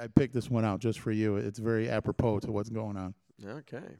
I 0.00 0.06
picked 0.06 0.32
this 0.32 0.48
one 0.48 0.64
out 0.64 0.80
just 0.80 0.98
for 0.98 1.12
you. 1.12 1.36
It's 1.36 1.58
very 1.58 1.90
apropos 1.90 2.38
to 2.40 2.50
what's 2.50 2.70
going 2.70 2.96
on. 2.96 3.14
Okay. 3.46 3.98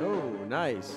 Oh, 0.00 0.32
nice. 0.48 0.96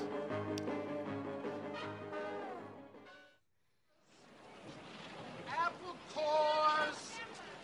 Apple 5.47 5.95
cores, 6.15 7.19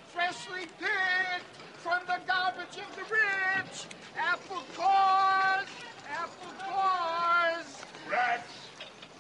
freshly 0.10 0.68
picked 0.78 1.58
from 1.78 2.02
the 2.06 2.20
garbage 2.28 2.78
of 2.78 2.96
the 2.96 3.02
rich. 3.02 3.86
Apple 4.16 4.64
cores, 4.76 5.70
apple 6.08 6.54
cores. 6.60 7.82
Rats! 8.12 8.44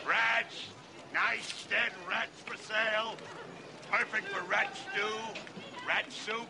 Rats! 0.07 0.67
Nice 1.11 1.65
dead 1.65 1.91
rats 2.07 2.41
for 2.41 2.57
sale. 2.57 3.15
Perfect 3.97 4.27
for 4.27 4.43
rat 4.51 4.75
stew, 4.75 5.15
rat 5.87 6.11
soup, 6.11 6.49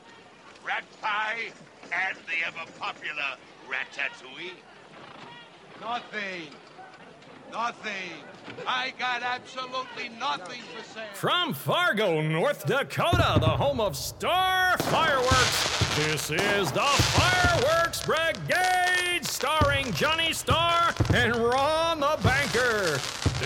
rat 0.66 0.84
pie, 1.00 1.52
and 1.84 2.18
the 2.26 2.48
ever 2.48 2.72
popular 2.80 3.38
ratatouille. 3.70 4.50
Nothing. 5.80 6.48
Nothing. 7.52 8.24
I 8.68 8.94
got 8.98 9.22
absolutely 9.22 10.10
nothing 10.20 10.62
for 10.76 10.84
sale. 10.84 11.04
From 11.14 11.54
Fargo, 11.54 12.20
North 12.20 12.66
Dakota, 12.66 13.38
the 13.40 13.46
home 13.46 13.80
of 13.80 13.96
Star 13.96 14.76
Fireworks, 14.80 15.96
this 15.98 16.32
is 16.32 16.72
the 16.72 16.82
Fireworks 16.82 18.04
Brigade, 18.04 19.24
starring 19.24 19.94
Johnny 19.94 20.34
Star 20.34 20.96
and 21.14 21.36
Ron 21.36 22.00
the 22.00 22.08
Banker. 22.08 22.15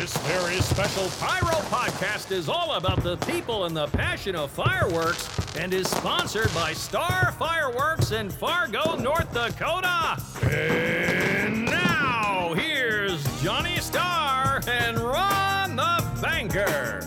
This 0.09 0.17
very 0.25 0.59
special 0.61 1.07
Pyro 1.19 1.53
podcast 1.69 2.31
is 2.31 2.49
all 2.49 2.73
about 2.73 3.03
the 3.03 3.17
people 3.17 3.65
and 3.65 3.77
the 3.77 3.85
passion 3.89 4.35
of 4.35 4.49
fireworks 4.49 5.29
and 5.55 5.71
is 5.71 5.87
sponsored 5.87 6.51
by 6.55 6.73
Star 6.73 7.31
Fireworks 7.33 8.09
in 8.11 8.31
Fargo, 8.31 8.95
North 8.95 9.31
Dakota. 9.31 10.19
And 10.49 11.65
now, 11.65 12.55
here's 12.55 13.23
Johnny 13.43 13.75
Starr 13.77 14.61
and 14.67 14.97
Ron 14.97 15.75
the 15.75 16.03
Banker. 16.23 17.01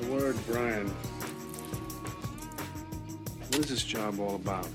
The 0.00 0.06
word, 0.06 0.36
Brian. 0.46 0.86
What 3.48 3.58
is 3.58 3.68
this 3.68 3.82
job 3.82 4.20
all 4.20 4.36
about? 4.36 4.66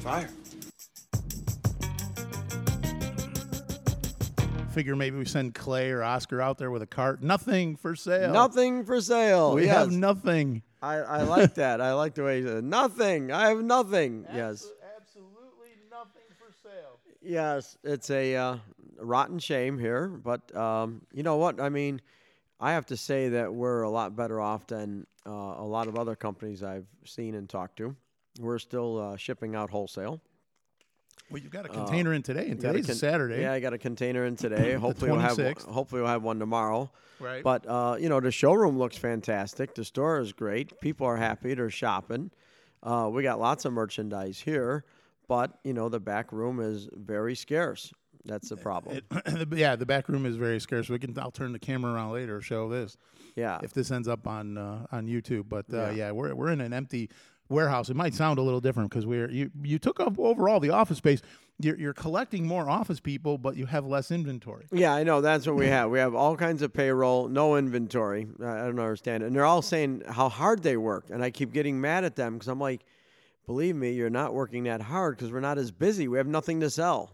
Fire. 0.00 0.30
Figure 4.74 4.96
maybe 4.96 5.16
we 5.16 5.24
send 5.24 5.54
Clay 5.54 5.92
or 5.92 6.02
Oscar 6.02 6.42
out 6.42 6.58
there 6.58 6.70
with 6.70 6.82
a 6.82 6.86
cart. 6.86 7.22
Nothing 7.22 7.76
for 7.76 7.94
sale. 7.94 8.32
Nothing 8.32 8.84
for 8.84 9.00
sale. 9.00 9.54
We 9.54 9.66
yes. 9.66 9.76
have 9.76 9.92
nothing. 9.92 10.62
I, 10.82 10.96
I 10.96 11.22
like 11.22 11.54
that. 11.54 11.80
I 11.80 11.92
like 11.94 12.14
the 12.14 12.24
way 12.24 12.40
he 12.40 12.46
said 12.46 12.64
nothing. 12.64 13.30
I 13.30 13.50
have 13.50 13.62
nothing. 13.62 14.26
Yes. 14.34 14.68
Absolutely 14.96 15.70
nothing 15.88 16.22
for 16.36 16.52
sale. 16.60 16.98
Yes. 17.22 17.78
It's 17.84 18.10
a 18.10 18.34
uh, 18.34 18.56
rotten 18.98 19.38
shame 19.38 19.78
here, 19.78 20.08
but 20.08 20.54
um, 20.56 21.02
you 21.12 21.22
know 21.22 21.36
what? 21.36 21.60
I 21.60 21.68
mean, 21.68 22.00
I 22.58 22.72
have 22.72 22.86
to 22.86 22.96
say 22.96 23.28
that 23.28 23.54
we're 23.54 23.82
a 23.82 23.90
lot 23.90 24.16
better 24.16 24.40
off 24.40 24.66
than 24.66 25.06
uh, 25.24 25.30
a 25.30 25.64
lot 25.64 25.86
of 25.86 25.96
other 25.96 26.16
companies 26.16 26.64
I've 26.64 26.88
seen 27.04 27.36
and 27.36 27.48
talked 27.48 27.76
to. 27.76 27.94
We're 28.40 28.58
still 28.58 28.98
uh, 28.98 29.16
shipping 29.16 29.54
out 29.54 29.70
wholesale. 29.70 30.20
Well, 31.30 31.42
you've 31.42 31.50
got 31.52 31.64
a 31.64 31.68
container 31.68 32.12
in 32.12 32.22
today, 32.22 32.48
and 32.48 32.56
We 32.58 32.62
got 32.62 32.70
a 32.70 32.72
today's 32.74 32.86
con- 32.86 32.96
Saturday. 32.96 33.40
Yeah, 33.42 33.52
I 33.52 33.60
got 33.60 33.72
a 33.72 33.78
container 33.78 34.24
in 34.26 34.36
today. 34.36 34.74
hopefully 34.74 35.10
we'll 35.10 35.20
have 35.20 35.36
26th. 35.36 35.66
hopefully 35.66 36.02
we'll 36.02 36.10
have 36.10 36.22
one 36.22 36.38
tomorrow. 36.38 36.90
Right. 37.18 37.42
But 37.42 37.66
uh, 37.66 37.96
you 37.98 38.08
know, 38.08 38.20
the 38.20 38.30
showroom 38.30 38.78
looks 38.78 38.96
fantastic. 38.96 39.74
The 39.74 39.84
store 39.84 40.18
is 40.20 40.32
great. 40.32 40.80
People 40.80 41.06
are 41.06 41.16
happy. 41.16 41.54
They're 41.54 41.70
shopping. 41.70 42.30
Uh, 42.82 43.08
we 43.12 43.22
got 43.22 43.40
lots 43.40 43.64
of 43.64 43.72
merchandise 43.72 44.38
here, 44.40 44.84
but 45.26 45.58
you 45.64 45.72
know, 45.72 45.88
the 45.88 46.00
back 46.00 46.32
room 46.32 46.60
is 46.60 46.88
very 46.92 47.34
scarce. 47.34 47.92
That's 48.26 48.48
the 48.50 48.56
problem. 48.56 49.00
It- 49.26 49.48
yeah, 49.52 49.76
the 49.76 49.86
back 49.86 50.08
room 50.08 50.26
is 50.26 50.36
very 50.36 50.60
scarce. 50.60 50.88
We 50.88 50.98
can. 50.98 51.18
I'll 51.18 51.30
turn 51.30 51.52
the 51.52 51.58
camera 51.58 51.92
around 51.94 52.12
later. 52.12 52.40
Show 52.42 52.68
this 52.68 52.96
yeah. 53.36 53.58
if 53.62 53.72
this 53.72 53.90
ends 53.90 54.08
up 54.08 54.26
on 54.26 54.58
uh, 54.58 54.86
on 54.92 55.06
YouTube. 55.06 55.48
But 55.48 55.66
uh, 55.72 55.76
Yeah. 55.76 55.90
yeah. 55.92 56.10
we're 56.10 56.34
we're 56.34 56.50
in 56.50 56.60
an 56.60 56.72
empty 56.72 57.10
warehouse. 57.48 57.88
It 57.90 57.96
might 57.96 58.14
sound 58.14 58.38
a 58.38 58.42
little 58.42 58.60
different 58.60 58.90
because 58.90 59.06
we're 59.06 59.30
you 59.30 59.50
you 59.62 59.78
took 59.78 60.00
up 60.00 60.18
overall 60.18 60.60
the 60.60 60.70
office 60.70 60.98
space. 60.98 61.20
You're 61.60 61.76
you're 61.78 61.94
collecting 61.94 62.46
more 62.46 62.68
office 62.68 62.98
people, 62.98 63.38
but 63.38 63.56
you 63.56 63.66
have 63.66 63.86
less 63.86 64.10
inventory. 64.10 64.66
Yeah, 64.72 64.92
I 64.92 65.04
know. 65.04 65.20
That's 65.20 65.46
what 65.46 65.54
we 65.54 65.68
have. 65.68 65.88
We 65.90 66.00
have 66.00 66.14
all 66.14 66.36
kinds 66.36 66.62
of 66.62 66.72
payroll, 66.72 67.28
no 67.28 67.56
inventory. 67.56 68.26
I 68.40 68.44
don't 68.66 68.78
understand 68.80 69.22
it. 69.22 69.26
And 69.26 69.36
they're 69.36 69.44
all 69.44 69.62
saying 69.62 70.02
how 70.08 70.28
hard 70.28 70.62
they 70.64 70.76
work. 70.76 71.10
And 71.10 71.22
I 71.22 71.30
keep 71.30 71.52
getting 71.52 71.80
mad 71.80 72.02
at 72.04 72.16
them 72.16 72.34
because 72.34 72.48
I'm 72.48 72.58
like, 72.58 72.80
believe 73.46 73.76
me, 73.76 73.92
you're 73.92 74.10
not 74.10 74.34
working 74.34 74.64
that 74.64 74.80
hard 74.80 75.16
because 75.16 75.30
we're 75.30 75.38
not 75.40 75.58
as 75.58 75.70
busy. 75.70 76.08
We 76.08 76.18
have 76.18 76.26
nothing 76.26 76.58
to 76.60 76.70
sell. 76.70 77.12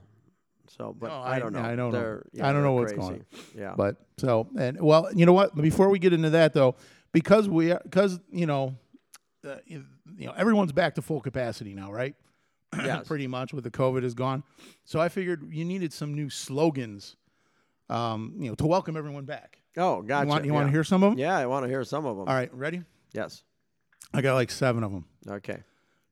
So, 0.68 0.96
but 0.98 1.08
No, 1.08 1.14
I, 1.16 1.34
I- 1.34 1.38
don't 1.38 1.52
know. 1.52 1.60
I 1.60 1.76
don't 1.76 1.92
know. 1.92 1.98
They're- 2.00 2.26
I 2.42 2.52
don't 2.52 2.62
know 2.62 2.72
what's 2.72 2.92
crazy. 2.92 3.08
going 3.08 3.24
On. 3.34 3.40
Yeah. 3.58 3.74
But 3.76 3.96
so 4.16 4.48
and 4.58 4.80
well, 4.80 5.08
you 5.14 5.26
know 5.26 5.34
what? 5.34 5.54
Before 5.54 5.90
we 5.90 5.98
get 5.98 6.14
into 6.14 6.30
that 6.30 6.54
though, 6.54 6.76
because 7.12 7.46
we 7.46 7.74
because 7.74 8.18
you 8.32 8.46
know, 8.46 8.76
uh, 9.46 9.56
you 10.20 10.26
know 10.26 10.32
everyone's 10.36 10.72
back 10.72 10.94
to 10.96 11.02
full 11.02 11.20
capacity 11.20 11.74
now, 11.74 11.90
right? 11.92 12.14
Yes. 12.84 13.08
Pretty 13.08 13.26
much 13.26 13.52
with 13.52 13.64
the 13.64 13.70
COVID 13.70 14.04
is 14.04 14.14
gone. 14.14 14.44
So 14.84 15.00
I 15.00 15.08
figured 15.08 15.52
you 15.52 15.64
needed 15.64 15.92
some 15.92 16.14
new 16.14 16.30
slogans, 16.30 17.16
um, 17.88 18.34
you 18.38 18.48
know, 18.48 18.54
to 18.54 18.66
welcome 18.66 18.96
everyone 18.96 19.24
back. 19.24 19.58
oh, 19.76 20.02
gotcha. 20.02 20.24
You 20.24 20.28
want 20.28 20.44
you 20.44 20.52
want 20.54 20.68
to 20.68 20.70
hear 20.72 20.84
some 20.84 21.02
of 21.02 21.10
them? 21.10 21.18
Yeah, 21.18 21.36
I 21.36 21.46
want 21.46 21.64
to 21.64 21.68
hear 21.68 21.82
some 21.82 22.06
of 22.06 22.16
them. 22.16 22.28
All 22.28 22.34
right, 22.34 22.52
ready? 22.54 22.82
Yes. 23.12 23.42
I 24.14 24.20
got 24.22 24.34
like 24.34 24.50
seven 24.52 24.84
of 24.84 24.92
them. 24.92 25.04
Okay. 25.28 25.62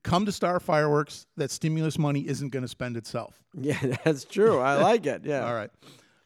Come 0.03 0.25
to 0.25 0.31
Star 0.33 0.59
Fireworks. 0.59 1.27
That 1.37 1.51
stimulus 1.51 1.97
money 1.97 2.27
isn't 2.27 2.49
going 2.49 2.63
to 2.63 2.69
spend 2.69 2.97
itself. 2.97 3.41
Yeah, 3.53 3.95
that's 4.03 4.25
true. 4.25 4.59
I 4.59 4.75
like 4.81 5.05
it. 5.05 5.23
Yeah. 5.25 5.45
All 5.47 5.53
right, 5.55 5.71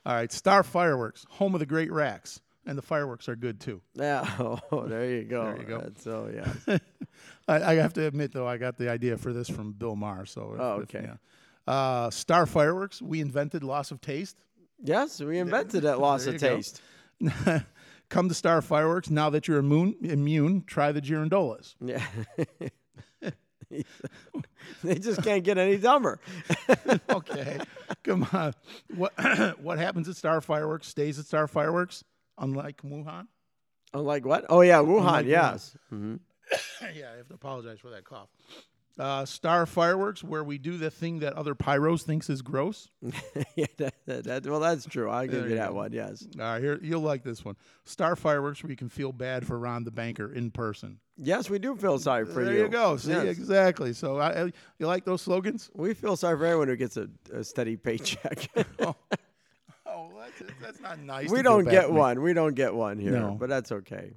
all 0.05 0.13
right. 0.15 0.31
Star 0.31 0.63
Fireworks, 0.63 1.25
home 1.29 1.53
of 1.55 1.59
the 1.59 1.65
great 1.65 1.91
racks, 1.91 2.41
and 2.65 2.77
the 2.77 2.81
fireworks 2.81 3.27
are 3.29 3.35
good 3.35 3.59
too. 3.59 3.81
Yeah. 3.95 4.25
Oh, 4.71 4.87
there 4.87 5.09
you 5.09 5.23
go. 5.23 5.43
There 5.45 5.57
you 5.59 5.63
go. 5.67 5.79
That's, 5.79 6.03
so 6.03 6.29
yeah. 6.33 6.77
I, 7.47 7.71
I 7.71 7.75
have 7.75 7.93
to 7.93 8.05
admit, 8.07 8.31
though, 8.33 8.47
I 8.47 8.57
got 8.57 8.77
the 8.77 8.89
idea 8.89 9.17
for 9.17 9.33
this 9.33 9.49
from 9.49 9.73
Bill 9.73 9.95
Maher. 9.95 10.25
So, 10.25 10.53
if- 10.55 10.59
Oh, 10.61 10.75
if- 10.81 10.95
okay. 10.95 11.07
yeah. 11.07 11.15
Uh, 11.73 12.09
Star 12.09 12.45
Fireworks, 12.45 13.01
we 13.01 13.21
invented 13.21 13.63
loss 13.63 13.91
of 13.91 14.01
taste. 14.01 14.37
yes, 14.83 15.21
we 15.21 15.39
invented 15.39 15.83
that 15.83 15.99
loss 16.07 16.25
of 16.27 16.37
taste. 16.37 16.81
Come 18.09 18.27
to 18.29 18.35
Star 18.35 18.61
Fireworks. 18.61 19.09
Now 19.09 19.29
that 19.29 19.47
you're 19.47 19.59
immune, 19.59 19.95
immune 20.01 20.63
try 20.67 20.91
the 20.91 21.01
Girandolas. 21.01 21.75
Yeah. 21.79 22.05
they 24.83 24.95
just 24.99 25.23
can't 25.23 25.43
get 25.43 25.57
any 25.57 25.77
dumber. 25.77 26.19
okay, 27.09 27.59
come 28.03 28.27
on. 28.33 28.53
What 28.95 29.13
what 29.59 29.79
happens 29.79 30.07
at 30.09 30.15
Star 30.15 30.41
Fireworks 30.41 30.87
stays 30.87 31.17
at 31.17 31.25
Star 31.25 31.47
Fireworks, 31.47 32.03
unlike 32.43 32.81
Wuhan. 32.81 33.27
Unlike 33.93 34.25
what? 34.25 34.45
Oh 34.49 34.61
yeah, 34.61 34.77
Wuhan. 34.77 34.99
Unlike 34.99 35.25
Wuhan. 35.25 35.29
yes. 35.29 35.77
hmm 35.89 36.15
yeah, 36.95 37.11
I 37.13 37.17
have 37.17 37.27
to 37.29 37.33
apologize 37.35 37.79
for 37.79 37.89
that 37.91 38.03
cough. 38.03 38.29
Uh, 38.99 39.25
Star 39.25 39.65
Fireworks, 39.65 40.23
where 40.23 40.43
we 40.43 40.59
do 40.59 40.77
the 40.77 40.91
thing 40.91 41.17
that 41.21 41.33
other 41.33 41.55
pyros 41.55 42.03
thinks 42.03 42.29
is 42.29 42.43
gross. 42.43 42.89
yeah. 43.55 43.65
That, 43.77 43.93
that, 44.05 44.23
that- 44.25 44.45
well, 44.45 44.59
that's 44.59 44.85
true. 44.85 45.09
I'll 45.09 45.23
give 45.25 45.31
There 45.41 45.49
you 45.49 45.55
that 45.55 45.69
go. 45.69 45.75
one. 45.75 45.93
Yes. 45.93 46.23
All 46.37 46.45
right, 46.45 46.61
here 46.61 46.77
you'll 46.79 47.01
like 47.01 47.23
this 47.23 47.43
one. 47.43 47.55
Star 47.85 48.15
Fireworks, 48.15 48.61
where 48.61 48.69
you 48.69 48.75
can 48.77 48.89
feel 48.89 49.11
bad 49.11 49.47
for 49.47 49.57
Ron 49.57 49.83
the 49.83 49.89
banker 49.89 50.31
in 50.31 50.51
person. 50.51 50.99
Yes, 51.17 51.49
we 51.49 51.57
do 51.57 51.75
feel 51.75 51.97
sorry 51.97 52.25
for 52.25 52.43
there 52.43 52.53
you. 52.53 52.57
There 52.57 52.65
you 52.65 52.71
go. 52.71 52.97
See, 52.97 53.09
Yes. 53.11 53.25
exactly. 53.25 53.93
So, 53.93 54.17
I, 54.17 54.43
I- 54.43 54.51
you 54.77 54.85
like 54.85 55.05
those 55.05 55.23
slogans? 55.23 55.71
We 55.73 55.95
feel 55.95 56.15
sorry 56.15 56.37
for 56.37 56.45
everyone 56.45 56.67
who 56.67 56.75
gets 56.75 56.95
a, 56.97 57.07
a 57.33 57.43
steady 57.43 57.77
paycheck. 57.77 58.47
Oh, 58.79 58.95
that's, 60.45 60.59
that's 60.61 60.79
not 60.81 60.99
nice. 60.99 61.29
we 61.29 61.37
to 61.37 61.43
don't 61.43 61.65
bad 61.65 61.71
get 61.71 61.85
for 61.87 61.93
me. 61.93 61.99
one. 61.99 62.21
We 62.21 62.33
don't 62.33 62.55
get 62.55 62.73
one 62.73 62.97
here, 62.99 63.11
No. 63.13 63.35
but 63.39 63.49
that's 63.49 63.71
okay. 63.71 64.11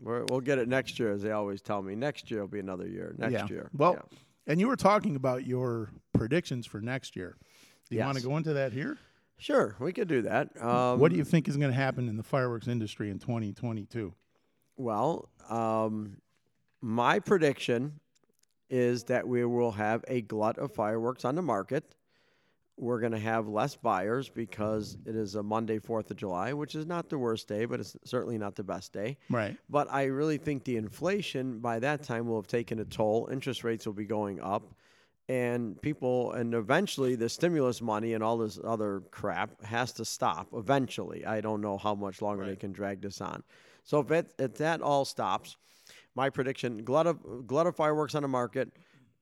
We're, 0.00 0.24
we'll 0.24 0.40
get 0.40 0.58
it 0.58 0.68
next 0.68 0.98
year, 0.98 1.12
as 1.12 1.22
they 1.22 1.30
always 1.30 1.62
tell 1.62 1.82
me. 1.82 1.94
Next 1.94 2.30
year 2.30 2.40
will 2.40 2.48
be 2.48 2.58
another 2.60 2.86
year. 2.88 3.14
Next 3.18 3.32
yeah. 3.32 3.46
year. 3.48 3.70
Well, 3.72 3.94
Yeah. 3.94 4.18
and 4.48 4.60
you 4.60 4.68
were 4.68 4.76
talking 4.76 5.16
about 5.16 5.46
your 5.46 5.90
predictions 6.12 6.66
for 6.66 6.80
next 6.80 7.14
year. 7.16 7.36
Do 7.90 7.96
you 7.96 8.02
want 8.02 8.18
to 8.18 8.24
go 8.24 8.36
into 8.36 8.54
that 8.54 8.72
here? 8.72 8.98
sure, 9.36 9.76
we 9.78 9.92
could 9.92 10.08
do 10.08 10.22
that. 10.22 10.48
Um, 10.62 10.98
what 10.98 11.10
do 11.10 11.18
you 11.18 11.24
think 11.24 11.48
is 11.48 11.56
going 11.56 11.70
to 11.70 11.76
happen 11.76 12.08
in 12.08 12.16
the 12.16 12.22
fireworks 12.22 12.66
industry 12.66 13.10
in 13.10 13.18
2022? 13.18 14.14
Well, 14.76 15.28
um, 15.50 16.16
my 16.80 17.18
prediction 17.18 18.00
is 18.70 19.04
that 19.04 19.28
we 19.28 19.44
will 19.44 19.72
have 19.72 20.04
a 20.08 20.22
glut 20.22 20.56
of 20.58 20.72
fireworks 20.72 21.24
on 21.24 21.34
the 21.34 21.42
market. 21.42 21.94
We're 22.76 23.00
going 23.00 23.12
to 23.12 23.18
have 23.18 23.46
less 23.46 23.76
buyers 23.76 24.28
because 24.28 24.98
it 25.06 25.14
is 25.14 25.36
a 25.36 25.42
Monday, 25.42 25.78
4th 25.78 26.10
of 26.10 26.16
July, 26.16 26.52
which 26.52 26.74
is 26.74 26.86
not 26.86 27.08
the 27.08 27.18
worst 27.18 27.46
day, 27.46 27.66
but 27.66 27.78
it's 27.78 27.96
certainly 28.04 28.36
not 28.36 28.56
the 28.56 28.64
best 28.64 28.92
day. 28.92 29.16
Right. 29.30 29.56
But 29.70 29.92
I 29.92 30.04
really 30.04 30.38
think 30.38 30.64
the 30.64 30.76
inflation 30.76 31.60
by 31.60 31.78
that 31.78 32.02
time 32.02 32.26
will 32.26 32.36
have 32.36 32.48
taken 32.48 32.80
a 32.80 32.84
toll. 32.84 33.28
Interest 33.30 33.62
rates 33.62 33.86
will 33.86 33.92
be 33.92 34.06
going 34.06 34.40
up. 34.40 34.74
And 35.28 35.80
people, 35.80 36.32
and 36.32 36.52
eventually 36.52 37.14
the 37.14 37.28
stimulus 37.28 37.80
money 37.80 38.12
and 38.12 38.22
all 38.22 38.36
this 38.36 38.58
other 38.62 39.02
crap 39.10 39.62
has 39.64 39.92
to 39.92 40.04
stop 40.04 40.48
eventually. 40.52 41.24
I 41.24 41.40
don't 41.40 41.60
know 41.60 41.78
how 41.78 41.94
much 41.94 42.20
longer 42.20 42.44
they 42.44 42.56
can 42.56 42.72
drag 42.72 43.00
this 43.00 43.20
on. 43.20 43.42
So 43.84 44.00
if, 44.00 44.10
it, 44.10 44.34
if 44.38 44.54
that 44.56 44.82
all 44.82 45.04
stops, 45.04 45.56
my 46.14 46.30
prediction: 46.30 46.84
glut 46.84 47.06
of 47.06 47.46
glut 47.46 47.66
of 47.66 47.76
fireworks 47.76 48.14
on 48.14 48.22
the 48.22 48.28
market. 48.28 48.70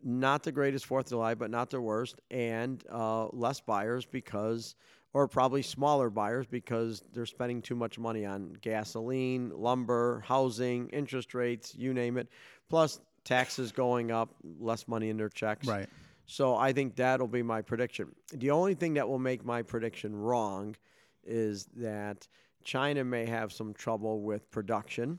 Not 0.03 0.43
the 0.43 0.53
greatest 0.53 0.87
Fourth 0.87 1.07
of 1.07 1.11
July, 1.11 1.35
but 1.35 1.51
not 1.51 1.71
the 1.71 1.81
worst, 1.81 2.21
and 2.31 2.83
uh, 2.91 3.29
less 3.29 3.61
buyers 3.61 4.05
because, 4.05 4.75
or 5.15 5.29
probably 5.29 5.63
smaller 5.63 6.11
buyers 6.11 6.47
because 6.47 7.03
they're 7.13 7.27
spending 7.27 7.63
too 7.63 7.77
much 7.77 7.99
money 7.99 8.27
on 8.27 8.57
gasoline, 8.61 9.53
lumber, 9.55 10.25
housing, 10.27 10.89
interest 10.89 11.35
rates, 11.35 11.75
you 11.77 11.95
name 11.95 12.17
it. 12.17 12.29
Plus 12.69 13.01
taxes 13.25 13.71
going 13.71 14.11
up, 14.11 14.35
less 14.59 14.89
money 14.89 15.09
in 15.09 15.17
their 15.17 15.29
checks. 15.29 15.67
Right. 15.69 15.89
So 16.27 16.57
I 16.57 16.73
think 16.73 16.97
that'll 16.97 17.29
be 17.29 17.43
my 17.43 17.63
prediction. 17.63 18.15
The 18.33 18.51
only 18.51 18.75
thing 18.75 18.95
that 18.95 19.09
will 19.09 19.19
make 19.19 19.45
my 19.45 19.63
prediction 19.63 20.17
wrong 20.17 20.77
is 21.25 21.67
that 21.77 22.27
China 22.65 23.05
may 23.05 23.27
have 23.27 23.53
some 23.53 23.75
trouble 23.75 24.23
with 24.23 24.51
production, 24.51 25.19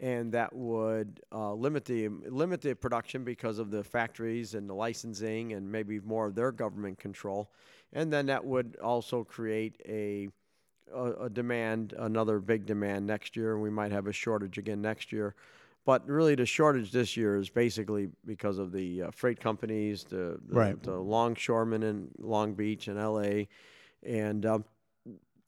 and 0.00 0.32
that 0.32 0.54
would 0.54 1.20
uh, 1.32 1.52
limit 1.54 1.84
the 1.84 2.08
limit 2.08 2.60
the 2.60 2.74
production 2.74 3.24
because 3.24 3.58
of 3.58 3.70
the 3.70 3.84
factories 3.84 4.54
and 4.54 4.68
the 4.68 4.74
licensing 4.74 5.52
and 5.52 5.70
maybe 5.70 6.00
more 6.00 6.26
of 6.26 6.34
their 6.34 6.52
government 6.52 6.98
control, 6.98 7.50
and 7.92 8.12
then 8.12 8.26
that 8.26 8.44
would 8.44 8.76
also 8.82 9.24
create 9.24 9.80
a 9.86 10.28
a, 10.92 11.24
a 11.24 11.30
demand, 11.30 11.94
another 11.98 12.38
big 12.38 12.66
demand 12.66 13.06
next 13.06 13.36
year, 13.36 13.54
and 13.54 13.62
we 13.62 13.70
might 13.70 13.92
have 13.92 14.06
a 14.06 14.12
shortage 14.12 14.58
again 14.58 14.82
next 14.82 15.12
year. 15.12 15.34
But 15.86 16.06
really, 16.08 16.34
the 16.34 16.46
shortage 16.46 16.92
this 16.92 17.16
year 17.16 17.36
is 17.36 17.50
basically 17.50 18.08
because 18.24 18.58
of 18.58 18.72
the 18.72 19.02
uh, 19.02 19.10
freight 19.10 19.38
companies, 19.38 20.04
the, 20.04 20.38
the, 20.48 20.54
Right. 20.54 20.82
the 20.82 20.96
longshoremen 20.98 21.82
in 21.82 22.08
Long 22.18 22.54
Beach 22.54 22.88
and 22.88 22.98
L.A. 22.98 23.48
And 24.02 24.46
um, 24.46 24.64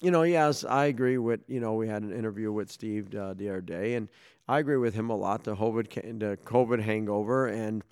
you 0.00 0.10
know, 0.10 0.22
yes, 0.22 0.64
I 0.64 0.86
agree 0.86 1.18
with 1.18 1.40
you 1.48 1.60
know 1.60 1.74
we 1.74 1.88
had 1.88 2.02
an 2.02 2.12
interview 2.12 2.52
with 2.52 2.70
Steve 2.70 3.14
uh, 3.14 3.34
the 3.34 3.48
other 3.48 3.60
day, 3.60 3.94
and 3.94 4.08
I 4.48 4.58
agree 4.58 4.76
with 4.76 4.94
him 4.94 5.10
a 5.10 5.16
lot. 5.16 5.44
The 5.44 5.56
COVID, 5.56 6.18
the 6.18 6.36
COVID 6.44 6.80
hangover 6.82 7.46
and 7.46 7.82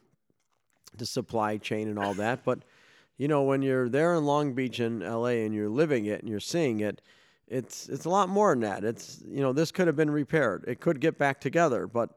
the 0.97 1.07
supply 1.07 1.57
chain 1.57 1.89
and 1.89 1.99
all 1.99 2.15
that. 2.15 2.45
But 2.45 2.61
you 3.17 3.29
know, 3.29 3.43
when 3.43 3.63
you're 3.63 3.89
there 3.89 4.15
in 4.15 4.25
Long 4.25 4.55
Beach 4.55 4.81
and 4.81 5.03
L.A. 5.03 5.45
and 5.45 5.55
you're 5.55 5.69
living 5.69 6.07
it 6.07 6.21
and 6.21 6.29
you're 6.29 6.41
seeing 6.41 6.81
it, 6.81 7.01
it's 7.49 7.89
it's 7.89 8.05
a 8.05 8.11
lot 8.11 8.29
more 8.29 8.53
than 8.53 8.61
that. 8.61 8.85
It's 8.85 9.23
you 9.27 9.41
know 9.43 9.53
this 9.53 9.73
could 9.73 9.87
have 9.87 9.97
been 9.97 10.11
repaired. 10.11 10.65
It 10.69 10.81
could 10.81 11.01
get 11.01 11.19
back 11.19 11.41
together, 11.41 11.87
but 11.87 12.11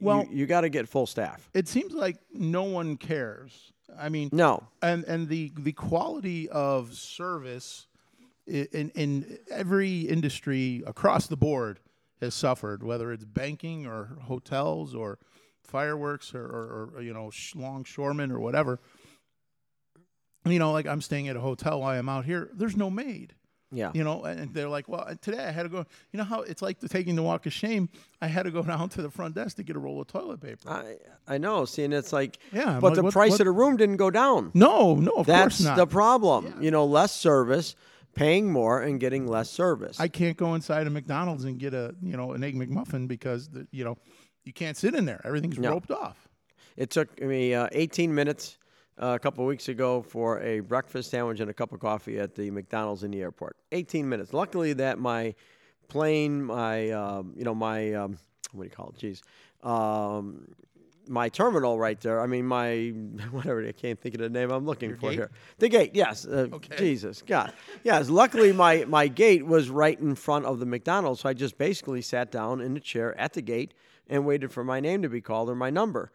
Well- 0.00 0.26
you, 0.30 0.38
you 0.40 0.46
got 0.46 0.62
to 0.62 0.68
get 0.68 0.88
full 0.88 1.06
staff. 1.06 1.48
It 1.54 1.68
seems 1.68 1.92
like 1.92 2.16
no 2.32 2.64
one 2.64 2.96
cares. 2.96 3.72
I 3.98 4.08
mean, 4.08 4.28
No, 4.32 4.62
and 4.82 5.04
and 5.04 5.28
the 5.28 5.50
the 5.58 5.72
quality 5.72 6.48
of 6.48 6.94
service 6.94 7.86
in 8.50 8.90
in 8.90 9.38
every 9.50 10.00
industry 10.00 10.82
across 10.86 11.26
the 11.26 11.36
board 11.36 11.80
has 12.20 12.34
suffered, 12.34 12.82
whether 12.82 13.12
it's 13.12 13.24
banking 13.24 13.86
or 13.86 14.18
hotels 14.22 14.94
or 14.94 15.18
fireworks 15.64 16.34
or, 16.34 16.44
or, 16.44 16.90
or 16.96 17.02
you 17.02 17.12
know 17.14 17.30
sh- 17.30 17.54
longshoremen 17.54 18.30
or 18.30 18.40
whatever. 18.40 18.80
You 20.44 20.58
know, 20.58 20.72
like 20.72 20.86
I'm 20.86 21.00
staying 21.02 21.28
at 21.28 21.36
a 21.36 21.40
hotel 21.40 21.80
while 21.80 21.98
I'm 21.98 22.08
out 22.08 22.24
here. 22.24 22.50
There's 22.54 22.76
no 22.76 22.88
maid. 22.88 23.34
yeah, 23.70 23.90
You 23.94 24.02
know, 24.04 24.24
and 24.24 24.52
they're 24.54 24.70
like, 24.70 24.88
well, 24.88 25.06
today 25.20 25.38
I 25.44 25.50
had 25.50 25.64
to 25.64 25.68
go. 25.68 25.84
You 26.12 26.16
know 26.18 26.24
how 26.24 26.40
it's 26.40 26.62
like 26.62 26.80
the 26.80 26.88
taking 26.88 27.14
the 27.14 27.22
walk 27.22 27.44
of 27.46 27.52
shame. 27.52 27.90
I 28.22 28.26
had 28.26 28.44
to 28.44 28.50
go 28.50 28.62
down 28.72 28.88
to 28.90 29.02
the 29.02 29.10
front 29.10 29.34
desk 29.34 29.56
to 29.58 29.62
get 29.62 29.76
a 29.76 29.78
roll 29.78 30.00
of 30.00 30.06
toilet 30.08 30.40
paper. 30.40 30.68
I 30.68 30.96
I 31.28 31.36
know. 31.38 31.66
See, 31.66 31.84
and 31.84 31.92
it's 31.92 32.12
like 32.12 32.38
Yeah, 32.52 32.78
but 32.80 32.88
like, 32.88 32.94
the 32.94 33.02
what- 33.02 33.12
price 33.12 33.30
what- 33.32 33.40
of 33.42 33.44
the 33.46 33.52
room 33.52 33.76
didn't 33.76 33.98
go 33.98 34.10
down. 34.10 34.50
No, 34.54 34.94
no, 34.94 35.12
of 35.12 35.26
That's 35.26 35.56
course 35.56 35.60
not. 35.60 35.76
That's 35.76 35.88
the 35.90 35.94
problem. 35.94 36.54
You 36.62 36.70
know, 36.70 36.86
less 36.86 37.14
service, 37.14 37.76
paying 38.14 38.50
more, 38.50 38.80
and 38.82 39.00
getting 39.00 39.26
less 39.26 39.50
service. 39.50 39.98
I 40.00 40.08
can't 40.08 40.36
go 40.36 40.54
inside 40.54 40.86
a 40.86 40.90
McDonald's 40.90 41.44
and 41.44 41.58
get 41.58 41.74
a 41.74 41.94
you 42.02 42.16
know 42.16 42.32
an 42.32 42.42
egg 42.44 42.54
McMuffin 42.56 43.08
because 43.08 43.48
the, 43.48 43.66
you 43.70 43.84
know 43.84 43.96
you 44.44 44.52
can't 44.52 44.76
sit 44.76 44.94
in 44.94 45.04
there. 45.04 45.20
Everything's 45.24 45.58
No. 45.58 45.70
roped 45.70 45.90
off. 45.90 46.28
It 46.76 46.90
took 46.90 47.20
me 47.20 47.52
uh, 47.54 47.68
18 47.72 48.14
minutes 48.14 48.56
uh, 49.00 49.08
a 49.14 49.18
couple 49.18 49.44
of 49.44 49.48
weeks 49.48 49.68
ago 49.68 50.02
for 50.02 50.40
a 50.40 50.60
breakfast 50.60 51.10
sandwich 51.10 51.40
and 51.40 51.50
a 51.50 51.54
cup 51.54 51.72
of 51.72 51.80
coffee 51.80 52.18
at 52.18 52.34
the 52.34 52.50
McDonald's 52.50 53.02
in 53.02 53.10
the 53.10 53.20
airport. 53.20 53.56
18 53.72 54.08
minutes. 54.08 54.32
Luckily, 54.32 54.72
that 54.74 54.98
my 54.98 55.34
plane, 55.88 56.42
my 56.44 56.90
um, 56.90 57.34
you 57.36 57.44
know 57.44 57.54
my 57.54 57.92
um, 57.94 58.18
what 58.52 58.62
do 58.64 58.68
you 58.68 58.74
call 58.74 58.94
it? 58.96 58.98
Jeez. 58.98 59.22
Um, 59.66 60.48
my 61.10 61.28
terminal 61.28 61.78
right 61.78 62.00
there. 62.00 62.20
I 62.20 62.26
mean, 62.26 62.46
my 62.46 62.88
whatever. 63.30 63.66
I 63.66 63.72
can't 63.72 64.00
think 64.00 64.14
of 64.14 64.20
the 64.20 64.30
name 64.30 64.50
I'm 64.50 64.64
looking 64.64 64.94
for 64.96 65.10
gate? 65.10 65.18
here. 65.18 65.30
The 65.58 65.68
gate, 65.68 65.90
yes. 65.94 66.24
Uh, 66.26 66.48
Okay. 66.52 66.76
Jesus, 66.76 67.22
God, 67.22 67.52
yes. 67.84 68.08
Luckily, 68.08 68.52
my 68.52 68.84
my 68.86 69.08
gate 69.08 69.44
was 69.44 69.68
right 69.68 69.98
in 69.98 70.14
front 70.14 70.46
of 70.46 70.58
the 70.60 70.66
McDonald's, 70.66 71.20
so 71.20 71.28
I 71.28 71.34
just 71.34 71.58
basically 71.58 72.00
sat 72.00 72.30
down 72.30 72.60
in 72.60 72.74
the 72.74 72.80
chair 72.80 73.18
at 73.20 73.32
the 73.34 73.42
gate 73.42 73.74
and 74.08 74.24
waited 74.24 74.52
for 74.52 74.64
my 74.64 74.80
name 74.80 75.02
to 75.02 75.08
be 75.08 75.20
called 75.20 75.50
or 75.50 75.54
my 75.54 75.70
number, 75.70 76.10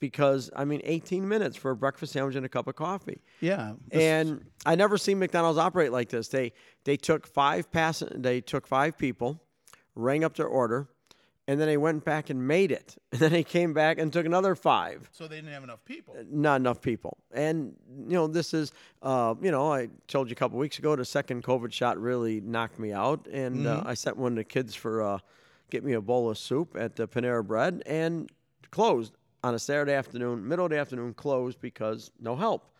because 0.00 0.50
I 0.54 0.64
mean, 0.64 0.80
18 0.84 1.26
minutes 1.28 1.56
for 1.56 1.70
a 1.70 1.76
breakfast 1.76 2.12
sandwich 2.12 2.36
and 2.36 2.44
a 2.44 2.48
cup 2.48 2.66
of 2.68 2.76
coffee. 2.76 3.22
Yeah, 3.40 3.74
And 3.90 4.44
I 4.66 4.74
never 4.74 4.98
seen 4.98 5.18
McDonald's 5.18 5.58
operate 5.58 5.92
like 5.92 6.08
this. 6.08 6.28
They 6.28 6.52
they 6.84 6.96
took 6.96 7.26
five 7.26 7.70
pass 7.70 8.02
they 8.14 8.40
took 8.40 8.66
five 8.66 8.96
people, 8.98 9.42
rang 9.94 10.24
up 10.24 10.34
their 10.36 10.46
order, 10.46 10.88
and 11.48 11.58
then 11.60 11.68
he 11.68 11.76
went 11.76 12.04
back 12.04 12.30
and 12.30 12.46
made 12.46 12.70
it. 12.70 12.96
And 13.12 13.20
then 13.20 13.32
he 13.32 13.42
came 13.42 13.72
back 13.72 13.98
and 13.98 14.12
took 14.12 14.26
another 14.26 14.54
five. 14.54 15.08
so 15.12 15.26
they 15.26 15.36
didn't 15.36 15.52
have 15.52 15.64
enough 15.64 15.84
people. 15.84 16.14
Not 16.30 16.56
enough 16.60 16.80
people. 16.80 17.16
And 17.32 17.74
you 18.06 18.14
know, 18.14 18.26
this 18.28 18.54
is 18.54 18.70
uh, 19.02 19.34
you 19.42 19.50
know, 19.50 19.72
I 19.72 19.88
told 20.06 20.28
you 20.28 20.32
a 20.34 20.36
couple 20.36 20.58
weeks 20.58 20.78
ago 20.78 20.94
the 20.94 21.04
second 21.04 21.42
COVID 21.42 21.72
shot 21.72 21.98
really 22.00 22.40
knocked 22.40 22.78
me 22.78 22.92
out, 22.92 23.26
and 23.32 23.66
uh, 23.66 23.82
I 23.84 23.94
sent 23.94 24.16
one 24.16 24.32
of 24.32 24.36
the 24.36 24.44
kids 24.44 24.74
for 24.76 25.02
uh, 25.02 25.18
get 25.70 25.82
me 25.82 25.94
a 25.94 26.00
bowl 26.00 26.30
of 26.30 26.38
soup 26.38 26.76
at 26.78 26.94
the 26.96 27.08
Panera 27.08 27.44
Bread 27.44 27.82
and 27.86 28.30
closed 28.70 29.12
on 29.42 29.54
a 29.54 29.58
Saturday 29.58 29.92
afternoon, 29.94 30.46
middle 30.46 30.66
of 30.66 30.70
the 30.70 30.78
afternoon, 30.78 31.14
closed 31.14 31.60
because 31.60 32.10
no 32.20 32.36
help. 32.36 32.70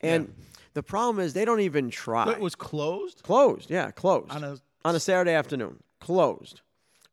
And 0.00 0.32
the 0.74 0.82
problem 0.82 1.18
is 1.24 1.32
they 1.32 1.44
don't 1.44 1.60
even 1.60 1.90
try. 1.90 2.24
But 2.24 2.36
it 2.36 2.40
was 2.40 2.54
closed. 2.54 3.22
closed, 3.24 3.68
yeah, 3.70 3.90
closed 3.90 4.30
On 4.30 4.44
a- 4.44 4.58
on 4.84 4.94
a 4.94 5.00
Saturday 5.00 5.32
afternoon, 5.32 5.82
closed 6.00 6.60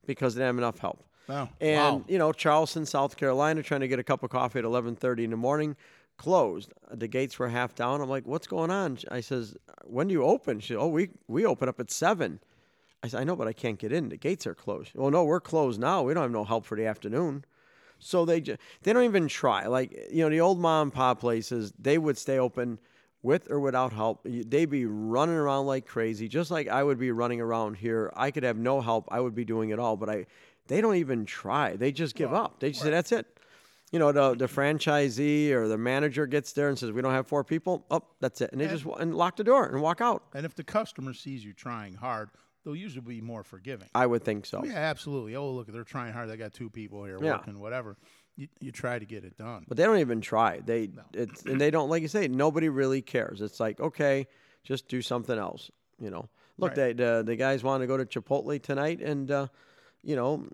because 0.05 0.35
they 0.35 0.39
didn't 0.39 0.55
have 0.55 0.57
enough 0.57 0.79
help. 0.79 1.03
Wow. 1.27 1.49
And 1.59 1.99
Wow. 1.99 2.05
you 2.07 2.17
know, 2.17 2.31
Charleston, 2.31 2.85
South 2.85 3.17
Carolina, 3.17 3.63
trying 3.63 3.81
to 3.81 3.87
get 3.87 3.99
a 3.99 4.03
cup 4.03 4.23
of 4.23 4.29
coffee 4.29 4.59
at 4.59 4.65
11:30 4.65 5.23
in 5.23 5.31
the 5.31 5.37
morning, 5.37 5.75
closed. 6.17 6.71
The 6.91 7.07
gates 7.07 7.39
were 7.39 7.49
half 7.49 7.75
down. 7.75 8.01
I'm 8.01 8.09
like, 8.09 8.25
"What's 8.25 8.47
going 8.47 8.71
on?" 8.71 8.99
I 9.09 9.21
says, 9.21 9.55
"When 9.83 10.07
do 10.07 10.13
you 10.13 10.23
open?" 10.23 10.59
She, 10.59 10.69
said, 10.69 10.77
"Oh, 10.77 10.87
we 10.87 11.09
we 11.27 11.45
open 11.45 11.67
up 11.67 11.79
at 11.79 11.91
7." 11.91 12.39
I 13.03 13.07
said, 13.07 13.21
"I 13.21 13.23
know, 13.23 13.35
but 13.35 13.47
I 13.47 13.53
can't 13.53 13.79
get 13.79 13.91
in. 13.91 14.09
The 14.09 14.17
gates 14.17 14.45
are 14.45 14.55
closed." 14.55 14.91
Well, 14.95 15.11
no, 15.11 15.23
we're 15.23 15.39
closed 15.41 15.79
now. 15.79 16.03
We 16.03 16.13
don't 16.13 16.23
have 16.23 16.31
no 16.31 16.43
help 16.43 16.65
for 16.65 16.77
the 16.77 16.85
afternoon. 16.85 17.45
So 17.97 18.25
they 18.25 18.41
just, 18.41 18.59
they 18.83 18.93
don't 18.93 19.03
even 19.03 19.27
try. 19.27 19.67
Like 19.67 19.91
you 20.11 20.23
know, 20.23 20.29
the 20.29 20.41
old 20.41 20.59
mom 20.59 20.87
and 20.87 20.93
pop 20.93 21.19
places, 21.19 21.73
they 21.79 21.97
would 21.97 22.17
stay 22.17 22.37
open 22.37 22.79
with 23.25 23.49
or 23.51 23.59
without 23.59 23.91
help. 23.91 24.21
They'd 24.23 24.69
be 24.69 24.85
running 24.85 25.35
around 25.35 25.65
like 25.65 25.85
crazy, 25.85 26.27
just 26.29 26.51
like 26.51 26.67
I 26.69 26.83
would 26.83 26.99
be 26.99 27.11
running 27.11 27.41
around 27.41 27.75
here. 27.75 28.13
I 28.15 28.31
could 28.31 28.43
have 28.43 28.57
no 28.57 28.79
help. 28.79 29.07
I 29.11 29.19
would 29.19 29.35
be 29.35 29.43
doing 29.43 29.71
it 29.71 29.79
all, 29.79 29.97
but 29.97 30.09
I 30.09 30.27
they 30.67 30.79
don't 30.79 30.95
even 30.95 31.25
try. 31.25 31.75
They 31.75 31.91
just 31.91 32.15
give 32.15 32.33
up. 32.33 32.59
They 32.59 32.69
just 32.71 32.83
say 32.83 32.91
that's 32.91 33.11
it. 33.11 33.25
You 33.91 33.99
know, 33.99 34.11
the 34.11 34.35
the 34.35 34.47
franchisee 34.47 35.51
or 35.51 35.67
the 35.67 35.77
manager 35.77 36.25
gets 36.27 36.53
there 36.53 36.69
and 36.69 36.77
says, 36.77 36.91
"We 36.91 37.01
don't 37.01 37.13
have 37.13 37.27
four 37.27 37.43
people." 37.43 37.85
Oh, 37.91 38.01
that's 38.19 38.41
it, 38.41 38.51
and 38.51 38.61
they 38.61 38.67
just 38.67 38.85
and 38.99 39.15
lock 39.15 39.35
the 39.35 39.43
door 39.43 39.67
and 39.67 39.81
walk 39.81 40.01
out. 40.01 40.23
And 40.33 40.45
if 40.45 40.55
the 40.55 40.63
customer 40.63 41.13
sees 41.13 41.43
you 41.45 41.53
trying 41.53 41.95
hard, 41.95 42.29
they'll 42.63 42.75
usually 42.75 43.05
be 43.05 43.21
more 43.21 43.43
forgiving. 43.43 43.87
I 43.95 44.05
would 44.05 44.23
think 44.23 44.45
so. 44.45 44.63
Yeah, 44.65 44.73
absolutely. 44.75 45.35
Oh, 45.35 45.51
look, 45.51 45.67
they're 45.67 45.83
trying 45.83 46.13
hard. 46.13 46.29
They 46.29 46.37
got 46.37 46.53
two 46.53 46.69
people 46.69 47.03
here 47.05 47.19
Yeah. 47.21 47.33
working, 47.37 47.59
whatever. 47.59 47.95
You, 48.37 48.47
you 48.59 48.71
try 48.71 48.99
to 48.99 49.05
get 49.05 49.23
it 49.23 49.37
done. 49.37 49.65
But 49.67 49.77
they 49.77 49.83
don't 49.83 49.99
even 49.99 50.19
try. 50.21 50.59
They 50.59 50.89
it's 51.13 51.43
and 51.45 51.59
they 51.59 51.71
don't 51.71 51.89
like 51.89 52.01
you 52.01 52.07
say. 52.09 52.27
Nobody 52.27 52.67
really 52.69 53.01
cares. 53.01 53.41
It's 53.41 53.59
like 53.59 53.79
okay, 53.79 54.27
just 54.63 54.87
do 54.87 55.01
something 55.01 55.37
else. 55.37 55.71
You 55.99 56.09
know. 56.09 56.27
Look, 56.57 56.75
they, 56.75 56.93
the 56.93 57.23
the 57.25 57.35
guys 57.35 57.63
want 57.63 57.81
to 57.81 57.87
go 57.87 57.97
to 57.97 58.05
Chipotle 58.05 58.61
tonight, 58.61 59.01
and 59.01 59.29
uh, 59.31 59.47
you 60.03 60.15
know, 60.15 60.45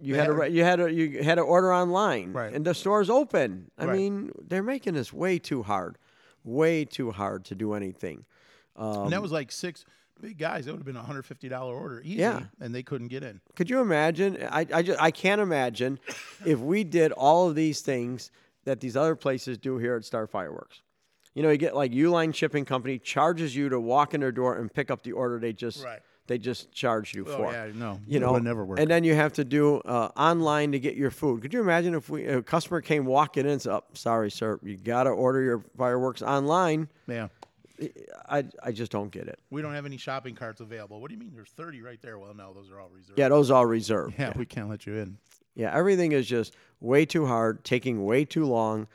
you 0.00 0.14
had 0.14 0.26
to 0.26 0.32
had- 0.32 0.38
re- 0.40 0.50
you 0.50 0.64
had 0.64 0.76
to 0.76 0.92
you 0.92 1.22
had 1.22 1.34
to 1.36 1.42
order 1.42 1.72
online, 1.72 2.32
Right. 2.32 2.52
and 2.52 2.64
the 2.64 2.74
store's 2.74 3.08
open. 3.10 3.70
I 3.78 3.84
Right. 3.86 3.96
mean, 3.96 4.32
they're 4.46 4.62
making 4.62 4.94
this 4.94 5.12
way 5.12 5.38
too 5.38 5.62
hard, 5.62 5.98
way 6.44 6.84
too 6.86 7.10
hard 7.10 7.44
to 7.46 7.54
do 7.54 7.74
anything. 7.74 8.24
Um, 8.76 9.04
and 9.04 9.12
that 9.12 9.22
was 9.22 9.32
like 9.32 9.52
six 9.52 9.84
big 10.20 10.38
guys. 10.38 10.64
That 10.66 10.72
would 10.72 10.78
have 10.78 10.86
been 10.86 10.96
a 10.96 11.02
hundred 11.02 11.24
fifty 11.26 11.48
dollar 11.48 11.74
order 11.74 12.00
easy. 12.02 12.16
Yeah. 12.20 12.42
and 12.60 12.74
they 12.74 12.82
couldn't 12.82 13.08
get 13.08 13.22
in. 13.22 13.40
Could 13.56 13.68
you 13.70 13.80
imagine? 13.80 14.38
I, 14.50 14.66
I, 14.72 14.82
just, 14.82 15.00
I 15.00 15.10
can't 15.10 15.40
imagine 15.40 15.98
if 16.46 16.58
we 16.58 16.84
did 16.84 17.12
all 17.12 17.48
of 17.48 17.54
these 17.54 17.80
things 17.80 18.30
that 18.64 18.80
these 18.80 18.96
other 18.96 19.14
places 19.16 19.58
do 19.58 19.78
here 19.78 19.96
at 19.96 20.04
Star 20.04 20.26
Fireworks. 20.26 20.80
You 21.34 21.42
know, 21.42 21.50
you 21.50 21.56
get 21.58 21.74
like 21.74 21.92
Uline 21.92 22.34
Shipping 22.34 22.64
Company 22.64 22.98
charges 22.98 23.54
you 23.56 23.68
to 23.68 23.80
walk 23.80 24.14
in 24.14 24.20
their 24.20 24.32
door 24.32 24.56
and 24.56 24.72
pick 24.72 24.90
up 24.90 25.02
the 25.02 25.12
order 25.12 25.38
they 25.40 25.52
just 25.52 25.84
Right. 25.84 25.98
they 26.28 26.38
just 26.38 26.70
charged 26.72 27.14
you 27.16 27.26
Oh, 27.28 27.36
for. 27.36 27.52
yeah, 27.52 27.70
no, 27.74 28.00
you 28.06 28.18
it 28.18 28.20
know, 28.20 28.38
never 28.38 28.64
work. 28.64 28.78
And 28.78 28.88
then 28.88 29.02
you 29.02 29.14
have 29.16 29.32
to 29.34 29.44
do 29.44 29.78
uh, 29.78 30.10
online 30.16 30.70
to 30.72 30.78
get 30.78 30.94
your 30.94 31.10
food. 31.10 31.42
Could 31.42 31.52
you 31.52 31.60
imagine 31.60 31.94
if 31.96 32.08
we 32.08 32.24
a 32.26 32.40
customer 32.40 32.80
came 32.80 33.04
walking 33.04 33.44
in 33.46 33.50
and 33.50 33.60
said, 33.60 33.72
oh, 33.72 33.84
"Sorry, 33.94 34.30
sir, 34.30 34.60
you 34.62 34.76
got 34.76 35.02
to 35.04 35.10
order 35.10 35.42
your 35.42 35.64
fireworks 35.76 36.22
online." 36.22 36.88
Yeah, 37.08 37.28
I 38.28 38.44
I 38.62 38.72
just 38.72 38.92
don't 38.92 39.10
get 39.10 39.26
it. 39.28 39.38
we 39.50 39.60
don't 39.62 39.74
have 39.74 39.86
any 39.86 39.96
shopping 39.96 40.34
carts 40.34 40.60
available. 40.60 41.00
What 41.00 41.08
do 41.08 41.14
you 41.14 41.20
mean? 41.20 41.32
There's 41.34 41.50
thirty 41.50 41.82
right 41.82 42.00
there. 42.00 42.18
Well, 42.18 42.34
no, 42.34 42.52
those 42.52 42.70
are 42.70 42.80
all 42.80 42.88
reserved. 42.88 43.18
Yeah, 43.18 43.28
those 43.28 43.50
are 43.50 43.54
all 43.58 43.66
reserved. 43.66 44.14
yeah, 44.18 44.32
we 44.36 44.46
can't 44.46 44.68
let 44.68 44.86
you 44.86 44.94
in. 44.96 45.18
Yeah, 45.56 45.76
everything 45.76 46.12
is 46.12 46.26
just 46.26 46.54
way 46.80 47.04
too 47.06 47.26
hard, 47.26 47.64
taking 47.64 48.04
way 48.04 48.24
too 48.24 48.44
long. 48.44 48.86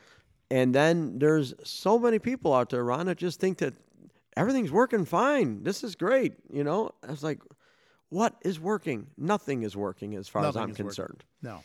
And 0.52 0.74
then 0.74 1.20
there's 1.20 1.54
so 1.64 2.00
many 2.00 2.20
people 2.20 2.54
out 2.54 2.70
there, 2.70 2.84
Ron, 2.84 3.06
that 3.06 3.18
just 3.18 3.40
think 3.40 3.60
that 3.60 3.74
everything's 4.36 4.72
working 4.72 5.06
fine. 5.06 5.64
This 5.64 5.84
is 5.84 5.96
great. 5.96 6.34
You 6.52 6.64
know, 6.64 6.92
I 7.08 7.12
was 7.12 7.24
like, 7.24 7.40
what 8.10 8.36
is 8.42 8.60
working? 8.60 9.08
Nothing 9.18 9.64
is 9.64 9.78
working 9.78 10.16
as 10.16 10.28
far 10.28 10.44
as 10.46 10.56
I'm 10.58 10.64
is 10.70 10.74
working. 10.74 10.86
concerned. 10.88 11.24
No, 11.42 11.64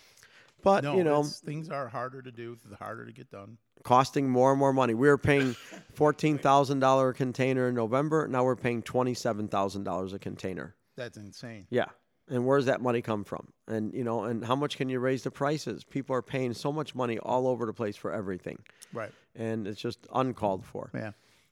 But, 0.63 0.85
no, 0.85 0.97
you 0.97 1.03
know, 1.05 1.25
things 1.25 1.71
are 1.71 1.89
harder 1.89 2.21
to 2.23 2.31
do, 2.31 2.57
the 2.69 2.77
harder 2.77 3.07
to 3.07 3.13
get 3.13 3.31
done. 3.31 3.57
Costing 3.83 4.29
more 4.29 4.51
and 4.51 4.59
more 4.59 4.73
money. 4.73 4.95
We 4.95 5.09
were 5.09 5.19
paying 5.19 5.57
$14,000 5.97 7.11
a 7.11 7.13
container 7.13 7.69
in 7.69 7.75
November. 7.75 8.27
Now 8.29 8.45
we're 8.45 8.57
paying 8.57 8.83
$27,000 8.83 10.13
a 10.15 10.19
container. 10.19 10.75
That's 10.97 11.17
insane. 11.17 11.67
Yeah. 11.71 11.87
And 12.29 12.47
where's 12.47 12.67
that 12.67 12.81
money 12.81 13.03
come 13.03 13.25
from? 13.25 13.49
And 13.69 13.93
you 13.93 14.03
know, 14.05 14.25
and 14.25 14.43
how 14.45 14.55
much 14.57 14.77
can 14.79 14.89
you 14.89 14.99
raise 14.99 15.23
the 15.25 15.31
prices? 15.31 15.85
People 15.85 16.17
are 16.17 16.23
paying 16.23 16.55
so 16.55 16.73
much 16.73 16.95
money 16.95 17.19
all 17.19 17.47
over 17.47 17.67
the 17.67 17.75
place 17.75 17.97
for 17.97 18.13
everything, 18.13 18.59
Right. 18.95 19.13
and 19.35 19.67
it's 19.69 19.81
just 19.81 19.99
uncalled 20.15 20.65
for. 20.65 20.91
Yeah. 20.95 21.11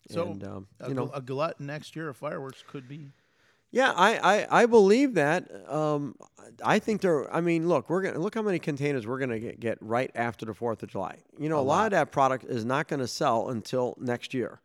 So 0.09 0.29
And, 0.29 0.43
um, 0.45 0.67
a, 0.81 0.89
you 0.89 0.95
know- 0.95 1.11
a 1.13 1.21
glut 1.21 1.61
next 1.61 1.95
year 1.95 2.09
of 2.09 2.17
fireworks 2.17 2.65
could 2.67 2.89
be. 2.89 3.11
Yeah, 3.73 3.93
I, 3.97 4.19
I, 4.19 4.63
I 4.63 4.67
believe 4.67 5.15
that. 5.15 5.51
Um, 5.69 6.15
I 6.63 6.79
think 6.79 7.01
there. 7.01 7.33
I 7.35 7.41
mean, 7.41 7.69
look, 7.69 7.89
we're 7.89 8.03
gonna 8.03 8.19
look 8.19 8.35
how 8.35 8.43
many 8.43 8.59
containers 8.59 9.07
we're 9.07 9.19
gonna 9.19 9.39
get, 9.39 9.59
get 9.59 9.79
right 9.81 10.11
after 10.15 10.45
the 10.45 10.53
Fourth 10.53 10.83
of 10.83 10.91
July. 10.91 11.17
You 11.39 11.49
know, 11.49 11.59
a, 11.59 11.63
lot. 11.63 11.87
of 11.87 11.91
that 11.93 12.13
product 12.13 12.45
is 12.45 12.67
not 12.67 12.87
going 12.87 13.01
to 13.01 13.09
sell 13.09 13.49
until 13.49 13.97
next 13.99 14.35
year, 14.35 14.61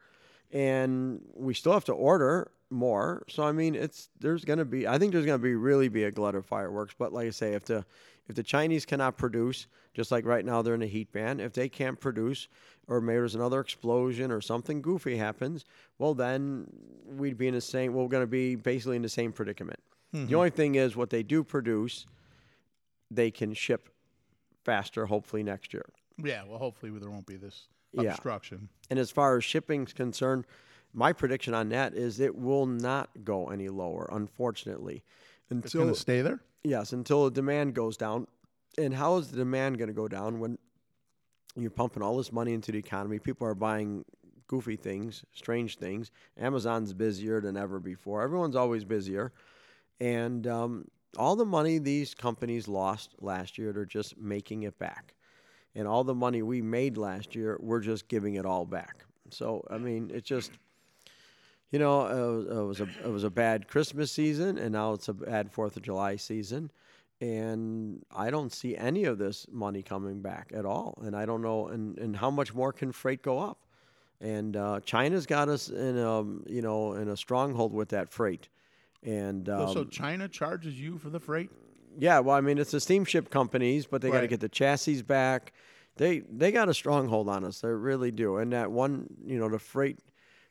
and 0.51 1.21
we 1.33 1.53
still 1.53 1.71
have 1.71 1.85
to 1.85 1.93
order 1.93 2.51
more. 2.69 3.23
So 3.29 3.43
I 3.43 3.53
mean, 3.53 3.75
it's 3.75 4.09
there's 4.19 4.43
going 4.43 4.59
to 4.59 4.65
be. 4.65 4.85
I 4.87 4.99
think 4.99 5.13
there's 5.13 5.25
going 5.25 5.39
to 5.39 5.43
be 5.43 5.55
really 5.55 5.87
be 5.87 6.03
a 6.03 6.11
glut 6.11 6.35
of 6.35 6.45
fireworks. 6.45 6.93
But 6.97 7.13
like 7.13 7.27
I 7.27 7.31
say, 7.31 7.53
if 7.53 7.63
the 7.63 7.85
if 8.27 8.35
the 8.35 8.43
Chinese 8.43 8.85
cannot 8.85 9.17
produce, 9.17 9.67
just 9.93 10.11
like 10.11 10.25
right 10.25 10.45
now 10.45 10.61
they're 10.61 10.75
in 10.75 10.81
a 10.81 10.87
heat 10.87 11.11
ban, 11.11 11.39
if 11.39 11.53
they 11.53 11.69
can't 11.69 11.99
produce, 11.99 12.47
or 12.87 13.01
maybe 13.01 13.17
there's 13.17 13.35
another 13.35 13.59
explosion 13.59 14.31
or 14.31 14.41
something 14.41 14.81
goofy 14.81 15.17
happens, 15.17 15.65
well 15.97 16.13
then 16.13 16.67
we'd 17.05 17.37
be 17.37 17.47
in 17.47 17.53
the 17.53 17.61
same. 17.61 17.93
well, 17.93 18.03
We're 18.03 18.09
going 18.09 18.23
to 18.23 18.27
be 18.27 18.55
basically 18.55 18.95
in 18.95 19.01
the 19.01 19.09
same 19.09 19.31
predicament. 19.31 19.79
The 20.11 20.19
mm-hmm. 20.19 20.35
only 20.35 20.49
thing 20.49 20.75
is, 20.75 20.95
what 20.95 21.09
they 21.09 21.21
do 21.23 21.43
produce, 21.43 22.05
they 23.11 23.29
can 23.29 23.53
ship 23.53 23.89
faster. 24.63 25.05
Hopefully 25.05 25.43
next 25.43 25.73
year. 25.73 25.85
Yeah. 26.23 26.43
Well, 26.47 26.59
hopefully 26.59 26.91
there 26.97 27.09
won't 27.09 27.25
be 27.25 27.35
this 27.35 27.67
Yeah. 27.91 28.11
obstruction. 28.11 28.69
And 28.89 28.99
as 28.99 29.11
far 29.11 29.37
as 29.37 29.43
shipping's 29.43 29.93
concerned, 29.93 30.45
my 30.93 31.13
prediction 31.13 31.53
on 31.53 31.69
that 31.69 31.93
is 31.93 32.19
it 32.19 32.35
will 32.35 32.65
not 32.65 33.09
go 33.23 33.49
any 33.49 33.69
lower, 33.69 34.09
unfortunately, 34.11 35.03
It's 35.49 35.73
going 35.73 35.87
to 35.89 35.95
stay 35.95 36.21
there. 36.21 36.41
Yes, 36.69 36.93
until 36.93 37.25
the 37.25 37.31
demand 37.31 37.73
goes 37.73 37.97
down. 37.97 38.27
And 38.77 38.93
how 38.93 39.17
is 39.17 39.29
the 39.29 39.37
demand 39.37 39.77
going 39.77 39.87
to 39.87 39.93
go 39.93 40.07
down 40.07 40.39
when 40.39 40.57
you're 41.55 41.71
pumping 41.71 42.03
all 42.03 42.17
this 42.17 42.31
money 42.31 42.53
into 42.53 42.71
the 42.71 42.77
economy? 42.77 43.19
People 43.19 43.47
are 43.47 43.55
buying 43.55 44.05
goofy 44.47 44.75
things, 44.75 45.23
strange 45.33 45.77
things. 45.77 46.11
Amazon's 46.39 46.93
busier 46.93 47.41
than 47.41 47.57
ever 47.57 47.79
before. 47.79 48.21
Everyone's 48.21 48.55
always 48.55 48.85
busier, 48.85 49.33
and 49.99 50.47
um, 50.47 50.85
all 51.17 51.35
the 51.35 51.45
money 51.45 51.79
these 51.79 52.13
companies 52.13 52.67
lost 52.67 53.15
last 53.19 53.57
year, 53.57 53.73
they're 53.73 53.85
just 53.85 54.17
making 54.17 54.63
it 54.63 54.77
back. 54.79 55.15
And 55.75 55.87
all 55.87 56.03
the 56.03 56.15
money 56.15 56.41
we 56.41 56.61
made 56.61 56.97
last 56.97 57.35
year, 57.35 57.57
we're 57.59 57.81
just 57.81 58.07
giving 58.07 58.35
it 58.35 58.45
all 58.45 58.65
back. 58.65 59.05
So 59.29 59.65
I 59.69 59.77
mean, 59.77 60.11
it's 60.13 60.27
just 60.27 60.51
you 61.71 61.79
know, 61.79 62.01
uh, 62.01 62.61
it 62.61 62.65
was 62.65 62.79
a 62.79 62.87
it 63.03 63.09
was 63.11 63.23
a 63.23 63.29
bad 63.29 63.67
Christmas 63.67 64.11
season, 64.11 64.57
and 64.57 64.71
now 64.71 64.93
it's 64.93 65.07
a 65.09 65.13
bad 65.13 65.51
Fourth 65.51 65.75
of 65.75 65.83
July 65.83 66.15
season, 66.15 66.71
and 67.19 68.03
I 68.15 68.29
don't 68.29 68.53
see 68.53 68.77
any 68.77 69.03
of 69.03 69.17
this 69.17 69.47
money 69.51 69.81
coming 69.81 70.21
back 70.21 70.51
at 70.55 70.65
all. 70.65 70.97
And 71.03 71.15
I 71.15 71.25
don't 71.25 71.41
know, 71.41 71.67
and, 71.67 71.97
and 71.97 72.15
how 72.15 72.31
much 72.31 72.53
more 72.53 72.71
can 72.71 72.91
freight 72.91 73.21
go 73.21 73.39
up? 73.39 73.59
And 74.21 74.55
uh, 74.55 74.79
China's 74.79 75.25
got 75.25 75.49
us 75.49 75.69
in 75.69 75.97
a 75.97 76.23
you 76.49 76.61
know 76.61 76.93
in 76.93 77.09
a 77.09 77.17
stronghold 77.17 77.73
with 77.73 77.89
that 77.89 78.09
freight, 78.09 78.47
and 79.03 79.47
um, 79.49 79.73
so 79.73 79.83
China 79.83 80.27
charges 80.27 80.79
you 80.79 80.97
for 80.97 81.09
the 81.09 81.19
freight. 81.19 81.51
yeah, 81.99 82.19
well, 82.19 82.35
I 82.35 82.41
mean, 82.41 82.57
it's 82.57 82.71
the 82.71 82.79
steamship 82.79 83.29
companies, 83.29 83.85
but 83.85 84.01
they 84.01 84.09
got 84.09 84.21
to 84.21 84.27
get 84.27 84.39
the 84.39 84.49
chassis 84.49 85.01
back. 85.01 85.53
They 85.97 86.19
they 86.19 86.51
got 86.51 86.69
a 86.69 86.73
stronghold 86.73 87.27
on 87.27 87.43
us. 87.43 87.61
They 87.61 87.67
really 87.69 88.11
do. 88.11 88.37
And 88.37 88.53
that 88.53 88.71
one, 88.71 89.07
you 89.25 89.37
know, 89.37 89.49
the 89.49 89.59
freight 89.59 89.99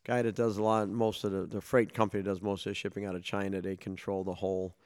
guy 0.07 0.23
that 0.23 0.35
does 0.37 0.57
a 0.57 0.63
lot, 0.63 0.89
most 0.89 1.25
of 1.25 1.33
the 1.33 1.47
the 1.47 1.61
freight 1.61 1.93
company 1.93 2.23
does 2.23 2.41
most 2.41 2.65
of 2.67 2.71
the 2.71 2.75
shipping 2.75 3.05
out 3.05 3.15
of 3.17 3.23
China. 3.23 3.61
They 3.61 3.77
control 3.77 4.23
the 4.25 4.35
whole, 4.35 4.77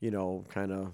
you 0.00 0.10
know, 0.10 0.44
kind 0.48 0.70
of, 0.72 0.92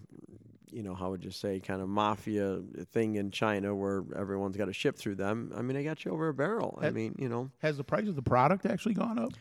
you 0.71 0.83
know, 0.83 0.95
how 0.95 1.11
would 1.11 1.23
you 1.25 1.31
say, 1.31 1.61
kind 1.61 1.83
of 1.83 1.89
mafia 1.89 2.61
thing 2.93 3.17
in 3.17 3.31
China 3.31 3.75
where 3.75 4.05
everyone's 4.17 4.57
got 4.57 4.67
to 4.67 4.73
ship 4.73 4.97
through 4.97 5.17
them. 5.17 5.53
I 5.55 5.61
mean, 5.63 5.77
they 5.77 5.85
got 5.85 6.05
you 6.05 6.13
over 6.13 6.29
a 6.29 6.35
barrel. 6.35 6.79
I 6.81 6.91
mean, 6.91 7.15
you 7.19 7.29
know. 7.29 7.51
Has 7.61 7.77
the 7.77 7.85
price 7.85 8.09
of 8.09 8.17
the 8.17 8.23
product 8.23 8.65
actually 8.67 8.95
gone 8.95 9.19
up? 9.19 9.33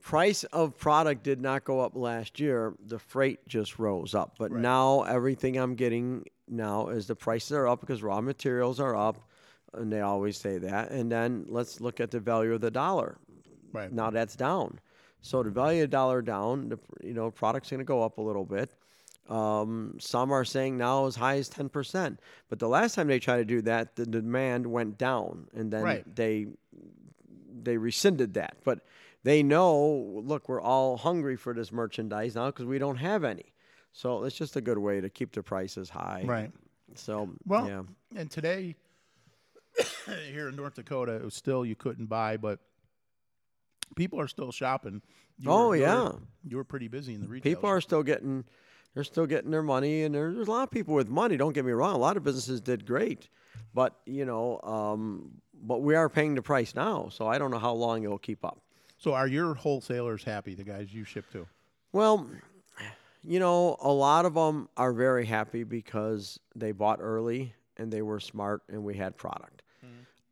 price 0.00 0.42
of 0.44 0.76
product 0.76 1.22
did 1.22 1.40
not 1.40 1.62
go 1.64 1.78
up 1.80 1.94
last 1.94 2.40
year. 2.40 2.74
The 2.86 2.98
freight 2.98 3.38
just 3.46 3.78
rose 3.78 4.16
up. 4.16 4.34
But 4.36 4.50
Right. 4.50 4.60
now 4.60 5.02
everything 5.02 5.56
I'm 5.56 5.76
getting 5.76 6.24
now 6.48 6.88
is 6.88 7.06
the 7.06 7.14
prices 7.14 7.52
are 7.52 7.68
up 7.68 7.80
because 7.80 8.02
raw 8.02 8.20
materials 8.20 8.80
are 8.80 8.96
up, 8.96 9.28
and 9.72 9.92
they 9.92 10.00
always 10.00 10.36
say 10.36 10.58
that. 10.58 10.90
And 10.90 11.10
then 11.10 11.46
let's 11.48 11.80
look 11.80 12.00
at 12.00 12.10
the 12.10 12.18
value 12.18 12.52
of 12.52 12.60
the 12.60 12.70
dollar. 12.70 13.18
Right. 13.72 13.92
Now 13.92 14.10
that's 14.10 14.36
down. 14.36 14.80
So 15.20 15.42
the 15.42 15.50
value 15.50 15.84
of 15.84 15.90
the 15.90 15.96
dollar 15.96 16.22
down, 16.22 16.68
the 16.70 16.78
you 17.02 17.14
know 17.14 17.30
product's 17.30 17.70
going 17.70 17.78
to 17.78 17.84
go 17.84 18.02
up 18.02 18.18
a 18.18 18.22
little 18.22 18.44
bit. 18.44 18.74
Um, 19.28 19.96
some 20.00 20.32
are 20.32 20.44
saying 20.44 20.76
now 20.76 21.06
as 21.06 21.14
high 21.16 21.36
as 21.36 21.48
ten 21.48 21.68
percent. 21.68 22.20
But 22.48 22.58
the 22.58 22.68
last 22.68 22.94
time 22.96 23.06
they 23.06 23.20
tried 23.20 23.38
to 23.38 23.44
do 23.44 23.62
that, 23.62 23.94
the 23.96 24.04
demand 24.04 24.66
went 24.66 24.98
down, 24.98 25.46
and 25.54 25.72
then 25.72 25.82
Right. 25.82 26.16
they 26.16 26.48
they 27.62 27.76
rescinded 27.76 28.34
that. 28.34 28.56
But 28.64 28.80
they 29.22 29.44
know, 29.44 30.20
look, 30.24 30.48
we're 30.48 30.60
all 30.60 30.96
hungry 30.96 31.36
for 31.36 31.54
this 31.54 31.70
merchandise 31.70 32.34
now 32.34 32.46
because 32.46 32.66
we 32.66 32.78
don't 32.78 32.96
have 32.96 33.22
any. 33.22 33.52
So 33.92 34.24
it's 34.24 34.36
just 34.36 34.56
a 34.56 34.60
good 34.60 34.78
way 34.78 35.00
to 35.00 35.08
keep 35.08 35.32
the 35.32 35.42
prices 35.44 35.88
high. 35.90 36.24
Right. 36.26 36.50
So 36.96 37.30
Well, 37.46 37.68
yeah, 37.68 37.82
and 38.16 38.28
today 38.30 38.74
here 40.32 40.48
in 40.48 40.56
North 40.56 40.74
Dakota, 40.74 41.12
it 41.14 41.24
was 41.24 41.34
still 41.34 41.64
you 41.64 41.76
couldn't 41.76 42.06
buy, 42.06 42.36
but 42.36 42.58
people 43.96 44.20
are 44.20 44.28
still 44.28 44.52
shopping. 44.52 45.02
You 45.38 45.50
Oh, 45.50 45.68
were- 45.68 45.76
you 45.76 45.82
yeah. 45.82 46.02
were- 46.04 46.18
you 46.44 46.56
were 46.56 46.64
pretty 46.64 46.88
busy 46.88 47.14
in 47.14 47.20
the 47.20 47.28
retail. 47.28 47.50
people 47.54 47.68
are 47.68 47.80
still 47.80 48.02
getting, 48.02 48.44
they're 48.94 49.04
still 49.04 49.26
getting 49.26 49.50
their 49.50 49.62
money, 49.62 50.02
and 50.02 50.14
there's, 50.14 50.34
there's 50.34 50.48
a 50.48 50.50
lot 50.50 50.64
of 50.64 50.70
people 50.70 50.94
with 50.94 51.08
money. 51.08 51.36
Don't 51.36 51.52
get 51.52 51.64
me 51.64 51.72
wrong, 51.72 51.94
a 51.94 51.98
lot 51.98 52.16
of 52.16 52.22
businesses 52.24 52.60
did 52.60 52.84
great, 52.86 53.28
but 53.74 53.98
you 54.06 54.24
know, 54.24 54.60
um, 54.62 55.32
but 55.64 55.82
we 55.82 55.94
are 55.94 56.08
paying 56.08 56.34
the 56.34 56.42
price 56.42 56.74
now. 56.74 57.08
So 57.10 57.26
I 57.28 57.38
don't 57.38 57.50
know 57.50 57.58
how 57.58 57.72
long 57.72 58.02
it'll 58.02 58.18
keep 58.18 58.44
up. 58.44 58.60
So 58.98 59.14
are 59.14 59.26
your 59.28 59.54
wholesalers 59.54 60.24
happy? 60.24 60.54
The 60.54 60.64
guys 60.64 60.92
you 60.92 61.04
ship 61.04 61.24
to? 61.32 61.46
Well, 61.92 62.28
you 63.24 63.38
know, 63.38 63.76
a 63.80 63.90
lot 63.92 64.26
of 64.26 64.34
them 64.34 64.68
are 64.76 64.92
very 64.92 65.24
happy 65.26 65.62
because 65.64 66.40
they 66.56 66.72
bought 66.72 66.98
early 67.00 67.54
and 67.76 67.92
they 67.92 68.02
were 68.02 68.18
smart 68.20 68.62
and 68.68 68.82
we 68.84 68.94
had 68.96 69.16
product. 69.16 69.51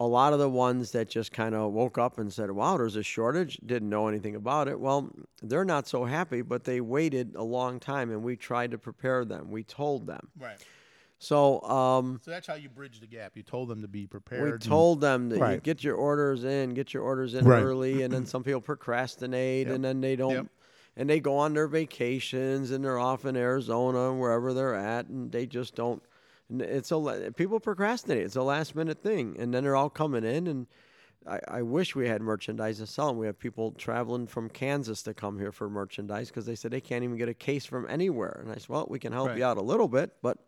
A 0.00 0.06
lot 0.06 0.32
of 0.32 0.38
the 0.38 0.48
ones 0.48 0.92
that 0.92 1.10
just 1.10 1.30
kind 1.30 1.54
of 1.54 1.72
woke 1.72 1.98
up 1.98 2.16
and 2.18 2.32
said, 2.32 2.50
wow, 2.50 2.78
there's 2.78 2.96
a 2.96 3.02
shortage, 3.02 3.58
didn't 3.66 3.90
know 3.90 4.08
anything 4.08 4.34
about 4.34 4.66
it. 4.66 4.80
Well, 4.80 5.10
they're 5.42 5.64
not 5.66 5.86
so 5.86 6.06
happy, 6.06 6.40
but 6.40 6.64
they 6.64 6.80
waited 6.80 7.34
a 7.36 7.42
long 7.44 7.78
time 7.78 8.10
and 8.10 8.22
we 8.22 8.34
tried 8.34 8.70
to 8.70 8.78
prepare 8.78 9.26
them. 9.26 9.50
We 9.50 9.62
told 9.62 10.06
them. 10.06 10.28
Right. 10.38 10.56
So, 11.18 11.60
um, 11.64 12.18
So 12.24 12.30
that's 12.30 12.46
how 12.46 12.54
you 12.54 12.70
bridge 12.70 13.00
the 13.00 13.06
gap. 13.06 13.36
You 13.36 13.42
told 13.42 13.68
them 13.68 13.82
to 13.82 13.88
be 13.88 14.06
prepared. 14.06 14.42
we 14.44 14.50
and- 14.52 14.62
told 14.62 15.02
them 15.02 15.28
that 15.28 15.52
you 15.52 15.60
get 15.60 15.84
your 15.84 15.96
orders 15.96 16.44
in, 16.44 16.72
get 16.72 16.94
your 16.94 17.02
orders 17.02 17.34
in 17.34 17.44
Right. 17.44 17.62
early, 17.62 18.00
and 18.00 18.10
then 18.10 18.24
some 18.24 18.42
people 18.42 18.62
procrastinate, 18.62 19.66
Yep. 19.66 19.76
and 19.76 19.84
then 19.84 20.00
they 20.00 20.16
don't, 20.16 20.32
Yep. 20.32 20.46
and 20.96 21.10
they 21.10 21.20
go 21.20 21.36
on 21.36 21.52
their 21.52 21.68
vacations, 21.68 22.70
and 22.70 22.82
they're 22.82 22.98
off 22.98 23.26
in 23.26 23.36
Arizona, 23.36 24.14
wherever 24.14 24.54
they're 24.54 24.74
at, 24.74 25.08
and 25.08 25.30
they 25.30 25.44
just 25.44 25.74
don't. 25.74 26.02
And 26.50 26.60
it's 26.62 26.90
a 26.90 27.32
people 27.36 27.60
procrastinate. 27.60 28.24
It's 28.24 28.36
a 28.36 28.42
last 28.42 28.74
minute 28.74 29.02
thing, 29.02 29.36
and 29.38 29.54
then 29.54 29.62
they're 29.62 29.76
all 29.76 29.88
coming 29.90 30.24
in, 30.24 30.46
and 30.48 30.66
I, 31.26 31.38
I 31.48 31.62
wish 31.62 31.94
we 31.94 32.08
had 32.08 32.20
merchandise 32.22 32.78
to 32.78 32.86
sell. 32.86 33.10
'em. 33.10 33.18
We 33.18 33.26
have 33.26 33.38
people 33.38 33.72
traveling 33.72 34.26
from 34.26 34.48
Kansas 34.50 35.02
to 35.04 35.14
come 35.14 35.38
here 35.38 35.52
for 35.52 35.68
merchandise 35.70 36.28
because 36.28 36.46
they 36.46 36.54
said 36.56 36.70
they 36.72 36.80
can't 36.80 37.04
even 37.04 37.16
get 37.16 37.28
a 37.28 37.34
case 37.34 37.64
from 37.66 37.86
anywhere. 37.88 38.40
And 38.42 38.50
I 38.50 38.54
said, 38.54 38.68
well, 38.68 38.86
we 38.90 38.98
can 38.98 39.12
help 39.12 39.28
Right. 39.28 39.38
you 39.38 39.44
out 39.44 39.58
a 39.58 39.62
little 39.62 39.86
bit, 39.88 40.16
but 40.22 40.38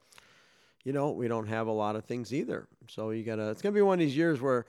you 0.84 0.92
know, 0.92 1.10
we 1.12 1.28
don't 1.28 1.46
have 1.46 1.68
a 1.68 1.72
lot 1.72 1.94
of 1.94 2.04
things 2.04 2.32
either. 2.34 2.66
So 2.88 3.10
you 3.10 3.22
gotta. 3.22 3.50
It's 3.50 3.62
gonna 3.62 3.74
be 3.74 3.82
one 3.82 3.94
of 3.94 4.00
these 4.00 4.16
years 4.16 4.40
where, 4.40 4.66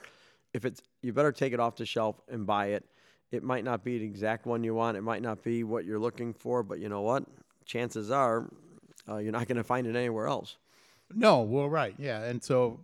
if 0.54 0.66
it's, 0.66 0.82
you 1.02 1.12
better 1.14 1.32
take 1.32 1.54
it 1.54 1.60
off 1.60 1.76
the 1.78 1.86
shelf 1.86 2.22
and 2.30 2.46
buy 2.46 2.68
it. 2.68 2.86
It 3.32 3.42
might 3.42 3.64
not 3.64 3.84
be 3.84 3.98
the 3.98 4.06
exact 4.06 4.46
one 4.46 4.64
you 4.64 4.76
want. 4.76 4.96
It 4.96 5.02
might 5.02 5.24
not 5.24 5.42
be 5.42 5.64
what 5.64 5.86
you're 5.86 5.98
looking 5.98 6.32
for, 6.36 6.62
but 6.62 6.78
you 6.80 6.88
know 6.90 7.02
what? 7.02 7.24
Chances 7.66 8.12
are, 8.12 8.48
uh, 9.10 9.18
you're 9.18 9.32
not 9.32 9.48
gonna 9.48 9.64
find 9.64 9.88
it 9.88 9.96
anywhere 9.96 10.28
else. 10.28 10.58
No, 11.14 11.42
well, 11.42 11.70
right, 11.70 11.96
yeah, 11.98 12.24
and 12.24 12.44
so, 12.44 12.80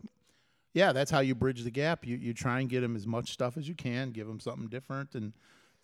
yeah, 0.73 0.91
that's 0.93 1.09
how 1.11 1.19
you 1.19 1.35
bridge 1.35 1.63
the 1.63 1.71
gap. 1.71 2.05
You 2.05 2.17
you 2.17 2.33
try 2.33 2.59
and 2.59 2.69
get 2.69 2.81
them 2.81 2.95
as 2.95 3.07
much 3.07 3.31
stuff 3.31 3.57
as 3.57 3.67
you 3.67 3.75
can, 3.75 4.11
give 4.11 4.27
them 4.27 4.39
something 4.39 4.67
different, 4.67 5.15
and 5.15 5.33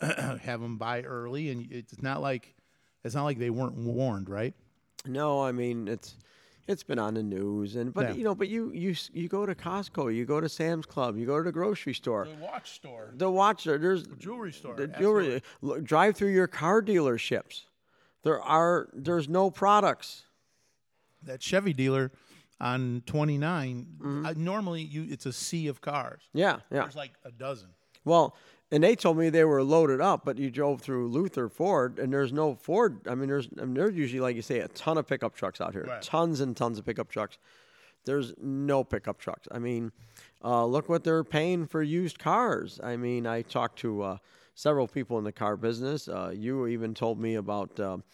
have 0.00 0.60
them 0.60 0.76
buy 0.78 1.02
early. 1.02 1.50
And 1.50 1.70
it's 1.72 2.00
not 2.02 2.20
like 2.22 2.54
it's 3.04 3.14
not 3.14 3.24
like 3.24 3.38
they 3.38 3.50
weren't 3.50 3.74
warned, 3.76 4.28
right? 4.28 4.54
No, 5.04 5.42
I 5.42 5.52
mean 5.52 5.88
it's 5.88 6.16
It's 6.68 6.82
been 6.84 6.98
on 6.98 7.14
the 7.14 7.22
news, 7.22 7.76
and 7.76 7.92
but 7.94 8.08
Yeah. 8.08 8.14
you 8.14 8.24
know, 8.24 8.34
but 8.34 8.48
you 8.48 8.70
you 8.72 8.94
you 9.12 9.28
go 9.28 9.44
to 9.46 9.54
Costco, 9.54 10.14
you 10.14 10.24
go 10.24 10.40
to 10.40 10.48
Sam's 10.48 10.86
Club, 10.86 11.16
you 11.16 11.26
go 11.26 11.38
to 11.38 11.44
the 11.44 11.52
grocery 11.52 11.94
store, 11.94 12.26
the 12.26 12.34
watch 12.44 12.70
store, 12.72 13.12
the 13.14 13.30
watch 13.30 13.62
store. 13.62 13.78
there's 13.78 14.06
jewelry 14.18 14.52
store, 14.52 14.76
the 14.76 14.86
jewelry. 14.88 15.42
Look, 15.62 15.82
drive 15.84 16.16
through 16.16 16.30
your 16.32 16.46
car 16.48 16.80
dealerships. 16.82 17.62
There 18.22 18.40
are 18.40 18.88
there's 18.92 19.28
no 19.28 19.50
products. 19.50 20.22
that 21.22 21.40
Chevy 21.42 21.72
dealer 21.72 22.12
on 22.60 23.02
29. 23.06 24.22
Uh, 24.24 24.34
normally, 24.36 24.82
you 24.82 25.06
it's 25.08 25.26
a 25.26 25.32
sea 25.32 25.68
of 25.68 25.80
cars. 25.80 26.22
Yeah, 26.32 26.60
yeah. 26.70 26.82
There's 26.82 26.96
like 26.96 27.12
a 27.24 27.30
dozen. 27.30 27.68
Well, 28.04 28.36
and 28.70 28.82
they 28.82 28.96
told 28.96 29.18
me 29.18 29.28
they 29.30 29.44
were 29.44 29.62
loaded 29.62 30.00
up, 30.00 30.24
but 30.24 30.38
you 30.38 30.50
drove 30.50 30.80
through 30.80 31.08
Luther 31.08 31.48
Ford, 31.48 31.98
and 31.98 32.12
there's 32.12 32.32
no 32.32 32.54
Ford. 32.54 33.00
I 33.08 33.14
mean, 33.14 33.28
there's 33.28 33.48
I 33.60 33.64
mean, 33.64 33.74
there's 33.74 33.94
usually, 33.94 34.20
like 34.20 34.36
you 34.36 34.42
say, 34.42 34.60
a 34.60 34.68
ton 34.68 34.98
of 34.98 35.06
pickup 35.06 35.34
trucks 35.34 35.60
out 35.60 35.72
here, 35.72 35.84
Right. 35.84 36.02
tons 36.02 36.40
and 36.40 36.56
tons 36.56 36.78
of 36.78 36.84
pickup 36.84 37.08
trucks. 37.08 37.38
There's 38.04 38.32
no 38.40 38.84
pickup 38.84 39.18
trucks. 39.18 39.48
I 39.50 39.58
mean, 39.58 39.90
uh, 40.44 40.64
look 40.64 40.88
what 40.88 41.02
they're 41.02 41.24
paying 41.24 41.66
for 41.66 41.82
used 41.82 42.18
cars. 42.20 42.78
I 42.82 42.96
mean, 42.96 43.26
I 43.26 43.42
talked 43.42 43.80
to 43.80 44.02
uh, 44.02 44.18
several 44.54 44.86
people 44.86 45.18
in 45.18 45.24
the 45.24 45.32
car 45.32 45.56
business. 45.56 46.06
Uh, 46.08 46.32
you 46.32 46.68
even 46.68 46.94
told 46.94 47.18
me 47.18 47.34
about, 47.34 47.78
um, 47.80 48.04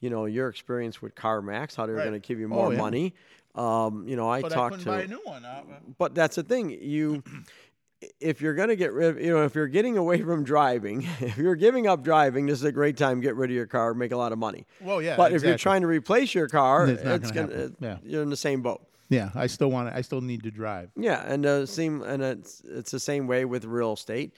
you 0.00 0.10
know, 0.10 0.24
your 0.26 0.48
experience 0.48 1.00
with 1.02 1.14
CarMax, 1.14 1.76
how 1.76 1.86
they 1.86 1.92
were 1.92 1.98
Right. 1.98 2.08
going 2.08 2.20
to 2.20 2.26
give 2.26 2.38
you 2.40 2.46
Oh, 2.46 2.48
more 2.48 2.72
yeah. 2.72 2.78
money. 2.78 3.14
Um, 3.54 4.06
you 4.08 4.16
know, 4.16 4.28
I 4.28 4.40
But 4.42 4.52
talked 4.52 4.72
couldn't 4.78 4.84
to 4.84 4.90
buy 4.90 5.02
a 5.02 5.06
new 5.08 5.20
one. 5.24 5.44
Uh, 5.44 5.62
but 5.98 6.14
that's 6.14 6.36
the 6.36 6.42
thing 6.42 6.70
you 6.70 7.22
if 8.20 8.40
you're 8.40 8.54
going 8.54 8.68
to 8.70 8.76
get 8.76 8.92
rid 8.94 9.22
you 9.22 9.30
know 9.30 9.44
if 9.44 9.54
you're 9.54 9.66
getting 9.68 9.98
away 9.98 10.22
from 10.22 10.42
driving 10.42 11.02
if 11.20 11.36
you're 11.36 11.54
giving 11.56 11.86
up 11.86 12.02
driving 12.02 12.46
this 12.46 12.58
is 12.58 12.64
a 12.64 12.72
great 12.72 12.96
time 12.96 13.20
to 13.20 13.22
get 13.22 13.34
rid 13.36 13.50
of 13.50 13.54
your 13.54 13.66
car 13.66 13.92
make 13.92 14.10
a 14.12 14.16
lot 14.16 14.32
of 14.32 14.38
money 14.38 14.64
Well, 14.80 15.02
yeah, 15.02 15.16
but 15.16 15.32
if 15.32 15.42
you're 15.42 15.58
trying 15.58 15.82
to 15.82 15.86
replace 15.86 16.34
your 16.34 16.48
car 16.48 16.88
It's 16.88 17.02
it's 17.02 17.30
gonna 17.30 17.48
gonna. 17.48 17.70
Yeah. 17.80 17.98
you're 18.02 18.22
in 18.22 18.30
the 18.30 18.36
same 18.38 18.62
boat 18.62 18.80
yeah, 19.10 19.30
I 19.34 19.48
still 19.48 19.70
want. 19.72 19.88
to 19.90 19.96
I 19.96 20.02
still 20.02 20.20
need 20.20 20.44
to 20.44 20.50
drive. 20.52 20.90
yeah 20.96 21.24
and 21.26 21.44
uh, 21.44 21.66
same 21.66 22.02
and 22.02 22.22
it's 22.22 22.62
it's 22.64 22.90
the 22.92 23.00
same 23.00 23.26
way 23.26 23.44
with 23.44 23.64
real 23.66 23.92
estate 23.94 24.32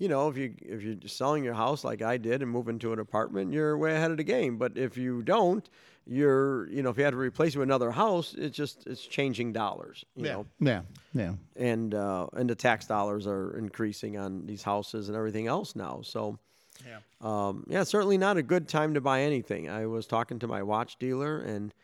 you 0.00 0.08
know 0.08 0.28
if 0.28 0.36
you 0.36 0.52
if 0.62 0.82
you're 0.82 0.96
selling 1.06 1.44
your 1.44 1.54
house 1.54 1.84
like 1.84 2.02
I 2.02 2.16
did 2.16 2.42
and 2.42 2.50
moving 2.50 2.80
to 2.80 2.92
an 2.92 2.98
apartment 2.98 3.52
you're 3.52 3.78
way 3.78 3.94
ahead 3.94 4.10
of 4.10 4.16
the 4.16 4.24
game 4.24 4.56
but 4.56 4.76
if 4.76 4.96
you 4.96 5.22
don't 5.22 5.68
you're 6.06 6.68
you 6.70 6.82
know 6.82 6.90
if 6.90 6.98
you 6.98 7.04
had 7.04 7.10
to 7.12 7.16
replace 7.18 7.54
it 7.54 7.58
with 7.58 7.68
another 7.68 7.92
house 7.92 8.34
it's 8.36 8.56
just 8.56 8.86
it's 8.86 9.06
changing 9.06 9.52
dollars 9.52 10.04
you 10.16 10.24
yeah. 10.26 10.32
know 10.32 10.46
yeah, 10.58 10.82
yeah. 11.14 11.32
and 11.54 11.94
uh, 11.94 12.26
and 12.32 12.50
the 12.50 12.54
tax 12.56 12.86
dollars 12.86 13.26
are 13.26 13.56
increasing 13.56 14.16
on 14.16 14.46
these 14.46 14.62
houses 14.62 15.08
and 15.08 15.16
everything 15.16 15.46
else 15.46 15.76
now. 15.76 16.00
So, 16.02 16.38
Yeah. 16.86 16.98
um, 17.20 17.64
yeah, 17.68 17.84
certainly 17.84 18.16
not 18.16 18.38
a 18.38 18.42
good 18.42 18.66
time 18.68 18.94
to 18.94 19.00
buy 19.00 19.22
anything. 19.22 19.68
I 19.68 19.86
was 19.86 20.06
talking 20.06 20.38
to 20.38 20.48
my 20.48 20.62
watch 20.62 20.96
dealer, 20.98 21.38
and 21.40 21.74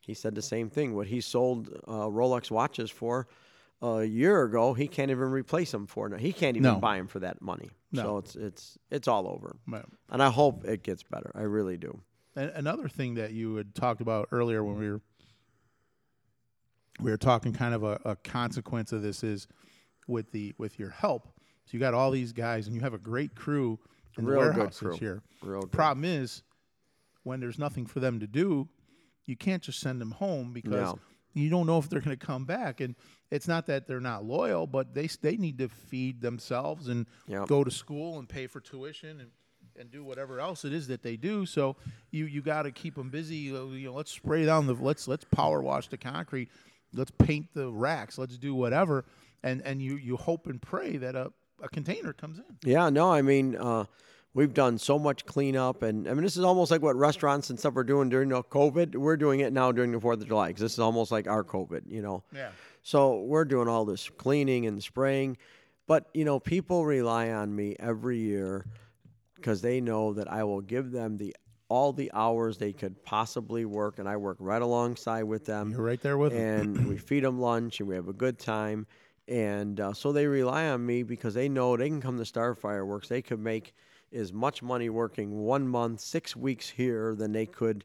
he 0.00 0.14
said 0.14 0.34
the 0.34 0.42
same 0.42 0.68
thing. 0.68 0.94
What 0.94 1.06
he 1.06 1.20
sold 1.22 1.68
uh, 1.88 2.08
Rolex 2.08 2.50
watches 2.50 2.90
for 2.90 3.26
a 3.82 4.04
year 4.04 4.44
ago, 4.44 4.74
he 4.74 4.86
can't 4.86 5.10
even 5.10 5.30
replace 5.30 5.72
them 5.72 5.86
for. 5.86 6.08
now. 6.08 6.16
He 6.16 6.32
can't 6.32 6.56
even 6.56 6.62
No. 6.74 6.78
buy 6.78 6.96
them 6.96 7.08
for 7.08 7.18
that 7.18 7.42
money. 7.42 7.70
No. 7.90 8.02
So 8.02 8.18
it's 8.18 8.36
it's 8.36 8.78
it's 8.90 9.08
all 9.08 9.26
over. 9.28 9.56
Right. 9.66 9.84
And 10.08 10.22
I 10.22 10.30
hope 10.30 10.64
it 10.64 10.82
gets 10.82 11.02
better. 11.02 11.30
I 11.34 11.42
really 11.42 11.76
do. 11.76 12.00
And 12.36 12.50
another 12.50 12.88
thing 12.88 13.14
that 13.16 13.32
you 13.32 13.56
had 13.56 13.74
talked 13.74 14.00
about 14.00 14.28
earlier 14.32 14.62
when 14.64 14.78
we 14.78 14.88
were 14.90 15.00
we 17.00 17.10
were 17.10 17.16
talking 17.16 17.52
kind 17.52 17.74
of 17.74 17.82
a, 17.82 18.00
a 18.04 18.16
consequence 18.16 18.92
of 18.92 19.02
this 19.02 19.22
is 19.24 19.48
with 20.06 20.30
the 20.32 20.54
with 20.58 20.78
your 20.78 20.90
help. 20.90 21.26
So 21.64 21.70
you 21.72 21.80
got 21.80 21.94
all 21.94 22.10
these 22.10 22.32
guys 22.32 22.66
and 22.66 22.74
you 22.76 22.82
have 22.82 22.94
a 22.94 22.98
great 22.98 23.34
crew 23.34 23.78
in 24.18 24.24
Real 24.26 24.40
the 24.40 24.46
good 24.48 24.56
warehouse 24.56 24.78
crew. 24.78 24.90
this 24.92 25.00
year. 25.00 25.22
Real 25.42 25.62
good. 25.62 25.72
Problem 25.72 26.04
is 26.04 26.42
when 27.22 27.40
there's 27.40 27.58
nothing 27.58 27.86
for 27.86 28.00
them 28.00 28.20
to 28.20 28.26
do, 28.26 28.68
you 29.26 29.36
can't 29.36 29.62
just 29.62 29.80
send 29.80 30.00
them 30.00 30.10
home 30.12 30.52
because 30.52 30.72
No. 30.94 30.98
you 31.34 31.48
don't 31.50 31.66
know 31.66 31.78
if 31.78 31.88
they're 31.88 32.00
going 32.00 32.16
to 32.18 32.26
come 32.26 32.44
back. 32.44 32.80
And 32.80 32.94
it's 33.32 33.48
not 33.48 33.66
that 33.66 33.86
they're 33.88 33.98
not 34.00 34.24
loyal, 34.24 34.66
but 34.66 34.94
they 34.94 35.08
they 35.22 35.36
need 35.36 35.58
to 35.58 35.68
feed 35.68 36.20
themselves 36.20 36.88
and 36.88 37.06
Yep. 37.26 37.48
go 37.48 37.64
to 37.64 37.70
school 37.70 38.18
and 38.18 38.28
pay 38.28 38.46
for 38.46 38.60
tuition 38.60 39.20
and 39.20 39.30
and 39.80 39.90
do 39.90 40.04
whatever 40.04 40.38
else 40.38 40.66
it 40.66 40.72
is 40.74 40.86
that 40.88 41.02
they 41.02 41.16
do. 41.16 41.46
So 41.46 41.76
you 42.10 42.26
you 42.26 42.42
got 42.42 42.62
to 42.64 42.70
keep 42.70 42.94
them 42.94 43.08
busy. 43.08 43.36
You 43.36 43.54
know, 43.86 43.92
let's 43.94 44.10
spray 44.12 44.44
down 44.44 44.66
the 44.66 44.74
let's 44.74 45.08
let's 45.08 45.24
power 45.24 45.62
wash 45.62 45.88
the 45.88 45.96
concrete. 45.96 46.50
Let's 46.92 47.10
paint 47.10 47.46
the 47.54 47.70
racks. 47.70 48.18
Let's 48.18 48.36
do 48.36 48.54
whatever. 48.54 49.06
And 49.42 49.62
and 49.62 49.80
you 49.80 49.96
you 49.96 50.16
hope 50.16 50.46
and 50.46 50.60
pray 50.60 50.98
that 50.98 51.16
a 51.16 51.32
a 51.62 51.68
container 51.68 52.12
comes 52.12 52.38
in. 52.38 52.44
Yeah, 52.64 52.90
no, 52.90 53.10
I 53.10 53.22
mean, 53.22 53.56
uh, 53.56 53.84
we've 54.34 54.52
done 54.52 54.78
so 54.78 54.98
much 54.98 55.24
cleanup, 55.24 55.82
and 55.82 56.08
I 56.08 56.12
mean, 56.12 56.24
this 56.24 56.36
is 56.36 56.42
almost 56.44 56.70
like 56.72 56.82
what 56.82 56.96
restaurants 56.96 57.50
and 57.50 57.58
stuff 57.58 57.76
are 57.76 57.84
doing 57.84 58.08
during 58.08 58.30
the 58.30 58.42
COVID. 58.42 58.96
We're 58.96 59.16
doing 59.16 59.40
it 59.40 59.52
now 59.52 59.70
during 59.72 59.92
the 59.92 60.00
Fourth 60.00 60.20
of 60.20 60.26
July 60.28 60.48
because 60.48 60.60
this 60.62 60.72
is 60.72 60.80
almost 60.80 61.12
like 61.12 61.28
our 61.28 61.44
COVID, 61.44 61.82
you 61.86 62.02
know. 62.02 62.24
Yeah. 62.34 62.50
So 62.82 63.20
we're 63.22 63.44
doing 63.44 63.68
all 63.68 63.84
this 63.84 64.08
cleaning 64.10 64.66
and 64.66 64.82
spraying, 64.82 65.36
but 65.86 66.08
you 66.14 66.24
know, 66.24 66.40
people 66.40 66.84
rely 66.84 67.30
on 67.30 67.54
me 67.54 67.76
every 67.78 68.18
year 68.18 68.66
because 69.36 69.62
they 69.62 69.80
know 69.80 70.12
that 70.14 70.30
I 70.30 70.44
will 70.44 70.60
give 70.60 70.90
them 70.90 71.16
the 71.16 71.34
all 71.68 71.92
the 71.94 72.10
hours 72.12 72.58
they 72.58 72.72
could 72.72 73.02
possibly 73.02 73.64
work, 73.64 73.98
and 73.98 74.06
I 74.06 74.18
work 74.18 74.36
right 74.40 74.60
alongside 74.60 75.22
with 75.22 75.46
them 75.46 75.70
You're 75.70 75.82
right 75.82 76.00
there 76.00 76.18
with 76.18 76.32
them, 76.32 76.76
and 76.76 76.86
we 76.88 76.98
feed 76.98 77.24
them 77.24 77.40
lunch 77.40 77.80
and 77.80 77.88
we 77.88 77.94
have 77.94 78.08
a 78.08 78.12
good 78.12 78.38
time 78.38 78.86
and 79.28 79.78
uh, 79.80 79.92
so 79.92 80.12
they 80.12 80.26
rely 80.26 80.68
on 80.68 80.84
me 80.84 81.02
because 81.02 81.34
they 81.34 81.48
know 81.48 81.76
they 81.76 81.88
can 81.88 82.00
come 82.00 82.18
to 82.18 82.24
star 82.24 82.54
fireworks 82.54 83.08
they 83.08 83.22
could 83.22 83.38
make 83.38 83.72
as 84.12 84.32
much 84.32 84.62
money 84.62 84.90
working 84.90 85.38
one 85.38 85.66
month 85.66 86.00
six 86.00 86.36
weeks 86.36 86.68
here 86.68 87.14
than 87.14 87.32
they 87.32 87.46
could 87.46 87.84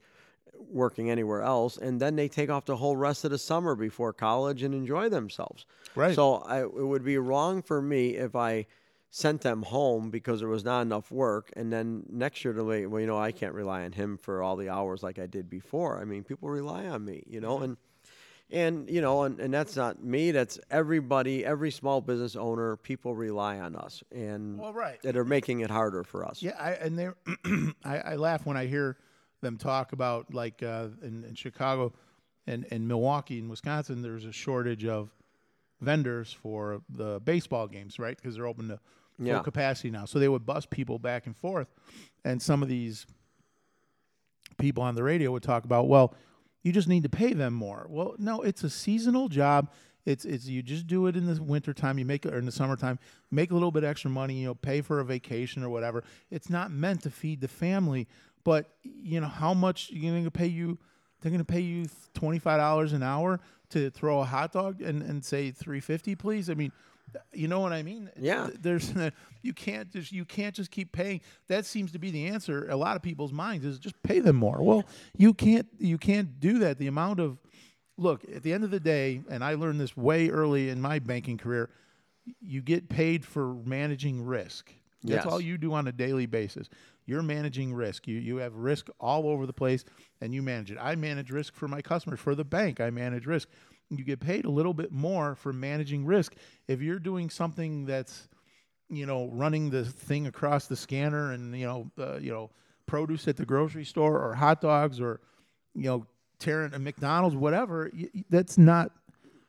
working 0.60 1.10
anywhere 1.10 1.41
else 1.41 1.78
and 1.78 2.00
then 2.00 2.15
they 2.15 2.28
take 2.28 2.50
off 2.50 2.65
the 2.65 2.76
whole 2.78 2.96
rest 2.98 3.24
of 3.24 3.32
the 3.32 3.38
summer 3.38 3.76
before 3.76 4.13
college 4.13 4.63
and 4.63 4.74
enjoy 4.74 5.08
themselves 5.10 5.65
Right. 5.96 6.13
so 6.15 6.36
I, 6.36 6.62
it 6.62 6.74
would 6.88 7.04
be 7.04 7.17
wrong 7.17 7.62
for 7.62 7.82
me 7.82 8.15
if 8.15 8.36
i 8.36 8.65
sent 9.10 9.41
them 9.41 9.63
home 9.63 10.10
because 10.10 10.41
there 10.41 10.50
was 10.50 10.65
not 10.65 10.82
enough 10.82 11.10
work 11.12 11.52
and 11.56 11.72
then 11.72 12.04
next 12.10 12.43
year 12.43 12.54
to 12.54 12.63
wait. 12.63 12.86
well 12.88 13.00
you 13.02 13.08
know 13.08 13.17
i 13.17 13.32
can't 13.32 13.54
rely 13.54 13.84
on 13.86 13.93
him 13.93 14.17
for 14.17 14.43
all 14.43 14.56
the 14.56 14.70
hours 14.70 15.02
like 15.04 15.17
i 15.20 15.26
did 15.26 15.50
before 15.50 16.00
i 16.00 16.04
mean 16.06 16.24
people 16.24 16.50
rely 16.50 16.86
on 16.86 17.06
me 17.06 17.24
you 17.28 17.39
know 17.39 17.60
and 17.60 17.78
and 18.50 18.89
you 18.89 19.02
know 19.02 19.24
and, 19.24 19.39
and 19.39 19.54
that's 19.54 19.76
not 19.76 20.02
me 20.04 20.32
that's 20.32 20.60
everybody 20.72 21.43
every 21.46 21.72
small 21.72 22.02
business 22.02 22.36
owner 22.36 22.76
people 22.78 23.13
rely 23.15 23.60
on 23.60 23.76
us 23.76 24.04
and 24.12 24.60
Well, 24.60 24.74
right. 24.74 25.02
that 25.04 25.17
are 25.17 25.26
making 25.26 25.60
it 25.62 25.70
harder 25.70 26.04
for 26.04 26.26
us 26.26 26.41
Yeah, 26.41 26.56
I, 26.60 26.72
and 26.74 26.98
they, 26.98 27.10
I, 27.86 27.98
I 28.00 28.15
laugh 28.15 28.46
when 28.46 28.56
I 28.58 28.65
hear 28.65 28.98
them 29.41 29.58
talk 29.58 29.93
about 29.93 30.34
like 30.34 30.63
uh, 30.63 30.88
in, 31.02 31.23
in 31.23 31.36
Chicago 31.36 31.93
and, 32.47 32.65
and 32.71 32.88
Milwaukee 32.88 33.39
and 33.39 33.50
Wisconsin. 33.50 34.02
There's 34.02 34.26
a 34.26 34.32
shortage 34.32 34.86
of 34.86 35.10
vendors 35.82 36.34
for 36.34 36.82
the 36.89 37.19
baseball 37.23 37.67
games, 37.67 38.00
right? 38.00 38.15
Because 38.15 38.36
they're 38.36 38.47
open 38.47 38.69
to 38.69 38.80
full 39.17 39.28
Yeah. 39.28 39.39
capacity 39.41 39.91
now. 39.91 40.06
So 40.06 40.17
they 40.19 40.30
would 40.30 40.45
bus 40.45 40.65
people 40.65 40.97
back 41.00 41.26
and 41.28 41.36
forth, 41.36 41.67
and 42.23 42.41
some 42.41 42.63
of 42.63 42.69
these 42.69 43.06
people 44.58 44.84
on 44.84 44.95
the 44.95 45.04
radio 45.04 45.32
would 45.32 45.43
talk 45.43 45.65
about, 45.65 45.88
well, 45.88 46.15
you 46.63 46.71
just 46.71 46.88
need 46.88 47.04
to 47.04 47.10
pay 47.10 47.34
them 47.34 47.54
more. 47.54 47.86
Well, 47.89 48.15
no, 48.17 48.41
it's 48.41 48.63
a 48.63 48.69
seasonal 48.69 49.30
job. 49.30 49.69
It's 50.06 50.23
it's 50.26 50.47
you 50.47 50.63
just 50.63 50.88
do 50.88 51.08
it 51.08 51.15
in 51.17 51.26
the 51.26 51.41
wintertime, 51.43 52.00
you 52.00 52.06
make 52.06 52.26
it 52.26 52.34
or 52.34 52.39
in 52.39 52.45
the 52.45 52.52
summertime, 52.52 52.97
make 53.30 53.52
a 53.52 53.54
little 53.54 53.71
bit 53.71 53.84
extra 53.84 54.10
money, 54.10 54.36
you 54.36 54.47
know, 54.47 54.56
pay 54.56 54.82
for 54.82 55.00
a 55.00 55.06
vacation 55.06 55.63
or 55.63 55.69
whatever. 55.69 56.04
It's 56.32 56.50
not 56.50 56.71
meant 56.71 57.04
to 57.04 57.10
feed 57.12 57.41
the 57.41 57.47
family, 57.50 58.08
but 58.47 58.69
you 58.81 59.19
know, 59.19 59.27
how 59.27 59.53
much 59.53 59.89
you're 59.91 60.15
gonna 60.17 60.31
pay 60.31 60.47
you 60.47 60.77
they're 61.19 61.31
gonna 61.33 61.43
pay 61.43 61.60
you 61.60 61.86
twenty 62.13 62.39
five 62.39 62.60
dollars 62.60 62.93
an 62.93 63.03
hour 63.03 63.41
to 63.71 63.89
throw 63.89 64.21
a 64.21 64.23
hot 64.23 64.53
dog 64.53 64.81
and, 64.81 65.01
and 65.01 65.25
say 65.25 65.51
three 65.51 65.81
fifty, 65.81 66.15
please. 66.15 66.49
I 66.49 66.53
mean, 66.53 66.71
you 67.33 67.49
know 67.49 67.60
what 67.60 67.73
I 67.73 67.83
mean? 67.83 68.10
Yeah. 68.17 68.47
There's 68.57 68.93
you 69.41 69.53
can't 69.53 69.91
just 69.91 70.13
you 70.13 70.23
can't 70.23 70.55
just 70.55 70.71
keep 70.71 70.93
paying. 70.93 71.19
That 71.49 71.65
seems 71.65 71.91
to 71.91 71.99
be 71.99 72.10
the 72.10 72.27
answer. 72.27 72.69
A 72.69 72.77
lot 72.77 72.95
of 72.95 73.01
people's 73.01 73.33
minds 73.33 73.65
is 73.65 73.79
just 73.79 74.01
pay 74.01 74.21
them 74.21 74.38
more. 74.38 74.63
Well, 74.63 74.86
you 75.17 75.33
can't 75.33 75.67
you 75.77 75.97
can't 75.97 76.39
do 76.39 76.60
that. 76.60 76.77
The 76.77 76.88
amount 76.88 77.19
of 77.19 77.39
look 77.97 78.23
at 78.33 78.43
the 78.43 78.53
end 78.53 78.63
of 78.63 78.71
the 78.71 78.79
day, 78.79 79.23
and 79.29 79.43
I 79.43 79.55
learned 79.55 79.81
this 79.81 79.97
way 79.97 80.29
early 80.29 80.69
in 80.69 80.79
my 80.79 80.99
banking 80.99 81.38
career. 81.38 81.69
You 82.39 82.62
get 82.62 82.88
paid 82.88 83.25
for 83.25 83.55
managing 83.65 84.25
risk. 84.25 84.71
That's 85.03 85.25
Yes. 85.25 85.25
all 85.25 85.41
you 85.41 85.57
do 85.57 85.73
on 85.73 85.88
a 85.88 85.91
daily 85.91 86.27
basis. 86.27 86.69
You're 87.08 87.24
managing 87.24 87.74
risk. 87.74 88.08
You 88.08 88.20
you 88.20 88.38
have 88.38 88.54
risk 88.54 88.89
all 89.00 89.28
over 89.28 89.48
the 89.48 89.54
place, 89.54 89.84
and 90.22 90.34
you 90.34 90.43
manage 90.43 90.70
it. 90.70 90.78
I 90.80 90.93
manage 90.96 91.32
risk 91.32 91.56
for 91.56 91.67
my 91.67 91.82
customers. 91.82 92.20
For 92.20 92.36
the 92.36 92.46
bank, 92.46 92.80
I 92.80 92.91
manage 92.91 93.26
risk. 93.26 93.50
You 93.89 94.04
get 94.04 94.20
paid 94.20 94.46
a 94.46 94.52
little 94.52 94.74
bit 94.74 94.91
more 94.91 95.34
for 95.34 95.52
managing 95.52 96.06
risk. 96.06 96.36
If 96.67 96.82
you're 96.82 97.00
doing 97.00 97.30
something 97.32 97.86
that's 97.86 98.28
you 98.89 99.06
know, 99.06 99.30
running 99.34 99.70
the 99.70 99.84
thing 99.84 100.28
across 100.28 100.67
the 100.67 100.76
scanner 100.76 101.32
and 101.32 101.58
you 101.58 101.65
know, 101.65 101.91
uh, 102.00 102.17
you 102.17 102.32
know, 102.32 102.50
produce 102.86 103.28
at 103.28 103.36
the 103.38 103.46
grocery 103.46 103.84
store 103.84 104.22
or 104.22 104.34
hot 104.34 104.62
dogs 104.62 105.02
or 105.02 105.20
you 105.76 105.84
know, 105.84 106.06
tearing 106.39 106.74
a 106.74 106.80
McDonald's, 106.80 107.36
whatever. 107.36 107.91
that's 108.30 108.58
not. 108.58 108.91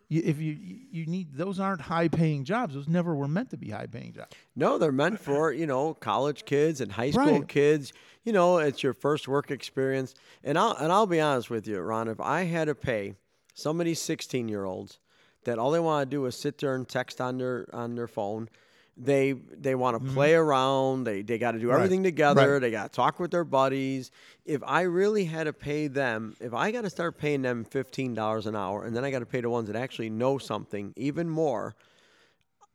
You, 0.09 0.23
if 0.25 0.41
you 0.41 0.57
you 0.91 1.07
need 1.07 1.35
those 1.35 1.61
aren't 1.61 1.83
high 1.83 2.09
paying 2.09 2.45
jobs. 2.45 2.75
Those 2.75 2.89
never 2.89 3.15
were 3.15 3.29
meant 3.29 3.51
to 3.51 3.57
be 3.59 3.71
high 3.71 3.87
paying 3.87 4.13
jobs. 4.15 4.35
No, 4.57 4.79
they're 4.79 4.91
meant 4.91 5.21
for, 5.21 5.53
you 5.53 5.67
know, 5.67 5.95
college 5.95 6.45
kids 6.47 6.81
and 6.81 6.91
high 6.93 7.11
school 7.11 7.41
Right. 7.41 7.49
kids. 7.49 7.93
You 8.25 8.33
know, 8.33 8.59
it's 8.59 8.83
your 8.83 8.95
first 8.95 9.29
work 9.29 9.51
experience. 9.51 10.15
And 10.43 10.59
I'll 10.59 10.73
and 10.77 10.91
I'll 10.93 11.07
be 11.07 11.21
honest 11.21 11.51
with 11.51 11.67
you, 11.69 11.79
Ron, 11.81 12.09
if 12.09 12.21
I 12.21 12.45
had 12.45 12.67
to 12.69 12.75
pay 12.75 13.15
some 13.55 13.81
of 13.81 13.87
these 13.87 14.01
16 14.01 14.49
year 14.49 14.65
olds 14.65 14.99
that 15.45 15.59
all 15.59 15.71
they 15.71 15.81
want 15.81 16.11
to 16.11 16.17
do 16.17 16.25
is 16.27 16.37
sit 16.37 16.59
there 16.59 16.75
and 16.75 16.89
text 16.89 17.21
on 17.21 17.39
their 17.39 17.69
on 17.73 17.95
their 17.95 18.09
phone. 18.09 18.49
They 19.01 19.33
they 19.33 19.77
want 19.77 20.03
to 20.05 20.13
play 20.13 20.35
around. 20.35 21.05
They 21.05 21.23
they 21.23 21.39
got 21.39 21.53
to 21.53 21.59
do 21.59 21.67
Mm-hmm. 21.67 21.71
Right. 21.75 21.77
everything 21.85 22.03
together. 22.03 22.55
Right. 22.55 22.59
They 22.59 22.71
got 22.73 22.91
to 22.93 22.97
talk 22.97 23.21
with 23.21 23.31
their 23.31 23.45
buddies. 23.45 24.11
If 24.45 24.61
I 24.67 24.83
really 24.83 25.25
had 25.25 25.45
to 25.45 25.53
pay 25.53 25.87
them, 25.87 26.35
if 26.41 26.53
I 26.53 26.73
got 26.73 26.83
to 26.83 26.91
start 26.91 27.17
paying 27.17 27.43
them 27.43 27.65
fifteen 27.65 28.15
dollars 28.15 28.47
an 28.47 28.57
hour, 28.57 28.85
and 28.85 28.97
then 28.97 29.05
I 29.05 29.11
got 29.13 29.21
to 29.21 29.27
pay 29.27 29.41
the 29.41 29.51
ones 29.51 29.69
that 29.69 29.77
actually 29.77 30.11
know 30.11 30.39
something 30.39 30.93
even 30.97 31.31
more, 31.31 31.77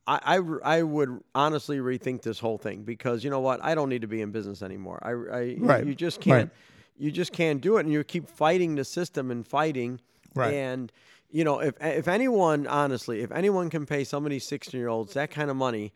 I, 0.08 0.38
I, 0.38 0.78
I 0.78 0.82
would 0.84 1.20
honestly 1.36 1.78
rethink 1.80 2.22
this 2.22 2.40
whole 2.40 2.58
thing 2.58 2.84
because 2.84 3.24
you 3.24 3.30
know 3.30 3.40
what? 3.42 3.64
I 3.64 3.76
don't 3.76 3.90
need 3.90 4.02
to 4.02 4.08
be 4.08 4.22
in 4.22 4.32
business 4.32 4.62
anymore. 4.62 5.00
I, 5.02 5.10
I 5.12 5.56
Right. 5.60 5.86
you 5.86 5.94
just 5.96 6.22
can't 6.22 6.52
you 6.98 7.12
just 7.12 7.34
can't 7.34 7.60
do 7.60 7.78
it, 7.78 7.82
and 7.82 7.92
you 7.92 8.02
keep 8.04 8.30
fighting 8.30 8.76
the 8.76 8.86
system 8.86 9.30
and 9.32 9.46
fighting. 9.46 10.00
Right. 10.36 10.54
And 10.54 10.90
you 11.32 11.44
know, 11.44 11.60
if 11.60 11.74
if 11.82 12.08
anyone 12.08 12.66
honestly, 12.68 13.22
if 13.22 13.32
anyone 13.32 13.70
can 13.70 13.86
pay 13.86 14.06
some 14.06 14.26
of 14.26 14.30
these 14.30 14.48
sixteen 14.48 14.80
year 14.80 14.88
olds 14.90 15.14
that 15.16 15.32
kind 15.32 15.50
of 15.50 15.58
money 15.58 15.92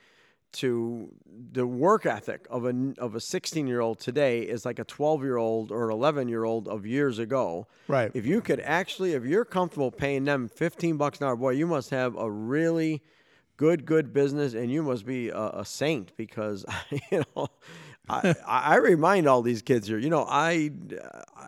to 0.54 1.14
the 1.52 1.68
work 1.68 2.06
ethic 2.06 2.48
of 2.50 2.66
a 2.66 2.94
of 2.98 3.16
a 3.16 3.20
16 3.20 3.68
year 3.68 3.80
old 3.80 4.00
today 4.00 4.42
is 4.42 4.66
like 4.66 4.80
a 4.80 4.84
12 4.84 5.24
year 5.24 5.38
old 5.38 5.72
or 5.72 5.90
11 5.90 6.28
year 6.28 6.44
old 6.44 6.68
of 6.68 6.86
years 6.86 7.20
ago. 7.20 7.68
Right. 7.88 8.12
If 8.14 8.26
you 8.26 8.42
could 8.42 8.60
actually, 8.62 9.14
if 9.14 9.26
you're 9.26 9.46
comfortable 9.46 9.92
paying 9.92 10.26
them 10.26 10.48
15 10.48 10.98
bucks 10.98 11.20
an 11.20 11.28
hour, 11.28 11.36
boy, 11.36 11.52
you 11.52 11.68
must 11.68 11.90
have 11.92 12.16
a 12.16 12.30
really 12.30 13.04
good, 13.58 13.86
good 13.86 14.14
business, 14.14 14.54
and 14.54 14.72
you 14.72 14.84
must 14.84 15.06
be 15.06 15.30
a, 15.30 15.50
a 15.50 15.66
saint 15.66 16.16
because 16.16 16.66
you 17.12 17.24
know. 17.36 17.48
I, 18.10 18.36
I 18.48 18.76
remind 18.78 19.28
all 19.28 19.42
these 19.42 19.62
kids 19.62 19.88
here, 19.88 19.98
you 19.98 20.10
know, 20.10 20.26
I 20.28 20.72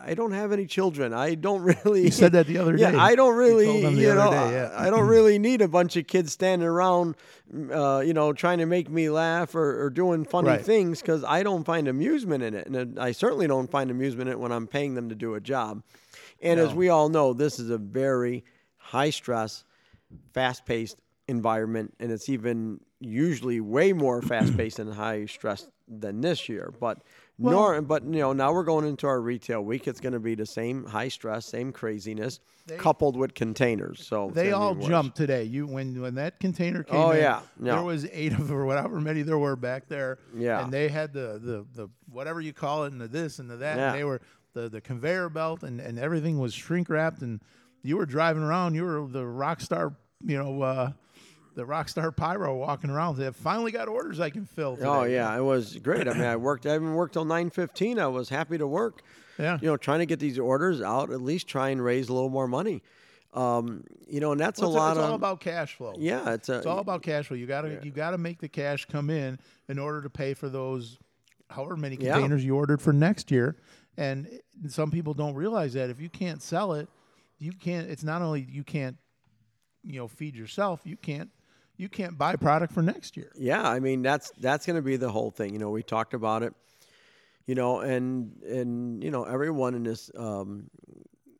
I 0.02 0.14
don't 0.14 0.32
have 0.32 0.52
any 0.52 0.66
children. 0.66 1.12
I 1.12 1.34
don't 1.34 1.62
really. 1.84 2.04
You 2.04 2.10
said 2.10 2.32
that 2.32 2.46
the 2.46 2.58
other 2.58 2.76
yeah, 2.76 2.92
day. 2.92 2.98
I 2.98 3.14
don't 3.14 3.36
really, 3.36 3.82
the 3.82 3.90
you 3.90 4.14
know, 4.14 4.30
day, 4.30 4.52
yeah. 4.52 4.70
I, 4.74 4.86
I 4.86 4.90
don't 4.90 5.06
really 5.16 5.38
need 5.38 5.62
a 5.62 5.68
bunch 5.68 5.96
of 5.96 6.06
kids 6.06 6.32
standing 6.32 6.66
around, 6.66 7.16
uh, 7.72 8.02
you 8.04 8.14
know, 8.14 8.32
trying 8.32 8.58
to 8.58 8.66
make 8.66 8.88
me 8.90 9.10
laugh 9.10 9.54
or, 9.54 9.84
or 9.84 9.90
doing 9.90 10.24
funny 10.24 10.48
Right. 10.48 10.64
things 10.64 11.00
because 11.00 11.22
I 11.24 11.42
don't 11.42 11.64
find 11.64 11.88
amusement 11.88 12.42
in 12.42 12.54
it, 12.54 12.66
and 12.66 12.98
I 12.98 13.12
certainly 13.12 13.46
don't 13.46 13.70
find 13.70 13.90
amusement 13.90 14.28
in 14.28 14.32
it 14.32 14.40
when 14.40 14.52
I'm 14.52 14.66
paying 14.66 14.94
them 14.94 15.08
to 15.10 15.14
do 15.14 15.34
a 15.34 15.40
job. 15.40 15.82
And 16.42 16.58
as 16.58 16.74
we 16.74 16.88
all 16.88 17.10
know, 17.10 17.34
this 17.34 17.58
is 17.58 17.68
a 17.68 17.76
very 17.78 18.44
high 18.78 19.10
stress, 19.10 19.64
fast 20.32 20.64
paced 20.64 21.00
environment, 21.28 21.94
and 22.00 22.10
it's 22.10 22.28
even 22.30 22.80
usually 23.00 23.60
way 23.60 23.92
more 23.92 24.22
fast 24.22 24.56
paced 24.56 24.78
and 24.78 24.92
high 24.92 25.26
stress 25.26 25.68
than 25.90 26.20
this 26.20 26.48
year. 26.48 26.72
But 26.80 26.98
nor, 27.38 27.80
but 27.82 28.04
you 28.04 28.20
know, 28.20 28.32
now 28.32 28.52
we're 28.52 28.64
going 28.64 28.86
into 28.86 29.06
our 29.06 29.20
retail 29.20 29.62
week. 29.62 29.88
It's 29.88 30.00
going 30.00 30.12
to 30.12 30.20
be 30.20 30.34
the 30.34 30.46
same 30.46 30.84
high 30.84 31.08
stress, 31.08 31.46
same 31.46 31.72
craziness, 31.72 32.38
coupled 32.76 33.16
with 33.16 33.34
containers. 33.34 34.06
So 34.06 34.30
They 34.32 34.52
all 34.52 34.74
jumped 34.74 35.16
today. 35.16 35.44
You 35.44 35.66
when 35.66 36.00
when 36.00 36.14
that 36.16 36.38
container 36.38 36.82
came 36.84 37.00
Oh, 37.00 37.10
in, 37.12 37.18
yeah. 37.18 37.40
No. 37.58 37.76
there 37.76 37.82
was 37.84 38.06
eight 38.12 38.32
of 38.32 38.52
or 38.52 38.64
whatever 38.66 39.00
many 39.00 39.22
there 39.22 39.38
were 39.38 39.56
back 39.56 39.88
there. 39.88 40.18
Yeah. 40.36 40.62
and 40.62 40.72
they 40.72 40.88
had 40.88 41.12
the 41.12 41.40
the, 41.42 41.66
the 41.74 41.88
whatever 42.10 42.40
you 42.40 42.52
call 42.52 42.84
it 42.84 42.92
and 42.92 43.00
the 43.00 43.08
this 43.08 43.38
and 43.38 43.50
the 43.50 43.56
that. 43.56 43.76
Yeah. 43.78 43.90
And 43.90 43.98
they 43.98 44.04
were 44.04 44.20
the 44.52 44.68
the 44.68 44.80
conveyor 44.80 45.30
belt 45.30 45.62
and 45.62 45.80
and 45.80 45.98
everything 45.98 46.38
was 46.38 46.52
shrink 46.54 46.88
wrapped 46.90 47.22
and 47.22 47.40
you 47.82 47.96
were 47.96 48.06
driving 48.06 48.42
around. 48.42 48.74
You 48.74 48.84
were 48.84 49.06
the 49.08 49.24
rock 49.26 49.60
star, 49.62 49.94
you 50.22 50.36
know. 50.36 50.60
uh 50.62 50.92
the 51.54 51.64
Rockstar 51.64 52.14
Pyro 52.14 52.56
walking 52.56 52.90
around. 52.90 53.16
They 53.16 53.30
finally 53.32 53.72
got 53.72 53.88
orders 53.88 54.20
I 54.20 54.30
can 54.30 54.46
fill. 54.46 54.76
Today. 54.76 54.88
Oh 54.88 55.04
yeah, 55.04 55.36
it 55.36 55.42
was 55.42 55.76
great. 55.76 56.06
I 56.08 56.12
mean, 56.14 56.22
I 56.22 56.36
worked. 56.36 56.66
I 56.66 56.72
haven't 56.72 56.94
worked 56.94 57.14
till 57.14 57.24
nine 57.24 57.50
fifteen. 57.50 57.98
I 57.98 58.06
was 58.06 58.28
happy 58.28 58.58
to 58.58 58.66
work. 58.66 59.02
Yeah. 59.38 59.58
You 59.60 59.68
know, 59.68 59.76
trying 59.76 60.00
to 60.00 60.06
get 60.06 60.18
these 60.20 60.38
orders 60.38 60.80
out. 60.82 61.10
At 61.10 61.22
least 61.22 61.48
try 61.48 61.70
and 61.70 61.82
raise 61.82 62.08
a 62.08 62.12
little 62.12 62.28
more 62.30 62.46
money. 62.48 62.82
Um, 63.32 63.84
you 64.08 64.18
know, 64.20 64.32
and 64.32 64.40
that's 64.40 64.60
Well, 64.60 64.70
a 64.70 64.72
lot 64.72 64.90
it's 64.96 64.98
of. 65.04 65.10
all 65.10 65.14
about 65.14 65.40
cash 65.40 65.74
flow. 65.76 65.94
yeah, 65.98 66.34
it's 66.34 66.48
a. 66.48 66.58
It's 66.58 66.66
all 66.66 66.78
about 66.80 67.02
cash 67.02 67.28
flow. 67.28 67.36
You 67.36 67.46
gotta 67.46 67.78
you 67.82 67.90
gotta 67.90 68.18
make 68.18 68.40
the 68.40 68.48
cash 68.48 68.84
come 68.86 69.08
in 69.10 69.38
in 69.68 69.78
order 69.78 70.02
to 70.02 70.10
pay 70.10 70.34
for 70.34 70.48
those 70.48 70.98
however 71.48 71.76
many 71.76 71.96
Yeah. 71.96 72.12
containers 72.14 72.44
you 72.44 72.56
ordered 72.56 72.80
for 72.82 72.92
next 72.92 73.30
year. 73.30 73.56
And 73.96 74.28
some 74.68 74.90
people 74.90 75.14
don't 75.14 75.34
realize 75.34 75.72
that 75.74 75.90
if 75.90 76.00
you 76.00 76.08
can't 76.08 76.42
sell 76.42 76.72
it, 76.74 76.88
you 77.38 77.52
can't. 77.52 77.88
It's 77.90 78.04
not 78.04 78.20
only 78.22 78.46
you 78.50 78.64
can't, 78.64 78.96
you 79.84 79.98
know, 80.00 80.08
feed 80.08 80.34
yourself. 80.36 80.80
You 80.84 80.96
can't 80.96 81.30
you 81.80 81.88
can't 81.88 82.18
buy 82.18 82.36
product 82.36 82.74
for 82.74 82.82
next 82.82 83.16
year. 83.16 83.32
Yeah, 83.34 83.66
I 83.66 83.80
mean 83.80 84.02
that's 84.02 84.32
that's 84.38 84.66
going 84.66 84.76
to 84.76 84.82
be 84.82 84.96
the 84.96 85.10
whole 85.10 85.30
thing. 85.30 85.54
You 85.54 85.58
know, 85.58 85.70
we 85.70 85.82
talked 85.82 86.12
about 86.12 86.42
it. 86.42 86.52
You 87.46 87.54
know, 87.54 87.80
and 87.80 88.42
and 88.42 89.02
you 89.02 89.10
know 89.10 89.24
everyone 89.24 89.74
in 89.74 89.82
this, 89.82 90.10
um, 90.14 90.70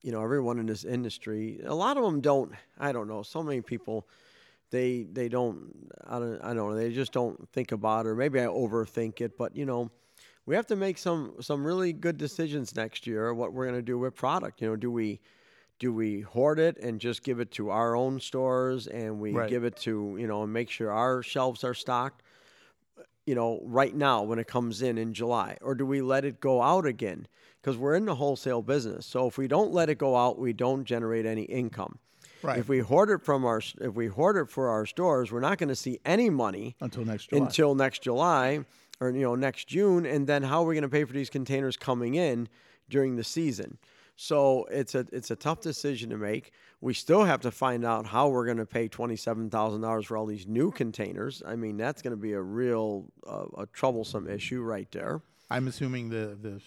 you 0.03 0.11
know, 0.11 0.23
everyone 0.23 0.59
in 0.59 0.65
this 0.65 0.85
industry. 0.85 1.61
A 1.65 1.75
lot 1.75 1.99
of 1.99 2.05
them 2.05 2.23
don't. 2.23 2.53
I 2.79 2.91
don't 2.91 3.07
know. 3.07 3.23
So 3.23 3.43
many 3.43 3.61
people, 3.61 4.09
they 4.71 5.03
they 5.13 5.29
don't. 5.29 5.73
I 6.07 6.19
don't. 6.19 6.41
I 6.43 6.55
don't 6.55 6.71
know. 6.71 6.75
They 6.75 6.91
just 6.91 7.13
don't 7.13 7.47
think 7.51 7.73
about 7.73 8.07
it. 8.07 8.09
Or 8.09 8.15
maybe 8.17 8.41
I 8.41 8.47
overthink 8.47 9.21
it. 9.21 9.37
But 9.37 9.55
you 9.55 9.67
know, 9.67 9.91
we 10.47 10.57
have 10.57 10.67
to 10.69 10.77
make 10.77 10.97
some 10.97 11.35
some 11.41 11.65
really 11.67 11.93
good 11.93 12.17
decisions 12.17 12.75
next 12.75 13.07
year. 13.07 13.35
What 13.35 13.53
we're 13.53 13.67
going 13.67 13.79
to 13.79 13.83
do 13.83 13.99
with 13.99 14.17
product. 14.17 14.63
You 14.63 14.71
know, 14.71 14.77
do 14.77 14.91
we 14.91 15.21
do 15.81 15.93
we 15.93 16.21
hoard 16.21 16.61
it 16.61 16.77
and 16.79 17.01
just 17.01 17.25
give 17.25 17.41
it 17.41 17.51
to 17.53 17.71
our 17.71 17.97
own 17.97 18.21
stores 18.21 18.87
and 18.87 19.19
we 19.19 19.33
Right. 19.33 19.49
give 19.51 19.65
it 19.65 19.77
to 19.79 20.15
you 20.21 20.29
know 20.29 20.45
and 20.45 20.53
make 20.53 20.71
sure 20.71 20.93
our 20.93 21.23
shelves 21.25 21.65
are 21.65 21.75
stocked 21.75 22.23
you 23.27 23.35
know 23.35 23.61
right 23.65 23.95
now 23.95 24.23
when 24.23 24.39
it 24.39 24.47
comes 24.47 24.83
in 24.83 24.97
in 24.99 25.13
july 25.13 25.57
or 25.61 25.75
do 25.75 25.85
we 25.85 26.01
let 26.03 26.25
it 26.25 26.39
go 26.41 26.63
out 26.63 26.87
again 26.87 27.27
because 27.61 27.77
we're 27.77 27.95
in 27.95 28.05
the 28.05 28.15
wholesale 28.15 28.63
business 28.63 29.05
so 29.07 29.27
if 29.27 29.37
we 29.39 29.49
don't 29.49 29.73
let 29.73 29.89
it 29.91 29.99
go 29.99 30.17
out 30.17 30.39
we 30.39 30.53
don't 30.53 30.85
generate 30.85 31.27
any 31.27 31.43
income 31.43 31.99
Right. 32.43 32.59
if 32.59 32.69
we 32.71 32.79
hoard 32.79 33.11
it 33.11 33.23
from 33.23 33.45
our 33.45 33.61
if 33.81 33.95
we 33.95 34.07
hoard 34.07 34.37
it 34.37 34.49
for 34.49 34.69
our 34.69 34.87
stores 34.87 35.31
we're 35.33 35.41
not 35.41 35.59
going 35.59 35.69
to 35.69 35.77
see 35.77 35.99
any 36.05 36.31
money 36.31 36.77
Until 36.81 37.05
next 37.05 37.29
July. 37.31 37.43
until 37.43 37.75
next 37.75 38.03
July 38.03 38.65
or 39.01 39.11
you 39.11 39.23
know 39.23 39.35
next 39.35 39.67
June, 39.69 40.05
and 40.05 40.27
then 40.27 40.43
how 40.43 40.63
are 40.63 40.67
we 40.67 40.75
going 40.75 40.83
to 40.83 40.89
pay 40.91 41.05
for 41.05 41.15
these 41.15 41.31
containers 41.31 41.75
coming 41.79 42.17
in 42.17 42.49
during 42.91 43.17
the 43.17 43.25
season? 43.25 43.79
So 44.23 44.67
it's 44.71 44.95
a 44.95 45.07
it's 45.13 45.31
a 45.31 45.37
tough 45.37 45.63
decision 45.63 46.11
to 46.11 46.19
make. 46.19 46.53
We 46.83 46.93
still 46.93 47.25
have 47.25 47.41
to 47.41 47.51
find 47.51 47.87
out 47.87 48.05
how 48.05 48.29
we're 48.29 48.45
going 48.45 48.59
to 48.59 48.67
pay 48.67 48.87
twenty 48.87 49.17
seven 49.17 49.49
thousand 49.49 49.81
dollars 49.81 50.05
for 50.05 50.19
all 50.19 50.27
these 50.27 50.47
new 50.47 50.71
containers. 50.71 51.43
I 51.47 51.57
mean, 51.57 51.79
that's 51.79 52.03
going 52.03 52.11
to 52.11 52.19
be 52.19 52.35
a 52.35 52.41
real 52.43 53.07
uh, 53.27 53.47
a 53.57 53.67
troublesome 53.73 54.29
issue 54.29 54.61
right 54.61 54.87
there. 54.93 55.23
I'm 55.49 55.69
assuming 55.69 56.11
the 56.11 56.37
the 56.39 56.61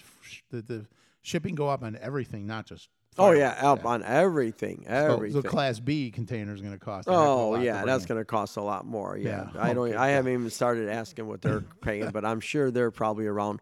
the, 0.50 0.62
the 0.64 0.86
shipping 1.22 1.54
go 1.54 1.70
up 1.70 1.84
on 1.84 1.96
everything, 2.02 2.48
not 2.48 2.66
just. 2.66 2.90
Oh 3.20 3.30
yeah, 3.30 3.56
up 3.62 3.86
on 3.86 4.02
everything, 4.02 4.86
So, 4.88 5.14
everything. 5.14 5.40
the 5.44 5.48
Class 5.48 5.80
B 5.80 6.10
container 6.10 6.56
is 6.56 6.62
going 6.62 6.74
to 6.74 6.80
cost. 6.80 7.08
Oh 7.08 7.54
yeah, 7.62 7.86
that's 7.86 8.08
going 8.08 8.20
to 8.20 8.26
cost 8.26 8.58
a 8.58 8.64
lot 8.64 8.88
more. 8.88 9.16
Yeah, 9.16 9.50
Yeah, 9.54 9.62
I 9.62 9.74
don't. 9.76 9.90
okay, 9.90 9.96
I 9.96 10.08
haven't 10.08 10.34
even 10.34 10.50
started 10.50 10.90
asking 10.90 11.28
what 11.28 11.44
they're 11.44 11.62
paying, 11.82 12.10
but 12.10 12.26
I'm 12.26 12.40
sure 12.40 12.72
they're 12.72 12.90
probably 12.90 13.28
around 13.28 13.62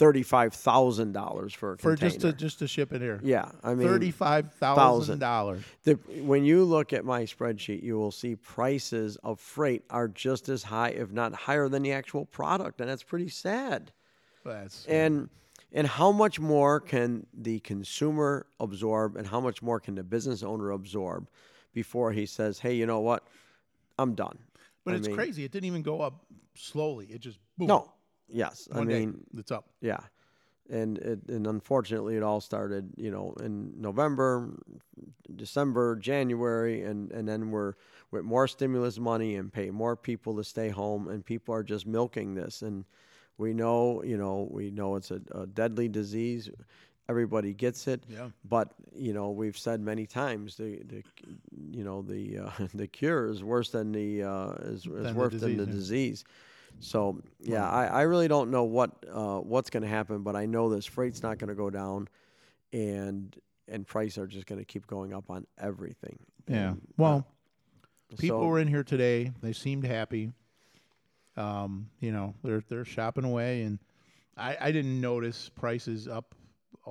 thirty-five 0.00 0.54
thousand 0.54 1.12
dollars 1.12 1.52
for 1.54 1.74
a 1.74 1.78
for 1.78 1.90
container. 1.90 2.10
just 2.10 2.20
to 2.22 2.32
just 2.32 2.58
to 2.60 2.66
ship 2.66 2.92
it 2.92 3.00
here. 3.02 3.20
yeah, 3.22 3.52
I 3.62 3.74
mean, 3.74 3.86
Thirty-five 3.86 4.52
thousand 4.54 5.18
dollars. 5.20 5.62
when 6.22 6.44
you 6.44 6.64
look 6.64 6.92
at 6.92 7.04
my 7.04 7.22
spreadsheet, 7.22 7.82
you 7.82 7.98
will 7.98 8.10
see 8.10 8.34
prices 8.34 9.16
of 9.22 9.38
freight 9.38 9.84
are 9.90 10.08
just 10.08 10.48
as 10.48 10.62
high, 10.64 10.88
if 10.88 11.12
not 11.12 11.34
higher, 11.34 11.68
than 11.68 11.82
the 11.82 11.92
actual 11.92 12.24
product, 12.24 12.80
and 12.80 12.88
that's 12.90 13.02
pretty 13.02 13.28
sad. 13.28 13.92
That's 14.44 14.86
And 14.86 15.28
and 15.72 15.86
how 15.86 16.10
much 16.10 16.40
more 16.40 16.80
can 16.80 17.26
the 17.32 17.60
consumer 17.60 18.46
absorb, 18.58 19.16
and 19.16 19.26
how 19.26 19.38
much 19.40 19.62
more 19.62 19.78
can 19.78 19.94
the 19.94 20.02
business 20.02 20.42
owner 20.42 20.70
absorb 20.72 21.28
before 21.74 22.10
he 22.12 22.24
says, 22.26 22.58
"Hey, 22.58 22.74
you 22.74 22.86
know 22.86 23.00
what? 23.00 23.22
I'm 23.98 24.14
done." 24.14 24.38
but 24.82 24.94
I 24.94 24.96
it's 24.96 25.06
mean, 25.08 25.14
crazy. 25.16 25.44
It 25.44 25.52
didn't 25.52 25.66
even 25.66 25.82
go 25.82 26.00
up 26.00 26.24
slowly. 26.54 27.06
It 27.06 27.20
just 27.20 27.38
boom. 27.58 27.68
No. 27.68 27.92
Yes, 28.32 28.68
I 28.72 28.78
one 28.78 28.88
day, 28.88 29.06
mean, 29.06 29.24
it's 29.36 29.50
up. 29.50 29.66
yeah, 29.80 30.00
and 30.70 30.98
it, 30.98 31.18
and 31.28 31.46
unfortunately, 31.46 32.16
it 32.16 32.22
all 32.22 32.40
started, 32.40 32.90
you 32.96 33.10
know, 33.10 33.34
in 33.42 33.72
November, 33.80 34.50
December, 35.36 35.96
January, 35.96 36.82
and 36.82 37.10
and 37.12 37.28
then 37.28 37.50
we're 37.50 37.74
with 38.10 38.24
more 38.24 38.48
stimulus 38.48 38.98
money 38.98 39.36
and 39.36 39.52
pay 39.52 39.70
more 39.70 39.96
people 39.96 40.36
to 40.36 40.44
stay 40.44 40.68
home, 40.68 41.08
and 41.08 41.24
people 41.24 41.54
are 41.54 41.62
just 41.62 41.86
milking 41.86 42.34
this, 42.34 42.62
and 42.62 42.84
we 43.38 43.54
know, 43.54 44.02
you 44.04 44.18
know, 44.18 44.48
we 44.50 44.70
know 44.70 44.96
it's 44.96 45.10
a, 45.10 45.20
a 45.32 45.46
deadly 45.46 45.88
disease. 45.88 46.50
Everybody 47.08 47.54
gets 47.54 47.88
it, 47.88 48.04
Yeah. 48.08 48.28
but 48.44 48.72
you 48.94 49.12
know 49.12 49.30
we've 49.30 49.58
said 49.58 49.80
many 49.80 50.06
times 50.06 50.56
the, 50.56 50.80
the 50.86 51.02
you 51.72 51.82
know 51.82 52.02
the 52.02 52.38
uh, 52.38 52.50
the 52.74 52.86
cure 52.86 53.28
is 53.28 53.42
worse 53.42 53.70
than 53.70 53.90
the 53.90 54.22
uh, 54.22 54.52
is, 54.62 54.86
is 54.86 55.06
the 55.08 55.12
worse 55.14 55.34
than 55.40 55.56
the 55.56 55.64
yeah. 55.64 55.72
disease. 55.72 56.24
So 56.78 57.20
yeah, 57.40 57.68
I, 57.68 57.86
I 57.86 58.02
really 58.02 58.28
don't 58.28 58.50
know 58.50 58.64
what 58.64 58.90
uh, 59.12 59.38
what's 59.38 59.68
going 59.70 59.82
to 59.82 59.88
happen, 59.88 60.22
but 60.22 60.36
I 60.36 60.46
know 60.46 60.68
this 60.70 60.86
freight's 60.86 61.22
not 61.22 61.38
going 61.38 61.48
to 61.48 61.54
go 61.54 61.68
down, 61.70 62.08
and 62.72 63.36
and 63.68 63.86
prices 63.86 64.18
are 64.18 64.26
just 64.26 64.46
going 64.46 64.58
to 64.60 64.64
keep 64.64 64.86
going 64.86 65.12
up 65.12 65.30
on 65.30 65.46
everything. 65.58 66.18
Yeah. 66.48 66.70
And, 66.70 66.80
Well, 66.96 67.26
uh, 68.12 68.16
people 68.16 68.40
so- 68.40 68.46
were 68.46 68.58
in 68.58 68.68
here 68.68 68.82
today. 68.84 69.32
They 69.42 69.52
seemed 69.52 69.84
happy. 69.84 70.32
Um, 71.36 71.88
you 72.00 72.12
know, 72.12 72.34
they're 72.42 72.62
they're 72.68 72.84
shopping 72.84 73.24
away, 73.24 73.62
and 73.62 73.78
I 74.36 74.56
I 74.60 74.72
didn't 74.72 75.00
notice 75.00 75.48
prices 75.50 76.08
up 76.08 76.34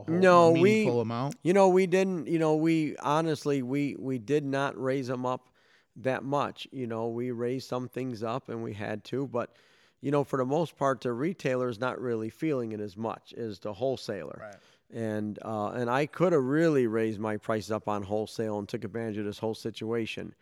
No, 0.08 0.50
a 0.50 0.52
we- 0.54 0.62
meaningful 0.64 1.02
amount. 1.02 1.36
You 1.44 1.54
know, 1.54 1.68
we 1.70 1.88
didn't. 1.88 2.28
You 2.28 2.40
know, 2.40 2.56
we 2.56 2.96
honestly 2.98 3.62
we 3.64 3.96
we 4.00 4.18
did 4.18 4.46
not 4.46 4.80
raise 4.82 5.08
them 5.08 5.26
up 5.26 5.50
that 5.98 6.24
much. 6.24 6.68
You 6.72 6.88
know, 6.88 7.08
we 7.10 7.32
raised 7.32 7.68
some 7.68 7.88
things 7.90 8.24
up 8.24 8.48
and 8.50 8.64
we 8.64 8.74
had 8.74 9.04
to, 9.06 9.28
but 9.28 9.56
you 10.02 10.12
know, 10.12 10.24
for 10.24 10.38
the 10.38 10.46
most 10.46 10.78
part, 10.78 11.02
the 11.02 11.12
retailer 11.12 11.70
is 11.70 11.80
not 11.80 12.00
really 12.00 12.30
feeling 12.30 12.72
it 12.72 12.80
as 12.80 12.96
much 12.96 13.34
as 13.34 13.60
the 13.60 13.74
wholesaler. 13.74 14.40
Right. 14.42 14.56
And 14.92 15.38
uh, 15.44 15.70
and 15.70 15.90
I 15.90 16.06
could 16.08 16.34
have 16.34 16.44
really 16.44 16.88
raised 16.88 17.20
my 17.20 17.38
prices 17.38 17.72
up 17.72 17.88
on 17.88 18.02
wholesale 18.02 18.58
and 18.58 18.68
took 18.68 18.84
advantage 18.84 19.18
of 19.18 19.26
this 19.26 19.38
whole 19.38 19.54
situation, 19.54 20.34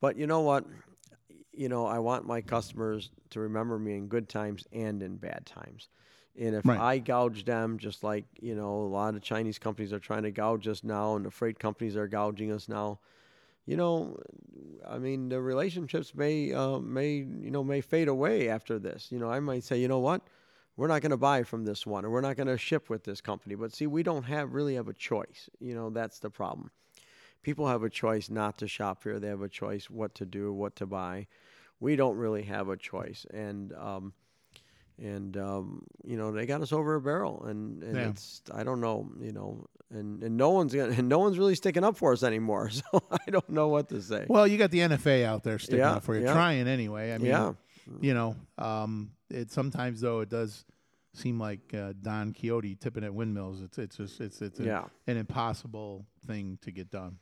but 0.00 0.16
you 0.16 0.26
know 0.26 0.42
what? 0.42 0.64
You 1.52 1.68
know, 1.68 1.86
I 1.86 1.98
want 1.98 2.24
my 2.24 2.40
customers 2.40 3.10
to 3.30 3.40
remember 3.40 3.78
me 3.78 3.96
in 3.96 4.06
good 4.06 4.28
times 4.28 4.64
and 4.72 5.02
in 5.02 5.16
bad 5.16 5.44
times. 5.44 5.88
And 6.38 6.54
if 6.54 6.64
Right. 6.64 6.78
I 6.78 6.98
gouge 6.98 7.44
them, 7.44 7.78
just 7.78 8.04
like 8.04 8.24
you 8.40 8.54
know, 8.54 8.82
a 8.82 8.86
lot 8.86 9.16
of 9.16 9.22
Chinese 9.22 9.58
companies 9.58 9.92
are 9.92 9.98
trying 9.98 10.22
to 10.22 10.30
gouge 10.30 10.68
us 10.68 10.84
now, 10.84 11.16
and 11.16 11.24
the 11.24 11.30
freight 11.30 11.58
companies 11.58 11.96
are 11.96 12.06
gouging 12.06 12.52
us 12.52 12.68
now. 12.68 13.00
You 13.66 13.76
know, 13.76 14.16
I 14.88 14.98
mean, 14.98 15.28
the 15.28 15.40
relationships 15.40 16.14
may 16.14 16.52
uh, 16.52 16.78
may 16.78 17.14
you 17.16 17.50
know 17.50 17.62
may 17.62 17.80
fade 17.80 18.08
away 18.08 18.48
after 18.48 18.78
this. 18.78 19.08
You 19.12 19.18
know, 19.18 19.30
I 19.30 19.40
might 19.40 19.64
say, 19.64 19.78
you 19.78 19.88
know 19.88 19.98
what, 20.00 20.22
we're 20.76 20.88
not 20.88 21.02
going 21.02 21.10
to 21.10 21.16
buy 21.16 21.42
from 21.42 21.64
this 21.64 21.86
one, 21.86 22.04
or 22.04 22.10
we're 22.10 22.20
not 22.20 22.36
going 22.36 22.46
to 22.48 22.58
ship 22.58 22.88
with 22.88 23.04
this 23.04 23.20
company. 23.20 23.54
But 23.54 23.72
see, 23.74 23.86
we 23.86 24.02
don't 24.02 24.24
have 24.24 24.52
really 24.54 24.74
have 24.74 24.88
a 24.88 24.94
choice. 24.94 25.48
You 25.60 25.74
know, 25.74 25.90
that's 25.90 26.18
the 26.18 26.30
problem. 26.30 26.70
People 27.42 27.66
have 27.68 27.82
a 27.82 27.90
choice 27.90 28.28
not 28.28 28.58
to 28.58 28.68
shop 28.68 29.02
here. 29.04 29.18
They 29.18 29.28
have 29.28 29.42
a 29.42 29.48
choice 29.48 29.88
what 29.88 30.14
to 30.16 30.26
do, 30.26 30.52
what 30.52 30.76
to 30.76 30.86
buy. 30.86 31.26
We 31.80 31.96
don't 31.96 32.16
really 32.16 32.42
have 32.42 32.68
a 32.68 32.76
choice, 32.76 33.24
and 33.32 33.72
um, 33.74 34.12
and 34.98 35.36
um, 35.36 35.84
you 36.04 36.16
know 36.16 36.32
they 36.32 36.44
got 36.46 36.60
us 36.60 36.72
over 36.72 36.96
a 36.96 37.00
barrel, 37.00 37.44
and, 37.44 37.82
and 37.82 37.96
Yeah. 37.96 38.08
it's 38.08 38.42
I 38.52 38.64
don't 38.64 38.80
know, 38.80 39.10
you 39.20 39.32
know, 39.32 39.66
and, 39.90 40.22
and 40.22 40.36
no 40.36 40.50
one's 40.50 40.74
gonna, 40.74 40.92
and 40.98 41.08
no 41.08 41.18
one's 41.18 41.38
really 41.38 41.54
sticking 41.54 41.84
up 41.84 41.96
for 41.96 42.12
us 42.12 42.22
anymore. 42.22 42.70
So 42.92 43.02
I 43.10 43.30
don't 43.30 43.48
know 43.50 43.68
what 43.68 43.88
to 43.90 44.00
say. 44.02 44.26
Well, 44.28 44.46
you 44.46 44.56
got 44.58 44.70
the 44.70 44.78
NFA 44.80 45.24
out 45.24 45.42
there 45.42 45.58
sticking 45.58 45.80
Yeah, 45.80 45.92
up 45.94 46.04
for 46.04 46.16
you, 46.16 46.24
yeah. 46.24 46.32
trying 46.32 46.68
anyway. 46.68 47.12
I 47.12 47.18
mean, 47.18 47.26
Yeah. 47.28 47.52
you 48.00 48.14
know, 48.14 48.36
um, 48.58 49.10
it 49.30 49.50
sometimes 49.50 50.00
though 50.00 50.20
it 50.20 50.28
does 50.28 50.64
seem 51.12 51.40
like 51.40 51.74
uh, 51.74 51.92
Don 52.00 52.32
Quixote 52.32 52.76
tipping 52.76 53.02
at 53.02 53.12
windmills. 53.12 53.62
It's 53.62 53.78
it's 53.78 53.96
just 53.96 54.20
it's 54.20 54.40
it's 54.42 54.60
a- 54.60 54.64
Yeah. 54.64 54.84
an 55.08 55.16
impossible 55.16 56.06
thing 56.26 56.58
to 56.62 56.70
get 56.70 56.90
done. 56.90 57.18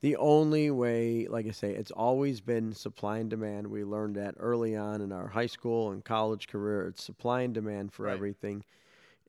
The 0.00 0.14
only 0.16 0.70
way, 0.70 1.26
like 1.28 1.46
I 1.46 1.50
say, 1.50 1.72
it's 1.74 1.90
always 1.90 2.40
been 2.40 2.72
supply 2.72 3.18
and 3.18 3.28
demand. 3.30 3.66
We 3.66 3.82
learned 3.84 4.14
that 4.16 4.34
early 4.38 4.76
on 4.76 5.00
in 5.00 5.10
our 5.12 5.26
high 5.28 5.46
school 5.46 5.90
and 5.90 6.04
college 6.04 6.46
career. 6.46 6.86
It's 6.86 7.02
supply 7.02 7.40
and 7.42 7.52
demand 7.54 7.92
for 7.92 8.04
Right. 8.04 8.12
everything. 8.14 8.64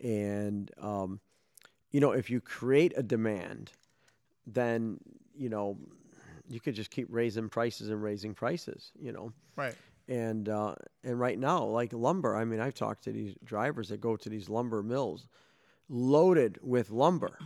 And, 0.02 0.70
um, 0.80 1.20
you 1.94 2.02
know, 2.02 2.12
if 2.12 2.30
you 2.30 2.42
create 2.42 2.92
a 2.98 3.04
demand, 3.04 3.72
then, 4.46 5.00
you 5.34 5.48
know, 5.48 5.78
you 6.50 6.60
could 6.60 6.76
just 6.76 6.92
keep 6.92 7.08
raising 7.10 7.48
prices 7.48 7.90
and 7.90 8.04
raising 8.04 8.34
prices, 8.34 8.92
you 9.00 9.14
know. 9.14 9.32
Right. 9.56 9.76
And 10.10 10.50
uh, 10.50 10.76
and 11.06 11.18
right 11.18 11.40
now, 11.40 11.64
like 11.64 11.94
lumber, 11.94 12.36
I 12.36 12.44
mean, 12.44 12.60
I've 12.60 12.74
talked 12.74 13.06
to 13.06 13.14
these 13.14 13.36
drivers 13.46 13.88
that 13.90 14.02
go 14.02 14.18
to 14.18 14.28
these 14.28 14.50
lumber 14.50 14.84
mills, 14.84 15.28
loaded 15.88 16.60
with 16.62 16.90
lumber, 16.90 17.40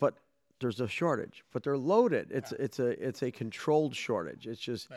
but 0.00 0.14
there's 0.58 0.80
a 0.80 0.88
shortage. 0.88 1.44
But 1.52 1.62
they're 1.62 1.78
loaded. 1.78 2.32
It's 2.32 2.50
it's 2.52 2.80
a 2.80 2.88
it's 3.06 3.22
a 3.22 3.30
controlled 3.30 3.94
shortage. 3.94 4.48
It's 4.48 4.60
just, 4.60 4.88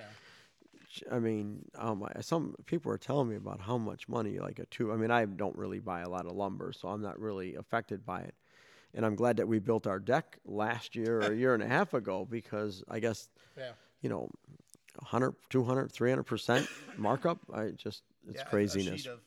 I 1.11 1.19
mean, 1.19 1.63
oh 1.77 1.93
my, 1.93 2.09
some 2.21 2.55
people 2.65 2.91
are 2.91 2.97
telling 2.97 3.29
me 3.29 3.35
about 3.35 3.59
how 3.61 3.77
much 3.77 4.09
money 4.09 4.39
like 4.39 4.57
a 4.57 4.65
two. 4.65 4.91
I 4.91 4.95
mean, 4.95 5.11
I 5.11 5.25
don't 5.25 5.55
really 5.55 5.79
buy 5.79 6.01
a 6.01 6.09
lot 6.09 6.25
of 6.25 6.31
lumber, 6.31 6.73
so 6.73 6.87
I'm 6.87 7.03
not 7.03 7.19
really 7.19 7.53
affected 7.53 8.03
by 8.03 8.21
it. 8.21 8.33
And 8.93 9.05
I'm 9.05 9.15
glad 9.15 9.37
that 9.37 9.47
we 9.47 9.59
built 9.59 9.87
our 9.87 9.99
deck 9.99 10.37
last 10.45 10.95
year 10.95 11.21
or 11.21 11.31
a 11.31 11.35
year 11.35 11.53
and 11.53 11.63
a 11.63 11.67
half 11.67 11.93
ago 11.93 12.25
because 12.29 12.83
I 12.87 12.99
guess 12.99 13.27
Yeah. 13.57 13.71
you 14.01 14.09
know, 14.09 14.29
100, 14.99 15.33
200, 15.49 15.91
300% 15.91 16.67
markup. 16.97 17.39
I 17.51 17.69
just, 17.71 18.03
it's 18.27 18.37
Yeah, 18.37 18.43
craziness. 18.43 18.93
A 18.93 18.97
sheet, 19.03 19.09
of, 19.09 19.19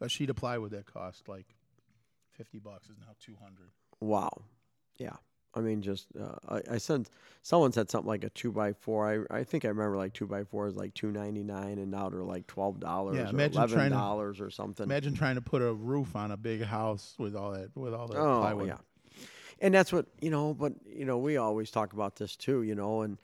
a 0.00 0.08
sheet 0.08 0.30
of 0.30 0.36
plywood 0.36 0.70
that 0.70 0.86
cost 0.86 1.28
like 1.28 1.46
fifty 2.32 2.58
bucks 2.58 2.88
is 2.88 2.96
now 2.98 3.14
two 3.20 3.36
hundred. 3.42 3.70
wow. 4.00 4.42
Yeah. 4.98 5.16
I 5.56 5.60
mean, 5.60 5.80
just, 5.80 6.06
uh, 6.20 6.34
I, 6.70 6.74
I 6.74 6.78
said, 6.78 7.08
someone 7.42 7.72
said 7.72 7.90
something 7.90 8.06
like 8.08 8.24
a 8.24 8.28
two 8.28 8.52
by 8.52 8.74
four. 8.74 9.26
I, 9.30 9.38
I 9.38 9.42
think 9.42 9.64
I 9.64 9.68
remember 9.68 9.96
like 9.96 10.12
two 10.12 10.26
by 10.26 10.44
four 10.44 10.68
is 10.68 10.76
like 10.76 10.92
two 10.92 11.10
ninety 11.10 11.42
nine, 11.42 11.78
and 11.78 11.90
now 11.90 12.10
they're 12.10 12.22
like 12.22 12.46
$12 12.46 13.14
Yeah, 13.14 13.22
or 13.22 13.26
imagine 13.30 13.62
$11 13.62 13.68
trying 13.72 13.90
to- 13.92 14.42
or 14.44 14.50
something. 14.50 14.84
Imagine 14.84 15.14
trying 15.14 15.36
to 15.36 15.40
put 15.40 15.62
a 15.62 15.72
roof 15.72 16.14
on 16.14 16.30
a 16.30 16.36
big 16.36 16.62
house 16.62 17.14
with 17.18 17.34
all 17.34 17.52
that 17.52 17.74
with 17.74 17.94
all 17.94 18.06
that 18.08 18.18
Oh, 18.18 18.38
plywood. 18.40 18.68
yeah. 18.68 18.76
And 19.60 19.72
that's 19.72 19.90
what, 19.90 20.04
you 20.20 20.28
know, 20.28 20.52
but, 20.52 20.74
you 20.86 21.06
know, 21.06 21.16
we 21.16 21.38
always 21.38 21.70
talk 21.70 21.94
about 21.94 22.16
this 22.16 22.36
too, 22.36 22.62
you 22.62 22.74
know, 22.74 23.00
and 23.00 23.16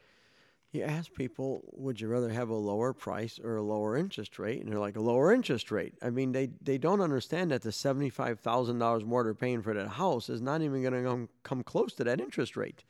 you 0.72 0.82
ask 0.82 1.12
people, 1.12 1.62
would 1.72 2.00
you 2.00 2.08
rather 2.08 2.30
have 2.30 2.48
a 2.48 2.54
lower 2.54 2.92
price 2.92 3.38
or 3.42 3.56
a 3.56 3.62
lower 3.62 3.96
interest 3.96 4.38
rate? 4.38 4.62
And 4.62 4.70
they're 4.72 4.78
like, 4.78 4.96
a 4.96 5.00
lower 5.00 5.32
interest 5.32 5.70
rate. 5.70 5.94
I 6.02 6.10
mean, 6.10 6.32
they, 6.32 6.50
they 6.62 6.78
don't 6.78 7.00
understand 7.02 7.50
that 7.50 7.62
the 7.62 7.70
$75,000 7.70 9.04
more 9.04 9.24
they're 9.24 9.34
paying 9.34 9.62
for 9.62 9.74
that 9.74 9.88
house 9.88 10.28
is 10.28 10.40
not 10.40 10.62
even 10.62 10.82
going 10.82 10.94
to 10.94 11.02
come, 11.02 11.28
come 11.42 11.62
close 11.62 11.92
to 11.94 12.04
that 12.04 12.20
interest 12.20 12.56
rate. 12.56 12.84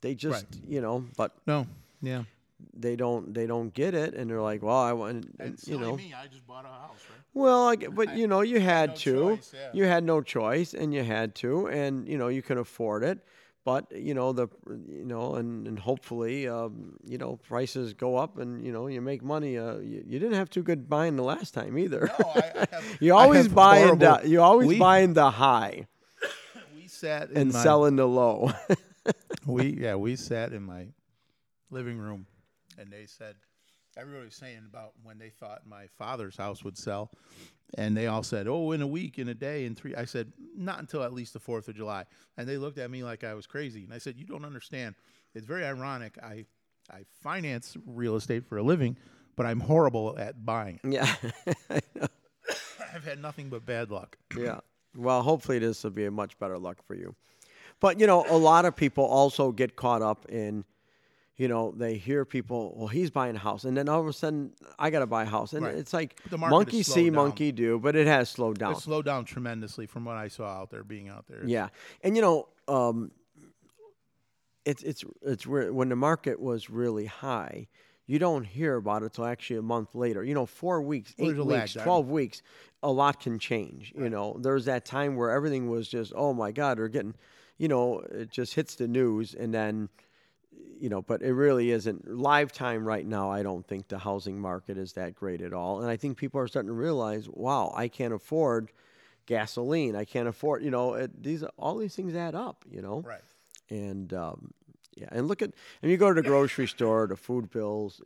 They 0.00 0.14
just, 0.14 0.46
you 0.66 0.80
know, 0.80 1.06
but 1.16 1.32
No. 1.46 1.66
Yeah. 2.02 2.24
they 2.72 2.94
don't, 2.94 3.34
they 3.34 3.46
don't 3.46 3.72
get 3.74 3.94
it. 3.94 4.14
And 4.14 4.30
they're 4.30 4.42
like, 4.42 4.62
well, 4.62 4.76
I 4.78 4.92
want, 4.92 5.26
And 5.40 5.58
you 5.66 5.78
know. 5.78 5.96
me, 5.96 6.14
I 6.16 6.26
just 6.28 6.46
bought 6.46 6.64
a 6.64 6.68
house, 6.68 7.00
right? 7.10 7.20
Well, 7.32 7.68
I 7.68 7.76
but 7.76 8.16
you 8.16 8.28
know, 8.28 8.42
you 8.42 8.60
had 8.60 8.90
no 8.90 8.94
to. 8.96 9.36
choice, 9.36 9.52
yeah. 9.54 9.70
You 9.72 9.84
had 9.86 10.04
no 10.04 10.20
choice, 10.20 10.72
and 10.72 10.94
you 10.94 11.02
had 11.02 11.34
to, 11.36 11.66
and 11.66 12.06
you 12.06 12.16
know, 12.16 12.28
you 12.28 12.42
can 12.42 12.58
afford 12.58 13.02
it. 13.02 13.18
But 13.64 13.90
you 13.96 14.12
know 14.12 14.32
the, 14.32 14.48
you 14.68 15.06
know, 15.06 15.36
and 15.36 15.66
and 15.66 15.78
hopefully, 15.78 16.46
um, 16.46 16.98
you 17.02 17.16
know, 17.16 17.36
prices 17.48 17.94
go 17.94 18.16
up, 18.16 18.36
and 18.36 18.62
you 18.64 18.72
know, 18.72 18.88
you 18.88 19.00
make 19.00 19.22
money. 19.22 19.56
Uh, 19.56 19.78
you, 19.78 20.04
you 20.06 20.18
didn't 20.18 20.34
have 20.34 20.50
too 20.50 20.62
good 20.62 20.88
buying 20.88 21.16
the 21.16 21.22
last 21.22 21.54
time 21.54 21.78
either. 21.78 22.10
No, 22.18 22.26
I, 22.34 22.40
I 22.40 22.66
have, 22.70 22.84
you 23.00 23.14
always 23.14 23.46
have 23.46 23.54
buying 23.54 23.98
the, 23.98 24.20
you 24.24 24.42
always 24.42 24.68
we, 24.68 24.78
buying 24.78 25.14
the 25.14 25.30
high 25.30 25.86
We 26.76 26.88
sat 26.88 27.30
in 27.30 27.38
and 27.38 27.52
my, 27.54 27.62
selling 27.62 27.96
the 27.96 28.06
low. 28.06 28.52
We 29.46 29.76
yeah, 29.78 29.96
we 29.96 30.16
sat 30.16 30.52
in 30.52 30.62
my 30.62 30.86
living 31.70 31.98
room, 31.98 32.26
and 32.78 32.90
they 32.90 33.04
said 33.04 33.36
everybody 33.96 34.26
was 34.26 34.34
saying 34.34 34.62
about 34.68 34.92
when 35.02 35.18
they 35.18 35.30
thought 35.30 35.62
my 35.66 35.86
father's 35.98 36.36
house 36.36 36.64
would 36.64 36.76
sell, 36.78 37.10
and 37.76 37.96
they 37.96 38.06
all 38.06 38.22
said, 38.22 38.46
"Oh, 38.48 38.72
in 38.72 38.82
a 38.82 38.86
week, 38.86 39.18
in 39.18 39.28
a 39.28 39.34
day, 39.34 39.64
in 39.66 39.74
three. 39.74 39.94
I 39.94 40.04
said, 40.04 40.32
"Not 40.56 40.78
until 40.80 41.02
at 41.02 41.12
least 41.12 41.32
the 41.32 41.40
Fourth 41.40 41.68
of 41.68 41.76
July." 41.76 42.04
And 42.36 42.48
they 42.48 42.56
looked 42.56 42.78
at 42.78 42.90
me 42.90 43.02
like 43.04 43.24
I 43.24 43.34
was 43.34 43.46
crazy, 43.46 43.84
and 43.84 43.92
I 43.92 43.98
said, 43.98 44.16
"You 44.16 44.26
don't 44.26 44.44
understand. 44.44 44.94
It's 45.34 45.46
very 45.46 45.64
ironic. 45.64 46.16
I 46.22 46.44
I 46.90 47.04
finance 47.22 47.76
real 47.86 48.16
estate 48.16 48.46
for 48.46 48.58
a 48.58 48.62
living, 48.62 48.96
but 49.36 49.46
I'm 49.46 49.60
horrible 49.60 50.16
at 50.18 50.44
buying. 50.44 50.80
it. 50.84 50.92
yeah, 50.92 51.14
I've 52.94 53.04
had 53.04 53.20
nothing 53.20 53.48
but 53.48 53.64
bad 53.66 53.90
luck." 53.90 54.16
yeah. 54.36 54.60
Well, 54.96 55.22
hopefully 55.22 55.58
this 55.58 55.82
will 55.82 55.90
be 55.90 56.04
a 56.04 56.10
much 56.10 56.38
better 56.38 56.56
luck 56.56 56.78
for 56.86 56.94
you. 56.94 57.16
But 57.80 57.98
you 57.98 58.06
know, 58.06 58.24
a 58.28 58.36
lot 58.36 58.64
of 58.64 58.76
people 58.76 59.04
also 59.04 59.50
get 59.50 59.74
caught 59.76 60.02
up 60.02 60.26
in, 60.28 60.64
you 61.36 61.48
know, 61.48 61.72
they 61.76 61.96
hear 61.96 62.24
people, 62.24 62.74
well, 62.76 62.86
he's 62.86 63.10
buying 63.10 63.34
a 63.34 63.38
house, 63.40 63.64
and 63.64 63.76
then 63.76 63.88
all 63.88 64.00
of 64.00 64.06
a 64.06 64.12
sudden, 64.12 64.52
I 64.78 64.90
got 64.90 65.00
to 65.00 65.06
buy 65.06 65.24
a 65.24 65.26
house, 65.26 65.52
and 65.52 65.64
Right. 65.64 65.74
it's 65.74 65.92
like 65.92 66.20
the 66.30 66.38
monkey 66.38 66.82
see, 66.84 67.06
down. 67.06 67.14
monkey 67.14 67.50
do, 67.50 67.78
but 67.80 67.96
it 67.96 68.06
has 68.06 68.28
slowed 68.28 68.58
down. 68.58 68.72
It 68.72 68.78
slowed 68.78 69.04
down 69.04 69.24
tremendously 69.24 69.86
from 69.86 70.04
what 70.04 70.16
I 70.16 70.28
saw 70.28 70.46
out 70.46 70.70
there, 70.70 70.84
being 70.84 71.08
out 71.08 71.26
there. 71.26 71.44
Yeah, 71.44 71.70
and 72.02 72.14
you 72.14 72.22
know, 72.22 72.48
um, 72.68 73.10
it's 74.64 74.82
it's 74.84 75.04
it's 75.22 75.46
when 75.46 75.88
the 75.88 75.96
market 75.96 76.40
was 76.40 76.70
really 76.70 77.06
high, 77.06 77.66
you 78.06 78.20
don't 78.20 78.44
hear 78.44 78.76
about 78.76 79.02
it 79.02 79.14
till 79.14 79.26
actually 79.26 79.56
a 79.56 79.62
month 79.62 79.94
later. 79.94 80.22
You 80.22 80.34
know, 80.34 80.46
four 80.46 80.82
weeks, 80.82 81.14
eight 81.18 81.36
weeks, 81.36 81.72
twelve 81.72 82.08
weeks, 82.10 82.42
a 82.82 82.92
lot 82.92 83.20
can 83.20 83.40
change. 83.40 83.92
You 83.96 84.08
know, 84.08 84.36
there's 84.40 84.66
that 84.66 84.84
time 84.84 85.16
where 85.16 85.30
everything 85.30 85.68
was 85.68 85.88
just, 85.88 86.12
oh 86.14 86.32
my 86.32 86.52
God, 86.52 86.78
they're 86.78 86.88
getting, 86.88 87.16
you 87.58 87.66
know, 87.66 87.98
it 87.98 88.30
just 88.30 88.54
hits 88.54 88.76
the 88.76 88.86
news, 88.86 89.34
and 89.34 89.52
then. 89.52 89.88
You 90.80 90.88
know, 90.88 91.02
but 91.02 91.22
it 91.22 91.32
really 91.32 91.70
isn't 91.70 92.08
live 92.08 92.52
time 92.52 92.84
right 92.84 93.06
now. 93.06 93.30
I 93.30 93.42
don't 93.42 93.66
think 93.66 93.88
the 93.88 93.98
housing 93.98 94.40
market 94.40 94.76
is 94.76 94.92
that 94.94 95.14
great 95.14 95.40
at 95.40 95.52
all, 95.52 95.80
and 95.80 95.90
I 95.90 95.96
think 95.96 96.16
people 96.16 96.40
are 96.40 96.48
starting 96.48 96.68
to 96.68 96.74
realize, 96.74 97.28
wow, 97.28 97.72
I 97.76 97.88
can't 97.88 98.14
afford 98.14 98.70
gasoline. 99.26 99.96
I 99.96 100.04
can't 100.04 100.28
afford, 100.28 100.62
you 100.62 100.70
know, 100.70 100.94
it, 100.94 101.22
these 101.22 101.42
all 101.58 101.76
these 101.76 101.94
things 101.94 102.14
add 102.14 102.34
up, 102.34 102.64
you 102.70 102.82
know. 102.82 103.00
Right. 103.00 103.22
And 103.70 104.12
um, 104.12 104.52
yeah, 104.96 105.08
and 105.10 105.26
look 105.28 105.42
at 105.42 105.52
and 105.82 105.90
you 105.90 105.96
go 105.96 106.12
to 106.12 106.20
the 106.20 106.26
grocery 106.26 106.66
store, 106.66 107.06
the 107.06 107.16
food 107.16 107.50
bills, 107.50 108.00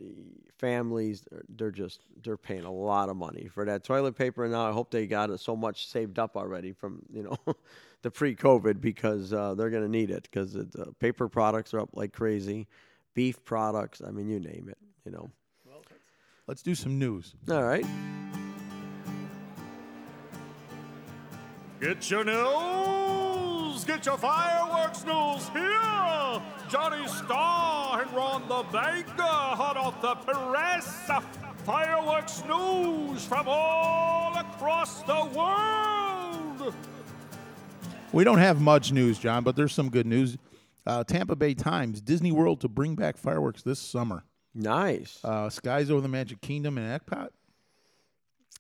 families, 0.59 1.25
they're, 1.31 1.43
they're 1.49 1.71
just 1.71 2.01
they're 2.23 2.37
paying 2.37 2.65
a 2.65 2.73
lot 2.73 3.09
of 3.09 3.17
money 3.17 3.49
for 3.53 3.65
that 3.65 3.85
toilet 3.85 4.17
paper. 4.17 4.45
And 4.45 4.53
now 4.53 4.69
I 4.69 4.73
hope 4.73 4.91
they 4.91 5.07
got 5.07 5.31
it 5.31 5.41
so 5.41 5.57
much 5.57 5.89
saved 5.89 6.19
up 6.19 6.37
already 6.37 6.73
from 6.73 7.03
you 7.13 7.25
know 7.25 7.37
the 8.03 8.11
pre-COVID 8.11 8.81
because 8.81 9.33
uh, 9.33 9.55
they're 9.55 9.71
going 9.71 9.83
to 9.83 9.89
need 9.89 10.11
it 10.11 10.29
because 10.31 10.57
uh, 10.57 10.65
paper 11.01 11.29
products 11.29 11.75
are 11.75 11.81
up 11.81 11.91
like 11.93 12.13
crazy, 12.13 12.67
beef 13.15 13.45
products. 13.45 14.01
I 14.07 14.11
mean, 14.11 14.29
you 14.29 14.41
name 14.41 14.69
it, 14.71 14.79
you 15.05 15.13
know. 15.13 15.31
Let's 16.47 16.63
do 16.63 16.75
some 16.75 16.99
news. 16.99 17.35
All 17.51 17.63
right. 17.63 17.85
Get 21.81 22.11
your 22.11 22.25
news 22.25 23.59
news. 23.79 23.85
Get 23.85 24.07
your 24.07 24.19
fireworks 24.19 25.05
news 25.05 25.49
here. 25.51 26.43
Johnny 26.69 27.07
Starr 27.09 28.03
and 28.03 28.13
Ron 28.13 28.49
the 28.49 28.65
Banker, 28.73 29.23
hot 29.23 29.77
off 29.77 30.01
the 30.03 30.15
press. 30.15 31.11
Fireworks 31.65 32.43
news 32.45 33.25
from 33.25 33.47
all 33.49 34.37
across 34.37 35.03
the 35.03 35.25
world. 35.37 36.75
We 38.13 38.25
don't 38.25 38.39
have 38.39 38.61
much 38.61 38.93
news, 38.93 39.19
John, 39.19 39.45
but 39.45 39.55
there's 39.57 39.73
some 39.73 39.91
good 39.91 40.07
news. 40.07 40.39
Uh, 40.87 41.05
Tampa 41.05 41.37
Bay 41.37 41.55
Times, 41.55 42.01
Disney 42.01 42.33
World 42.33 42.61
to 42.63 42.69
bring 42.69 42.95
back 42.95 43.17
fireworks 43.17 43.63
this 43.63 43.79
summer. 43.79 44.25
Nice. 44.55 45.19
Uh, 45.23 45.51
skies 45.51 45.91
over 45.91 46.01
the 46.01 46.09
Magic 46.09 46.41
Kingdom 46.41 46.79
and 46.79 47.01
Epcot 47.01 47.29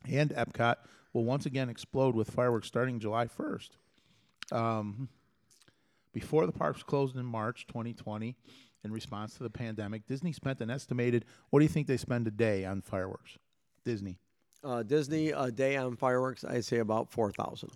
and 0.07 0.31
Epcot 0.31 0.77
will 1.13 1.25
once 1.25 1.47
again 1.47 1.69
explode 1.69 2.15
with 2.15 2.31
fireworks 2.31 2.69
starting 2.69 2.99
July 2.99 3.27
1st. 3.27 3.71
Um, 4.53 5.09
before 6.13 6.47
the 6.47 6.53
parks 6.53 6.83
closed 6.83 7.17
in 7.17 7.25
March 7.25 7.67
2020, 7.67 8.37
in 8.85 8.93
response 8.93 9.35
to 9.35 9.43
the 9.43 9.51
pandemic, 9.51 10.07
Disney 10.07 10.33
spent 10.33 10.61
an 10.61 10.71
estimated. 10.71 11.25
What 11.51 11.61
do 11.61 11.65
you 11.65 11.69
think 11.69 11.87
they 11.87 11.97
spend 11.97 12.27
a 12.27 12.31
day 12.31 12.65
on 12.65 12.81
fireworks? 12.81 13.37
Disney. 13.85 14.19
Uh, 14.63 14.83
Disney 14.83 15.31
a 15.31 15.51
day 15.51 15.77
on 15.77 15.97
fireworks, 15.97 16.45
I'd 16.45 16.65
say 16.65 16.79
about 16.79 17.11
four 17.11 17.31
thousand. 17.33 17.71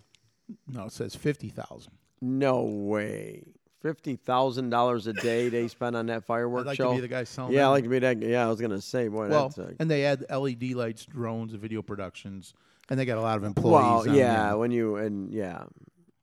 No, 0.69 0.85
it 0.87 0.93
says 0.93 1.15
fifty 1.15 1.49
thousand. 1.49 1.93
No 2.21 2.63
way. 2.63 3.45
Fifty 3.81 4.15
thousand 4.17 4.71
dollars 4.71 5.07
a 5.09 5.13
day 5.13 5.49
they 5.49 5.67
spend 5.69 5.97
on 5.97 6.07
that 6.07 6.25
fireworks 6.25 6.63
I'd 6.63 6.67
like 6.69 6.77
show. 6.77 6.91
to 6.91 6.95
be 6.97 7.01
the 7.01 7.09
guy 7.09 7.25
selling. 7.25 7.53
yeah, 7.53 7.67
I 7.67 7.71
like 7.71 7.83
to 7.85 7.91
be 7.91 7.99
that. 7.99 8.23
Yeah, 8.23 8.47
I 8.47 8.49
was 8.49 8.61
gonna 8.61 8.81
say, 8.81 9.09
boy, 9.09 9.29
Well, 9.29 9.49
that's. 9.49 9.59
Uh, 9.59 9.73
and 9.81 9.91
they 9.91 10.05
add 10.05 10.25
LED 10.31 10.73
lights, 10.75 11.05
drones, 11.05 11.53
video 11.55 11.83
productions, 11.83 12.55
and 12.91 12.99
they 13.01 13.05
got 13.05 13.19
a 13.19 13.23
lot 13.23 13.37
of 13.39 13.45
employees. 13.45 14.07
well, 14.07 14.17
yeah, 14.17 14.49
there. 14.51 14.59
when 14.59 14.71
you 14.71 14.97
and 14.97 15.33
yeah, 15.33 15.65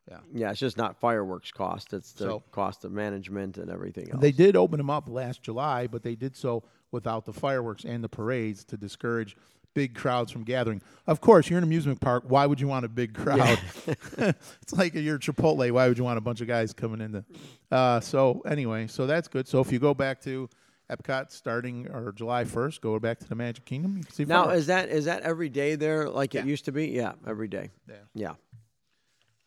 Yeah. 0.10 0.20
yeah, 0.34 0.52
it's 0.52 0.60
just 0.60 0.78
not 0.78 0.96
fireworks 1.02 1.52
cost; 1.52 1.92
it's 1.94 2.14
the 2.14 2.26
So- 2.26 2.44
cost 2.52 2.86
of 2.86 2.94
management 2.94 3.58
and 3.58 3.70
everything 3.70 4.10
else. 4.12 4.22
They 4.22 4.32
did 4.32 4.56
open 4.56 4.78
them 4.78 4.90
up 4.90 5.10
last 5.10 5.42
July, 5.42 5.88
but 5.88 6.02
they 6.04 6.16
did 6.16 6.38
so 6.38 6.64
without 6.92 7.26
the 7.26 7.34
fireworks 7.34 7.84
and 7.84 8.02
the 8.04 8.10
parades 8.10 8.64
to 8.66 8.78
discourage 8.78 9.36
big 9.80 9.96
crowds 9.96 10.30
from 10.30 10.44
gathering. 10.44 10.82
Of 11.08 11.22
course, 11.22 11.50
you're 11.50 11.58
in 11.58 11.64
an 11.64 11.70
amusement 11.70 12.02
park. 12.02 12.26
Why 12.28 12.46
would 12.46 12.60
you 12.60 12.68
want 12.68 12.84
a 12.84 12.90
big 12.90 13.14
crowd? 13.14 13.58
it's 14.18 14.74
like 14.74 14.94
you're 14.94 15.18
Chipotle. 15.18 15.72
Why 15.72 15.88
would 15.88 15.98
you 15.98 16.04
want 16.04 16.18
a 16.18 16.22
bunch 16.22 16.42
of 16.42 16.48
guys 16.48 16.74
coming 16.74 17.00
in? 17.00 17.14
The, 17.14 17.26
uh, 17.72 18.02
so 18.02 18.42
anyway, 18.46 18.88
so 18.88 19.08
that's 19.08 19.30
good. 19.30 19.48
So 19.48 19.62
if 19.62 19.72
you 19.72 19.80
go 19.80 19.94
back 19.94 20.20
to 20.24 20.50
Epcot 20.92 21.32
starting 21.32 21.88
or 21.88 22.12
July 22.12 22.44
1st, 22.44 22.82
go 22.82 23.00
back 23.00 23.20
to 23.20 23.30
the 23.30 23.36
Magic 23.36 23.64
Kingdom. 23.64 23.96
You 23.96 24.04
can 24.04 24.12
see 24.14 24.26
Now, 24.26 24.50
is 24.50 24.68
that 24.68 24.90
is 24.90 25.06
that 25.06 25.22
every 25.22 25.48
day 25.48 25.76
there 25.76 26.10
like 26.10 26.34
Yeah. 26.34 26.42
it 26.42 26.48
used 26.48 26.66
to 26.66 26.74
be? 26.74 26.88
Yeah, 26.88 27.14
every 27.26 27.48
day. 27.48 27.70
Yeah. 27.88 27.96
Yeah. 28.14 28.34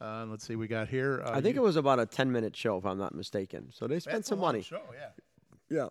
Uh, 0.01 0.25
let's 0.31 0.47
see. 0.47 0.57
We 0.57 0.67
got 0.67 0.89
here. 0.89 1.23
Uh, 1.23 1.33
I 1.33 1.43
think 1.43 1.57
you- 1.57 1.63
it 1.63 1.65
was 1.65 1.77
about 1.77 2.01
a 2.01 2.07
ten 2.07 2.33
minute 2.33 2.57
show, 2.57 2.79
if 2.79 2.87
I'm 2.87 2.97
not 2.99 3.15
mistaken. 3.15 3.69
So 3.71 3.87
they 3.87 4.01
spent 4.01 4.25
some 4.25 4.39
money. 4.39 4.63
Show, 4.63 4.81
yeah. 4.99 5.11
Yeah. 5.69 5.89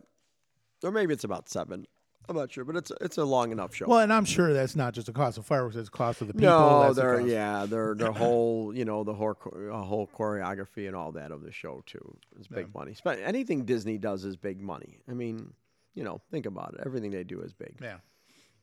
Or 0.84 0.92
maybe 0.92 1.14
it's 1.14 1.26
about 1.26 1.48
seven. 1.48 1.86
I'm 2.32 2.38
not 2.38 2.52
sure, 2.52 2.64
but 2.64 2.78
it's 2.78 2.92
it's 3.02 3.18
a 3.18 3.26
long 3.26 3.52
enough 3.52 3.76
show. 3.76 3.88
Well, 3.88 4.00
and 4.00 4.12
I'm 4.12 4.24
sure 4.24 4.54
that's 4.54 4.74
not 4.76 4.94
just 4.94 5.08
the 5.08 5.14
cost 5.14 5.38
of 5.38 5.46
fireworks; 5.46 5.76
it's 5.76 5.90
the 5.90 5.98
cost 5.98 6.22
of 6.22 6.28
the 6.28 6.34
people. 6.34 6.48
no, 6.48 6.94
that's 6.94 7.24
the 7.24 7.30
yeah, 7.30 7.66
their 7.66 7.94
their 7.98 8.12
whole 8.12 8.74
you 8.74 8.86
know 8.86 9.04
the 9.04 9.14
whole 9.14 9.36
uh, 9.46 9.82
whole 9.82 10.08
choreography 10.08 10.88
and 10.88 10.96
all 10.96 11.12
that 11.12 11.32
of 11.32 11.44
the 11.44 11.52
show 11.52 11.84
too 11.86 12.18
is 12.40 12.48
big 12.48 12.74
money. 12.74 12.96
But 13.04 13.20
anything 13.20 13.66
Disney 13.66 13.98
does 13.98 14.24
is 14.24 14.38
big 14.38 14.62
money. 14.62 15.00
I 15.10 15.14
mean, 15.14 15.54
you 15.94 16.06
know, 16.06 16.22
think 16.32 16.46
about 16.46 16.76
it. 16.76 16.84
Everything 16.86 17.12
they 17.12 17.26
do 17.26 17.42
is 17.42 17.52
big. 17.52 17.76
Yeah. 17.82 17.98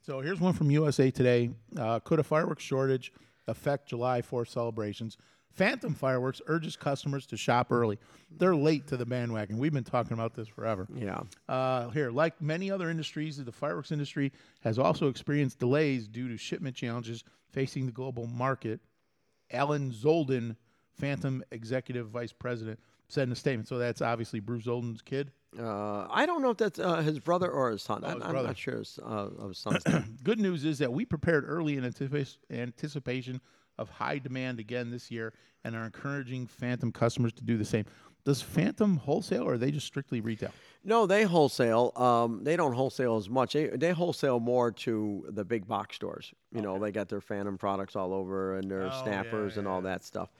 So 0.00 0.20
here's 0.20 0.40
one 0.40 0.54
from 0.54 0.70
USA 0.70 1.10
Today. 1.10 1.50
Uh, 1.76 2.00
could 2.00 2.18
a 2.18 2.22
fireworks 2.22 2.64
shortage 2.64 3.12
affect 3.46 3.90
July 3.90 4.22
4th 4.22 4.48
celebrations? 4.48 5.18
Phantom 5.58 5.92
Fireworks 5.94 6.40
urges 6.46 6.76
customers 6.76 7.26
to 7.26 7.36
shop 7.36 7.72
early. 7.72 7.98
They're 8.30 8.54
late 8.56 8.86
to 8.86 8.96
the 8.96 9.04
bandwagon. 9.04 9.58
We've 9.58 9.72
been 9.72 9.84
talking 9.84 10.12
about 10.12 10.34
this 10.34 10.46
forever. 10.48 10.86
Yeah. 10.94 11.20
Uh, 11.48 11.90
here, 11.90 12.10
like 12.10 12.40
many 12.40 12.70
other 12.70 12.88
industries, 12.90 13.42
the 13.44 13.52
fireworks 13.52 13.90
industry 13.92 14.32
has 14.62 14.78
also 14.78 15.08
experienced 15.08 15.58
delays 15.58 16.06
due 16.08 16.28
to 16.28 16.36
shipment 16.36 16.76
challenges 16.76 17.24
facing 17.50 17.86
the 17.86 17.92
global 17.92 18.26
market. 18.26 18.80
Alan 19.50 19.90
Zoldan, 19.90 20.56
Phantom 20.92 21.42
Executive 21.50 22.08
Vice 22.08 22.32
President, 22.32 22.78
said 23.08 23.24
in 23.26 23.32
a 23.32 23.36
statement. 23.36 23.68
So 23.68 23.78
that's 23.78 24.00
obviously 24.02 24.40
Bruce 24.40 24.64
Zoldan's 24.64 25.02
kid. 25.02 25.32
Uh, 25.58 26.06
I 26.10 26.26
don't 26.26 26.42
know 26.42 26.50
if 26.50 26.58
that's 26.58 26.78
uh, 26.78 26.96
his 27.00 27.18
brother 27.18 27.50
or 27.50 27.70
his 27.70 27.82
son. 27.82 28.04
I, 28.04 28.08
Oh, 28.12 28.14
his 28.16 28.22
I'm 28.24 28.30
brother. 28.32 28.48
not 28.48 28.58
sure 28.58 28.78
his, 28.78 28.98
uh, 29.02 29.06
of 29.38 29.48
his 29.48 29.58
son's 29.58 29.84
name. 29.88 30.18
Good 30.22 30.38
news 30.38 30.64
is 30.66 30.78
that 30.78 30.92
we 30.92 31.04
prepared 31.06 31.44
early 31.48 31.76
in 31.78 31.84
anticipa- 31.84 32.36
anticipation 32.50 33.40
of 33.78 33.88
high 33.90 34.18
demand 34.18 34.60
again 34.60 34.90
this 34.90 35.10
year 35.10 35.32
and 35.64 35.74
are 35.74 35.84
encouraging 35.84 36.46
Phantom 36.46 36.92
customers 36.92 37.32
to 37.34 37.44
do 37.44 37.56
the 37.56 37.64
same. 37.64 37.84
Does 38.24 38.42
Phantom 38.42 38.96
wholesale 38.96 39.44
or 39.44 39.54
are 39.54 39.58
they 39.58 39.70
just 39.70 39.86
strictly 39.86 40.20
retail? 40.20 40.50
No, 40.84 41.06
they 41.06 41.22
wholesale. 41.22 41.92
Um, 41.96 42.44
they 42.44 42.56
don't 42.56 42.74
wholesale 42.74 43.16
as 43.16 43.30
much. 43.30 43.54
They, 43.54 43.68
they 43.68 43.92
wholesale 43.92 44.40
more 44.40 44.70
to 44.72 45.24
the 45.30 45.44
big 45.44 45.66
box 45.66 45.96
stores. 45.96 46.32
You 46.52 46.60
know, 46.60 46.78
they 46.78 46.92
got 46.92 47.08
their 47.08 47.20
Phantom 47.20 47.56
products 47.56 47.96
all 47.96 48.12
over 48.12 48.58
and 48.58 48.70
their 48.70 48.82
Oh, 48.82 48.86
yeah, 48.86 49.02
snappers 49.02 49.56
and 49.56 49.66
yeah, 49.66 49.72
all 49.72 49.80
that 49.82 50.04
stuff. 50.04 50.30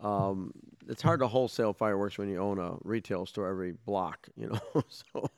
Um, 0.00 0.52
it's 0.88 1.02
hard 1.02 1.20
to 1.20 1.28
wholesale 1.28 1.72
fireworks 1.72 2.18
when 2.18 2.28
you 2.28 2.38
own 2.38 2.58
a 2.58 2.74
retail 2.82 3.26
store 3.26 3.48
every 3.48 3.72
block. 3.72 4.28
You 4.36 4.48
know, 4.48 4.82
so 4.88 5.30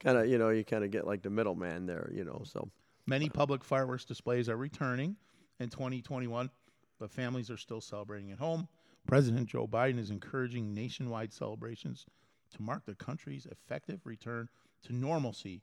kind 0.00 0.16
of 0.18 0.28
you 0.28 0.38
know 0.38 0.50
you 0.50 0.64
kind 0.64 0.84
of 0.84 0.90
get 0.90 1.06
like 1.06 1.22
the 1.22 1.30
middleman 1.30 1.86
there. 1.86 2.10
You 2.14 2.24
know, 2.24 2.42
so 2.44 2.70
Many 3.06 3.28
public 3.28 3.62
fireworks 3.62 4.04
displays 4.04 4.48
are 4.48 4.56
returning 4.56 5.14
in 5.60 5.68
2021, 5.68 6.50
but 6.98 7.10
families 7.10 7.50
are 7.50 7.56
still 7.56 7.80
celebrating 7.80 8.30
at 8.32 8.38
home. 8.38 8.68
President 9.06 9.48
Joe 9.48 9.66
Biden 9.68 9.98
is 9.98 10.10
encouraging 10.10 10.74
nationwide 10.74 11.32
celebrations 11.32 12.06
to 12.54 12.62
mark 12.62 12.84
the 12.86 12.94
country's 12.94 13.46
effective 13.46 14.00
return 14.04 14.48
to 14.84 14.92
normalcy 14.94 15.62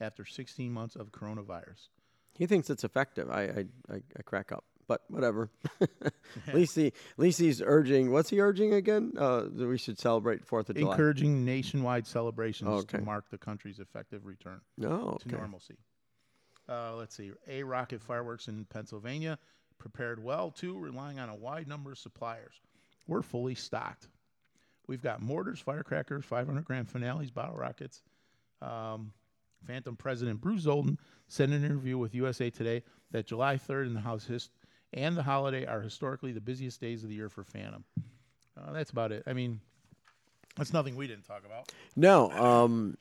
after 0.00 0.24
16 0.24 0.72
months 0.72 0.96
of 0.96 1.12
coronavirus. 1.12 1.88
he 2.38 2.46
thinks 2.46 2.70
it's 2.70 2.84
effective. 2.84 3.30
I 3.30 3.42
I, 3.42 3.64
I, 3.94 4.02
I 4.18 4.22
crack 4.24 4.50
up. 4.52 4.64
But 4.88 5.02
whatever. 5.08 5.50
at 6.48 6.54
least 6.54 6.74
he, 6.74 6.88
at 6.88 6.92
least 7.18 7.38
he's 7.38 7.62
urging. 7.62 8.10
What's 8.10 8.30
he 8.30 8.40
urging 8.40 8.72
again? 8.74 9.12
Uh, 9.16 9.42
that 9.52 9.68
we 9.68 9.78
should 9.78 10.00
celebrate 10.00 10.44
Fourth 10.44 10.68
of 10.68 10.74
July. 10.76 10.90
Encouraging 10.90 11.44
nationwide 11.44 12.08
celebrations 12.08 12.68
Okay. 12.70 12.98
to 12.98 13.04
mark 13.04 13.30
the 13.30 13.38
country's 13.38 13.78
effective 13.78 14.26
return. 14.26 14.60
No, 14.76 15.16
to 15.20 15.28
normalcy. 15.28 15.76
Uh, 16.68 16.94
let's 16.96 17.14
see. 17.16 17.30
A 17.46 17.62
Rocket 17.62 18.02
Fireworks 18.02 18.48
in 18.48 18.64
Pennsylvania 18.64 19.38
prepared 19.80 20.22
well 20.22 20.50
too, 20.52 20.78
relying 20.78 21.18
on 21.18 21.28
a 21.28 21.34
wide 21.34 21.66
number 21.66 21.90
of 21.90 21.98
suppliers. 21.98 22.60
We're 23.08 23.22
fully 23.22 23.56
stocked. 23.56 24.06
We've 24.86 25.02
got 25.02 25.20
mortars, 25.20 25.58
firecrackers, 25.58 26.24
500 26.24 26.64
gram 26.64 26.84
finales, 26.84 27.30
bottle 27.30 27.56
rockets. 27.56 28.02
Um, 28.62 29.12
Phantom 29.66 29.96
President 29.96 30.40
Bruce 30.40 30.64
Zoldan 30.64 30.96
said 31.28 31.48
in 31.50 31.56
an 31.56 31.64
interview 31.64 31.98
with 31.98 32.14
USA 32.14 32.50
Today 32.50 32.82
that 33.10 33.26
July 33.26 33.56
3rd 33.56 33.86
and 33.86 33.96
the 33.96 34.00
house 34.00 34.24
his- 34.24 34.50
and 34.92 35.16
the 35.16 35.22
holiday 35.22 35.66
are 35.66 35.80
historically 35.80 36.32
the 36.32 36.40
busiest 36.40 36.80
days 36.80 37.02
of 37.02 37.08
the 37.08 37.14
year 37.14 37.28
for 37.28 37.44
Phantom. 37.44 37.84
Uh, 38.56 38.72
that's 38.72 38.90
about 38.90 39.12
it. 39.12 39.22
I 39.26 39.32
mean, 39.32 39.60
that's 40.56 40.72
nothing 40.72 40.96
we 40.96 41.06
didn't 41.06 41.24
talk 41.24 41.44
about. 41.44 41.72
No, 41.96 42.30
um, 42.32 42.96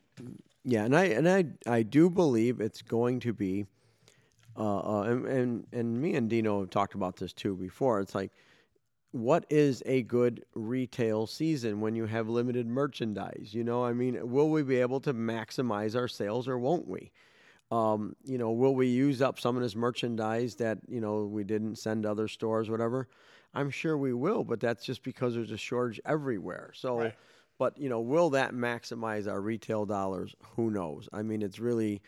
yeah, 0.63 0.85
and 0.85 0.95
I 0.95 1.05
and 1.05 1.27
I 1.27 1.45
I 1.65 1.81
do 1.83 2.09
believe 2.09 2.61
it's 2.61 2.81
going 2.81 3.19
to 3.21 3.33
be, 3.33 3.65
uh, 4.59 4.79
uh, 4.79 5.01
and, 5.03 5.25
and 5.25 5.67
and 5.71 6.01
me 6.01 6.15
and 6.15 6.29
Dino 6.29 6.59
have 6.59 6.69
talked 6.69 6.93
about 6.93 7.15
this 7.15 7.31
too 7.33 7.55
before. 7.55 8.01
It's 8.01 8.13
like, 8.13 8.31
what 9.11 9.45
is 9.49 9.81
a 9.85 10.03
good 10.03 10.43
retail 10.53 11.25
season 11.27 11.79
when 11.79 11.95
you 11.95 12.05
have 12.05 12.27
limited 12.27 12.67
merchandise? 12.67 13.51
You 13.53 13.63
know, 13.63 13.85
I 13.85 13.93
mean, 13.93 14.29
will 14.29 14.49
we 14.49 14.61
be 14.63 14.77
able 14.77 14.99
to 15.01 15.13
maximize 15.13 15.95
our 15.95 16.09
sales 16.09 16.47
or 16.47 16.59
won't 16.59 16.87
we? 16.87 17.11
Um, 17.71 18.15
you 18.23 18.37
know, 18.37 18.51
will 18.51 18.75
we 18.75 18.87
use 18.87 19.21
up 19.21 19.39
some 19.39 19.55
of 19.55 19.61
this 19.63 19.75
merchandise 19.75 20.55
that 20.55 20.79
you 20.87 20.99
know 20.99 21.23
we 21.25 21.43
didn't 21.43 21.77
send 21.77 22.03
to 22.03 22.11
other 22.11 22.27
stores, 22.27 22.69
whatever? 22.69 23.07
I'm 23.53 23.69
sure 23.69 23.97
we 23.97 24.13
will, 24.13 24.43
but 24.43 24.59
that's 24.59 24.85
just 24.85 25.03
because 25.03 25.35
there's 25.35 25.51
a 25.51 25.57
shortage 25.57 25.99
everywhere. 26.05 26.71
So, 26.75 26.97
Right. 26.97 27.15
but 27.57 27.77
you 27.77 27.89
know, 27.89 28.01
will 28.01 28.29
that 28.31 28.53
maximize 28.53 29.27
our 29.31 29.41
retail 29.41 29.85
dollars? 29.85 30.35
Who 30.55 30.69
knows? 30.69 31.07
I 31.13 31.21
mean, 31.21 31.41
it's 31.41 31.59
really. 31.59 32.01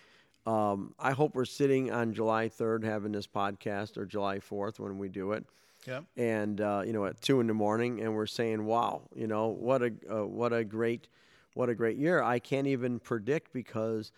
Um, 0.45 0.93
I 0.99 1.11
hope 1.11 1.35
we're 1.35 1.45
sitting 1.45 1.91
on 1.91 2.13
July 2.13 2.49
3rd 2.49 2.83
having 2.83 3.11
this 3.11 3.27
podcast 3.27 3.97
or 3.97 4.05
July 4.05 4.39
4th 4.39 4.79
when 4.79 4.97
we 4.97 5.07
do 5.09 5.33
it 5.33 5.45
Yep. 5.87 6.05
and 6.17 6.61
uh, 6.61 6.83
you 6.85 6.93
know 6.93 7.05
at 7.05 7.19
two 7.21 7.39
in 7.39 7.47
the 7.47 7.53
morning, 7.55 8.01
and 8.01 8.13
we're 8.13 8.27
saying, 8.27 8.65
"Wow, 8.65 9.01
you 9.15 9.25
know 9.25 9.47
what 9.47 9.81
a 9.81 9.91
uh, 10.11 10.25
what 10.27 10.53
a 10.53 10.63
great 10.63 11.07
what 11.55 11.69
a 11.69 11.73
great 11.75 11.97
year." 11.97 12.21
I 12.21 12.37
can't 12.37 12.67
even 12.67 12.99
predict 12.99 13.51
because 13.51 14.11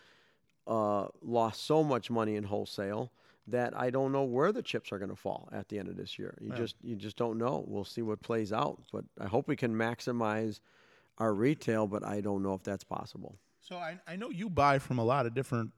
uh, 0.67 1.07
lost 1.21 1.65
so 1.65 1.81
much 1.81 2.09
money 2.09 2.35
in 2.35 2.43
wholesale 2.43 3.11
that 3.47 3.77
I 3.77 3.89
don't 3.91 4.11
know 4.11 4.23
where 4.23 4.51
the 4.51 4.61
chips 4.61 4.91
are 4.91 4.97
going 4.97 5.09
to 5.09 5.15
fall 5.15 5.47
at 5.53 5.69
the 5.69 5.79
end 5.79 5.87
of 5.87 5.95
this 5.95 6.19
year. 6.19 6.37
You 6.41 6.51
just 6.51 6.75
you 6.83 6.97
just 6.97 7.15
don't 7.15 7.37
know. 7.37 7.63
We'll 7.65 7.85
see 7.85 8.01
what 8.01 8.21
plays 8.21 8.51
out, 8.51 8.81
but 8.91 9.05
I 9.19 9.27
hope 9.27 9.47
we 9.47 9.55
can 9.55 9.73
maximize 9.73 10.59
our 11.17 11.33
retail, 11.33 11.87
but 11.87 12.03
I 12.05 12.19
don't 12.19 12.43
know 12.43 12.53
if 12.55 12.63
that's 12.63 12.83
possible. 12.83 13.37
So 13.61 13.77
I, 13.77 13.99
I 14.05 14.17
know 14.17 14.29
you 14.29 14.49
buy 14.49 14.79
from 14.79 14.97
a 14.99 15.03
lot 15.05 15.25
of 15.25 15.33
different 15.33 15.71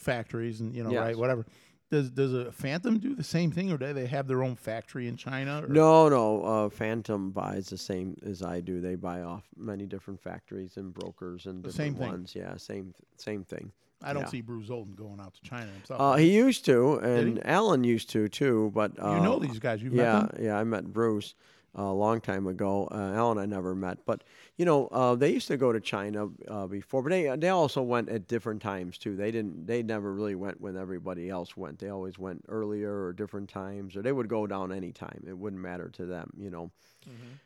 factories 0.00 0.60
and 0.60 0.74
you 0.74 0.82
know 0.82 0.90
Yes. 0.90 1.00
right 1.00 1.18
whatever. 1.18 1.46
Does 1.90 2.10
does 2.10 2.32
a 2.32 2.52
Phantom 2.52 2.98
do 2.98 3.14
the 3.16 3.24
same 3.24 3.50
thing, 3.50 3.72
or 3.72 3.76
do 3.76 3.92
they 3.92 4.06
have 4.06 4.28
their 4.28 4.44
own 4.44 4.54
factory 4.54 5.08
in 5.08 5.16
China? 5.16 5.64
Or? 5.64 5.68
No, 5.68 6.08
no. 6.08 6.42
Uh, 6.44 6.68
Phantom 6.68 7.30
buys 7.32 7.66
the 7.66 7.78
same 7.78 8.16
as 8.24 8.42
I 8.42 8.60
do. 8.60 8.80
They 8.80 8.94
buy 8.94 9.22
off 9.22 9.42
many 9.56 9.86
different 9.86 10.20
factories 10.20 10.76
and 10.76 10.94
brokers 10.94 11.46
and 11.46 11.62
different 11.64 11.76
same 11.76 11.94
thing. 11.94 12.08
ones. 12.08 12.34
Yeah, 12.34 12.56
same 12.56 12.94
same 13.16 13.42
thing. 13.44 13.72
I 14.02 14.12
don't 14.12 14.22
yeah. 14.22 14.28
see 14.28 14.40
Bruce 14.40 14.68
Zoldan 14.68 14.94
going 14.96 15.20
out 15.20 15.34
to 15.34 15.42
China 15.42 15.70
himself. 15.72 16.00
Uh, 16.00 16.14
he 16.14 16.30
used 16.30 16.64
to, 16.66 16.94
and? 17.00 17.44
Alan 17.46 17.84
used 17.84 18.08
to 18.10 18.28
too. 18.28 18.70
But 18.72 18.92
uh, 19.02 19.16
you 19.16 19.22
know 19.22 19.38
these 19.38 19.58
guys. 19.58 19.82
You've 19.82 19.92
yeah, 19.94 20.20
met 20.20 20.32
them. 20.36 20.44
yeah. 20.44 20.58
I 20.58 20.64
met 20.64 20.84
Bruce 20.92 21.34
uh, 21.34 21.42
a 21.74 21.84
long 21.92 22.20
time 22.20 22.46
ago. 22.46 22.88
Uh, 22.90 23.12
Alan, 23.14 23.38
I 23.38 23.46
never 23.46 23.74
met, 23.74 23.98
but 24.04 24.24
you 24.56 24.64
know, 24.64 24.88
uh, 24.88 25.14
they 25.14 25.30
used 25.32 25.46
to 25.48 25.56
go 25.56 25.72
to 25.72 25.80
China 25.80 26.28
uh, 26.48 26.66
before, 26.66 27.02
but 27.02 27.10
they 27.10 27.34
they 27.36 27.48
also 27.48 27.80
went 27.82 28.08
at 28.08 28.26
different 28.28 28.60
times 28.60 28.98
too. 28.98 29.16
They 29.16 29.30
didn't. 29.30 29.66
They 29.66 29.82
never 29.82 30.12
really 30.12 30.34
went 30.34 30.60
when 30.60 30.76
everybody 30.76 31.30
else 31.30 31.56
went. 31.56 31.78
They 31.78 31.88
always 31.88 32.18
went 32.18 32.44
earlier 32.48 33.04
or 33.04 33.12
different 33.12 33.48
times, 33.48 33.96
or 33.96 34.02
they 34.02 34.12
would 34.12 34.28
go 34.28 34.46
down 34.46 34.72
any 34.72 34.92
time. 34.92 35.24
It 35.26 35.38
wouldn't 35.38 35.62
matter 35.62 35.88
to 35.90 36.06
them, 36.06 36.30
you 36.36 36.50
know, 36.50 36.70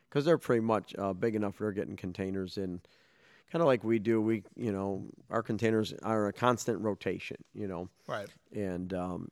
because 0.09 0.25
they're 0.25 0.39
pretty 0.39 0.62
much 0.62 0.95
uh, 0.99 1.12
big 1.12 1.35
enough. 1.37 1.59
They're 1.59 1.72
getting 1.72 1.97
containers 1.97 2.57
in. 2.59 2.81
Kind 3.53 3.61
of 3.62 3.66
like 3.66 3.85
we 3.85 4.01
do, 4.01 4.20
we 4.20 4.43
you 4.57 4.72
know 4.72 5.05
our 5.31 5.43
containers 5.43 5.93
are 6.03 6.27
a 6.27 6.33
constant 6.33 6.81
rotation, 6.81 7.37
you 7.55 7.68
know 7.68 7.89
Right. 8.09 8.27
and 8.53 8.93
um, 8.95 9.29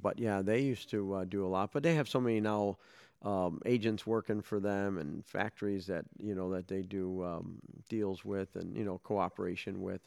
but 0.00 0.18
yeah, 0.18 0.40
they 0.40 0.60
used 0.60 0.88
to 0.92 1.12
uh, 1.14 1.24
do 1.24 1.44
a 1.44 1.48
lot. 1.48 1.70
But 1.72 1.82
they 1.82 1.94
have 1.96 2.08
so 2.08 2.20
many 2.20 2.40
now 2.40 2.78
um, 3.22 3.60
agents 3.66 4.06
working 4.06 4.40
for 4.40 4.60
them 4.60 4.98
and 4.98 5.24
factories 5.26 5.86
that 5.86 6.04
you 6.18 6.34
know 6.34 6.50
that 6.52 6.68
they 6.68 6.82
do 6.82 7.22
um, 7.24 7.58
deals 7.88 8.24
with 8.24 8.56
and 8.56 8.76
you 8.76 8.84
know 8.84 8.98
cooperation 9.04 9.82
with. 9.82 10.00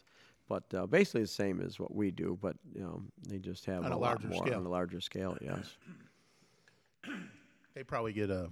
But 0.49 0.63
uh, 0.73 0.85
basically 0.87 1.21
the 1.21 1.27
same 1.27 1.61
as 1.61 1.79
what 1.79 1.95
we 1.95 2.11
do, 2.11 2.37
but 2.41 2.55
you 2.75 2.81
know 2.81 3.01
they 3.27 3.37
just 3.39 3.65
have 3.65 3.85
On 3.85 3.91
a 3.91 3.97
lot 3.97 4.21
larger 4.21 4.27
more 4.27 4.45
scale. 4.45 4.59
on 4.59 4.65
a 4.65 4.69
larger 4.69 4.99
scale. 5.01 5.37
Yes. 5.41 5.75
They 7.75 7.83
probably 7.83 8.13
get 8.13 8.29
a. 8.29 8.49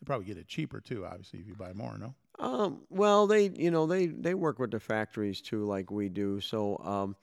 They 0.00 0.04
probably 0.04 0.26
get 0.26 0.36
it 0.38 0.46
cheaper 0.48 0.80
too. 0.80 1.04
Obviously, 1.06 1.40
if 1.40 1.46
you 1.46 1.54
buy 1.54 1.72
more, 1.72 1.96
no. 1.98 2.14
Um, 2.38 2.80
well, 2.90 3.26
they 3.26 3.50
you 3.56 3.70
know 3.70 3.86
they 3.86 4.06
they 4.06 4.34
work 4.34 4.58
with 4.58 4.70
the 4.70 4.80
factories 4.80 5.40
too, 5.40 5.64
like 5.64 5.90
we 5.90 6.08
do. 6.08 6.40
So 6.40 6.76
um, 6.78 7.16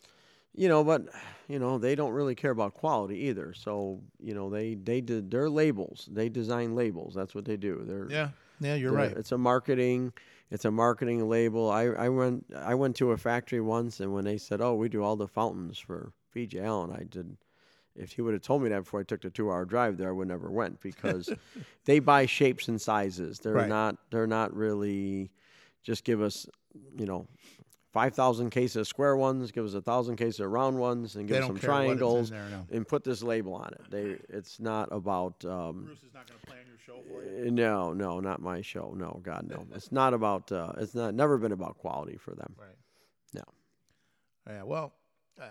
you 0.55 0.67
know, 0.67 0.83
but 0.83 1.03
you 1.47 1.59
know 1.59 1.77
they 1.77 1.95
don't 1.95 2.11
really 2.11 2.35
care 2.35 2.51
about 2.51 2.73
quality 2.73 3.17
either. 3.27 3.53
So 3.53 4.01
you 4.19 4.33
know 4.33 4.49
they 4.49 4.75
they 4.75 5.01
did 5.01 5.31
their 5.31 5.49
labels. 5.49 6.07
They 6.11 6.29
design 6.29 6.75
labels. 6.75 7.13
That's 7.13 7.33
what 7.35 7.45
they 7.45 7.57
do. 7.57 7.83
They're 7.85 8.07
Yeah. 8.09 8.29
Yeah, 8.61 8.75
you're 8.75 8.91
right. 8.91 9.11
It's 9.15 9.31
a 9.31 9.37
marketing. 9.37 10.11
It's 10.51 10.65
a 10.65 10.71
marketing 10.71 11.29
label. 11.29 11.69
I, 11.71 11.83
I 11.85 12.09
went 12.09 12.45
I 12.55 12.75
went 12.75 12.95
to 12.97 13.11
a 13.11 13.17
factory 13.17 13.61
once, 13.61 13.99
and 14.01 14.13
when 14.13 14.25
they 14.25 14.37
said, 14.37 14.59
"Oh, 14.61 14.75
we 14.75 14.89
do 14.89 15.01
all 15.01 15.15
the 15.15 15.27
fountains 15.29 15.79
for 15.79 16.11
PJ 16.35 16.61
Allen," 16.61 16.91
I 16.91 17.03
did. 17.03 17.37
If 17.95 18.13
he 18.13 18.21
would 18.21 18.33
have 18.33 18.41
told 18.43 18.61
me 18.63 18.69
that 18.69 18.79
before 18.83 18.99
I 18.99 19.03
took 19.03 19.21
the 19.21 19.29
two-hour 19.29 19.65
drive 19.65 19.97
there, 19.97 20.09
I 20.09 20.11
would 20.11 20.27
never 20.27 20.49
went 20.51 20.81
because 20.81 21.29
they 21.85 21.99
buy 21.99 22.25
shapes 22.25 22.67
and 22.67 22.81
sizes. 22.81 23.39
They're 23.39 23.53
Right. 23.53 23.69
not. 23.69 23.95
They're 24.11 24.27
not 24.27 24.53
really. 24.53 25.31
Just 25.83 26.03
give 26.03 26.21
us, 26.21 26.45
you 26.97 27.05
know, 27.05 27.27
five 27.91 28.13
thousand 28.13 28.49
cases 28.51 28.75
of 28.77 28.87
square 28.87 29.15
ones. 29.17 29.51
Give 29.51 29.65
us 29.65 29.73
a 29.73 29.81
thousand 29.81 30.15
cases 30.17 30.39
of 30.39 30.51
round 30.51 30.77
ones, 30.77 31.15
and 31.15 31.27
give 31.27 31.37
They 31.37 31.41
us 31.41 31.47
some 31.47 31.57
care 31.57 31.69
what 31.71 31.83
is 31.85 31.91
in 31.91 31.97
triangles, 31.97 32.29
there, 32.29 32.45
no. 32.49 32.65
and 32.71 32.87
put 32.87 33.03
this 33.03 33.21
label 33.23 33.53
on 33.55 33.73
it. 33.73 33.81
They. 33.89 34.17
It's 34.35 34.59
not 34.59 34.89
about. 34.91 35.43
Um, 35.45 35.83
Bruce 35.85 35.99
is 36.03 36.13
not 36.13 36.27
going 36.27 36.39
to 36.39 36.45
plan 36.47 36.59
your 36.67 36.77
show 36.85 37.01
for 37.07 37.23
you. 37.23 37.47
uh, 37.47 37.51
No, 37.51 37.93
no, 37.93 38.19
not 38.19 38.41
my 38.41 38.61
show. 38.61 38.93
No, 38.95 39.19
God, 39.23 39.47
no. 39.49 39.65
It's 39.75 39.91
not 39.91 40.13
about. 40.13 40.51
Uh, 40.51 40.73
it's 40.77 40.95
not. 40.95 41.13
Never 41.13 41.37
been 41.37 41.51
about 41.51 41.77
quality 41.77 42.17
for 42.17 42.35
them. 42.35 42.53
Right. 42.57 42.69
No. 43.33 43.43
Yeah. 44.47 44.63
Well, 44.63 44.93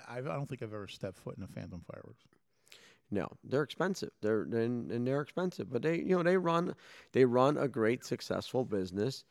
I, 0.09 0.19
I 0.19 0.21
don't 0.21 0.47
think 0.49 0.63
I've 0.63 0.73
ever 0.75 0.89
stepped 0.89 1.19
foot 1.19 1.37
in 1.37 1.43
a 1.45 1.49
Phantom 1.49 1.83
fireworks. 1.91 2.25
No, 3.11 3.27
they're 3.43 3.63
expensive. 3.63 4.11
They're 4.21 4.43
and, 4.43 4.93
and 4.93 5.07
they're 5.07 5.23
expensive, 5.23 5.73
but 5.73 5.81
they 5.81 5.97
you 5.97 6.15
know 6.15 6.23
they 6.23 6.37
run 6.37 6.75
they 7.13 7.25
run 7.25 7.57
a 7.57 7.67
great 7.67 8.05
successful 8.05 8.67
business, 8.67 9.25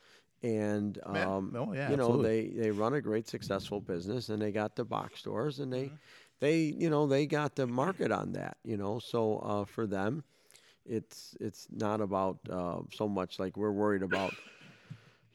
and 0.44 1.04
um, 1.06 1.56
Oh, 1.56 1.74
yeah, 1.74 1.82
you 1.86 1.98
know 1.98 2.18
absolutely. 2.18 2.18
they 2.18 2.50
they 2.50 2.72
run 2.72 2.94
a 2.94 3.02
great 3.02 3.28
successful 3.28 3.82
business, 3.82 4.30
and 4.30 4.42
they 4.42 4.52
got 4.52 4.76
the 4.76 4.86
box 4.86 5.20
stores, 5.20 5.60
and 5.60 5.72
they 5.74 5.92
Mm-hmm. 5.92 5.96
they 6.40 6.60
you 6.62 6.90
know 6.90 7.08
they 7.08 7.28
got 7.28 7.56
the 7.56 7.68
market 7.68 8.12
on 8.12 8.34
that. 8.34 8.58
You 8.64 8.78
know, 8.78 9.00
so 9.00 9.38
uh, 9.40 9.66
for 9.66 9.88
them, 9.88 10.24
it's 10.86 11.36
it's 11.42 11.68
not 11.72 12.02
about 12.02 12.40
uh, 12.50 12.82
so 12.92 13.08
much 13.08 13.40
like 13.40 13.58
we're 13.58 13.72
worried 13.74 14.04
about. 14.04 14.40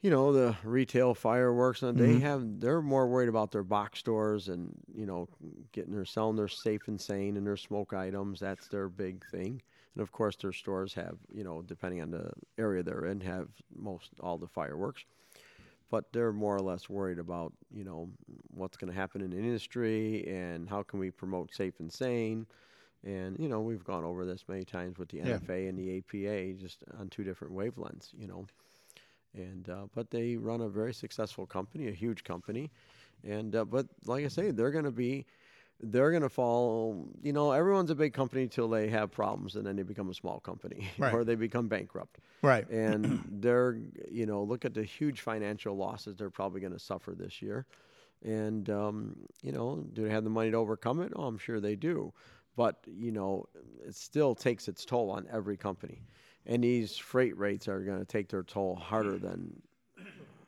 You 0.01 0.09
know 0.09 0.33
the 0.33 0.57
retail 0.65 1.13
fireworks, 1.15 1.81
and 1.81 1.97
they 1.99 2.19
have 2.19 2.59
they're 2.59 2.81
more 2.81 3.07
worried 3.07 3.29
about 3.29 3.51
their 3.51 3.63
box 3.63 3.99
stores 3.99 4.49
and 4.49 4.75
you 4.93 5.05
know 5.05 5.29
getting 5.71 5.93
their 5.93 6.03
selling 6.05 6.35
their 6.35 6.49
safe 6.49 6.87
and 6.89 6.99
sane 6.99 7.37
and 7.37 7.47
their 7.47 7.55
smoke 7.55 7.93
items. 7.93 8.41
That's 8.41 8.67
their 8.67 8.89
big 8.89 9.25
thing. 9.25 9.61
And 9.95 10.01
of 10.01 10.11
course, 10.11 10.35
their 10.35 10.53
stores 10.53 10.93
have 10.95 11.17
you 11.33 11.43
know 11.43 11.61
depending 11.61 12.01
on 12.01 12.11
the 12.11 12.31
area 12.57 12.83
they're 12.83 13.05
in 13.05 13.21
have 13.21 13.49
most 13.75 14.11
all 14.19 14.37
the 14.37 14.47
fireworks. 14.47 15.05
But 15.89 16.11
they're 16.11 16.33
more 16.33 16.55
or 16.55 16.61
less 16.61 16.89
worried 16.89 17.19
about 17.19 17.53
you 17.71 17.83
know 17.83 18.09
what's 18.53 18.77
going 18.77 18.91
to 18.91 18.97
happen 18.99 19.21
in 19.21 19.31
the 19.31 19.37
industry 19.37 20.25
and 20.27 20.69
how 20.69 20.83
can 20.83 20.99
we 20.99 21.11
promote 21.11 21.53
safe 21.53 21.79
and 21.79 21.91
sane. 21.91 22.47
And 23.03 23.37
you 23.39 23.47
know 23.49 23.61
we've 23.61 23.83
gone 23.83 24.03
over 24.03 24.25
this 24.25 24.45
many 24.47 24.65
times 24.65 24.97
with 24.97 25.09
the 25.09 25.19
Yeah. 25.23 25.39
NFA 25.39 25.67
and 25.69 25.77
the 25.77 25.97
APA, 25.97 26.53
just 26.59 26.83
on 26.99 27.09
two 27.09 27.23
different 27.23 27.53
wavelengths. 27.53 28.13
You 28.17 28.27
know 28.27 28.47
and 29.35 29.69
uh, 29.69 29.87
but 29.93 30.09
they 30.11 30.35
run 30.37 30.61
a 30.61 30.69
very 30.69 30.93
successful 30.93 31.45
company, 31.45 31.87
a 31.87 31.91
huge 31.91 32.23
company, 32.23 32.71
and 33.23 33.55
uh, 33.55 33.65
but 33.65 33.87
like 34.05 34.25
I 34.25 34.27
say, 34.27 34.51
they're 34.51 34.71
going 34.71 34.85
to 34.85 34.91
be, 34.91 35.25
they're 35.83 36.11
going 36.11 36.23
to 36.23 36.29
fall. 36.29 37.07
You 37.21 37.33
know, 37.33 37.51
everyone's 37.51 37.89
a 37.91 37.95
big 37.95 38.13
company 38.13 38.47
till 38.47 38.67
they 38.69 38.87
have 38.89 39.11
problems, 39.11 39.55
and 39.55 39.65
then 39.65 39.75
they 39.75 39.83
become 39.83 40.09
a 40.09 40.13
small 40.13 40.39
company, 40.39 40.87
Right. 40.97 41.13
or 41.13 41.23
they 41.23 41.35
become 41.35 41.67
bankrupt. 41.67 42.19
Right. 42.41 42.67
And 42.69 43.23
they're, 43.31 43.77
you 44.09 44.25
know, 44.25 44.43
look 44.43 44.65
at 44.65 44.73
the 44.73 44.83
huge 44.83 45.21
financial 45.21 45.75
losses 45.75 46.15
they're 46.15 46.29
probably 46.29 46.61
going 46.61 46.73
to 46.73 46.79
suffer 46.79 47.11
this 47.11 47.41
year, 47.41 47.65
and 48.23 48.69
um, 48.69 49.15
you 49.41 49.51
know, 49.51 49.83
do 49.93 50.03
they 50.03 50.09
have 50.09 50.23
the 50.23 50.29
money 50.29 50.51
to 50.51 50.57
overcome 50.57 51.01
it? 51.01 51.11
Oh, 51.15 51.23
I'm 51.23 51.37
sure 51.37 51.59
they 51.59 51.75
do, 51.75 52.13
but 52.55 52.77
you 52.87 53.11
know, 53.11 53.45
it 53.85 53.95
still 53.95 54.33
takes 54.35 54.67
its 54.67 54.85
toll 54.85 55.11
on 55.11 55.27
every 55.31 55.57
company 55.57 56.01
and 56.45 56.61
these 56.61 56.97
freight 56.97 57.37
rates 57.37 57.69
are 57.69 57.79
going 57.79 57.99
to 57.99 58.03
take 58.05 58.27
their 58.27 58.43
toll 58.43 58.75
harder 58.75 59.17
than 59.17 59.61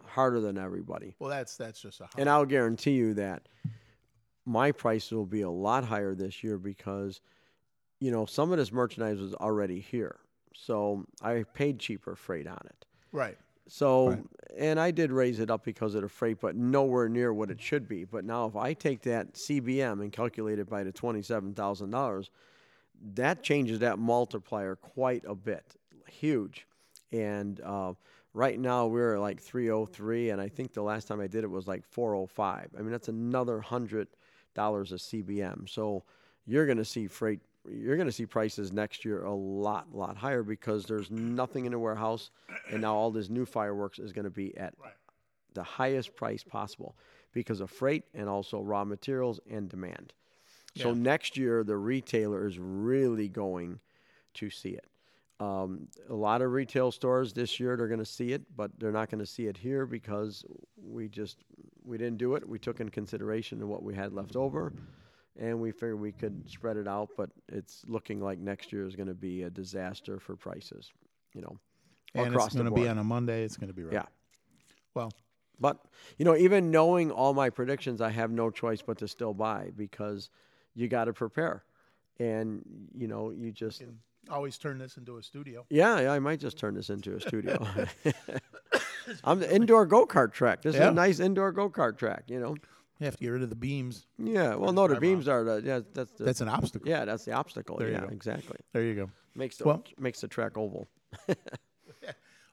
harder 0.05 0.41
than 0.41 0.57
everybody. 0.57 1.15
Well, 1.19 1.29
that's 1.29 1.55
that's 1.57 1.81
just 1.81 1.99
a. 2.01 2.03
Hard, 2.03 2.15
And 2.17 2.29
I'll 2.29 2.45
guarantee 2.45 2.91
you 2.91 3.13
that 3.15 3.47
my 4.45 4.71
price 4.71 5.11
will 5.11 5.25
be 5.25 5.41
a 5.41 5.49
lot 5.49 5.83
higher 5.85 6.13
this 6.15 6.43
year 6.43 6.57
because 6.57 7.21
you 7.99 8.11
know 8.11 8.25
some 8.25 8.51
of 8.51 8.57
this 8.57 8.71
merchandise 8.71 9.19
was 9.19 9.33
already 9.35 9.79
here, 9.79 10.17
so 10.53 11.05
I 11.21 11.43
paid 11.53 11.79
cheaper 11.79 12.15
freight 12.15 12.47
on 12.47 12.61
it. 12.65 12.85
right. 13.11 13.37
So, 13.67 14.09
Right. 14.09 14.23
and 14.55 14.79
I 14.79 14.91
did 14.91 15.11
raise 15.11 15.39
it 15.39 15.49
up 15.49 15.63
because 15.65 15.95
of 15.95 16.03
the 16.03 16.07
freight, 16.07 16.39
but 16.39 16.55
nowhere 16.55 17.09
near 17.09 17.33
what 17.33 17.49
it 17.49 17.59
should 17.59 17.87
be. 17.87 18.03
But 18.03 18.23
now, 18.23 18.45
if 18.45 18.55
I 18.55 18.73
take 18.73 19.01
that 19.01 19.33
CBM 19.33 20.01
and 20.01 20.11
calculate 20.11 20.59
it 20.59 20.69
by 20.69 20.83
the 20.83 20.91
twenty-seven 20.91 21.55
thousand 21.55 21.89
dollars, 21.89 22.29
that 23.15 23.41
changes 23.41 23.79
that 23.79 23.97
multiplier 23.97 24.75
quite 24.75 25.23
a 25.27 25.33
bit, 25.33 25.75
huge. 26.07 26.67
And 27.11 27.59
uh, 27.61 27.93
right 28.35 28.59
now 28.59 28.85
we're 28.85 29.17
like 29.17 29.41
three 29.41 29.67
hundred 29.67 29.93
three, 29.93 30.29
and 30.29 30.39
I 30.39 30.47
think 30.47 30.73
the 30.73 30.83
last 30.83 31.07
time 31.07 31.19
I 31.19 31.25
did 31.25 31.43
it 31.43 31.49
was 31.49 31.67
like 31.67 31.83
four 31.83 32.13
hundred 32.13 32.29
five. 32.29 32.69
I 32.77 32.83
mean, 32.83 32.91
that's 32.91 33.07
another 33.07 33.61
hundred 33.61 34.09
dollars 34.55 34.91
a 34.91 34.95
CBM. 34.95 35.69
So 35.69 36.03
you're 36.45 36.65
going 36.65 36.77
to 36.77 36.85
see 36.85 37.07
freight. 37.07 37.41
You're 37.69 37.95
going 37.95 38.07
to 38.07 38.11
see 38.11 38.25
prices 38.25 38.71
next 38.71 39.05
year 39.05 39.23
a 39.23 39.33
lot, 39.33 39.93
lot 39.93 40.17
higher 40.17 40.43
because 40.43 40.85
there's 40.85 41.09
nothing 41.09 41.65
in 41.65 41.71
the 41.71 41.79
warehouse, 41.79 42.29
and 42.71 42.81
now 42.81 42.95
all 42.95 43.09
this 43.09 43.29
new 43.29 43.45
fireworks 43.45 43.97
is 43.97 44.13
going 44.13 44.25
to 44.25 44.31
be 44.31 44.55
at 44.55 44.75
the 45.55 45.63
highest 45.63 46.15
price 46.15 46.43
possible 46.43 46.95
because 47.33 47.61
of 47.61 47.71
freight 47.71 48.03
and 48.13 48.29
also 48.29 48.61
raw 48.61 48.83
materials 48.83 49.39
and 49.49 49.67
demand. 49.67 50.13
So 50.77 50.93
next 50.93 51.37
year, 51.37 51.63
the 51.63 51.77
retailer 51.77 52.45
is 52.45 52.59
really 52.59 53.29
going 53.29 53.79
to 54.35 54.49
see 54.49 54.71
it. 54.71 54.85
Um, 55.39 55.89
a 56.09 56.13
lot 56.13 56.41
of 56.41 56.51
retail 56.51 56.91
stores 56.91 57.33
this 57.33 57.59
year 57.59 57.75
they're 57.75 57.89
going 57.89 57.99
to 57.99 58.05
see 58.05 58.31
it, 58.31 58.43
but 58.55 58.71
they're 58.79 58.91
not 58.91 59.09
going 59.09 59.19
to 59.19 59.25
see 59.25 59.47
it 59.47 59.57
here 59.57 59.85
because 59.85 60.45
we 60.81 61.09
just 61.09 61.43
we 61.83 61.97
didn't 61.97 62.17
do 62.17 62.35
it. 62.35 62.47
We 62.47 62.57
took 62.57 62.79
in 62.79 62.89
consideration 62.89 63.61
of 63.61 63.67
what 63.67 63.83
we 63.83 63.93
had 63.93 64.13
left 64.13 64.37
over, 64.37 64.71
and 65.37 65.59
we 65.59 65.71
figured 65.71 65.99
we 65.99 66.13
could 66.13 66.49
spread 66.49 66.77
it 66.77 66.87
out. 66.87 67.09
But 67.17 67.31
it's 67.49 67.83
looking 67.85 68.21
like 68.21 68.39
next 68.39 68.71
year 68.71 68.85
is 68.85 68.95
going 68.95 69.09
to 69.09 69.13
be 69.13 69.43
a 69.43 69.49
disaster 69.49 70.19
for 70.19 70.37
prices. 70.37 70.93
You 71.33 71.41
know, 71.41 71.59
And 72.13 72.27
across 72.27 72.47
it's 72.47 72.55
going 72.55 72.69
to 72.69 72.71
be 72.71 72.87
on 72.87 72.97
a 72.97 73.03
Monday. 73.03 73.43
It's 73.43 73.57
going 73.57 73.67
to 73.67 73.73
be 73.73 73.83
right. 73.83 73.93
Yeah. 73.93 74.05
Well, 74.93 75.11
But 75.59 75.79
you 76.17 76.23
know, 76.23 76.37
even 76.37 76.71
knowing 76.71 77.11
all 77.11 77.33
my 77.33 77.49
predictions, 77.49 77.99
I 77.99 78.09
have 78.11 78.31
no 78.31 78.49
choice 78.49 78.81
but 78.81 78.97
to 78.99 79.07
still 79.09 79.33
buy 79.33 79.71
because 79.75 80.29
you 80.75 80.87
got 80.87 81.05
to 81.05 81.13
prepare, 81.13 81.65
and 82.19 82.63
you 82.97 83.09
know, 83.09 83.31
you 83.31 83.51
just 83.51 83.79
can 83.79 83.99
always 84.29 84.57
turn 84.57 84.77
this 84.77 84.97
into 84.97 85.17
a 85.17 85.23
studio. 85.23 85.65
yeah, 85.69 85.99
yeah, 86.01 86.11
I 86.13 86.19
might 86.19 86.39
just 86.39 86.57
turn 86.57 86.73
this 86.73 86.89
into 86.89 87.15
a 87.15 87.21
studio. 87.21 87.65
I'm 89.23 89.39
the 89.39 89.53
indoor 89.53 89.85
go 89.85 90.05
kart 90.05 90.33
track. 90.33 90.61
This 90.61 90.75
is 90.75 90.81
a 90.81 90.91
nice 90.91 91.19
indoor 91.19 91.51
go 91.51 91.69
kart 91.69 91.97
track. 91.97 92.23
You 92.27 92.39
know, 92.39 92.55
You 92.99 93.05
have 93.05 93.17
to 93.17 93.23
get 93.23 93.29
rid 93.29 93.43
of 93.43 93.49
the 93.49 93.55
beams. 93.55 94.05
Yeah. 94.17 94.55
Well, 94.55 94.73
no, 94.73 94.87
the 94.87 94.99
beams 94.99 95.27
are 95.27 95.43
the 95.43 95.61
yeah. 95.63 95.81
That's 95.93 96.11
the, 96.13 96.23
That's 96.23 96.41
an 96.41 96.49
obstacle. 96.49 96.89
yeah. 96.89 97.05
That's 97.05 97.25
the 97.25 97.33
obstacle. 97.33 97.77
There 97.77 97.87
you 97.89 97.93
yeah, 97.95 98.01
go. 98.01 98.07
exactly. 98.07 98.57
There 98.73 98.83
you 98.83 98.95
go. 98.95 99.09
Makes 99.35 99.57
the 99.57 99.65
Well- 99.65 99.83
makes 99.99 100.21
the 100.21 100.27
track 100.27 100.57
oval. 100.57 100.87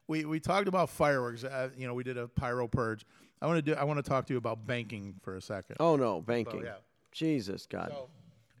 We 0.07 0.25
we 0.25 0.39
talked 0.41 0.67
about 0.67 0.89
fireworks. 0.89 1.43
Uh, 1.45 1.69
you 1.77 1.87
know, 1.87 1.93
we 1.93 2.03
did 2.03 2.17
a 2.17 2.27
pyro 2.27 2.67
purge. 2.67 3.05
I 3.41 3.47
want 3.47 3.57
to 3.57 3.61
do. 3.61 3.73
I 3.73 3.85
want 3.85 4.03
to 4.03 4.07
talk 4.07 4.25
to 4.27 4.33
you 4.33 4.37
about 4.37 4.67
banking 4.67 5.15
for 5.23 5.35
a 5.37 5.41
second. 5.41 5.77
Oh 5.79 5.95
no, 5.95 6.19
banking. 6.21 6.63
yeah. 6.65 6.75
Jesus 7.13 7.65
God. 7.67 7.87
So, 7.89 8.09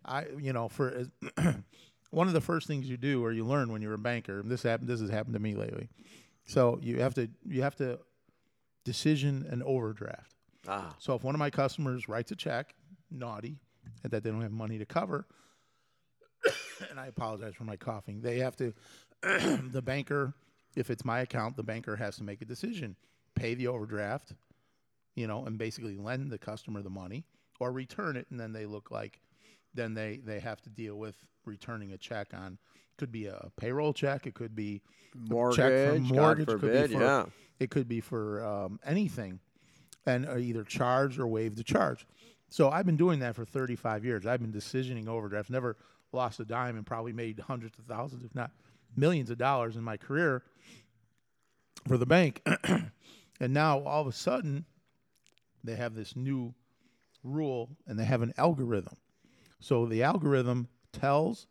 I, 0.05 0.25
you 0.39 0.53
know, 0.53 0.69
for 0.69 0.89
as- 0.89 1.09
one 2.13 2.27
of 2.27 2.33
the 2.33 2.41
first 2.41 2.67
things 2.67 2.87
you 2.87 2.97
do 2.97 3.23
or 3.23 3.31
you 3.31 3.43
learn 3.43 3.71
when 3.71 3.81
you're 3.81 3.93
a 3.93 3.97
banker, 3.97 4.39
and 4.39 4.49
this 4.49 4.63
happened. 4.63 4.87
This 4.87 5.01
has 5.01 5.09
happened 5.09 5.33
to 5.33 5.39
me 5.39 5.55
lately. 5.55 5.89
So 6.45 6.79
you 6.81 7.01
have 7.01 7.13
to 7.15 7.29
you 7.45 7.61
have 7.63 7.75
to 7.77 7.99
decision 8.83 9.47
an 9.49 9.63
overdraft. 9.63 10.35
ah. 10.67 10.93
So 10.99 11.15
if 11.15 11.23
one 11.23 11.35
of 11.35 11.39
my 11.39 11.49
customers 11.49 12.07
writes 12.07 12.31
a 12.31 12.35
check, 12.35 12.75
naughty, 13.09 13.57
and 14.03 14.11
that 14.11 14.23
they 14.23 14.29
don't 14.29 14.41
have 14.41 14.51
money 14.51 14.77
to 14.77 14.85
cover, 14.85 15.25
and 16.89 16.99
I 16.99 17.07
apologize 17.07 17.55
for 17.55 17.63
my 17.63 17.77
coughing, 17.77 18.21
they 18.21 18.39
have 18.39 18.55
to, 18.57 18.73
the 19.21 19.81
banker, 19.81 20.33
if 20.75 20.89
it's 20.89 21.05
my 21.05 21.21
account, 21.21 21.55
the 21.55 21.63
banker 21.63 21.95
has 21.95 22.17
to 22.17 22.23
make 22.23 22.41
a 22.41 22.45
decision, 22.45 22.95
pay 23.35 23.53
the 23.53 23.67
overdraft, 23.67 24.33
you 25.15 25.27
know, 25.27 25.45
and 25.45 25.57
basically 25.57 25.95
lend 25.95 26.31
the 26.31 26.37
customer 26.37 26.81
the 26.81 26.89
money, 26.89 27.23
or 27.59 27.71
return 27.71 28.17
it, 28.17 28.27
and 28.29 28.39
then 28.39 28.51
they 28.51 28.65
look 28.65 28.91
like, 28.91 29.21
then 29.73 29.93
they 29.93 30.19
they 30.23 30.39
have 30.39 30.61
to 30.61 30.69
deal 30.69 30.95
with 30.95 31.15
returning 31.45 31.91
a 31.91 31.97
check 31.97 32.33
on. 32.33 32.57
Could 32.97 33.11
be 33.11 33.25
a 33.25 33.51
payroll 33.57 33.93
check. 33.93 34.27
It 34.27 34.35
could 34.35 34.55
be 34.55 34.81
a 35.15 35.51
check 35.51 35.71
for 35.71 35.99
Mortgage, 35.99 36.09
God 36.09 36.15
mortgage. 36.15 36.47
could 36.47 36.61
be 36.61 36.87
for, 36.95 37.01
yeah. 37.01 37.25
It 37.59 37.69
could 37.71 37.87
be 37.87 38.01
for 38.01 38.45
um, 38.45 38.79
anything, 38.85 39.39
and 40.05 40.27
uh, 40.27 40.37
either 40.37 40.63
charge 40.63 41.19
or 41.19 41.27
waive 41.27 41.55
the 41.55 41.63
charge. 41.63 42.05
So 42.49 42.69
I've 42.69 42.85
been 42.85 42.97
doing 42.97 43.19
that 43.19 43.35
for 43.35 43.45
35 43.45 44.05
years. 44.05 44.27
I've 44.27 44.41
been 44.41 44.53
decisioning 44.53 45.07
overdrafts. 45.07 45.49
Never 45.49 45.75
lost 46.11 46.39
a 46.39 46.45
dime, 46.45 46.77
and 46.77 46.85
probably 46.85 47.13
made 47.13 47.39
hundreds 47.39 47.79
of 47.79 47.85
thousands, 47.85 48.23
if 48.23 48.35
not 48.35 48.51
millions 48.95 49.31
of 49.31 49.39
dollars 49.39 49.75
in 49.75 49.83
my 49.83 49.97
career 49.97 50.43
for 51.87 51.97
the 51.97 52.05
bank. 52.05 52.41
and 53.39 53.53
now 53.53 53.79
all 53.79 54.01
of 54.01 54.07
a 54.07 54.11
sudden, 54.11 54.65
they 55.63 55.75
have 55.75 55.95
this 55.95 56.15
new 56.15 56.53
rule, 57.23 57.69
and 57.87 57.97
they 57.97 58.05
have 58.05 58.21
an 58.21 58.33
algorithm. 58.37 58.97
So 59.63 59.85
the 59.85 60.03
algorithm 60.03 60.67
tells 60.91 61.47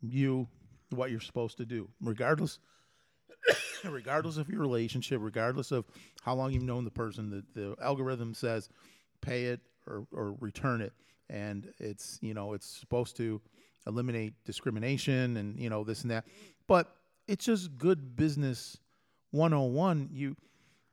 you 0.00 0.48
what 0.88 1.10
you're 1.10 1.20
supposed 1.20 1.58
to 1.58 1.66
do, 1.66 1.90
regardless 2.00 2.60
regardless 3.84 4.38
of 4.38 4.48
your 4.48 4.60
relationship, 4.60 5.18
regardless 5.22 5.70
of 5.70 5.84
how 6.22 6.34
long 6.34 6.52
you've 6.52 6.62
known 6.62 6.86
the 6.86 6.90
person, 6.90 7.28
the, 7.28 7.60
the 7.60 7.76
algorithm 7.82 8.32
says 8.32 8.70
pay 9.20 9.44
it 9.44 9.60
or, 9.86 10.06
or 10.12 10.34
return 10.40 10.80
it. 10.80 10.94
And 11.28 11.70
it's, 11.78 12.18
you 12.22 12.32
know, 12.32 12.54
it's 12.54 12.66
supposed 12.66 13.18
to 13.18 13.42
eliminate 13.86 14.32
discrimination 14.46 15.36
and, 15.36 15.60
you 15.60 15.68
know, 15.68 15.84
this 15.84 16.00
and 16.02 16.10
that. 16.10 16.24
But 16.66 16.90
it's 17.28 17.44
just 17.44 17.76
good 17.76 18.16
business 18.16 18.78
101. 19.32 20.08
You, 20.10 20.36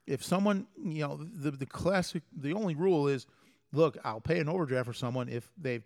if 0.06 0.22
someone, 0.22 0.66
you 0.76 1.08
know, 1.08 1.16
the, 1.16 1.52
the 1.52 1.64
classic, 1.64 2.22
the 2.36 2.52
only 2.52 2.74
rule 2.74 3.08
is 3.08 3.26
look, 3.72 3.96
I'll 4.04 4.20
pay 4.20 4.40
an 4.40 4.50
overdraft 4.50 4.86
for 4.86 4.92
someone 4.92 5.30
if 5.30 5.48
they've, 5.56 5.82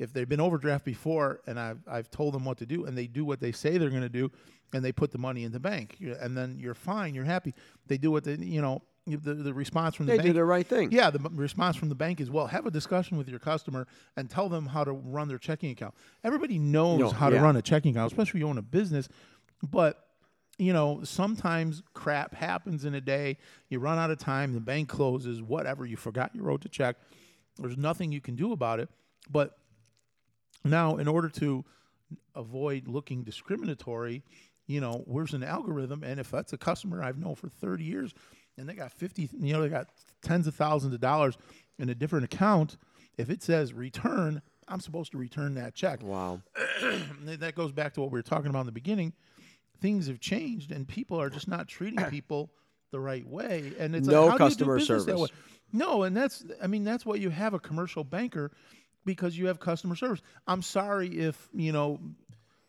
if 0.00 0.12
they've 0.12 0.28
been 0.28 0.40
overdraft 0.40 0.84
before 0.84 1.40
and 1.46 1.60
I've, 1.60 1.78
I've 1.86 2.10
told 2.10 2.34
them 2.34 2.44
what 2.44 2.58
to 2.58 2.66
do 2.66 2.86
and 2.86 2.98
they 2.98 3.06
do 3.06 3.24
what 3.24 3.38
they 3.38 3.52
say 3.52 3.78
they're 3.78 3.90
going 3.90 4.02
to 4.02 4.08
do 4.08 4.32
and 4.72 4.84
they 4.84 4.90
put 4.92 5.12
the 5.12 5.18
money 5.18 5.44
in 5.44 5.52
the 5.52 5.60
bank 5.60 5.96
and 6.00 6.36
then 6.36 6.56
you're 6.58 6.74
fine 6.74 7.14
you're 7.14 7.24
happy 7.24 7.54
they 7.86 7.98
do 7.98 8.10
what 8.10 8.24
they 8.24 8.34
you 8.36 8.60
know 8.60 8.82
the, 9.06 9.34
the 9.34 9.52
response 9.54 9.94
from 9.94 10.06
the 10.06 10.12
They 10.12 10.18
bank 10.18 10.26
They 10.26 10.28
do 10.30 10.34
the 10.34 10.44
right 10.44 10.66
thing. 10.66 10.90
yeah 10.92 11.10
the 11.10 11.18
response 11.30 11.76
from 11.76 11.88
the 11.88 11.94
bank 11.94 12.20
is 12.20 12.30
well. 12.30 12.46
Have 12.46 12.66
a 12.66 12.70
discussion 12.70 13.16
with 13.18 13.28
your 13.28 13.38
customer 13.40 13.86
and 14.16 14.28
tell 14.30 14.48
them 14.48 14.66
how 14.66 14.84
to 14.84 14.92
run 14.92 15.26
their 15.26 15.38
checking 15.38 15.70
account. 15.70 15.94
Everybody 16.22 16.58
knows 16.58 17.00
No, 17.00 17.10
how 17.10 17.28
to 17.30 17.40
run 17.40 17.56
a 17.56 17.62
checking 17.62 17.92
account 17.92 18.12
especially 18.12 18.38
if 18.38 18.42
you 18.42 18.48
own 18.48 18.58
a 18.58 18.62
business 18.62 19.08
but 19.68 20.06
you 20.58 20.72
know 20.72 21.00
sometimes 21.02 21.82
crap 21.94 22.34
happens 22.34 22.84
in 22.84 22.94
a 22.94 23.00
day 23.00 23.36
you 23.68 23.78
run 23.80 23.98
out 23.98 24.10
of 24.10 24.18
time 24.18 24.52
the 24.54 24.60
bank 24.60 24.88
closes 24.88 25.42
whatever 25.42 25.84
you 25.86 25.96
forgot 25.96 26.34
you 26.34 26.42
wrote 26.42 26.62
the 26.62 26.68
check 26.68 26.96
there's 27.58 27.76
nothing 27.78 28.12
you 28.12 28.20
can 28.20 28.36
do 28.36 28.52
about 28.52 28.78
it 28.80 28.88
but 29.30 29.56
now, 30.64 30.96
in 30.96 31.08
order 31.08 31.28
to 31.30 31.64
avoid 32.34 32.88
looking 32.88 33.22
discriminatory, 33.22 34.22
you 34.66 34.80
know, 34.80 35.02
where's 35.06 35.34
an 35.34 35.42
algorithm? 35.42 36.02
And 36.04 36.20
if 36.20 36.30
that's 36.30 36.52
a 36.52 36.58
customer 36.58 37.02
I've 37.02 37.18
known 37.18 37.34
for 37.34 37.48
30 37.48 37.84
years 37.84 38.14
and 38.56 38.68
they 38.68 38.74
got 38.74 38.92
50, 38.92 39.30
you 39.40 39.52
know, 39.52 39.62
they 39.62 39.68
got 39.68 39.88
tens 40.22 40.46
of 40.46 40.54
thousands 40.54 40.94
of 40.94 41.00
dollars 41.00 41.36
in 41.78 41.88
a 41.88 41.94
different 41.94 42.24
account, 42.24 42.76
if 43.16 43.30
it 43.30 43.42
says 43.42 43.72
return, 43.72 44.42
I'm 44.68 44.80
supposed 44.80 45.12
to 45.12 45.18
return 45.18 45.54
that 45.54 45.74
check. 45.74 46.02
Wow. 46.02 46.40
That 47.24 47.54
goes 47.54 47.72
back 47.72 47.94
to 47.94 48.00
what 48.00 48.10
we 48.10 48.18
were 48.18 48.22
talking 48.22 48.48
about 48.48 48.60
in 48.60 48.66
the 48.66 48.72
beginning. 48.72 49.12
Things 49.80 50.08
have 50.08 50.20
changed 50.20 50.72
and 50.72 50.86
people 50.86 51.20
are 51.20 51.30
just 51.30 51.48
not 51.48 51.68
treating 51.68 52.04
people 52.10 52.50
the 52.90 53.00
right 53.00 53.26
way. 53.26 53.72
And 53.78 53.94
it's 53.94 54.06
No 54.06 54.26
like, 54.26 54.38
how 54.38 54.38
do 54.38 54.44
you 54.44 54.50
do 54.50 54.54
customer 54.64 54.80
service. 54.80 55.30
No, 55.72 56.02
and 56.02 56.16
that's 56.16 56.44
I 56.62 56.66
mean 56.66 56.84
that's 56.84 57.06
why 57.06 57.14
you 57.14 57.30
have 57.30 57.54
a 57.54 57.58
commercial 57.58 58.02
banker 58.04 58.50
because 59.04 59.36
you 59.36 59.46
have 59.46 59.60
customer 59.60 59.96
service. 59.96 60.20
I'm 60.46 60.62
sorry 60.62 61.08
if 61.08 61.48
you 61.54 61.72
know 61.72 62.00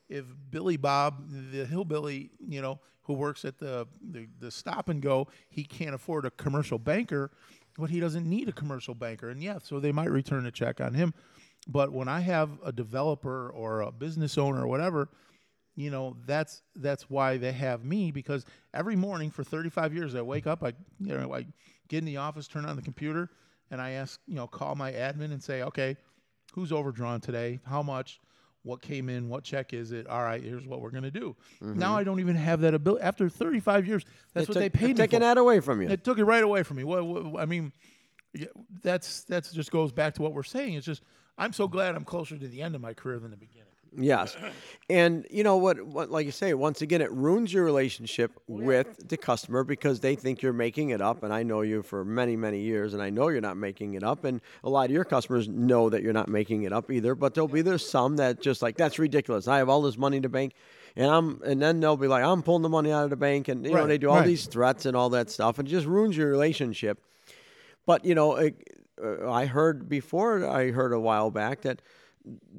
if 0.10 0.26
Billy 0.50 0.78
Bob, 0.78 1.24
the 1.52 1.66
hillbilly, 1.66 2.32
you 2.46 2.62
know, 2.62 2.80
who 3.04 3.14
works 3.14 3.46
at 3.46 3.58
the, 3.58 3.88
the 4.12 4.28
the 4.40 4.52
stop 4.52 4.90
and 4.90 5.02
go, 5.02 5.28
he 5.50 5.64
can't 5.64 5.96
afford 5.96 6.26
a 6.26 6.32
commercial 6.32 6.78
banker, 6.78 7.32
but 7.78 7.90
he 7.90 8.00
doesn't 8.00 8.30
need 8.30 8.50
a 8.50 8.52
commercial 8.52 8.94
banker. 8.94 9.30
And 9.30 9.42
yeah, 9.42 9.58
so 9.64 9.80
they 9.80 9.92
might 9.92 10.12
return 10.12 10.46
a 10.46 10.52
check 10.52 10.82
on 10.82 10.94
him. 10.94 11.14
But 11.68 11.92
when 11.92 12.08
I 12.08 12.20
have 12.22 12.50
a 12.64 12.72
developer 12.72 13.50
or 13.50 13.82
a 13.82 13.92
business 13.92 14.38
owner 14.38 14.64
or 14.64 14.68
whatever, 14.68 15.10
you 15.76 15.90
know, 15.90 16.18
that's 16.26 16.62
that's 16.76 17.10
why 17.10 17.38
they 17.38 17.54
have 17.54 17.86
me 17.86 18.12
because 18.12 18.46
every 18.74 18.96
morning 18.96 19.32
for 19.32 19.44
35 19.44 19.94
years 19.94 20.16
I 20.16 20.22
wake 20.22 20.46
up, 20.46 20.64
I 20.64 20.74
you 21.00 21.18
know, 21.18 21.34
I 21.34 21.46
get 21.88 22.00
in 22.00 22.06
the 22.06 22.18
office, 22.18 22.48
turn 22.48 22.66
on 22.66 22.76
the 22.76 22.82
computer, 22.82 23.30
and 23.72 23.82
I 23.82 23.92
ask, 23.92 24.20
you 24.28 24.36
know, 24.36 24.48
call 24.48 24.76
my 24.76 24.92
admin 24.92 25.32
and 25.32 25.42
say, 25.42 25.62
okay, 25.64 25.96
who's 26.52 26.72
overdrawn 26.72 27.22
today? 27.22 27.60
How 27.66 27.82
much? 27.84 28.20
What 28.64 28.82
came 28.82 29.10
in? 29.10 29.28
What 29.28 29.44
check 29.44 29.74
is 29.74 29.92
it? 29.92 30.06
All 30.06 30.22
right, 30.22 30.42
here's 30.42 30.66
what 30.68 30.82
we're 30.82 30.92
gonna 30.92 31.10
do. 31.10 31.36
Now 31.60 31.68
mm-hmm. 31.68 31.84
I 31.84 32.04
don't 32.04 32.20
even 32.20 32.36
have 32.36 32.62
that 32.62 32.76
ability. 32.76 33.04
After 33.04 33.28
35 33.28 33.88
years, 33.88 34.06
that's 34.34 34.48
what 34.48 34.54
took- 34.54 34.62
they 34.62 34.70
paid 34.70 34.90
me 34.90 34.94
taking 34.94 35.22
that 35.22 35.38
away 35.38 35.60
from 35.62 35.82
you. 35.82 35.90
It 35.90 36.04
took 36.04 36.20
it 36.20 36.26
right 36.26 36.44
away 36.44 36.62
from 36.64 36.78
me. 36.78 36.84
What, 36.84 37.04
what 37.04 37.42
I 37.42 37.46
mean, 37.46 37.72
that's 38.84 39.24
that's 39.24 39.52
just 39.52 39.72
goes 39.72 39.92
back 39.92 40.14
to 40.16 40.22
what 40.22 40.34
we're 40.34 40.44
saying. 40.44 40.76
It's 40.76 40.86
just 40.86 41.02
I'm 41.38 41.54
so 41.54 41.68
glad 41.68 41.96
I'm 41.96 42.06
closer 42.06 42.38
to 42.38 42.48
the 42.48 42.62
end 42.62 42.76
of 42.76 42.82
my 42.82 42.94
career 42.94 43.18
than 43.20 43.32
the 43.32 43.38
beginning. 43.38 43.71
Yes, 43.98 44.38
and 44.90 45.26
you 45.30 45.44
know 45.44 45.58
what? 45.58 45.82
What 45.82 46.10
like 46.10 46.26
you 46.26 46.32
say, 46.32 46.54
once 46.54 46.82
again, 46.82 47.02
it 47.02 47.12
ruins 47.12 47.52
your 47.52 47.66
relationship 47.66 48.32
with 48.48 49.10
the 49.10 49.18
customer 49.18 49.66
because 49.66 50.00
they 50.00 50.16
think 50.16 50.42
you're 50.42 50.54
making 50.54 50.92
it 50.92 51.02
up. 51.02 51.24
And 51.24 51.34
I 51.34 51.44
know 51.44 51.60
you 51.60 51.84
for 51.84 52.06
many, 52.06 52.38
many 52.38 52.62
years, 52.62 52.94
and 52.94 53.04
I 53.04 53.10
know 53.10 53.28
you're 53.28 53.42
not 53.42 53.58
making 53.58 53.96
it 53.96 54.04
up. 54.04 54.24
And 54.24 54.40
a 54.64 54.70
lot 54.70 54.86
of 54.86 54.92
your 54.92 55.04
customers 55.04 55.50
know 55.50 55.90
that 55.90 56.04
you're 56.04 56.14
not 56.14 56.30
making 56.30 56.64
it 56.64 56.72
up 56.72 56.90
either. 56.90 57.16
But 57.16 57.34
there'll 57.34 57.50
be 57.50 57.62
there's 57.62 57.88
some 57.88 58.16
that 58.16 58.42
just 58.42 58.62
like 58.62 58.78
that's 58.78 58.98
ridiculous. 58.98 59.50
I 59.50 59.58
have 59.58 59.68
all 59.68 59.82
this 59.82 59.98
money 59.98 60.22
to 60.22 60.30
bank, 60.30 60.54
and 60.96 61.12
I'm 61.12 61.42
and 61.44 61.62
then 61.62 61.82
they'll 61.82 61.98
be 61.98 62.08
like, 62.08 62.24
I'm 62.24 62.44
pulling 62.44 62.64
the 62.64 62.70
money 62.70 62.94
out 62.94 63.04
of 63.04 63.10
the 63.10 63.18
bank, 63.18 63.50
and 63.50 63.66
you 63.66 63.74
know 63.74 63.88
they 63.88 63.98
do 63.98 64.10
all 64.10 64.18
right. 64.18 64.26
these 64.26 64.46
threats 64.46 64.86
and 64.86 64.96
all 64.96 65.10
that 65.10 65.30
stuff, 65.30 65.60
and 65.60 65.68
it 65.68 65.72
just 65.72 65.86
ruins 65.86 66.16
your 66.16 66.30
relationship. 66.30 67.04
But 67.86 68.06
you 68.06 68.16
know, 68.16 68.38
it, 68.38 68.56
uh, 69.04 69.30
I 69.30 69.48
heard 69.48 69.90
before. 69.90 70.48
I 70.48 70.72
heard 70.72 70.94
a 70.94 71.00
while 71.00 71.30
back 71.30 71.64
that 71.64 71.82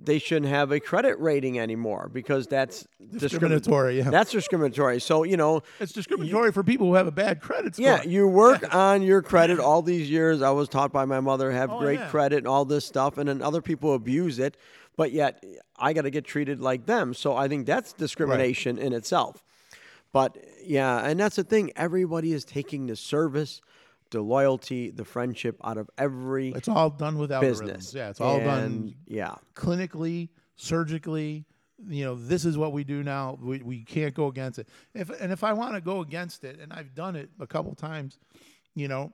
they 0.05 0.19
shouldn't 0.19 0.51
have 0.51 0.73
a 0.73 0.81
credit 0.81 1.19
rating 1.21 1.59
anymore 1.59 2.11
because 2.13 2.47
that's 2.49 2.87
discrimi- 3.01 3.19
Discriminatory, 3.21 3.99
yeah. 3.99 4.11
That's 4.11 4.33
discriminatory. 4.33 5.01
So 5.01 5.23
you 5.23 5.37
know, 5.37 5.63
It's 5.79 5.93
discriminatory 5.93 6.51
for 6.53 6.65
people 6.65 6.89
who 6.89 6.95
have 6.95 7.07
a 7.07 7.13
bad 7.13 7.41
credit 7.41 7.77
score. 7.77 7.87
yeah, 7.87 8.03
you 8.03 8.27
work 8.27 8.75
on 8.75 9.03
your 9.03 9.23
credit 9.23 9.61
all 9.61 9.81
these 9.83 10.11
years. 10.11 10.43
I 10.43 10.51
was 10.51 10.69
taught 10.69 10.93
by 10.93 11.05
my 11.05 11.21
mother 11.21 11.53
have 11.53 11.71
Oh, 11.71 11.79
great 11.79 12.01
yeah. 12.01 12.09
credit 12.09 12.39
and 12.39 12.49
all 12.49 12.65
this 12.65 12.85
stuff, 12.85 13.19
and 13.19 13.29
then 13.29 13.41
other 13.43 13.63
people 13.63 13.95
abuse 13.95 14.39
it, 14.41 14.57
but 14.97 15.13
yet 15.13 15.45
I 15.79 15.93
got 15.93 16.03
to 16.03 16.11
get 16.11 16.25
treated 16.25 16.61
like 16.61 16.87
them. 16.87 17.15
So 17.15 17.37
I 17.37 17.47
think 17.47 17.67
that's 17.67 17.93
discrimination 17.93 18.79
in 18.79 18.93
itself. 18.93 19.45
But 20.13 20.37
yeah, 20.65 20.99
and 21.07 21.19
that's 21.19 21.37
the 21.37 21.45
thing. 21.45 21.73
Everybody 21.77 22.33
is 22.33 22.45
taking 22.45 22.87
the 22.87 22.97
service, 22.97 23.63
the 24.13 24.21
loyalty, 24.23 24.91
the 24.91 25.05
friendship 25.05 25.57
out 25.65 25.77
of 25.79 25.91
every 25.99 26.51
It's 26.53 26.69
all 26.69 26.91
done 26.91 27.19
with 27.19 27.31
algorithms. 27.31 27.41
business. 27.41 27.95
Yeah, 27.95 28.11
it's 28.11 28.21
all 28.21 28.37
And, 28.39 28.45
done 28.45 28.95
Yeah. 29.07 29.35
clinically, 29.55 30.29
surgically. 30.57 31.45
You 31.89 32.05
know, 32.05 32.15
this 32.15 32.45
is 32.45 32.57
what 32.57 32.73
we 32.73 32.85
do 32.85 33.03
now. 33.03 33.37
We, 33.43 33.59
we 33.59 33.83
can't 33.83 34.15
go 34.15 34.29
against 34.29 34.61
it. 34.61 34.69
If 34.95 35.11
and 35.21 35.33
if 35.33 35.43
I 35.43 35.53
want 35.53 35.75
to 35.75 35.81
go 35.81 36.01
against 36.01 36.45
it, 36.45 36.61
and 36.61 36.73
I've 36.73 36.95
done 36.95 37.17
it 37.17 37.29
a 37.41 37.47
couple 37.47 37.75
times, 37.75 38.19
you 38.77 38.87
know, 38.87 39.13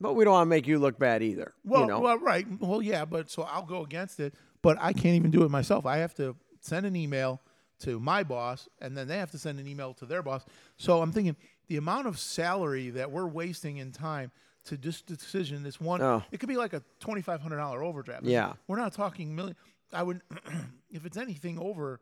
But 0.00 0.14
we 0.14 0.24
don't 0.24 0.32
want 0.32 0.46
to 0.46 0.50
make 0.50 0.66
you 0.66 0.78
look 0.78 0.98
bad 0.98 1.22
either. 1.22 1.52
Well, 1.64 1.82
you 1.82 1.86
know? 1.88 2.00
well, 2.00 2.18
right. 2.18 2.46
Well, 2.60 2.80
yeah, 2.80 3.04
but 3.04 3.28
so 3.30 3.42
I'll 3.42 3.66
go 3.66 3.84
against 3.84 4.20
it, 4.20 4.32
but 4.62 4.78
I 4.80 4.94
can't 4.94 5.16
even 5.16 5.30
do 5.30 5.42
it 5.44 5.50
myself. 5.50 5.84
I 5.84 5.98
have 5.98 6.14
to 6.14 6.34
send 6.60 6.86
an 6.86 6.96
email 6.96 7.42
to 7.80 8.00
my 8.00 8.22
boss, 8.24 8.68
and 8.80 8.96
then 8.96 9.06
they 9.06 9.18
have 9.18 9.30
to 9.32 9.38
send 9.38 9.60
an 9.60 9.66
email 9.68 9.92
to 9.94 10.06
their 10.06 10.22
boss. 10.22 10.46
So 10.78 11.02
I'm 11.02 11.12
thinking 11.12 11.36
the 11.68 11.76
amount 11.76 12.06
of 12.06 12.18
salary 12.18 12.90
that 12.90 13.10
we're 13.10 13.26
wasting 13.26 13.76
in 13.78 13.92
time 13.92 14.30
to 14.64 14.76
just 14.76 15.06
decision 15.06 15.62
this 15.62 15.80
one. 15.80 16.02
Oh. 16.02 16.22
It 16.32 16.40
could 16.40 16.48
be 16.48 16.56
like 16.56 16.72
a 16.72 16.82
twenty 17.00 17.22
five 17.22 17.40
hundred 17.40 17.56
dollar 17.58 17.82
overdraft. 17.82 18.24
Yeah. 18.24 18.54
we're 18.66 18.76
not 18.78 18.92
talking 18.92 19.34
million. 19.34 19.56
I 19.92 20.02
would, 20.02 20.20
if 20.90 21.06
it's 21.06 21.16
anything 21.16 21.58
over, 21.58 22.00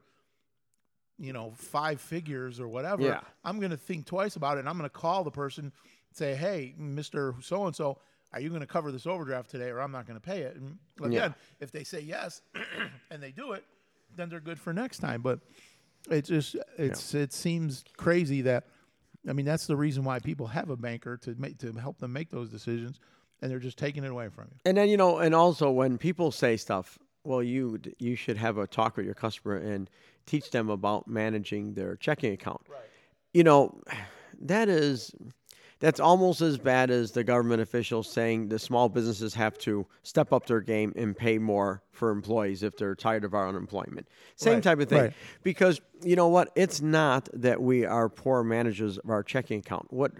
you 1.18 1.32
know, 1.32 1.52
five 1.56 2.00
figures 2.00 2.58
or 2.58 2.66
whatever. 2.68 3.02
Yeah. 3.02 3.20
I'm 3.44 3.58
going 3.60 3.70
to 3.70 3.76
think 3.76 4.06
twice 4.06 4.34
about 4.36 4.56
it, 4.56 4.60
and 4.60 4.68
I'm 4.68 4.76
going 4.76 4.88
to 4.90 4.94
call 4.94 5.22
the 5.24 5.30
person, 5.30 5.72
say, 6.12 6.34
"Hey, 6.34 6.74
Mister 6.76 7.34
So 7.40 7.66
and 7.66 7.74
So, 7.76 7.98
are 8.32 8.40
you 8.40 8.48
going 8.48 8.60
to 8.60 8.66
cover 8.66 8.90
this 8.90 9.06
overdraft 9.06 9.50
today, 9.50 9.68
or 9.70 9.80
I'm 9.80 9.92
not 9.92 10.06
going 10.06 10.18
to 10.18 10.24
pay 10.26 10.40
it?" 10.42 10.56
And 10.56 10.78
again, 11.00 11.12
Yeah. 11.12 11.32
if 11.60 11.70
they 11.70 11.84
say 11.84 12.00
yes, 12.00 12.42
and 13.10 13.22
they 13.22 13.30
do 13.30 13.52
it, 13.52 13.64
then 14.16 14.28
they're 14.28 14.40
good 14.40 14.58
for 14.58 14.72
next 14.72 14.98
time. 14.98 15.22
But 15.22 15.38
it 16.10 16.24
just 16.24 16.56
it's 16.76 17.14
it 17.14 17.32
seems 17.32 17.84
crazy 17.96 18.42
that 18.42 18.64
I 19.28 19.32
mean 19.32 19.46
that's 19.46 19.66
the 19.66 19.76
reason 19.76 20.04
why 20.04 20.18
people 20.18 20.46
have 20.48 20.70
a 20.70 20.76
banker 20.76 21.16
to 21.18 21.34
make 21.38 21.58
to 21.58 21.72
help 21.72 21.98
them 21.98 22.12
make 22.12 22.30
those 22.30 22.50
decisions, 22.50 23.00
and 23.40 23.50
they're 23.50 23.58
just 23.58 23.78
taking 23.78 24.04
it 24.04 24.10
away 24.10 24.28
from 24.28 24.48
you. 24.50 24.58
And 24.64 24.76
then 24.76 24.88
you 24.88 24.96
know, 24.96 25.18
and 25.18 25.34
also 25.34 25.70
when 25.70 25.98
people 25.98 26.30
say 26.30 26.56
stuff, 26.56 26.98
well, 27.24 27.42
you 27.42 27.80
you 27.98 28.16
should 28.16 28.36
have 28.36 28.58
a 28.58 28.66
talk 28.66 28.96
with 28.96 29.06
your 29.06 29.14
customer 29.14 29.56
and 29.56 29.90
teach 30.26 30.50
them 30.50 30.70
about 30.70 31.08
managing 31.08 31.74
their 31.74 31.96
checking 31.96 32.32
account. 32.32 32.62
Right. 32.68 32.80
You 33.32 33.44
know, 33.44 33.80
that 34.40 34.68
is 34.68 35.12
that's 35.78 36.00
almost 36.00 36.40
as 36.40 36.56
bad 36.56 36.90
as 36.90 37.12
the 37.12 37.22
government 37.22 37.60
officials 37.60 38.08
saying 38.10 38.48
the 38.48 38.58
small 38.58 38.88
businesses 38.88 39.34
have 39.34 39.58
to 39.58 39.86
step 40.02 40.32
up 40.32 40.46
their 40.46 40.60
game 40.60 40.92
and 40.96 41.16
pay 41.16 41.38
more 41.38 41.82
for 41.92 42.10
employees 42.10 42.62
if 42.62 42.76
they're 42.76 42.94
tired 42.94 43.24
of 43.24 43.34
our 43.34 43.48
unemployment. 43.48 44.08
Same 44.36 44.54
Right, 44.54 44.62
type 44.62 44.80
of 44.80 44.88
thing. 44.88 45.00
right. 45.02 45.12
Because 45.42 45.80
you 46.02 46.16
know 46.16 46.28
what? 46.28 46.50
It's 46.54 46.80
not 46.80 47.28
that 47.34 47.60
we 47.60 47.84
are 47.84 48.08
poor 48.08 48.42
managers 48.42 48.96
of 48.98 49.10
our 49.10 49.22
checking 49.22 49.58
account. 49.60 49.92
What 49.92 50.12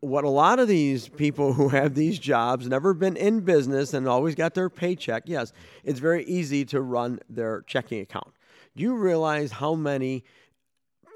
what 0.00 0.22
a 0.24 0.28
lot 0.28 0.58
of 0.60 0.68
these 0.68 1.08
people 1.08 1.52
who 1.54 1.68
have 1.70 1.94
these 1.94 2.18
jobs 2.18 2.68
never 2.68 2.94
been 2.94 3.16
in 3.16 3.40
business 3.40 3.94
and 3.94 4.06
always 4.08 4.34
got 4.36 4.54
their 4.54 4.70
paycheck 4.70 5.24
yes 5.26 5.52
it's 5.82 5.98
very 5.98 6.24
easy 6.24 6.64
to 6.64 6.80
run 6.80 7.18
their 7.28 7.62
checking 7.62 8.00
account 8.00 8.32
do 8.76 8.82
you 8.84 8.94
realize 8.94 9.50
how 9.50 9.74
many 9.74 10.22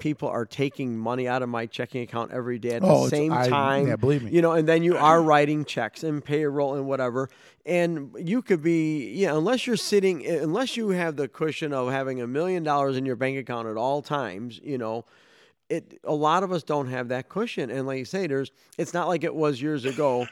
people 0.01 0.27
are 0.27 0.45
taking 0.45 0.97
money 0.97 1.27
out 1.27 1.41
of 1.41 1.47
my 1.47 1.65
checking 1.65 2.01
account 2.01 2.31
every 2.31 2.59
day 2.59 2.71
at 2.71 2.83
Oh, 2.83 3.03
the 3.05 3.09
same 3.11 3.31
I- 3.31 3.47
time 3.47 3.87
yeah, 3.87 3.95
believe 3.95 4.23
me. 4.23 4.31
you 4.31 4.41
know 4.41 4.51
and 4.51 4.67
then 4.67 4.83
you 4.83 4.97
are 4.97 5.21
writing 5.31 5.63
checks 5.63 6.03
and 6.03 6.21
payroll 6.23 6.75
and 6.75 6.85
whatever. 6.87 7.29
And 7.65 8.13
you 8.19 8.41
could 8.41 8.61
be 8.61 9.11
yeah 9.13 9.33
unless 9.35 9.65
you're 9.67 9.77
sitting 9.77 10.25
unless 10.27 10.75
you 10.75 10.89
have 10.89 11.15
the 11.15 11.27
cushion 11.29 11.71
of 11.71 11.89
having 11.91 12.19
a 12.21 12.27
million 12.27 12.63
dollars 12.63 12.97
in 12.97 13.05
your 13.05 13.15
bank 13.15 13.37
account 13.37 13.67
at 13.69 13.77
all 13.77 14.01
times 14.01 14.59
you 14.63 14.77
know 14.77 15.05
it 15.69 15.99
a 16.03 16.13
lot 16.13 16.43
of 16.43 16.51
us 16.51 16.63
don't 16.63 16.87
have 16.89 17.07
that 17.09 17.29
cushion. 17.29 17.69
And 17.71 17.87
like 17.87 17.99
you 17.99 18.05
say 18.05 18.27
there's 18.27 18.51
it's 18.77 18.93
not 18.93 19.07
like 19.07 19.23
it 19.23 19.33
was 19.33 19.61
years 19.61 19.85
ago 19.85 20.27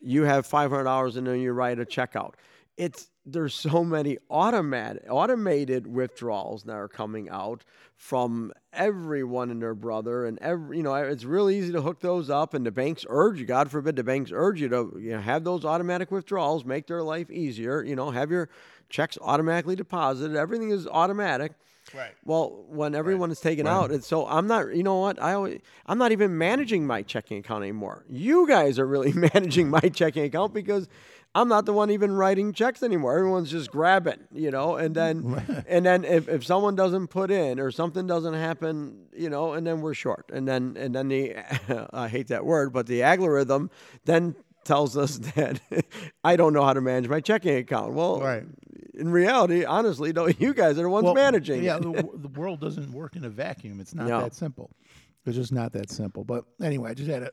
you 0.00 0.22
have 0.22 0.46
$500 0.46 1.16
and 1.16 1.26
then 1.26 1.40
you 1.40 1.52
write 1.52 1.78
a 1.80 1.84
check 1.84 2.14
out. 2.14 2.36
It's 2.76 3.10
there's 3.32 3.54
so 3.54 3.84
many 3.84 4.18
automatic 4.30 5.04
automated 5.08 5.86
withdrawals 5.86 6.64
that 6.64 6.74
are 6.74 6.88
coming 6.88 7.28
out 7.28 7.64
from 7.96 8.52
everyone 8.72 9.50
and 9.50 9.60
their 9.60 9.74
brother 9.74 10.24
and 10.26 10.38
every 10.40 10.76
you 10.78 10.82
know 10.82 10.94
it's 10.94 11.24
really 11.24 11.58
easy 11.58 11.72
to 11.72 11.82
hook 11.82 12.00
those 12.00 12.30
up 12.30 12.54
and 12.54 12.64
the 12.64 12.70
banks 12.70 13.04
urge 13.08 13.38
you 13.40 13.46
god 13.46 13.70
forbid 13.70 13.96
the 13.96 14.04
banks 14.04 14.30
urge 14.32 14.60
you 14.60 14.68
to 14.68 14.96
you 14.98 15.10
know, 15.10 15.20
have 15.20 15.44
those 15.44 15.64
automatic 15.64 16.10
withdrawals 16.10 16.64
make 16.64 16.86
their 16.86 17.02
life 17.02 17.30
easier 17.30 17.82
you 17.82 17.96
know 17.96 18.10
have 18.10 18.30
your 18.30 18.48
checks 18.88 19.18
automatically 19.20 19.76
deposited 19.76 20.36
everything 20.36 20.70
is 20.70 20.86
automatic 20.86 21.52
Right. 21.94 22.10
well, 22.24 22.64
when 22.68 22.94
everyone 22.94 23.30
is 23.30 23.40
taken 23.40 23.66
out, 23.66 23.90
and 23.90 24.04
so 24.04 24.26
I'm 24.26 24.46
not. 24.46 24.74
You 24.74 24.82
know 24.82 24.96
what? 24.96 25.20
I 25.22 25.32
always, 25.32 25.60
I'm 25.86 25.96
not 25.96 26.12
even 26.12 26.36
managing 26.36 26.86
my 26.86 27.02
checking 27.02 27.38
account 27.38 27.62
anymore. 27.62 28.04
You 28.08 28.46
guys 28.46 28.78
are 28.78 28.86
really 28.86 29.12
managing 29.34 29.70
my 29.70 29.80
checking 29.80 30.24
account 30.24 30.52
because 30.52 30.88
I'm 31.34 31.48
not 31.48 31.66
the 31.66 31.72
one 31.72 31.90
even 31.90 32.12
writing 32.12 32.52
checks 32.52 32.82
anymore. 32.82 33.16
Everyone's 33.16 33.50
just 33.50 33.70
grabbing, 33.70 34.18
you 34.32 34.50
know. 34.50 34.76
And 34.76 34.94
then, 34.94 35.64
and 35.68 35.84
then 35.86 36.04
if, 36.04 36.28
if 36.28 36.44
someone 36.44 36.74
doesn't 36.74 37.08
put 37.08 37.30
in 37.30 37.60
or 37.60 37.70
something 37.70 38.06
doesn't 38.06 38.34
happen, 38.34 39.06
you 39.12 39.30
know, 39.30 39.52
and 39.52 39.66
then 39.66 39.80
we're 39.80 39.94
short. 39.94 40.30
And 40.32 40.48
then 40.48 40.76
and 40.78 40.94
then 40.94 41.08
the 41.08 41.36
I 41.92 42.08
hate 42.08 42.28
that 42.28 42.44
word, 42.44 42.72
but 42.72 42.86
the 42.86 43.02
algorithm 43.02 43.70
then 44.04 44.34
tells 44.64 44.96
us 44.96 45.18
that 45.36 45.60
I 46.24 46.36
don't 46.36 46.52
know 46.52 46.64
how 46.64 46.72
to 46.72 46.80
manage 46.80 47.08
my 47.08 47.20
checking 47.20 47.56
account. 47.56 47.92
Well, 47.94 48.20
Right. 48.20 48.44
in 48.94 49.10
reality, 49.10 49.64
honestly, 49.64 50.12
no, 50.12 50.26
you 50.26 50.52
guys 50.54 50.78
are 50.78 50.82
the 50.82 50.88
ones 50.90 51.08
managing. 51.14 51.62
Yeah, 51.62 51.78
the, 51.78 51.92
the 52.14 52.28
world 52.28 52.60
doesn't 52.60 52.92
work 52.92 53.16
in 53.16 53.24
a 53.24 53.30
vacuum. 53.30 53.80
It's 53.80 53.94
not 53.94 54.08
No. 54.08 54.20
that 54.22 54.34
simple. 54.34 54.70
It's 55.24 55.36
just 55.36 55.52
not 55.52 55.72
that 55.74 55.90
simple. 55.90 56.24
But 56.24 56.44
anyway, 56.62 56.90
I 56.90 56.94
just 56.94 57.08
had 57.10 57.22
a 57.22 57.30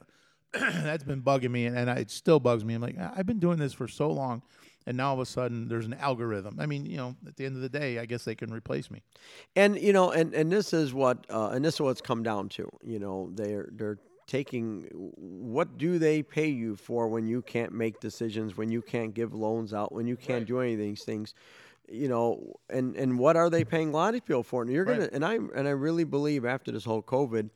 that's 0.84 1.04
been 1.04 1.22
bugging 1.22 1.52
me, 1.52 1.66
and, 1.66 1.78
and 1.78 1.90
I, 1.90 1.96
it 1.98 2.12
still 2.12 2.40
bugs 2.40 2.64
me. 2.66 2.74
I'm 2.74 2.82
like, 2.82 2.98
"I- 3.00 3.14
I've 3.18 3.26
been 3.26 3.40
doing 3.40 3.58
this 3.58 3.74
for 3.74 3.88
so 3.88 4.10
long, 4.10 4.42
and 4.88 4.98
now 4.98 5.10
all 5.10 5.14
of 5.16 5.20
a 5.20 5.26
sudden 5.26 5.68
there's 5.68 5.86
an 5.86 5.94
algorithm. 5.96 6.58
I 6.60 6.66
mean, 6.66 6.86
you 6.86 6.98
know, 6.98 7.16
at 7.28 7.36
the 7.38 7.46
end 7.46 7.56
of 7.56 7.62
the 7.62 7.70
day, 7.70 8.00
I 8.00 8.06
guess 8.06 8.24
they 8.26 8.36
can 8.36 8.52
replace 8.54 8.90
me. 8.92 9.02
and 9.56 9.80
you 9.80 9.94
know, 9.94 10.12
and 10.12 10.34
and 10.34 10.52
this 10.52 10.74
is 10.74 10.94
what 10.94 11.26
uh, 11.30 11.50
and 11.50 11.64
this 11.66 11.76
is 11.76 11.82
what's 11.82 12.02
come 12.02 12.24
down 12.24 12.50
to. 12.50 12.70
You 12.84 13.00
know, 13.00 13.30
they're 13.34 13.70
they're 13.72 13.98
taking 14.28 14.84
what 15.18 15.78
do 15.78 16.00
they 16.00 16.24
pay 16.24 16.48
you 16.48 16.76
for 16.76 17.08
when 17.08 17.28
you 17.28 17.42
can't 17.44 17.72
make 17.72 18.00
decisions, 18.00 18.58
when 18.58 18.72
you 18.72 18.82
can't 18.82 19.14
give 19.14 19.34
loans 19.36 19.72
out, 19.74 19.92
when 19.92 20.08
you 20.08 20.16
can't 20.16 20.48
do 20.48 20.60
any 20.62 20.74
of 20.74 20.80
these 20.80 21.04
things. 21.04 21.34
You 21.88 22.08
know, 22.08 22.56
and 22.70 22.96
and 22.96 23.20
what 23.20 23.36
are 23.36 23.50
they 23.52 23.64
paying 23.64 23.90
a 23.90 23.92
lot 23.92 24.16
of 24.16 24.26
people 24.26 24.42
for? 24.42 24.64
And 24.64 24.72
you're 24.72 24.86
gonna 24.86 25.02
Right. 25.02 25.14
and 25.14 25.24
I 25.24 25.36
and 25.36 25.68
I 25.68 25.72
really 25.72 26.04
believe 26.06 26.44
after 26.44 26.72
this 26.72 26.84
whole 26.86 27.04
COVID, 27.04 27.52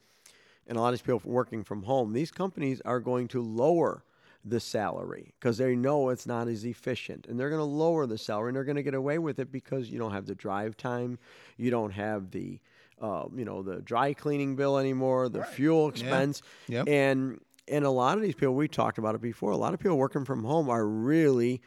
and 0.70 0.78
a 0.78 0.82
lot 0.82 0.90
of 0.90 0.94
these 0.94 1.02
people 1.02 1.20
working 1.26 1.64
from 1.64 1.84
home, 1.84 2.14
these 2.14 2.32
companies 2.32 2.80
are 2.86 3.00
going 3.00 3.28
to 3.30 3.42
lower 3.42 4.04
the 4.46 4.60
salary 4.60 5.34
because 5.38 5.58
they 5.58 5.76
know 5.76 6.10
it's 6.10 6.26
not 6.26 6.48
as 6.48 6.64
efficient 6.64 7.26
and 7.28 7.38
they're 7.38 7.50
going 7.50 7.60
to 7.60 7.66
lower 7.66 8.06
the 8.06 8.18
salary 8.18 8.50
and 8.50 8.56
they're 8.56 8.64
going 8.64 8.78
to 8.78 8.84
get 8.84 8.94
away 8.94 9.18
with 9.18 9.38
it 9.38 9.52
because 9.52 9.90
you 9.90 10.00
don't 10.00 10.14
have 10.14 10.26
the 10.28 10.36
drive 10.36 10.78
time 10.78 11.20
you 11.58 11.70
don't 11.70 11.92
have 11.92 12.32
the 12.32 12.58
uh, 13.02 13.26
you 13.36 13.44
know 13.44 13.62
the 13.62 13.82
dry 13.82 14.14
cleaning 14.14 14.56
bill 14.56 14.78
anymore 14.78 15.28
the 15.28 15.44
fuel 15.44 15.90
expense. 15.90 16.42
Yep. 16.70 16.88
and 16.88 17.42
and 17.68 17.84
a 17.84 17.90
lot 17.90 18.16
of 18.16 18.24
these 18.24 18.34
people 18.34 18.56
we 18.56 18.70
talked 18.70 18.98
about 18.98 19.14
it 19.14 19.22
before 19.22 19.52
a 19.52 19.58
lot 19.58 19.74
of 19.74 19.80
people 19.80 19.98
working 19.98 20.24
from 20.24 20.46
home 20.46 20.70
are 20.70 20.88
really 20.88 21.62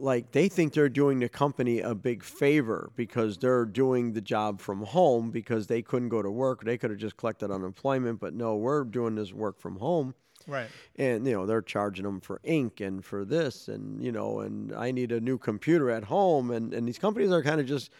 like 0.00 0.32
they 0.32 0.48
think 0.48 0.72
they're 0.72 0.88
doing 0.88 1.18
the 1.20 1.28
company 1.28 1.80
a 1.80 1.94
big 1.94 2.22
favor 2.22 2.90
because 2.96 3.38
they're 3.38 3.64
doing 3.64 4.12
the 4.12 4.20
job 4.20 4.60
from 4.60 4.82
home 4.84 5.30
because 5.30 5.66
they 5.66 5.82
couldn't 5.82 6.08
go 6.08 6.22
to 6.22 6.30
work. 6.30 6.64
They 6.64 6.78
could 6.78 6.90
have 6.90 6.98
just 6.98 7.16
collected 7.16 7.50
unemployment 7.50 8.20
but 8.20 8.34
no 8.34 8.56
we're 8.56 8.84
doing 8.84 9.14
this 9.14 9.32
work 9.32 9.58
from 9.60 9.76
home. 9.76 10.14
Right. 10.46 10.68
and 10.96 11.26
you 11.26 11.32
know 11.34 11.44
they're 11.46 11.60
charging 11.60 12.04
them 12.04 12.20
for 12.20 12.40
ink 12.42 12.80
and 12.80 13.04
for 13.04 13.24
this 13.26 13.68
and 13.68 14.02
you 14.02 14.10
know 14.12 14.40
and 14.40 14.72
i 14.74 14.90
need 14.92 15.12
a 15.12 15.20
new 15.20 15.36
computer 15.36 15.90
at 15.90 16.04
home. 16.04 16.50
And 16.50 16.72
and 16.72 16.86
these 16.88 16.98
companies 16.98 17.30
are 17.32 17.42
kind 17.42 17.60
of 17.60 17.66
just 17.66 17.90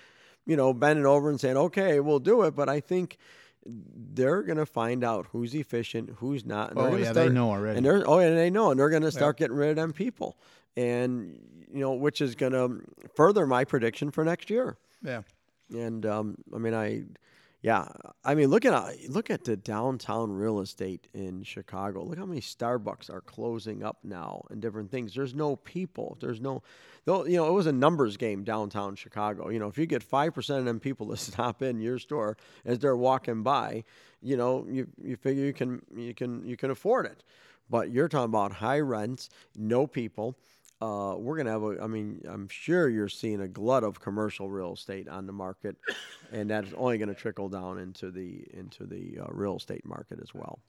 you 0.47 0.57
know 0.57 0.73
bending 0.73 1.05
over 1.05 1.29
and 1.31 1.39
saying 1.41 1.57
okay 1.57 2.01
we'll 2.01 2.21
do 2.21 2.43
it. 2.45 2.55
But 2.55 2.69
i 2.69 2.81
think 2.81 3.19
they're 3.67 4.43
going 4.43 4.57
to 4.57 4.65
find 4.65 5.05
out 5.05 5.27
who's 5.33 5.55
efficient 5.55 6.09
who's 6.19 6.45
not 6.47 6.71
and 6.71 6.79
they're 6.79 6.87
Oh, 6.87 6.91
gonna 6.93 7.03
yeah, 7.03 7.13
they 7.13 7.29
know 7.29 7.51
already. 7.51 7.77
and 7.77 7.85
they're 7.85 8.09
oh 8.09 8.19
and 8.19 8.39
they 8.39 8.49
know 8.51 8.71
and 8.71 8.81
they're 8.81 8.89
going 8.89 9.03
to 9.03 9.11
start 9.11 9.37
getting 9.37 9.57
rid 9.57 9.71
of 9.71 9.77
them 9.77 9.93
people. 9.93 10.39
And 10.77 11.58
you 11.73 11.81
know 11.81 11.93
which 11.95 12.21
is 12.21 12.35
going 12.35 12.53
to 12.53 12.81
further 13.15 13.47
my 13.47 13.65
prediction 13.65 14.11
for 14.11 14.25
next 14.25 14.51
year 14.51 14.77
Yeah. 15.03 15.23
and 15.75 16.05
um, 16.07 16.37
I 16.55 16.59
mean, 16.59 16.75
I, 16.75 17.05
yeah, 17.61 17.89
I 18.25 18.37
mean, 18.37 18.49
look 18.51 18.65
at 18.65 18.73
uh, 18.73 18.91
look 19.09 19.31
at 19.31 19.43
the 19.45 19.57
downtown 19.57 20.31
real 20.31 20.61
estate 20.61 21.09
in 21.13 21.43
Chicago. 21.43 22.05
Look 22.05 22.17
how 22.17 22.25
many 22.25 22.41
Starbucks 22.41 23.11
are 23.11 23.21
closing 23.21 23.83
up 23.83 23.99
now 24.05 24.45
and 24.49 24.63
different 24.63 24.93
things. 24.93 25.13
There's 25.13 25.35
no 25.35 25.57
people. 25.57 26.17
There's 26.21 26.41
no, 26.41 26.63
though. 27.05 27.27
You 27.27 27.39
know, 27.39 27.49
it 27.49 27.53
was 27.53 27.67
a 27.67 27.73
numbers 27.73 28.17
game 28.17 28.45
downtown 28.45 28.95
Chicago. 28.95 29.49
You 29.49 29.59
know, 29.59 29.67
if 29.67 29.77
you 29.77 29.87
get 29.87 30.05
five 30.05 30.35
percent 30.35 30.61
of 30.61 30.67
them 30.67 30.79
people 30.79 31.09
to 31.09 31.17
stop 31.31 31.61
in 31.61 31.81
your 31.81 31.99
store 31.99 32.37
as 32.65 32.79
they're 32.79 32.97
walking 32.97 33.43
by, 33.43 33.83
you 34.23 34.37
know, 34.37 34.65
you 34.71 34.87
you 35.03 35.17
figure 35.17 35.45
you 35.45 35.53
can 35.53 35.83
you 35.97 36.15
can 36.15 36.45
you 36.47 36.57
can 36.57 36.71
afford 36.71 37.07
it. 37.07 37.25
But 37.69 37.91
you're 37.91 38.09
talking 38.09 38.27
about 38.27 38.53
high 38.53 38.81
rents, 38.81 39.31
no 39.57 39.87
people 39.89 40.39
uh, 40.81 41.15
we're 41.19 41.37
gonna 41.37 41.51
have 41.51 41.63
a. 41.63 41.83
I 41.83 41.87
mean, 41.87 42.23
I'm 42.29 42.49
sure 42.49 42.89
you're 42.89 43.09
seeing 43.09 43.41
a 43.41 43.49
glut 43.49 43.85
of 43.85 44.01
commercial 44.01 44.49
real 44.49 44.75
estate 44.75 45.09
on 45.09 45.27
the 45.27 45.33
market, 45.33 45.77
and 46.33 46.49
that's 46.51 46.73
only 46.77 46.99
going 46.99 47.09
to 47.09 47.15
trickle 47.15 47.49
down 47.49 47.79
into 47.79 48.11
the 48.11 48.45
into 48.53 48.87
the 48.87 49.19
uh, 49.21 49.27
real 49.31 49.57
estate 49.57 49.85
market 49.85 50.21
as 50.23 50.33
well. 50.35 50.61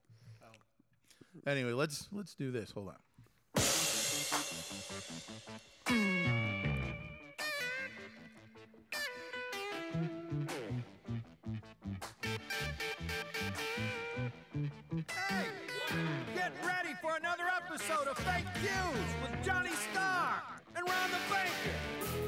Anyway, 1.46 1.72
let's 1.72 2.08
let's 2.12 2.34
do 2.34 2.52
this. 2.52 2.72
Hold 2.72 2.94
on. 5.88 6.69
Episode 17.80 18.08
of 18.10 18.18
Fake 18.18 18.46
News 18.62 19.10
with 19.22 19.46
Johnny 19.46 19.72
Starr. 19.92 20.44
And 20.76 20.86
Ron 20.86 21.12
the 21.12 21.18
Banker. 21.30 22.19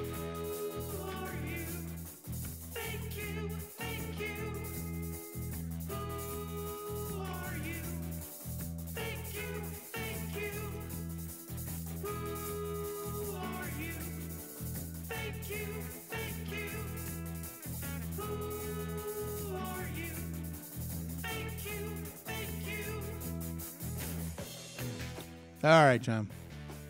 All 25.64 25.70
right, 25.86 26.01
John. 26.01 26.28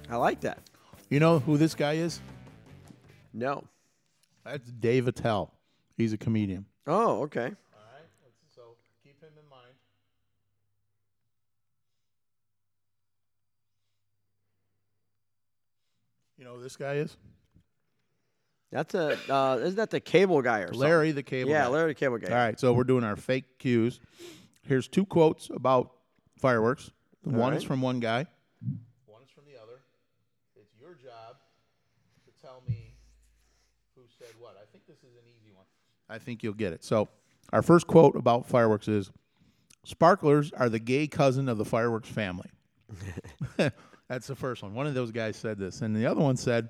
I 0.09 0.15
like 0.15 0.41
that. 0.41 0.59
You 1.09 1.19
know 1.19 1.39
who 1.39 1.57
this 1.57 1.75
guy 1.75 1.93
is? 1.93 2.21
No. 3.33 3.65
That's 4.45 4.69
Dave 4.71 5.07
Attell. 5.07 5.53
He's 5.97 6.13
a 6.13 6.17
comedian. 6.17 6.65
Oh, 6.87 7.23
okay. 7.23 7.41
All 7.41 7.47
right. 7.47 8.05
So 8.55 8.61
keep 9.03 9.19
him 9.21 9.29
in 9.41 9.49
mind. 9.49 9.73
You 16.37 16.45
know 16.45 16.55
who 16.55 16.63
this 16.63 16.75
guy 16.75 16.95
is? 16.95 17.15
That's 18.71 18.93
a 18.95 19.17
uh, 19.29 19.57
isn't 19.61 19.75
that 19.75 19.89
the 19.89 19.99
cable 19.99 20.41
guy 20.41 20.59
or 20.59 20.67
something? 20.67 20.79
Larry 20.79 21.11
the 21.11 21.23
Cable 21.23 21.51
Yeah, 21.51 21.63
Guy. 21.65 21.67
Larry 21.69 21.91
the 21.91 21.95
cable 21.95 22.17
guy. 22.17 22.29
All 22.29 22.35
right, 22.35 22.57
so 22.59 22.71
we're 22.71 22.85
doing 22.85 23.03
our 23.03 23.17
fake 23.17 23.59
cues. 23.59 23.99
Here's 24.65 24.87
two 24.87 25.05
quotes 25.05 25.49
about 25.49 25.91
fireworks. 26.37 26.89
All 27.27 27.33
one 27.33 27.53
is 27.53 27.63
from 27.63 27.81
one 27.81 27.99
guy. 27.99 28.27
One 29.05 29.21
is 29.23 29.29
from 29.29 29.45
the 29.45 29.61
other. 29.61 29.81
It's 30.55 30.73
your 30.79 30.93
job 30.93 31.37
to 32.25 32.41
tell 32.41 32.63
me 32.67 32.95
who 33.95 34.03
said 34.19 34.33
what. 34.39 34.57
I 34.61 34.65
think 34.71 34.85
this 34.87 34.99
is 34.99 35.15
an 35.15 35.27
easy 35.27 35.51
one. 35.53 35.65
I 36.09 36.19
think 36.19 36.43
you'll 36.43 36.53
get 36.53 36.73
it. 36.73 36.83
So, 36.83 37.09
our 37.53 37.61
first 37.61 37.87
quote 37.87 38.15
about 38.15 38.45
fireworks 38.45 38.87
is 38.87 39.11
Sparklers 39.83 40.51
are 40.53 40.69
the 40.69 40.79
gay 40.79 41.07
cousin 41.07 41.49
of 41.49 41.57
the 41.57 41.65
fireworks 41.65 42.09
family. 42.09 42.49
That's 44.11 44.27
the 44.27 44.35
first 44.35 44.61
one. 44.61 44.73
One 44.73 44.87
of 44.87 44.93
those 44.93 45.11
guys 45.11 45.37
said 45.37 45.57
this. 45.57 45.81
And 45.81 45.95
the 45.95 46.05
other 46.05 46.19
one 46.19 46.35
said, 46.35 46.69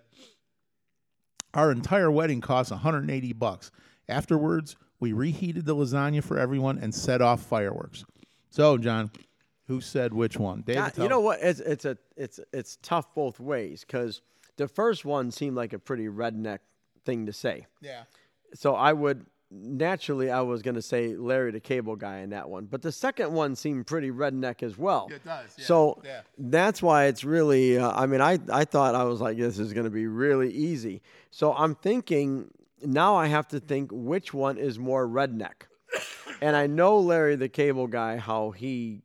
Our 1.54 1.72
entire 1.72 2.12
wedding 2.12 2.40
cost 2.40 2.72
180 2.72 3.34
bucks. 3.34 3.72
Afterwards, 4.08 4.76
we 5.00 5.14
reheated 5.14 5.66
the 5.66 5.76
lasagna 5.76 6.24
for 6.24 6.38
everyone 6.38 6.78
and 6.78 6.94
set 6.94 7.22
off 7.22 7.42
fireworks. 7.42 8.06
So, 8.52 8.78
John, 8.78 9.10
who 9.72 9.82
said 9.82 10.14
which 10.14 10.38
one? 10.38 10.62
David, 10.62 10.96
God, 10.96 10.98
you 10.98 11.08
know 11.08 11.22
what? 11.22 11.40
It's 11.42 11.62
it's 11.62 11.86
a 11.86 11.98
it's 12.18 12.40
it's 12.52 12.78
tough 12.82 13.14
both 13.16 13.40
ways 13.40 13.86
because 13.88 14.22
the 14.58 14.68
first 14.68 15.06
one 15.06 15.32
seemed 15.32 15.56
like 15.56 15.72
a 15.74 15.80
pretty 15.80 16.08
redneck 16.08 16.60
thing 17.06 17.26
to 17.26 17.34
say. 17.34 17.66
Yeah. 17.82 18.04
So 18.54 18.76
I 18.76 18.92
would 18.92 19.26
naturally 19.50 20.30
I 20.30 20.42
was 20.42 20.62
going 20.62 20.76
to 20.76 20.82
say 20.82 21.16
Larry 21.16 21.52
the 21.52 21.60
Cable 21.60 21.96
Guy 21.96 22.18
in 22.20 22.32
that 22.32 22.50
one, 22.50 22.66
but 22.66 22.82
the 22.82 22.92
second 22.92 23.32
one 23.32 23.56
seemed 23.56 23.88
pretty 23.88 24.12
redneck 24.12 24.62
as 24.62 24.78
well. 24.78 25.08
It 25.10 25.24
does, 25.24 25.56
yeah, 25.58 25.66
So 25.66 26.02
yeah. 26.04 26.22
that's 26.38 26.82
why 26.82 27.06
it's 27.06 27.24
really. 27.24 27.78
Uh, 27.78 27.92
I 27.92 28.06
mean, 28.08 28.22
I 28.22 28.40
I 28.52 28.66
thought 28.66 28.94
I 28.94 29.06
was 29.06 29.22
like 29.22 29.38
this 29.38 29.58
is 29.58 29.72
going 29.72 29.86
to 29.86 29.90
be 29.90 30.08
really 30.08 30.52
easy. 30.52 31.02
So 31.32 31.54
I'm 31.54 31.76
thinking 31.76 32.52
now 32.84 33.16
I 33.16 33.28
have 33.28 33.48
to 33.50 33.60
think 33.60 33.90
which 33.94 34.34
one 34.34 34.58
is 34.58 34.78
more 34.78 35.08
redneck. 35.08 35.64
and 36.42 36.56
I 36.56 36.68
know 36.68 37.00
Larry 37.00 37.36
the 37.38 37.50
Cable 37.50 37.88
Guy 37.88 38.18
how 38.18 38.52
he. 38.52 39.02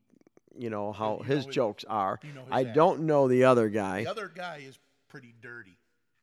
You 0.58 0.70
know 0.70 0.92
how 0.92 1.18
his 1.18 1.44
his- 1.44 1.54
jokes 1.54 1.84
are. 1.88 2.18
you 2.22 2.32
know 2.32 2.42
his 2.44 2.50
I 2.52 2.64
don't 2.64 3.02
know 3.02 3.28
the 3.28 3.44
other 3.44 3.68
guy. 3.68 4.04
The 4.04 4.10
other 4.10 4.30
guy 4.34 4.62
is 4.66 4.78
pretty 5.08 5.34
dirty. 5.40 5.78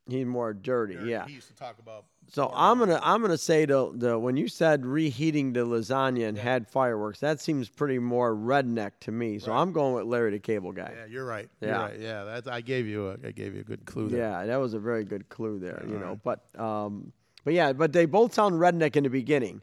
He's 0.06 0.26
more 0.26 0.52
dirty, 0.52 0.96
Dirty. 0.96 1.10
yeah. 1.10 1.26
He 1.26 1.32
used 1.32 1.48
to 1.48 1.54
talk 1.56 1.78
about. 1.78 2.04
So 2.30 2.50
I'm 2.54 2.78
gonna 2.78 3.00
I'm 3.02 3.22
gonna 3.22 3.38
say 3.38 3.64
the 3.64 3.90
the 3.94 4.18
when 4.18 4.36
you 4.36 4.48
said 4.48 4.84
reheating 4.84 5.54
the 5.54 5.60
lasagna 5.60 6.28
and 6.28 6.36
had 6.36 6.68
fireworks, 6.68 7.20
that 7.20 7.40
seems 7.40 7.70
pretty 7.70 7.98
more 7.98 8.34
redneck 8.34 8.92
to 9.00 9.12
me. 9.12 9.38
So 9.38 9.52
I'm 9.52 9.72
going 9.72 9.94
with 9.94 10.04
Larry 10.04 10.30
the 10.32 10.38
Cable 10.38 10.72
Guy. 10.72 10.92
Yeah, 10.94 11.06
you're 11.06 11.24
right. 11.24 11.48
You're 11.62 11.70
Yeah. 11.70 11.82
right. 11.82 11.98
Yeah, 11.98 12.24
that's. 12.24 12.46
I 12.48 12.60
gave 12.60 12.86
you 12.86 13.08
a. 13.08 13.12
I 13.26 13.30
gave 13.30 13.54
you 13.54 13.60
a 13.62 13.64
good 13.64 13.86
clue 13.86 14.08
there. 14.10 14.20
Yeah, 14.20 14.44
that 14.44 14.56
was 14.56 14.74
a 14.74 14.78
very 14.78 15.04
good 15.04 15.30
clue 15.30 15.58
there. 15.58 15.82
You 15.88 15.98
know, 15.98 16.18
right. 16.22 16.40
but 16.54 16.60
um, 16.60 17.12
but 17.44 17.54
yeah, 17.54 17.72
but 17.72 17.94
they 17.94 18.04
both 18.04 18.34
sound 18.34 18.56
redneck 18.56 18.96
in 18.96 19.04
the 19.04 19.10
beginning, 19.10 19.62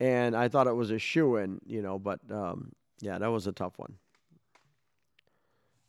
and 0.00 0.36
I 0.36 0.48
thought 0.48 0.66
it 0.66 0.74
was 0.74 0.90
a 0.90 0.98
shoe 0.98 1.36
in. 1.36 1.60
You 1.64 1.82
know, 1.82 1.98
but 2.00 2.18
um, 2.30 2.72
yeah, 3.00 3.18
that 3.18 3.28
was 3.30 3.46
a 3.46 3.52
tough 3.52 3.74
one. 3.78 3.94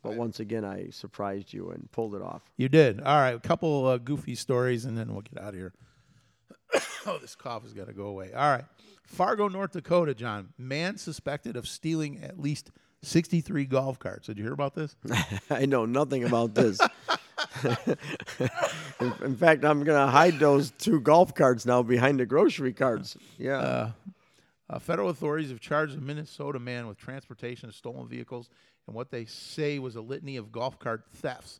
But 0.08 0.16
once 0.16 0.40
again, 0.40 0.64
I 0.64 0.90
surprised 0.90 1.52
you 1.52 1.70
and 1.72 1.92
pulled 1.92 2.16
it 2.16 2.22
off. 2.22 2.42
You 2.56 2.70
did. 2.70 3.02
All 3.02 3.20
right, 3.20 3.36
a 3.36 3.40
couple 3.40 3.86
uh, 3.86 3.98
goofy 3.98 4.36
stories, 4.36 4.86
and 4.86 4.98
then 4.98 5.12
we'll 5.12 5.22
get 5.22 5.42
out 5.42 5.50
of 5.50 5.56
here. 5.56 5.74
oh, 7.06 7.18
this 7.20 7.36
cough 7.36 7.64
has 7.64 7.74
got 7.74 7.88
to 7.88 7.94
go 7.94 8.06
away. 8.06 8.32
All 8.34 8.50
right, 8.50 8.64
Fargo, 9.06 9.50
North 9.50 9.74
Dakota. 9.74 10.14
John, 10.14 10.54
man 10.58 10.98
suspected 10.98 11.58
of 11.58 11.68
stealing 11.68 12.24
at 12.24 12.40
least 12.40 12.72
63 13.02 13.66
golf 13.66 14.00
carts. 14.00 14.28
Did 14.28 14.38
you 14.38 14.46
hear 14.46 14.54
about 14.54 14.76
this? 14.76 14.96
I 15.50 15.66
know 15.66 15.86
nothing 15.86 16.24
about 16.24 16.56
this. 16.56 16.80
in, 19.02 19.14
in 19.26 19.36
fact, 19.36 19.66
I'm 19.66 19.84
gonna 19.84 20.08
hide 20.08 20.40
those 20.40 20.72
two 20.72 21.02
golf 21.02 21.36
carts 21.36 21.66
now 21.66 21.84
behind 21.84 22.22
the 22.22 22.26
grocery 22.26 22.72
carts. 22.72 23.18
Yeah. 23.38 23.92
Uh, 24.70 24.80
federal 24.80 25.10
authorities 25.10 25.50
have 25.50 25.60
charged 25.60 25.98
a 25.98 26.02
Minnesota 26.02 26.60
man 26.60 26.88
with 26.88 26.98
transportation 26.98 27.68
of 27.68 27.76
stolen 27.76 28.08
vehicles 28.08 28.50
and 28.88 28.96
what 28.96 29.12
they 29.12 29.26
say 29.26 29.80
was 29.80 29.96
a 29.96 30.02
litany 30.02 30.38
of 30.38 30.52
golf 30.52 30.80
cart 30.80 31.04
thefts. 31.16 31.60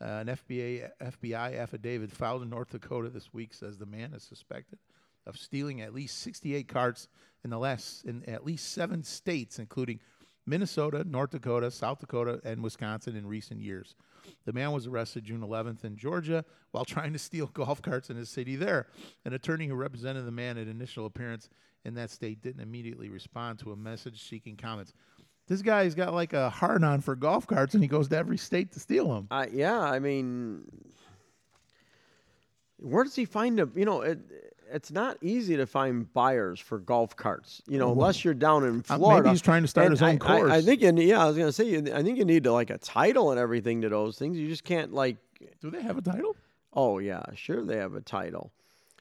Uh, 0.00 0.04
an 0.04 0.26
FBI, 0.28 0.88
FBI 1.02 1.58
affidavit 1.58 2.12
filed 2.12 2.42
in 2.42 2.50
North 2.50 2.70
Dakota 2.70 3.08
this 3.08 3.34
week 3.34 3.52
says 3.52 3.78
the 3.78 3.86
man 3.86 4.12
is 4.14 4.22
suspected 4.22 4.78
of 5.26 5.36
stealing 5.36 5.80
at 5.80 5.92
least 5.92 6.20
68 6.20 6.68
carts 6.68 7.08
in 7.42 7.50
the 7.50 7.58
last 7.58 8.04
in 8.04 8.24
at 8.28 8.44
least 8.44 8.72
seven 8.72 9.02
states, 9.02 9.58
including 9.58 9.98
Minnesota, 10.46 11.04
North 11.04 11.30
Dakota, 11.30 11.70
South 11.70 11.98
Dakota, 11.98 12.40
and 12.44 12.62
Wisconsin 12.62 13.16
in 13.16 13.26
recent 13.26 13.60
years. 13.60 13.94
The 14.46 14.52
man 14.52 14.72
was 14.72 14.86
arrested 14.86 15.24
June 15.24 15.40
11th 15.40 15.84
in 15.84 15.96
Georgia 15.96 16.44
while 16.70 16.84
trying 16.86 17.12
to 17.12 17.18
steal 17.18 17.46
golf 17.46 17.82
carts 17.82 18.08
in 18.08 18.16
his 18.16 18.30
city 18.30 18.56
there. 18.56 18.86
An 19.24 19.34
attorney 19.34 19.66
who 19.66 19.74
represented 19.74 20.26
the 20.26 20.32
man 20.32 20.58
at 20.58 20.68
initial 20.68 21.06
appearance 21.06 21.48
in 21.84 21.94
that 21.94 22.10
state 22.10 22.42
didn't 22.42 22.62
immediately 22.62 23.08
respond 23.08 23.58
to 23.60 23.72
a 23.72 23.76
message 23.76 24.28
seeking 24.28 24.56
comments. 24.56 24.92
This 25.48 25.62
guy's 25.62 25.94
got 25.94 26.12
like 26.14 26.34
a 26.34 26.50
hard 26.50 26.84
on 26.84 27.00
for 27.00 27.16
golf 27.16 27.46
carts 27.46 27.74
and 27.74 27.82
he 27.82 27.88
goes 27.88 28.08
to 28.08 28.16
every 28.16 28.36
state 28.36 28.70
to 28.72 28.80
steal 28.80 29.08
them. 29.12 29.26
I 29.30 29.46
yeah, 29.46 29.80
I 29.80 29.98
mean, 29.98 30.62
where 32.78 33.04
does 33.04 33.14
he 33.14 33.24
find 33.24 33.58
them? 33.58 33.72
You 33.74 33.84
know, 33.84 34.02
it 34.02 34.18
it's 34.70 34.90
not 34.90 35.16
easy 35.22 35.56
to 35.56 35.66
find 35.66 36.12
buyers 36.12 36.60
for 36.60 36.78
golf 36.78 37.16
carts. 37.16 37.62
You 37.66 37.78
know, 37.78 37.90
unless 37.92 38.22
you're 38.24 38.34
down 38.34 38.64
in 38.64 38.68
Uh, 38.68 38.72
maybe 38.72 38.98
Florida. 38.98 39.30
he's 39.30 39.40
trying 39.40 39.62
to 39.62 39.68
start 39.68 39.86
And 39.86 39.92
his 39.92 40.02
own 40.02 40.18
course. 40.18 40.50
I- 40.52 40.56
I, 40.56 40.60
think, 40.60 40.82
you, 40.82 40.92
yeah, 40.98 41.24
I 41.24 41.26
was 41.26 41.38
gonna 41.38 41.52
say, 41.52 41.78
I 41.92 42.02
think 42.02 42.18
you 42.18 42.26
need 42.26 42.44
to 42.44 42.52
like 42.52 42.68
a 42.68 42.76
title 42.78 43.30
and 43.30 43.40
everything 43.40 43.80
to 43.80 43.88
those 43.88 44.18
things. 44.18 44.36
You 44.36 44.48
just 44.48 44.64
can't 44.64 44.92
like. 44.92 45.16
Do 45.60 45.70
they 45.70 45.80
have 45.82 45.96
a 45.96 46.02
title? 46.02 46.36
Oh 46.74 46.98
yeah, 46.98 47.22
sure 47.34 47.64
they 47.64 47.76
have 47.78 47.94
a 47.94 48.00
title. 48.02 48.52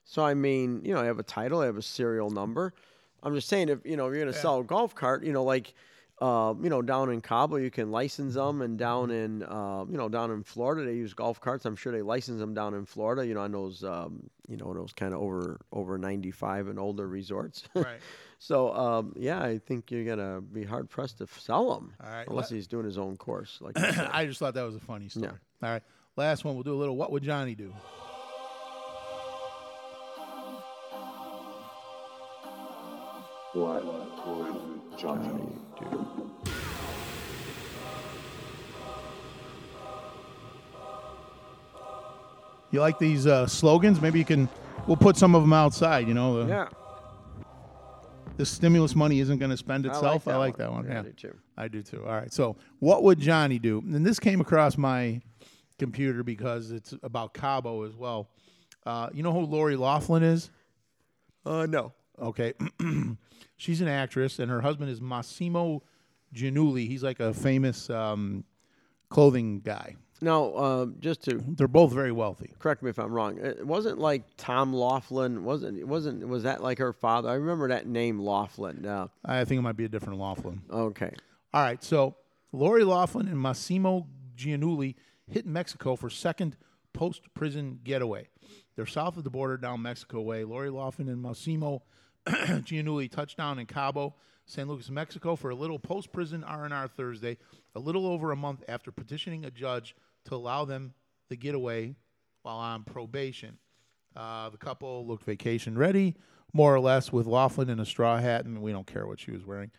So 0.06 0.24
I 0.24 0.34
mean, 0.34 0.82
you 0.86 0.94
know, 0.94 1.02
I 1.02 1.06
have 1.06 1.20
a 1.20 1.24
title, 1.24 1.60
I 1.60 1.66
have 1.66 1.78
a 1.78 1.82
serial 1.82 2.30
number. 2.30 2.74
I'm 3.22 3.36
just 3.36 3.50
saying, 3.50 3.68
if 3.68 3.80
you 3.86 3.98
know, 3.98 4.08
if 4.08 4.14
you're 4.16 4.24
gonna 4.24 4.32
sell 4.38 4.60
a 4.60 4.64
golf 4.64 4.96
cart, 4.96 5.24
you 5.26 5.34
know, 5.34 5.44
like. 5.44 5.74
Uh, 6.20 6.56
you 6.64 6.70
know, 6.70 6.82
down 6.82 7.12
in 7.12 7.22
Cabo, 7.22 7.58
you 7.58 7.70
can 7.70 7.92
license 7.92 8.34
them, 8.34 8.64
and 8.64 8.78
down 8.78 9.12
in, 9.12 9.44
uh, 9.44 9.86
you 9.88 9.98
know, 9.98 10.10
down 10.10 10.32
in 10.32 10.42
Florida, 10.42 10.84
they 10.84 10.96
use 10.96 11.14
golf 11.14 11.40
carts. 11.40 11.64
I'm 11.66 11.76
sure 11.76 11.92
they 11.92 12.02
license 12.02 12.40
them 12.40 12.56
down 12.56 12.74
in 12.74 12.86
Florida. 12.86 13.26
You 13.26 13.36
know, 13.36 13.42
on 13.42 13.52
those, 13.52 13.84
um, 13.84 14.28
you 14.48 14.58
know, 14.58 14.74
those 14.74 14.94
kind 14.94 15.14
of 15.14 15.22
over 15.22 15.60
over 15.72 15.98
95 16.00 16.70
and 16.70 16.80
older 16.80 17.08
resorts. 17.08 17.64
Right. 17.76 18.00
so, 18.40 18.74
um, 18.74 19.14
yeah, 19.16 19.40
I 19.40 19.60
think 19.60 19.92
you're 19.92 20.06
gonna 20.06 20.42
be 20.42 20.64
hard 20.64 20.90
pressed 20.90 21.20
to 21.20 21.28
sell 21.38 21.76
them, 21.76 21.94
right, 22.02 22.28
unless 22.28 22.50
he's 22.50 22.66
doing 22.66 22.86
his 22.86 22.98
own 22.98 23.16
course. 23.18 23.60
Like. 23.62 23.78
I 23.78 24.26
just 24.26 24.40
thought 24.40 24.56
that 24.56 24.64
was 24.64 24.76
a 24.76 24.80
funny 24.80 25.10
story. 25.10 25.28
Yeah. 25.28 25.68
All 25.68 25.74
right. 25.74 25.84
Last 26.16 26.44
one. 26.44 26.56
We'll 26.56 26.64
do 26.64 26.74
a 26.74 26.80
little 26.80 26.98
what 26.98 27.12
would 27.12 27.22
Johnny 27.22 27.54
do? 27.54 27.72
What 33.54 33.86
would 33.86 34.98
Johnny 34.98 35.56
do? 35.80 36.08
You 42.72 42.82
like 42.82 43.00
these 43.00 43.26
uh, 43.26 43.48
slogans? 43.48 44.02
Maybe 44.02 44.20
you 44.20 44.26
can. 44.26 44.50
We'll 44.86 44.98
put 44.98 45.18
some 45.18 45.36
of 45.36 45.42
them 45.42 45.54
outside. 45.54 46.08
You 46.08 46.14
know, 46.14 46.44
the, 46.44 46.50
yeah, 46.50 46.68
the 48.36 48.46
stimulus 48.46 48.96
money 48.96 49.20
isn't 49.20 49.38
going 49.38 49.52
to 49.52 49.58
spend 49.58 49.86
I 49.86 49.90
like 49.90 49.98
itself. 49.98 50.28
I 50.28 50.36
like 50.38 50.58
one. 50.58 50.68
that 50.68 50.72
one. 50.72 50.86
Yeah, 50.86 50.94
Yeah, 50.94 51.00
I 51.00 51.04
do 51.04 51.12
too. 51.14 51.38
I 51.58 51.68
do 51.68 51.82
too. 51.84 52.06
All 52.06 52.14
right. 52.14 52.32
So, 52.32 52.58
what 52.80 53.04
would 53.04 53.20
Johnny 53.20 53.60
do? 53.60 53.80
And 53.80 54.06
this 54.06 54.20
came 54.20 54.42
across 54.42 54.78
my 54.78 55.22
computer 55.80 56.24
because 56.24 56.72
it's 56.72 56.94
about 57.04 57.34
Cabo 57.34 57.84
as 57.84 57.96
well. 57.96 58.30
Uh, 58.86 59.10
you 59.14 59.24
know 59.24 59.32
who 59.32 59.42
Lori 59.42 59.76
Loughlin 59.76 60.24
is? 60.24 60.50
uh, 61.46 61.66
no. 61.66 61.94
Okay. 62.22 62.54
She's 63.58 63.82
an 63.82 63.88
actress, 63.88 64.40
and 64.40 64.52
her 64.52 64.62
husband 64.62 64.90
is 64.92 65.02
Massimo 65.02 65.84
Giannulli. 66.34 66.88
He's 66.88 67.04
like 67.04 67.20
a 67.20 67.34
famous 67.34 67.90
um, 67.90 68.44
clothing 69.10 69.62
guy. 69.62 69.96
Now, 70.20 70.46
uh, 70.50 70.86
just 71.00 71.24
to 71.26 71.44
They're 71.48 71.68
both 71.68 71.92
very 71.92 72.12
wealthy. 72.12 72.52
correct 72.58 72.82
me 72.82 72.90
if 72.90 72.98
I'm 72.98 73.12
wrong. 73.12 73.38
It 73.38 73.66
wasn't 73.66 74.00
like 74.00 74.24
Tom 74.36 74.74
Laughlin. 74.74 75.44
Wasn't 75.44 75.78
it 75.78 75.88
wasn't 75.88 76.28
was 76.28 76.44
that 76.44 76.62
like 76.64 76.80
her 76.80 76.92
father? 76.92 77.30
I 77.30 77.36
remember 77.36 77.68
that 77.68 77.86
name 77.88 78.20
Laughlin. 78.20 78.86
Uh, 78.86 79.08
I 79.24 79.46
think 79.46 79.60
it 79.60 79.62
might 79.62 79.78
be 79.78 79.86
a 79.86 79.90
different 79.90 80.20
Laughlin. 80.20 80.62
okay. 80.72 81.12
All 81.54 81.62
right, 81.62 81.84
so 81.84 82.16
Lori 82.52 82.84
Loughlin 82.84 83.28
and 83.28 83.40
Massimo 83.40 84.08
Giannulli 84.36 84.96
hit 85.28 85.46
Mexico 85.46 85.96
for 85.96 86.10
second 86.10 86.58
post 86.94 87.32
prison 87.34 87.80
getaway. 87.84 88.28
They're 88.76 88.86
south 88.88 89.18
of 89.18 89.24
the 89.24 89.30
border 89.30 89.58
down 89.58 89.82
Mexico 89.82 90.22
way. 90.22 90.44
Lori 90.44 90.70
Loughlin 90.70 91.10
and 91.10 91.22
Massimo 91.22 91.84
Giannulli 92.64 93.10
touchdown 93.10 93.60
in 93.60 93.66
Cabo, 93.66 94.16
San 94.46 94.68
Lucas, 94.68 94.90
Mexico 94.90 95.36
for 95.36 95.50
a 95.50 95.56
little 95.56 95.80
post 95.80 96.12
prison 96.12 96.44
R&R 96.44 96.88
Thursday, 96.88 97.38
a 97.76 97.80
little 97.80 98.06
over 98.06 98.32
a 98.32 98.36
month 98.36 98.64
after 98.68 98.92
petitioning 98.92 99.46
a 99.46 99.52
judge 99.52 99.96
to 100.26 100.36
allow 100.36 100.66
them 100.66 100.94
the 101.30 101.36
getaway 101.36 101.96
while 102.44 102.58
on 102.58 102.84
probation. 102.84 103.58
Uh, 104.16 104.50
the 104.50 104.58
couple 104.58 105.06
looked 105.06 105.24
vacation 105.24 105.78
ready, 105.78 106.16
more 106.54 106.74
or 106.74 106.80
less, 106.80 107.12
with 107.12 107.28
Loughlin 107.28 107.70
in 107.70 107.80
a 107.80 107.86
straw 107.86 108.18
hat, 108.18 108.46
and 108.46 108.62
we 108.62 108.72
don't 108.72 108.88
care 108.88 109.06
what 109.06 109.20
she 109.20 109.32
was 109.32 109.46
wearing. 109.46 109.72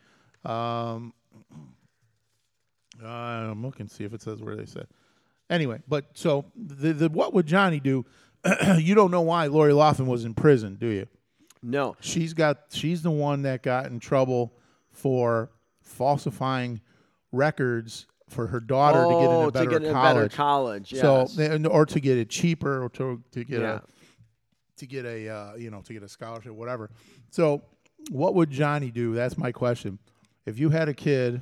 Um, 0.45 1.13
I'm 3.03 3.63
looking 3.63 3.87
to 3.87 3.93
see 3.93 4.05
if 4.05 4.13
it 4.13 4.21
says 4.21 4.41
where 4.41 4.55
they 4.55 4.65
said. 4.65 4.87
Anyway, 5.49 5.81
but 5.87 6.05
so 6.13 6.45
the, 6.55 6.93
the 6.93 7.09
what 7.09 7.33
would 7.33 7.47
Johnny 7.47 7.79
do? 7.79 8.05
you 8.77 8.95
don't 8.95 9.11
know 9.11 9.21
why 9.21 9.47
Lori 9.47 9.73
Loughlin 9.73 10.07
was 10.07 10.23
in 10.25 10.33
prison, 10.33 10.75
do 10.75 10.87
you? 10.87 11.07
No. 11.61 11.95
She's 11.99 12.33
got 12.33 12.57
she's 12.71 13.01
the 13.01 13.11
one 13.11 13.41
that 13.43 13.63
got 13.63 13.87
in 13.87 13.99
trouble 13.99 14.53
for 14.91 15.51
falsifying 15.81 16.81
records 17.31 18.07
for 18.29 18.47
her 18.47 18.59
daughter 18.59 19.03
to 19.03 19.09
get 19.09 19.27
Oh, 19.27 19.39
into 19.47 19.51
to 19.51 19.51
better 19.65 19.69
get 19.71 19.83
in 19.83 19.89
a 19.89 19.93
college. 19.93 20.15
better 20.15 20.35
college, 20.35 20.93
So 20.95 21.19
yes. 21.21 21.37
and- 21.37 21.67
or 21.67 21.85
to 21.85 21.99
get 21.99 22.17
it 22.17 22.29
cheaper 22.29 22.83
or 22.83 22.89
to 22.89 23.21
to 23.31 23.43
get 23.43 23.61
Yeah. 23.61 23.79
a 23.79 23.81
to 24.77 24.85
get 24.87 25.05
a 25.05 25.27
uh, 25.29 25.55
you 25.55 25.69
know 25.71 25.81
to 25.81 25.93
get 25.93 26.03
a 26.03 26.07
scholarship 26.09 26.53
whatever. 26.53 26.89
So 27.31 27.61
what 28.11 28.35
would 28.35 28.49
Johnny 28.49 28.91
do? 28.91 29.13
That's 29.13 29.37
my 29.37 29.51
question. 29.51 29.99
If 30.45 30.57
you 30.59 30.69
had 30.69 30.87
a 30.89 30.93
kid, 30.93 31.41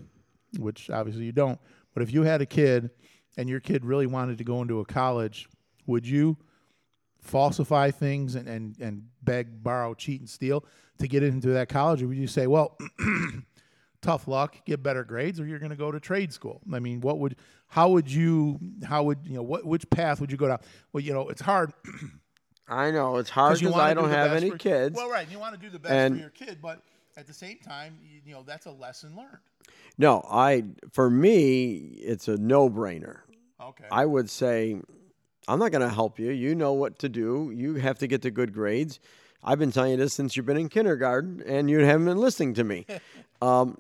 which 0.58 0.90
obviously 0.90 1.26
you 1.26 1.32
don't, 1.32 1.60
but 1.94 2.02
if 2.04 2.12
you 2.12 2.24
had 2.24 2.42
a 2.42 2.46
kid 2.46 2.90
and 3.38 3.48
your 3.48 3.60
kid 3.60 3.86
really 3.86 4.08
wanted 4.08 4.38
to 4.40 4.44
go 4.44 4.62
into 4.62 4.80
a 4.80 4.86
college, 4.86 5.48
would 5.86 6.08
you 6.08 6.36
falsify 7.28 7.92
things 7.92 8.36
and, 8.36 8.48
and, 8.48 8.76
and 8.80 9.04
beg, 9.24 9.64
borrow, 9.64 9.94
cheat, 9.94 10.20
and 10.22 10.30
steal 10.30 10.64
to 11.00 11.08
get 11.08 11.24
into 11.24 11.50
that 11.50 11.70
college? 11.70 12.02
Or 12.02 12.08
would 12.08 12.18
you 12.18 12.28
say, 12.28 12.48
well, 12.48 12.78
tough 14.02 14.28
luck, 14.28 14.58
get 14.66 14.82
better 14.84 15.04
grades, 15.04 15.40
or 15.40 15.46
you're 15.46 15.60
going 15.60 15.72
to 15.72 15.76
go 15.78 15.92
to 15.92 16.00
trade 16.00 16.32
school? 16.34 16.62
I 16.74 16.80
mean, 16.80 17.02
what 17.02 17.20
would, 17.20 17.36
how 17.68 17.90
would 17.90 18.12
you, 18.12 18.60
how 18.86 19.04
would, 19.04 19.20
you 19.24 19.34
know, 19.36 19.44
what, 19.44 19.66
which 19.66 19.90
path 19.90 20.22
would 20.22 20.32
you 20.32 20.38
go 20.38 20.48
down? 20.48 20.60
Well, 20.94 21.04
you 21.04 21.14
know, 21.14 21.30
it's 21.30 21.42
hard. 21.42 21.74
I 22.70 22.92
know 22.92 23.18
it's 23.18 23.30
hard 23.30 23.60
because 23.60 23.76
I 23.76 23.94
do 23.94 24.02
don't 24.02 24.10
the 24.10 24.16
have 24.16 24.34
any 24.34 24.50
for- 24.50 24.58
kids. 24.58 24.96
Well, 24.96 25.10
right. 25.10 25.30
You 25.32 25.40
want 25.40 25.56
to 25.56 25.62
do 25.62 25.70
the 25.70 25.80
best 25.80 25.94
And- 25.94 26.16
for 26.16 26.20
your 26.22 26.30
kid, 26.32 26.60
but 26.62 26.82
at 27.16 27.26
the 27.28 27.34
same 27.34 27.58
time, 27.60 27.98
you, 28.04 28.20
you 28.26 28.34
know, 28.34 28.44
that's 28.46 28.66
a 28.66 28.72
lesson 28.72 29.16
learned. 29.16 29.38
No, 29.98 30.24
I 30.30 30.64
for 30.92 31.10
me 31.10 31.76
it's 31.76 32.28
a 32.28 32.38
no-brainer. 32.38 33.20
Okay. 33.60 33.86
I 33.92 34.06
would 34.06 34.30
say 34.30 34.78
I'm 35.48 35.60
not 35.60 35.72
going 35.72 35.88
to 35.88 35.94
help 35.94 36.20
you. 36.20 36.32
You 36.32 36.56
know 36.56 36.74
what 36.74 37.00
to 37.00 37.10
do. 37.10 37.52
You 37.56 37.76
have 37.76 37.98
to 38.00 38.08
get 38.08 38.22
the 38.22 38.32
good 38.32 38.54
grades. 38.54 39.00
I've 39.44 39.60
been 39.60 39.72
telling 39.72 39.92
you 39.92 39.98
this 39.98 40.14
since 40.14 40.36
you've 40.36 40.46
been 40.46 40.58
in 40.58 40.70
kindergarten, 40.70 41.42
and 41.46 41.70
you 41.70 41.80
haven't 41.80 42.06
been 42.06 42.18
listening 42.18 42.54
to 42.56 42.64
me. 42.64 42.86
um, 43.42 43.78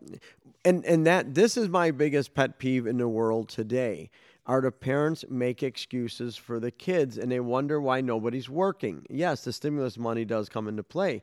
and 0.64 0.86
and 0.86 1.06
that 1.06 1.36
this 1.36 1.58
is 1.58 1.68
my 1.68 1.92
biggest 1.92 2.34
pet 2.34 2.60
peeve 2.60 2.88
in 2.88 2.98
the 2.98 3.08
world 3.08 3.50
today. 3.50 4.10
Are 4.46 4.62
the 4.62 4.72
parents 4.72 5.26
make 5.30 5.62
excuses 5.62 6.38
for 6.38 6.60
the 6.60 6.72
kids, 6.72 7.18
and 7.18 7.30
they 7.30 7.42
wonder 7.42 7.82
why 7.82 8.00
nobody's 8.00 8.50
working? 8.50 9.06
Yes, 9.10 9.44
the 9.44 9.52
stimulus 9.52 9.98
money 9.98 10.24
does 10.24 10.48
come 10.48 10.70
into 10.70 10.84
play, 10.84 11.22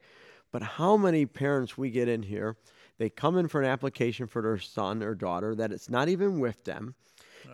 but 0.52 0.62
how 0.62 0.98
many 0.98 1.24
parents 1.24 1.78
we 1.78 1.90
get 1.90 2.06
in 2.06 2.22
here? 2.22 2.56
They 2.98 3.08
come 3.08 3.38
in 3.38 3.48
for 3.48 3.62
an 3.62 3.68
application 3.68 4.26
for 4.26 4.42
their 4.42 4.58
son 4.58 5.02
or 5.02 5.14
daughter 5.14 5.54
that 5.54 5.72
it's 5.72 5.88
not 5.88 6.08
even 6.08 6.38
with 6.38 6.64
them. 6.64 6.94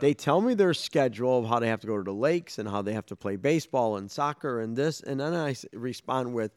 They 0.01 0.15
tell 0.15 0.41
me 0.41 0.55
their 0.55 0.75
schedule 0.75 1.41
of 1.41 1.47
how 1.47 1.59
they 1.59 1.69
have 1.69 1.81
to 1.81 1.87
go 1.87 1.97
to 1.97 2.03
the 2.05 2.13
lakes 2.13 2.59
and 2.59 2.69
how 2.69 2.83
they 2.83 2.93
have 2.93 3.07
to 3.07 3.17
play 3.17 3.37
baseball 3.37 3.97
and 3.97 4.11
soccer 4.11 4.61
and 4.61 4.77
this. 4.77 5.01
And 5.01 5.21
then 5.21 5.35
I 5.35 5.55
respond 5.73 6.35
with, 6.35 6.53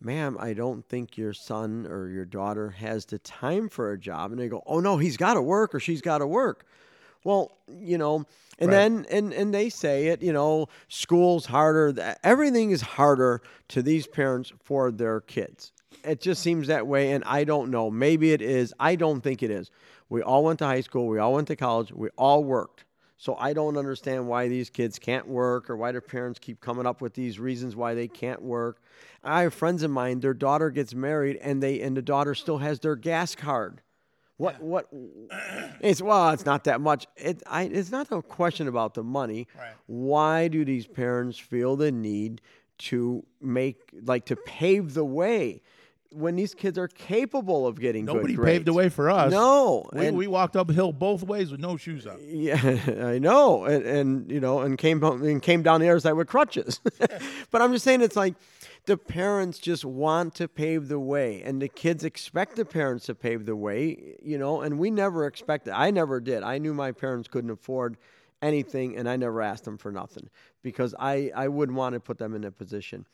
ma'am, 0.00 0.36
I 0.38 0.52
don't 0.52 0.86
think 0.88 1.16
your 1.16 1.32
son 1.32 1.86
or 1.88 2.08
your 2.08 2.24
daughter 2.24 2.70
has 2.70 3.06
the 3.06 3.18
time 3.18 3.68
for 3.68 3.92
a 3.92 3.98
job. 3.98 4.30
And 4.30 4.40
they 4.40 4.48
go, 4.48 4.62
oh, 4.66 4.80
no, 4.80 4.98
he's 4.98 5.16
got 5.16 5.34
to 5.34 5.42
work 5.42 5.74
or 5.74 5.80
she's 5.80 6.00
got 6.02 6.18
to 6.18 6.26
work. 6.26 6.64
Well, 7.24 7.52
you 7.68 7.96
know, 7.96 8.26
and 8.58 8.70
Right. 8.70 8.76
then 8.76 9.06
and 9.10 9.32
and 9.32 9.52
they 9.54 9.70
say 9.70 10.08
it, 10.08 10.22
you 10.22 10.32
know, 10.32 10.68
school's 10.88 11.46
harder. 11.46 12.16
Everything 12.22 12.70
is 12.70 12.82
harder 12.82 13.40
to 13.68 13.82
these 13.82 14.06
parents 14.06 14.52
for 14.62 14.90
their 14.90 15.20
kids. 15.22 15.72
It 16.04 16.20
just 16.20 16.42
seems 16.42 16.66
that 16.66 16.86
way, 16.86 17.12
and 17.12 17.24
I 17.24 17.44
don't 17.44 17.70
know. 17.70 17.90
Maybe 17.90 18.32
it 18.32 18.42
is. 18.42 18.74
I 18.78 18.96
don't 18.96 19.22
think 19.22 19.42
it 19.42 19.50
is. 19.50 19.70
We 20.08 20.22
all 20.22 20.44
went 20.44 20.58
to 20.60 20.66
high 20.66 20.82
school. 20.82 21.06
We 21.08 21.18
all 21.18 21.34
went 21.34 21.48
to 21.48 21.56
college. 21.56 21.92
We 21.92 22.08
all 22.16 22.44
worked. 22.44 22.84
So 23.16 23.36
I 23.36 23.52
don't 23.52 23.78
understand 23.78 24.28
why 24.28 24.48
these 24.48 24.68
kids 24.68 24.98
can't 24.98 25.26
work 25.26 25.70
or 25.70 25.76
why 25.76 25.92
their 25.92 26.00
parents 26.00 26.38
keep 26.38 26.60
coming 26.60 26.84
up 26.86 27.00
with 27.00 27.14
these 27.14 27.38
reasons 27.38 27.74
why 27.74 27.94
they 27.94 28.08
can't 28.08 28.42
work. 28.42 28.82
I 29.22 29.42
have 29.42 29.54
friends 29.54 29.82
of 29.82 29.90
mine. 29.90 30.20
Their 30.20 30.34
daughter 30.34 30.70
gets 30.70 30.94
married, 30.94 31.38
and 31.40 31.62
they 31.62 31.80
and 31.80 31.96
the 31.96 32.02
daughter 32.02 32.34
still 32.34 32.58
has 32.58 32.80
their 32.80 32.96
gas 32.96 33.34
card. 33.34 33.80
What 34.36 34.60
what? 34.60 34.88
It's 35.80 36.02
well, 36.02 36.30
it's 36.30 36.44
not 36.44 36.64
that 36.64 36.80
much. 36.80 37.06
It 37.16 37.42
I 37.46 37.62
it's 37.62 37.90
not 37.90 38.10
a 38.10 38.20
question 38.20 38.68
about 38.68 38.94
the 38.94 39.04
money. 39.04 39.46
Right. 39.56 39.72
Why 39.86 40.48
do 40.48 40.64
these 40.64 40.86
parents 40.86 41.38
feel 41.38 41.76
the 41.76 41.92
need 41.92 42.40
to 42.76 43.24
make 43.40 43.90
like 44.02 44.26
to 44.26 44.36
pave 44.36 44.94
the 44.94 45.04
way 45.04 45.62
when 46.14 46.36
these 46.36 46.54
kids 46.54 46.78
are 46.78 46.88
capable 46.88 47.66
of 47.66 47.80
getting 47.80 48.04
Nobody 48.04 48.36
paved 48.36 48.66
the 48.66 48.72
way 48.72 48.88
for 48.88 49.10
us. 49.10 49.30
No, 49.32 49.88
we, 49.92 50.06
and- 50.06 50.16
we 50.16 50.26
walked 50.26 50.56
uphill 50.56 50.92
both 50.92 51.22
ways 51.22 51.50
with 51.50 51.60
no 51.60 51.76
shoes 51.76 52.06
on. 52.06 52.18
yeah, 52.22 52.78
I 53.02 53.18
know, 53.18 53.64
and, 53.64 53.84
and 53.84 54.30
you 54.30 54.40
know, 54.40 54.60
and 54.60 54.78
came 54.78 55.02
and 55.02 55.42
came 55.42 55.62
down 55.62 55.80
the 55.80 55.88
other 55.88 56.00
side 56.00 56.12
with 56.12 56.28
crutches. 56.28 56.80
but 57.50 57.62
I'm 57.62 57.72
just 57.72 57.84
saying, 57.84 58.00
it's 58.00 58.16
like 58.16 58.34
the 58.86 58.96
parents 58.96 59.58
just 59.58 59.84
want 59.84 60.34
to 60.36 60.48
pave 60.48 60.88
the 60.88 61.00
way, 61.00 61.42
and 61.42 61.60
the 61.60 61.68
kids 61.68 62.04
expect 62.04 62.56
the 62.56 62.64
parents 62.64 63.06
to 63.06 63.14
pave 63.14 63.46
the 63.46 63.56
way. 63.56 64.16
You 64.22 64.38
know, 64.38 64.60
and 64.60 64.78
we 64.78 64.90
never 64.90 65.26
expected. 65.26 65.72
I 65.72 65.90
never 65.90 66.20
did. 66.20 66.42
I 66.42 66.58
knew 66.58 66.74
my 66.74 66.92
parents 66.92 67.28
couldn't 67.28 67.50
afford 67.50 67.96
anything, 68.44 68.96
and 68.96 69.08
I 69.08 69.16
never 69.16 69.42
asked 69.42 69.64
them 69.64 69.78
for 69.78 69.90
nothing 69.90 70.28
because 70.62 70.94
I 70.98 71.30
I 71.34 71.48
wouldn't 71.48 71.78
want 71.78 71.94
to 71.94 72.00
put 72.00 72.18
them 72.18 72.34
in 72.34 72.44
a 72.44 72.50
position. 72.50 73.06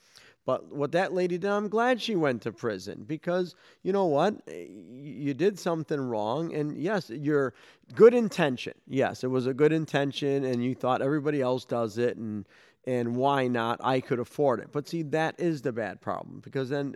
But 0.46 0.74
what 0.74 0.92
that 0.92 1.12
lady 1.12 1.38
did, 1.38 1.50
I'm 1.50 1.68
glad 1.68 2.00
she 2.00 2.16
went 2.16 2.42
to 2.42 2.52
prison 2.52 3.04
because 3.06 3.54
you 3.82 3.92
know 3.92 4.06
what? 4.06 4.34
You 4.48 5.34
did 5.34 5.58
something 5.58 6.00
wrong. 6.00 6.54
And 6.54 6.76
yes, 6.76 7.10
your 7.10 7.54
good 7.94 8.14
intention. 8.14 8.74
Yes, 8.88 9.22
it 9.22 9.28
was 9.28 9.46
a 9.46 9.54
good 9.54 9.72
intention, 9.72 10.44
and 10.44 10.64
you 10.64 10.74
thought 10.74 11.02
everybody 11.02 11.40
else 11.40 11.64
does 11.64 11.98
it, 11.98 12.16
and 12.16 12.46
and 12.86 13.14
why 13.14 13.46
not? 13.46 13.78
I 13.84 14.00
could 14.00 14.18
afford 14.18 14.60
it. 14.60 14.68
But 14.72 14.88
see, 14.88 15.02
that 15.02 15.38
is 15.38 15.60
the 15.60 15.72
bad 15.72 16.00
problem 16.00 16.40
because 16.40 16.70
then 16.70 16.94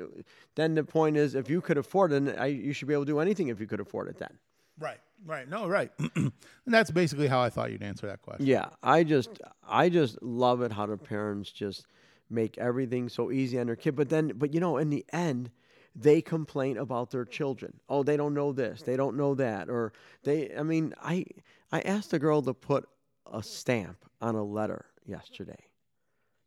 then 0.55 0.75
the 0.75 0.85
point 0.85 1.17
is, 1.17 1.35
if 1.35 1.51
you 1.51 1.61
could 1.61 1.79
afford 1.79 2.13
it, 2.13 2.37
I, 2.39 2.47
you 2.47 2.73
should 2.73 2.89
be 2.89 2.95
able 2.95 3.05
to 3.05 3.13
do 3.13 3.21
anything 3.21 3.49
if 3.49 3.61
you 3.61 3.67
could 3.67 3.81
afford 3.81 4.09
it. 4.09 4.19
Then. 4.19 4.39
Right, 4.79 4.99
right. 5.25 5.49
No, 5.49 5.69
right. 5.69 5.91
and 6.17 6.33
that's 6.67 6.91
basically 6.91 7.29
how 7.29 7.41
I 7.41 7.51
thought 7.51 7.71
you'd 7.71 7.83
answer 7.83 8.07
that 8.07 8.23
question. 8.23 8.47
Yeah, 8.47 8.69
I 8.83 9.05
just 9.05 9.41
I 9.67 9.89
just 9.89 10.21
love 10.23 10.63
it 10.63 10.73
how 10.73 10.87
the 10.87 10.97
parents 10.97 11.51
just 11.51 11.87
make 12.29 12.59
everything 12.59 13.09
so 13.09 13.31
easy 13.31 13.59
on 13.59 13.67
their 13.67 13.77
kid. 13.77 13.95
But 13.95 14.09
then, 14.09 14.33
but 14.37 14.53
you 14.53 14.61
know, 14.61 14.79
in 14.79 14.91
the 14.91 15.05
end, 15.13 15.51
they 15.95 16.21
complain 16.21 16.77
about 16.79 17.11
their 17.11 17.25
children. 17.25 17.81
Oh, 17.89 18.03
they 18.03 18.17
don't 18.17 18.35
know 18.35 18.53
this, 18.53 18.83
they 18.83 18.97
don't 18.97 19.17
know 19.17 19.35
that, 19.37 19.69
or 19.69 19.93
they. 20.25 20.55
I 20.57 20.63
mean, 20.63 20.95
I 21.01 21.25
I 21.71 21.81
asked 21.81 22.13
a 22.13 22.19
girl 22.19 22.43
to 22.43 22.55
put 22.55 22.89
a 23.33 23.43
stamp 23.43 24.05
on 24.21 24.35
a 24.35 24.45
letter 24.45 24.87
yesterday, 25.07 25.69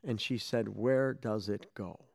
and 0.04 0.20
she 0.20 0.38
said, 0.38 0.68
"Where 0.68 1.14
does 1.14 1.48
it 1.48 1.74
go?" 1.76 2.07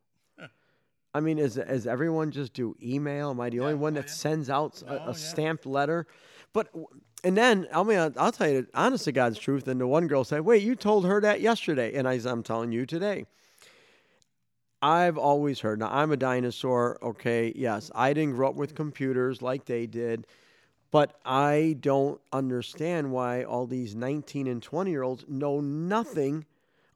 I 1.15 1.21
mean, 1.21 1.39
is 1.39 1.59
is 1.59 1.87
everyone 1.87 2.31
just 2.31 2.55
do 2.55 2.75
email? 2.83 3.31
Am 3.31 3.41
I 3.41 3.51
the 3.51 3.61
only 3.61 3.75
one 3.75 3.97
oh, 3.97 4.01
that 4.01 4.09
sends 4.09 4.49
out 4.49 4.83
a, 4.83 5.03
oh, 5.05 5.11
a 5.11 5.15
stamped 5.15 5.67
letter? 5.67 6.07
But 6.53 6.69
and 7.23 7.37
then 7.37 7.69
I 7.73 7.83
mean, 7.83 7.99
I'll, 7.99 8.13
I'll 8.17 8.33
tell 8.33 8.49
you, 8.49 8.63
the 8.63 8.69
honest 8.75 9.05
to 9.05 9.13
God's 9.13 9.39
truth. 9.39 9.69
And 9.69 9.81
the 9.81 9.87
one 9.87 10.07
girl 10.07 10.25
said, 10.25 10.41
"Wait, 10.41 10.63
you 10.63 10.75
told 10.75 11.07
her 11.07 11.21
that 11.21 11.41
yesterday," 11.41 11.95
and 11.95 12.09
I, 12.09 12.15
I'm 12.25 12.43
telling 12.43 12.73
you 12.73 12.87
today. 12.87 13.27
I've 14.81 15.17
always 15.17 15.61
heard. 15.61 15.79
Now 15.79 15.91
I'm 15.93 16.11
a 16.11 16.17
dinosaur. 16.17 16.99
Okay, 17.03 17.53
yes, 17.55 17.91
I 17.95 18.15
didn't 18.15 18.35
grow 18.35 18.49
up 18.49 18.57
with 18.57 18.75
computers 18.75 19.43
like 19.43 19.67
they 19.67 19.87
did, 19.87 20.27
but 20.91 21.21
I 21.25 21.77
don't 21.79 22.21
understand 22.33 23.13
why 23.13 23.45
all 23.45 23.67
these 23.67 23.95
19 23.95 24.47
and 24.47 24.63
20 24.63 24.91
year 24.91 25.03
olds 25.03 25.25
know 25.29 25.61
nothing 25.61 26.47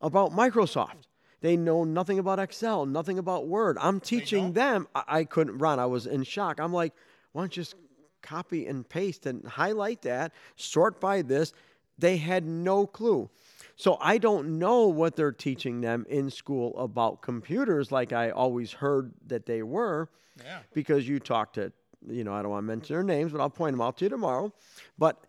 about 0.01 0.33
Microsoft. 0.33 1.07
They 1.41 1.57
know 1.57 1.85
nothing 1.85 2.19
about 2.19 2.39
Excel, 2.39 2.87
nothing 2.87 3.19
about 3.19 3.47
Word. 3.47 3.77
I'm 3.81 4.01
teaching 4.01 4.53
them. 4.53 4.89
I, 4.95 5.03
I 5.07 5.25
couldn't 5.25 5.59
run. 5.59 5.79
I 5.79 5.87
was 5.87 6.07
in 6.07 6.23
shock. 6.23 6.61
I'm 6.61 6.73
like, 6.73 6.93
why 7.33 7.43
don't 7.43 7.57
you 7.57 7.63
just 7.63 7.75
copy 8.23 8.67
and 8.67 8.89
paste 8.89 9.27
and 9.27 9.47
highlight 9.47 10.03
that, 10.03 10.33
sort 10.57 11.01
by 11.01 11.23
this? 11.23 11.53
They 11.99 12.17
had 12.17 12.45
no 12.45 12.87
clue. 12.87 13.31
So 13.77 13.99
I 14.01 14.19
don't 14.19 14.59
know 14.59 14.87
what 14.87 15.17
they're 15.17 15.33
teaching 15.33 15.83
them 15.83 16.07
in 16.09 16.31
school 16.31 16.77
about 16.79 17.21
computers 17.21 17.93
like 17.93 18.13
I 18.13 18.31
always 18.31 18.73
heard 18.73 19.13
that 19.27 19.45
they 19.45 19.63
were. 19.63 20.09
Yeah. 20.43 20.61
Because 20.73 21.07
you 21.09 21.21
talk 21.21 21.53
to, 21.55 21.73
you 22.09 22.25
know, 22.25 22.33
I 22.33 22.43
don't 22.43 22.51
want 22.51 22.65
to 22.65 22.67
mention 22.67 22.95
their 22.95 23.03
names, 23.03 23.33
but 23.33 23.41
I'll 23.41 23.51
point 23.51 23.75
them 23.75 23.81
out 23.83 23.99
to 23.99 24.07
you 24.07 24.09
tomorrow. 24.09 24.53
But 24.99 25.26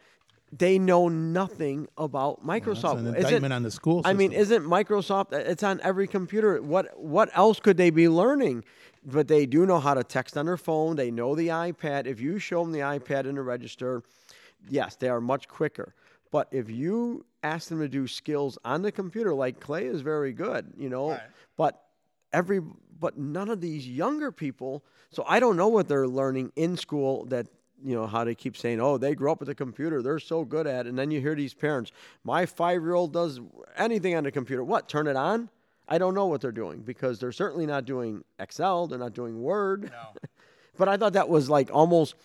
they 0.52 0.80
know 0.80 1.10
nothing 1.10 1.88
about 1.98 2.46
Microsoft. 2.46 3.00
an 3.00 3.08
Is 3.08 3.14
it- 3.14 3.18
indictment 3.18 3.54
on 3.54 3.64
the 3.64 3.72
school 3.72 4.02
I 4.06 4.14
mean, 4.14 4.32
isn't 4.32 4.64
Microsoft? 4.64 5.34
It's 5.34 5.64
on 5.64 5.82
every 5.84 6.08
computer. 6.08 6.62
What 6.62 6.98
what 7.00 7.30
else 7.34 7.60
could 7.60 7.78
they 7.78 7.90
be 7.90 8.08
learning? 8.08 8.64
But 9.06 9.28
they 9.28 9.46
do 9.46 9.66
know 9.66 9.80
how 9.80 9.94
to 9.94 10.04
text 10.04 10.38
on 10.38 10.46
their 10.46 10.58
phone. 10.58 10.96
They 10.96 11.12
know 11.12 11.36
the 11.36 11.48
iPad. 11.48 12.08
If 12.08 12.20
you 12.20 12.40
show 12.40 12.64
them 12.64 12.72
the 12.72 12.80
iPad 12.80 13.26
in 13.26 13.36
the 13.36 13.42
register, 13.42 14.04
yes, 14.70 14.96
they 14.96 15.10
are 15.10 15.22
much 15.22 15.48
quicker. 15.48 15.94
But 16.32 16.48
if 16.52 16.70
you 16.70 17.26
ask 17.44 17.70
them 17.70 17.80
to 17.80 17.88
do 17.88 18.08
skills 18.08 18.58
on 18.66 18.82
the 18.82 18.92
computer, 18.92 19.34
like 19.34 19.60
Clay 19.60 19.86
is 19.86 20.02
very 20.02 20.34
good, 20.34 20.74
you 20.78 20.90
know, 20.90 21.18
but 21.56 21.84
every 22.34 22.62
but 23.00 23.18
none 23.18 23.50
of 23.50 23.62
these 23.62 23.88
younger 23.88 24.32
people. 24.32 24.84
So 25.10 25.24
I 25.28 25.40
don't 25.40 25.56
know 25.56 25.68
what 25.70 25.88
they're 25.88 26.08
learning 26.08 26.52
in 26.56 26.76
school 26.76 27.26
that 27.26 27.48
you 27.84 27.96
know 27.96 28.08
how 28.08 28.24
they 28.24 28.36
keep 28.36 28.58
saying, 28.58 28.80
"Oh, 28.82 28.98
they 28.98 29.14
grew 29.16 29.32
up 29.32 29.40
with 29.40 29.50
a 29.50 29.56
computer; 29.56 30.02
they're 30.02 30.20
so 30.20 30.44
good 30.46 30.68
at." 30.68 30.86
it. 30.86 30.90
And 30.90 30.98
then 30.98 31.12
you 31.12 31.22
hear 31.22 31.36
these 31.36 31.54
parents, 31.54 31.92
"My 32.24 32.46
five-year-old 32.46 33.14
does 33.14 33.40
anything 33.76 34.16
on 34.16 34.24
the 34.24 34.32
computer. 34.32 34.64
What? 34.64 34.88
Turn 34.90 35.08
it 35.08 35.16
on?" 35.16 35.50
I 35.88 35.98
don't 35.98 36.14
know 36.14 36.26
what 36.26 36.42
they're 36.42 36.52
doing 36.52 36.82
because 36.82 37.18
they're 37.20 37.32
certainly 37.32 37.66
not 37.66 37.86
doing 37.86 38.24
Excel. 38.40 38.88
They're 38.88 39.00
not 39.00 39.14
doing 39.14 39.42
Word. 39.42 39.90
but 40.78 40.90
I 40.90 40.98
thought 40.98 41.14
that 41.14 41.30
was 41.30 41.50
like 41.50 41.70
almost 41.72 42.16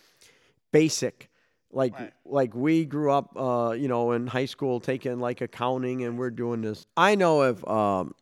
basic. 0.73 1.29
Like 1.75 1.95
like 2.27 2.55
we 2.55 2.85
grew 2.85 3.11
up, 3.13 3.33
uh, 3.35 3.73
you 3.73 3.89
know, 3.89 4.13
in 4.13 4.27
high 4.27 4.45
school 4.45 4.79
taking 4.81 5.21
like 5.21 5.41
accounting, 5.41 6.05
and 6.05 6.19
we're 6.19 6.31
doing 6.31 6.61
this. 6.61 6.87
I 6.97 7.15
know 7.15 7.43
if 7.43 7.67
um, 7.67 8.15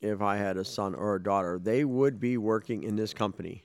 if 0.00 0.20
I 0.20 0.36
had 0.36 0.56
a 0.56 0.64
son 0.64 0.94
or 0.96 1.14
a 1.14 1.22
daughter, 1.22 1.60
they 1.62 1.84
would 1.84 2.18
be 2.18 2.36
working 2.38 2.82
in 2.82 2.96
this 2.96 3.14
company 3.14 3.64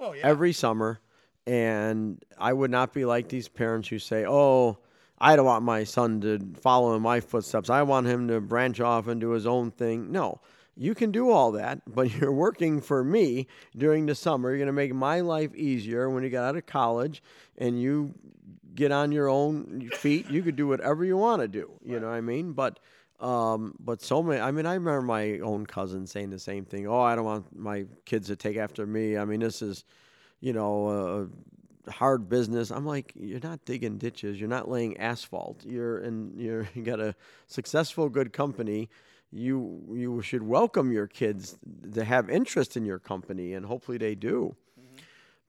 Oh, 0.00 0.12
yeah. 0.14 0.22
every 0.26 0.52
summer, 0.52 1.00
and 1.46 2.22
I 2.38 2.52
would 2.52 2.70
not 2.70 2.92
be 2.92 3.04
like 3.04 3.28
these 3.28 3.48
parents 3.48 3.88
who 3.88 3.98
say, 3.98 4.24
"Oh, 4.26 4.78
I 5.18 5.36
don't 5.36 5.46
want 5.46 5.64
my 5.64 5.84
son 5.84 6.20
to 6.22 6.38
follow 6.60 6.94
in 6.94 7.02
my 7.02 7.20
footsteps. 7.20 7.70
I 7.70 7.82
want 7.82 8.06
him 8.06 8.28
to 8.28 8.40
branch 8.40 8.80
off 8.80 9.06
and 9.08 9.20
do 9.20 9.30
his 9.30 9.46
own 9.46 9.70
thing." 9.70 10.10
No. 10.12 10.40
You 10.74 10.94
can 10.94 11.12
do 11.12 11.30
all 11.30 11.52
that, 11.52 11.82
but 11.94 12.14
you're 12.14 12.32
working 12.32 12.80
for 12.80 13.04
me 13.04 13.46
during 13.76 14.06
the 14.06 14.14
summer. 14.14 14.48
You're 14.48 14.58
going 14.58 14.66
to 14.68 14.72
make 14.72 14.94
my 14.94 15.20
life 15.20 15.54
easier 15.54 16.08
when 16.08 16.22
you 16.22 16.30
get 16.30 16.44
out 16.44 16.56
of 16.56 16.64
college 16.64 17.22
and 17.58 17.80
you 17.80 18.14
get 18.74 18.90
on 18.90 19.12
your 19.12 19.28
own 19.28 19.90
feet. 19.90 20.30
You 20.30 20.42
could 20.42 20.56
do 20.56 20.66
whatever 20.66 21.04
you 21.04 21.18
want 21.18 21.42
to 21.42 21.48
do. 21.48 21.70
You 21.84 22.00
know 22.00 22.08
what 22.08 22.14
I 22.14 22.22
mean? 22.22 22.52
But 22.52 22.78
um, 23.22 23.74
but 23.78 24.02
so 24.02 24.22
many. 24.22 24.40
I 24.40 24.50
mean, 24.50 24.66
I 24.66 24.74
remember 24.74 25.00
my 25.00 25.38
own 25.38 25.64
cousin 25.64 26.06
saying 26.06 26.30
the 26.30 26.40
same 26.40 26.64
thing. 26.64 26.88
Oh, 26.88 27.00
I 27.00 27.14
don't 27.14 27.24
want 27.24 27.56
my 27.56 27.86
kids 28.04 28.26
to 28.26 28.36
take 28.36 28.56
after 28.56 28.84
me. 28.84 29.16
I 29.16 29.24
mean, 29.24 29.38
this 29.40 29.62
is, 29.62 29.84
you 30.42 30.52
know, 30.52 31.30
uh, 31.86 31.90
hard 31.90 32.28
business. 32.28 32.70
I'm 32.70 32.84
like, 32.84 33.12
you're 33.14 33.40
not 33.40 33.64
digging 33.64 33.96
ditches. 33.96 34.38
You're 34.38 34.48
not 34.48 34.68
laying 34.68 34.98
asphalt. 34.98 35.64
You're 35.64 36.00
in. 36.00 36.32
You're 36.36 36.68
you 36.74 36.82
got 36.82 37.00
a 37.00 37.14
successful, 37.46 38.10
good 38.10 38.34
company. 38.34 38.90
You 39.30 39.82
you 39.90 40.20
should 40.20 40.42
welcome 40.42 40.92
your 40.92 41.06
kids 41.06 41.56
to 41.94 42.04
have 42.04 42.28
interest 42.28 42.76
in 42.76 42.84
your 42.84 42.98
company, 42.98 43.54
and 43.54 43.64
hopefully 43.64 43.96
they 43.96 44.14
do. 44.14 44.54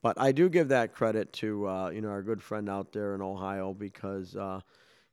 But 0.02 0.20
I 0.20 0.32
do 0.32 0.50
give 0.50 0.68
that 0.68 0.94
credit 0.94 1.34
to 1.34 1.68
uh, 1.68 1.89
you 1.89 2.02
know 2.02 2.10
our 2.10 2.22
good 2.22 2.41
friend 2.41 2.70
out 2.70 2.94
there 2.94 3.16
in 3.16 3.22
Ohio 3.22 3.74
because 3.74 4.36
uh, 4.36 4.62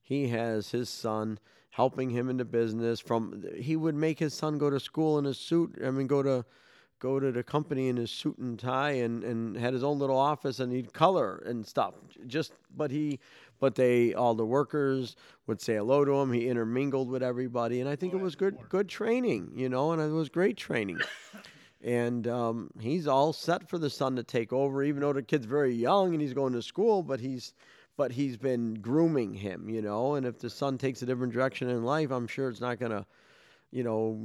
he 0.02 0.28
has 0.28 0.70
his 0.70 0.90
son 0.90 1.38
helping 1.70 2.10
him 2.10 2.28
into 2.28 2.44
business. 2.44 3.00
From 3.00 3.44
he 3.56 3.76
would 3.76 3.94
make 3.94 4.18
his 4.18 4.34
son 4.34 4.58
go 4.58 4.68
to 4.68 4.78
school 4.78 5.18
in 5.18 5.24
a 5.24 5.34
suit. 5.34 5.78
I 5.84 5.90
mean, 5.90 6.06
go 6.06 6.22
to 6.22 6.44
go 7.00 7.18
to 7.18 7.32
the 7.32 7.42
company 7.42 7.88
in 7.88 7.96
his 7.96 8.10
suit 8.10 8.38
and 8.38 8.58
tie, 8.58 8.92
and, 8.92 9.24
and 9.24 9.56
had 9.56 9.74
his 9.74 9.82
own 9.82 9.98
little 9.98 10.18
office, 10.18 10.60
and 10.60 10.72
he'd 10.72 10.92
color 10.92 11.42
and 11.44 11.66
stuff. 11.66 11.94
Just 12.26 12.52
but 12.76 12.92
he 12.92 13.18
but 13.58 13.74
they 13.74 14.14
all 14.14 14.34
the 14.34 14.46
workers 14.46 15.16
would 15.48 15.60
say 15.60 15.74
hello 15.74 16.04
to 16.04 16.12
him. 16.12 16.32
He 16.32 16.48
intermingled 16.48 17.10
with 17.10 17.22
everybody, 17.22 17.80
and 17.80 17.88
I 17.88 17.96
think 17.96 18.14
it 18.14 18.20
was 18.20 18.36
good 18.36 18.56
good 18.68 18.88
training, 18.88 19.52
you 19.56 19.68
know, 19.68 19.90
and 19.90 20.00
it 20.00 20.14
was 20.14 20.28
great 20.28 20.56
training 20.56 21.00
and 21.82 22.26
um, 22.28 22.70
he's 22.78 23.06
all 23.06 23.32
set 23.32 23.68
for 23.68 23.78
the 23.78 23.90
son 23.90 24.16
to 24.16 24.22
take 24.22 24.52
over, 24.52 24.82
even 24.82 25.00
though 25.00 25.12
the 25.12 25.22
kid's 25.22 25.46
very 25.46 25.74
young 25.74 26.12
and 26.12 26.20
he's 26.20 26.34
going 26.34 26.52
to 26.52 26.62
school. 26.62 27.02
But 27.02 27.20
he's, 27.20 27.54
but 27.96 28.12
he's 28.12 28.36
been 28.36 28.74
grooming 28.74 29.34
him, 29.34 29.68
you 29.68 29.80
know. 29.80 30.14
And 30.14 30.26
if 30.26 30.38
the 30.38 30.50
son 30.50 30.76
takes 30.76 31.02
a 31.02 31.06
different 31.06 31.32
direction 31.32 31.68
in 31.70 31.84
life, 31.84 32.10
I'm 32.10 32.26
sure 32.26 32.50
it's 32.50 32.60
not 32.60 32.78
going 32.78 32.92
to, 32.92 33.06
you 33.72 33.82
know, 33.84 34.18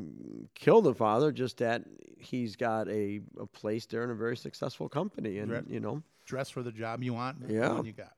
kill 0.55 0.81
the 0.81 0.93
father. 0.95 1.31
Just 1.31 1.57
that 1.57 1.83
he's 2.17 2.55
got 2.55 2.87
a, 2.89 3.21
a 3.39 3.45
place 3.45 3.85
there 3.85 4.03
in 4.03 4.09
a 4.11 4.15
very 4.15 4.37
successful 4.37 4.89
company, 4.89 5.39
and 5.39 5.51
Right. 5.51 5.67
you 5.67 5.79
know. 5.79 6.01
Dress 6.25 6.49
for 6.49 6.63
the 6.63 6.71
job 6.71 7.03
you 7.03 7.13
want. 7.13 7.37
and 7.41 7.51
Yeah. 7.51 7.81
you 7.83 7.91
got. 7.91 8.13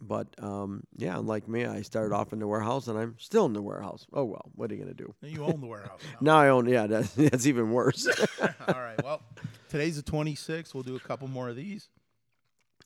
But 0.00 0.28
um, 0.42 0.82
yeah, 0.96 1.18
like 1.18 1.46
me, 1.46 1.66
I 1.66 1.82
started 1.82 2.14
off 2.14 2.32
in 2.32 2.38
the 2.38 2.46
warehouse, 2.46 2.88
and 2.88 2.98
I'm 2.98 3.14
still 3.18 3.44
in 3.46 3.52
the 3.52 3.60
warehouse. 3.62 4.06
Oh 4.12 4.24
well, 4.24 4.50
what 4.54 4.70
are 4.70 4.74
you 4.74 4.80
gonna 4.80 4.94
do? 4.94 5.14
Now 5.22 5.28
You 5.28 5.44
own 5.44 5.60
the 5.60 5.66
warehouse. 5.66 6.00
Now 6.20 6.36
I 6.38 6.48
own. 6.48 6.66
Yeah, 6.66 6.86
that's, 6.86 7.12
that's 7.14 7.46
even 7.46 7.70
worse. 7.70 8.08
All 8.40 8.74
right. 8.80 9.00
Well, 9.04 9.20
today's 9.68 10.02
the 10.02 10.10
26th. 10.10 10.72
We'll 10.74 10.82
do 10.82 10.96
a 10.96 11.00
couple 11.00 11.28
more 11.28 11.48
of 11.50 11.56
these. 11.56 11.88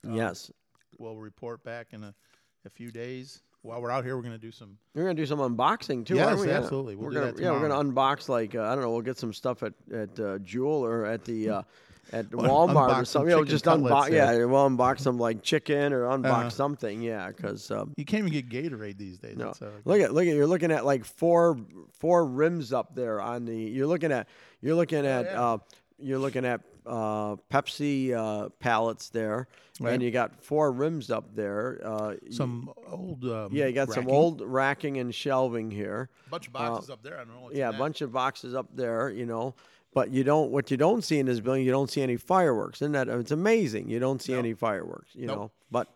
yes. 0.04 0.50
We'll 0.98 1.16
report 1.16 1.62
back 1.62 1.88
in 1.92 2.02
a, 2.04 2.14
a 2.64 2.70
few 2.70 2.90
days. 2.90 3.42
While 3.66 3.82
we're 3.82 3.90
out 3.90 4.04
here, 4.04 4.16
we're 4.16 4.22
going 4.22 4.32
to 4.34 4.38
do 4.38 4.52
some. 4.52 4.78
We're 4.94 5.02
gonna 5.02 5.14
do 5.14 5.26
some 5.26 5.40
unboxing 5.40 6.06
too, 6.06 6.14
Yes, 6.14 6.28
aren't 6.28 6.40
we? 6.40 6.48
Yeah. 6.48 6.58
absolutely. 6.58 6.96
We'll 6.96 7.06
we're 7.06 7.10
do 7.14 7.20
gonna 7.20 7.32
that 7.32 7.42
yeah, 7.42 7.50
we're 7.50 7.68
gonna 7.68 7.90
unbox 7.92 8.28
like 8.28 8.54
uh, 8.54 8.62
I 8.62 8.74
don't 8.74 8.82
know. 8.82 8.90
We'll 8.92 9.02
get 9.02 9.18
some 9.18 9.32
stuff 9.34 9.62
at 9.62 9.74
at 9.92 10.18
uh, 10.20 10.38
Jewel 10.38 10.84
or 10.84 11.04
at 11.04 11.24
the 11.24 11.50
uh, 11.50 11.62
at 12.12 12.30
Walmart 12.30 12.68
unbox 12.70 12.88
or 12.88 12.94
some 12.94 13.04
something. 13.04 13.28
You 13.30 13.36
know, 13.36 13.44
chicken 13.44 13.50
just 13.50 13.64
unbox. 13.66 14.10
Yeah. 14.10 14.32
yeah. 14.32 14.44
we'll 14.44 14.70
unbox 14.70 15.00
some 15.00 15.18
like 15.18 15.42
chicken 15.42 15.92
or 15.92 16.02
unbox 16.04 16.24
Uh-huh. 16.30 16.50
something. 16.50 17.02
Yeah, 17.02 17.26
because 17.28 17.70
um, 17.72 17.92
You 17.96 18.04
can't 18.04 18.26
even 18.28 18.32
get 18.32 18.48
Gatorade 18.48 18.96
these 18.98 19.18
days. 19.18 19.36
no, 19.36 19.46
That's, 19.46 19.62
uh, 19.62 19.70
look 19.84 20.00
at 20.00 20.14
look 20.14 20.26
at 20.26 20.34
you're 20.34 20.46
looking 20.46 20.70
at 20.70 20.84
like 20.86 21.04
four 21.04 21.58
four 21.98 22.24
rims 22.24 22.72
up 22.72 22.94
there 22.94 23.20
on 23.20 23.44
the. 23.44 23.56
You're 23.56 23.88
looking 23.88 24.12
at 24.12 24.28
you're 24.60 24.76
looking 24.76 25.04
Oh, 25.04 25.08
at 25.20 25.26
uh, 25.26 25.58
you're 25.98 26.18
looking 26.20 26.44
at 26.44 26.60
uh, 26.86 27.36
Pepsi 27.52 28.12
uh, 28.12 28.48
pallets 28.60 29.08
there, 29.10 29.48
Right. 29.80 29.94
and 29.94 30.02
you 30.02 30.10
got 30.10 30.42
four 30.42 30.72
rims 30.72 31.10
up 31.10 31.34
there. 31.34 31.80
Uh, 31.84 32.14
y- 32.22 32.30
some 32.30 32.70
old. 32.86 33.24
Um, 33.24 33.48
yeah, 33.52 33.66
you 33.66 33.72
got 33.72 33.88
some 33.90 34.04
racking. 34.04 34.14
old 34.14 34.40
racking 34.42 34.98
and 34.98 35.14
shelving 35.14 35.70
here. 35.70 36.08
bunch 36.30 36.48
of 36.48 36.56
uh, 36.56 36.58
boxes 36.70 36.90
up 36.90 37.02
there. 37.02 37.14
I 37.16 37.24
don't 37.24 37.34
know. 37.34 37.40
What's 37.42 37.56
yeah, 37.56 37.68
a 37.70 37.72
bunch 37.72 38.00
of 38.00 38.12
boxes 38.12 38.54
up 38.54 38.68
there, 38.74 39.10
you 39.10 39.26
know. 39.26 39.54
But 39.94 40.10
you 40.10 40.24
don't. 40.24 40.50
What 40.50 40.70
you 40.70 40.76
don't 40.76 41.02
see 41.02 41.18
in 41.18 41.26
this 41.26 41.40
building, 41.40 41.64
you 41.64 41.70
don't 41.72 41.90
see 41.90 42.02
any 42.02 42.16
fireworks. 42.16 42.82
Isn't 42.82 42.92
that? 42.92 43.08
It's 43.08 43.30
amazing. 43.30 43.88
You 43.88 43.98
don't 43.98 44.20
see 44.22 44.34
any 44.34 44.52
fireworks. 44.54 45.10
You 45.14 45.26
Nope. 45.26 45.36
know. 45.36 45.50
But 45.70 45.88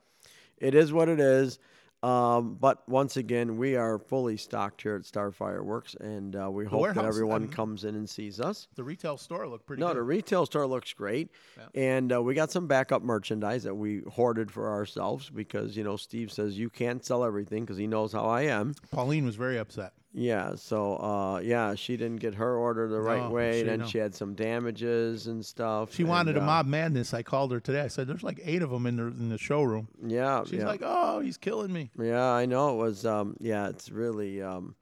it 0.59 0.75
is 0.75 0.93
what 0.93 1.09
it 1.09 1.21
is. 1.21 1.59
Um, 2.03 2.57
but 2.59 2.89
once 2.89 3.17
again, 3.17 3.59
we 3.59 3.77
are 3.77 3.99
fully 3.99 4.39
stocked 4.39 4.81
here 4.81 4.97
at 4.97 5.05
Star 5.05 5.31
Fireworks, 5.31 5.95
and 5.95 6.35
uh, 6.35 6.51
we 6.51 6.65
hope 6.65 6.95
that 6.95 7.05
everyone 7.05 7.45
um, 7.45 7.49
comes 7.49 7.85
in 7.85 7.95
and 7.95 8.09
sees 8.09 8.41
us. 8.41 8.69
The 8.75 8.85
retail 8.85 9.19
store 9.19 9.47
looked 9.47 9.67
pretty 9.67 9.81
good. 9.81 9.87
No, 9.87 9.93
good. 9.93 9.99
the 9.99 10.05
retail 10.05 10.47
store 10.47 10.67
looks 10.67 10.95
great, 10.95 11.29
and 11.75 12.13
uh, 12.13 12.23
we 12.23 12.35
got 12.35 12.51
some 12.51 12.67
backup 12.67 13.03
merchandise 13.03 13.65
that 13.65 13.75
we 13.75 14.01
hoarded 14.11 14.51
for 14.51 14.71
ourselves 14.71 15.29
because 15.29 15.77
you 15.77 15.85
know 15.85 15.97
Steve 15.97 16.33
says 16.33 16.59
you 16.59 16.71
can't 16.71 17.05
sell 17.05 17.23
everything 17.23 17.65
because 17.65 17.77
he 17.77 17.87
knows 17.87 18.13
how 18.13 18.25
I 18.25 18.43
am. 18.43 18.75
Pauline 18.91 19.27
was 19.27 19.37
very 19.37 19.59
upset. 19.59 19.93
Yeah, 20.13 20.57
so 20.57 20.97
uh, 20.97 21.39
yeah, 21.39 21.77
she 21.77 21.97
didn't 21.97 22.17
get 22.17 22.35
her 22.35 22.57
order 22.57 22.89
the 22.89 23.01
right 23.01 23.23
No, 23.23 23.31
way. 23.31 23.61
she- 23.61 23.67
Then 23.67 23.79
no. 23.81 23.87
she 23.87 23.99
had 23.99 24.15
some 24.15 24.35
damages 24.35 25.29
and 25.29 25.45
stuff. 25.47 25.95
She 25.95 26.03
wanted 26.03 26.31
and, 26.37 26.39
a 26.39 26.43
uh, 26.43 26.47
mob 26.47 26.67
madness. 26.67 27.15
I 27.15 27.23
called 27.23 27.53
her 27.53 27.61
today. 27.61 27.83
I 27.83 27.87
said, 27.89 28.09
"There's 28.09 28.25
like 28.25 28.41
eight 28.43 28.63
of 28.63 28.71
them 28.71 28.87
in 28.87 28.97
the 28.97 29.05
in 29.07 29.29
the 29.29 29.39
showroom." 29.39 29.87
Yeah, 30.05 30.43
She's 30.45 30.55
yeah, 30.61 30.67
like, 30.67 30.81
"Oh, 30.83 31.21
he's 31.21 31.37
killing 31.37 31.73
me." 31.73 31.91
yeah. 31.97 32.25
I 32.33 32.47
know 32.47 32.75
it 32.75 32.83
was. 32.83 33.07
Um, 33.07 33.37
yeah, 33.39 33.69
it's 33.69 33.91
really. 33.91 34.43
Um, 34.43 34.75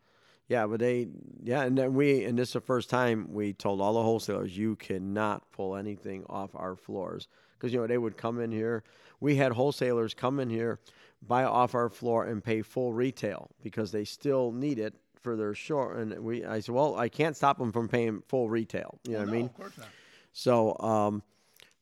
yeah, 0.48 0.66
but 0.66 0.80
they. 0.80 1.08
Yeah, 1.42 1.62
and 1.64 1.76
then 1.76 1.92
we. 1.92 2.24
And 2.24 2.38
this 2.38 2.48
is 2.48 2.52
the 2.54 2.60
first 2.62 2.88
time 2.88 3.28
we 3.30 3.52
told 3.52 3.82
all 3.82 3.92
the 3.92 4.02
wholesalers 4.02 4.56
you 4.56 4.76
cannot 4.76 5.52
pull 5.52 5.76
anything 5.76 6.24
off 6.30 6.50
our 6.54 6.74
floors 6.74 7.28
because 7.58 7.70
you 7.74 7.80
know 7.80 7.86
they 7.86 7.98
would 7.98 8.16
come 8.16 8.40
in 8.40 8.50
here. 8.50 8.82
We 9.20 9.36
had 9.36 9.52
wholesalers 9.52 10.14
come 10.14 10.40
in 10.40 10.48
here, 10.48 10.78
buy 11.20 11.44
off 11.44 11.74
our 11.74 11.90
floor 11.90 12.24
and 12.24 12.42
pay 12.42 12.62
full 12.62 12.94
retail 12.94 13.50
because 13.62 13.92
they 13.92 14.04
still 14.04 14.52
need 14.52 14.78
it 14.78 14.94
for 15.28 15.36
their 15.36 15.54
short. 15.54 15.98
And 15.98 16.18
we. 16.20 16.44
I 16.44 16.60
said, 16.60 16.74
well, 16.74 16.96
I 16.96 17.10
can't 17.10 17.36
stop 17.36 17.58
them 17.58 17.70
from 17.70 17.86
paying 17.86 18.22
full 18.28 18.48
retail. 18.48 18.98
You 19.04 19.14
know 19.14 19.18
what 19.20 19.28
I 19.28 19.32
mean? 19.32 19.46
of 19.46 19.54
course 19.54 19.76
not. 19.76 19.88
So, 20.32 20.78
um, 20.80 21.22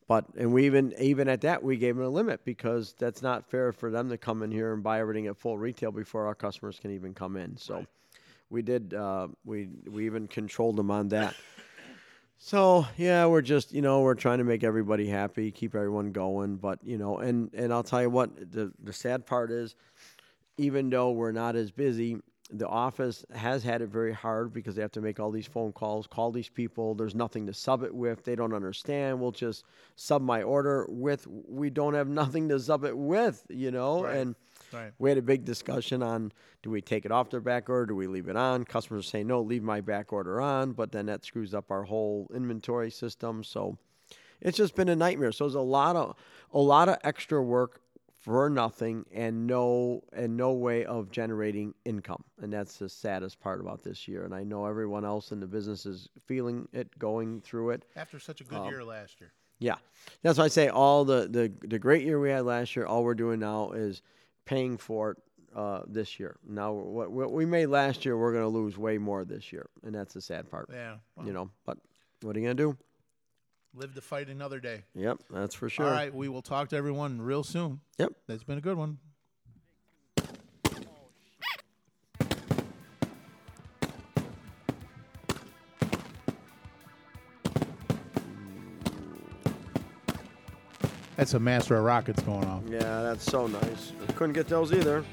but 0.08 0.24
and 0.36 0.52
we 0.52 0.66
even 0.66 0.92
even 0.98 1.28
at 1.28 1.42
that 1.42 1.62
we 1.62 1.76
gave 1.76 1.94
them 1.96 2.04
a 2.04 2.08
limit 2.08 2.44
because 2.44 2.94
that's 2.98 3.22
not 3.22 3.48
fair 3.48 3.72
for 3.72 3.90
them 3.90 4.08
to 4.08 4.18
come 4.18 4.42
in 4.42 4.50
here 4.50 4.72
and 4.72 4.82
buy 4.82 4.98
everything 4.98 5.28
at 5.28 5.36
full 5.36 5.58
retail 5.58 5.92
before 5.92 6.26
our 6.26 6.34
customers 6.34 6.80
can 6.80 6.90
even 6.90 7.14
come 7.14 7.36
in. 7.36 7.56
So, 7.56 7.86
we 8.50 8.62
did 8.62 8.94
uh, 8.94 9.28
we 9.44 9.68
we 9.88 10.06
even 10.06 10.26
controlled 10.26 10.76
them 10.76 10.90
on 10.90 11.08
that. 11.08 11.34
So 12.38 12.86
yeah, 12.96 13.26
we're 13.26 13.42
just 13.42 13.72
you 13.72 13.82
know 13.82 14.00
we're 14.02 14.14
trying 14.14 14.38
to 14.38 14.44
make 14.44 14.62
everybody 14.64 15.06
happy, 15.06 15.50
keep 15.50 15.74
everyone 15.74 16.12
going. 16.12 16.56
But 16.56 16.80
you 16.84 16.98
know, 16.98 17.18
and 17.18 17.52
and 17.54 17.72
I'll 17.72 17.82
tell 17.82 18.02
you 18.02 18.10
what 18.10 18.52
the 18.52 18.72
the 18.82 18.92
sad 18.92 19.26
part 19.26 19.50
is, 19.50 19.74
even 20.58 20.90
though 20.90 21.12
we're 21.12 21.32
not 21.32 21.56
as 21.56 21.70
busy, 21.70 22.18
the 22.50 22.68
office 22.68 23.24
has 23.34 23.62
had 23.62 23.82
it 23.82 23.88
very 23.88 24.12
hard 24.12 24.52
because 24.52 24.76
they 24.76 24.82
have 24.82 24.92
to 24.92 25.00
make 25.00 25.18
all 25.18 25.30
these 25.30 25.46
phone 25.46 25.72
calls, 25.72 26.06
call 26.06 26.30
these 26.30 26.48
people. 26.48 26.94
There's 26.94 27.14
nothing 27.14 27.46
to 27.46 27.54
sub 27.54 27.82
it 27.82 27.94
with. 27.94 28.24
They 28.24 28.36
don't 28.36 28.54
understand. 28.54 29.20
We'll 29.20 29.32
just 29.32 29.64
sub 29.96 30.22
my 30.22 30.42
order 30.42 30.86
with. 30.88 31.26
We 31.28 31.70
don't 31.70 31.94
have 31.94 32.08
nothing 32.22 32.48
to 32.50 32.60
sub 32.60 32.84
it 32.84 32.96
with, 32.96 33.44
you 33.48 33.70
know. 33.70 34.04
And 34.04 34.36
Right. 34.72 34.92
We 34.98 35.10
had 35.10 35.18
a 35.18 35.22
big 35.22 35.44
discussion 35.44 36.02
on 36.02 36.32
do 36.62 36.70
we 36.70 36.80
take 36.80 37.04
it 37.04 37.12
off 37.12 37.30
their 37.30 37.40
back 37.40 37.68
order, 37.68 37.86
do 37.86 37.96
we 37.96 38.06
leave 38.06 38.28
it 38.28 38.36
on? 38.36 38.64
Customers 38.64 39.08
say 39.08 39.22
no, 39.22 39.40
leave 39.40 39.62
my 39.62 39.80
back 39.80 40.12
order 40.12 40.40
on, 40.40 40.72
but 40.72 40.92
then 40.92 41.06
that 41.06 41.24
screws 41.24 41.54
up 41.54 41.70
our 41.70 41.84
whole 41.84 42.28
inventory 42.34 42.90
system. 42.90 43.44
So 43.44 43.78
it's 44.40 44.56
just 44.56 44.74
been 44.74 44.88
a 44.88 44.96
nightmare. 44.96 45.32
So 45.32 45.44
there's 45.44 45.54
a 45.54 45.60
lot 45.60 45.96
of 45.96 46.16
a 46.52 46.58
lot 46.58 46.88
of 46.88 46.98
extra 47.04 47.42
work 47.42 47.80
for 48.26 48.50
nothing 48.50 49.06
and 49.12 49.46
no 49.46 50.02
and 50.12 50.36
no 50.36 50.52
way 50.52 50.84
of 50.84 51.12
generating 51.12 51.72
income. 51.84 52.24
And 52.42 52.52
that's 52.52 52.76
the 52.76 52.88
saddest 52.88 53.38
part 53.38 53.60
about 53.60 53.84
this 53.84 54.08
year. 54.08 54.24
And 54.24 54.34
I 54.34 54.42
know 54.42 54.66
everyone 54.66 55.04
else 55.04 55.30
in 55.30 55.38
the 55.38 55.46
business 55.46 55.86
is 55.86 56.08
feeling 56.26 56.68
it, 56.72 56.98
going 56.98 57.40
through 57.40 57.70
it. 57.70 57.84
After 57.94 58.18
such 58.18 58.40
a 58.40 58.44
good 58.44 58.58
Um, 58.58 58.68
year 58.68 58.82
last 58.82 59.20
year. 59.20 59.32
Yeah, 59.60 59.76
that's 60.22 60.38
why 60.38 60.46
I 60.46 60.48
say 60.48 60.68
all 60.68 61.04
the, 61.04 61.28
the 61.28 61.52
the 61.66 61.78
great 61.78 62.02
year 62.02 62.18
we 62.18 62.30
had 62.30 62.44
last 62.44 62.74
year. 62.74 62.84
All 62.84 63.04
we're 63.04 63.14
doing 63.14 63.38
now 63.38 63.70
is 63.70 64.02
paying 64.44 64.76
for 64.76 65.12
it 65.12 65.18
uh, 65.54 65.82
this 65.86 66.18
year. 66.18 66.36
Now, 66.46 66.72
what, 66.72 67.12
what 67.12 67.32
we 67.32 67.46
made 67.46 67.66
last 67.66 68.04
year, 68.04 68.18
we're 68.18 68.32
going 68.32 68.44
to 68.44 68.48
lose 68.48 68.76
way 68.76 68.98
more 68.98 69.24
this 69.24 69.52
year, 69.52 69.70
and 69.84 69.94
that's 69.94 70.14
the 70.14 70.20
sad 70.20 70.50
part. 70.50 70.68
Yeah. 70.70 70.96
You 71.24 71.32
know, 71.32 71.48
but 71.64 71.78
what 72.22 72.36
are 72.36 72.40
you 72.40 72.46
going 72.46 72.56
to 72.56 72.62
do? 72.64 72.76
Live 73.78 73.94
to 73.94 74.00
fight 74.00 74.28
another 74.28 74.58
day. 74.58 74.84
Yep, 74.94 75.18
that's 75.30 75.54
for 75.54 75.68
sure. 75.68 75.84
All 75.84 75.92
right, 75.92 76.14
we 76.14 76.30
will 76.30 76.40
talk 76.40 76.70
to 76.70 76.76
everyone 76.76 77.20
real 77.20 77.44
soon. 77.44 77.80
Yep. 77.98 78.10
That's 78.26 78.42
been 78.42 78.56
a 78.56 78.62
good 78.62 78.78
one. 78.78 78.96
That's 91.16 91.34
a 91.34 91.38
master 91.38 91.76
of 91.76 91.84
rockets 91.84 92.22
going 92.22 92.44
off. 92.46 92.62
Yeah, 92.70 93.02
that's 93.02 93.24
so 93.24 93.46
nice. 93.46 93.92
Couldn't 94.16 94.32
get 94.32 94.48
those 94.48 94.72
either. 94.72 95.04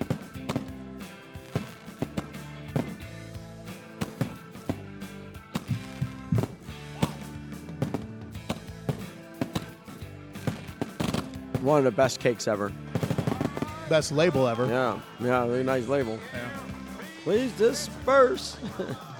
One 11.64 11.78
of 11.78 11.86
the 11.86 11.92
best 11.92 12.20
cakes 12.20 12.46
ever. 12.46 12.74
Best 13.88 14.12
label 14.12 14.50
ever. 14.50 14.68
Yeah, 14.68 15.00
yeah, 15.22 15.46
really 15.46 15.64
nice 15.64 15.88
label. 15.88 16.20
Please 17.24 17.54
disperse. 17.54 18.58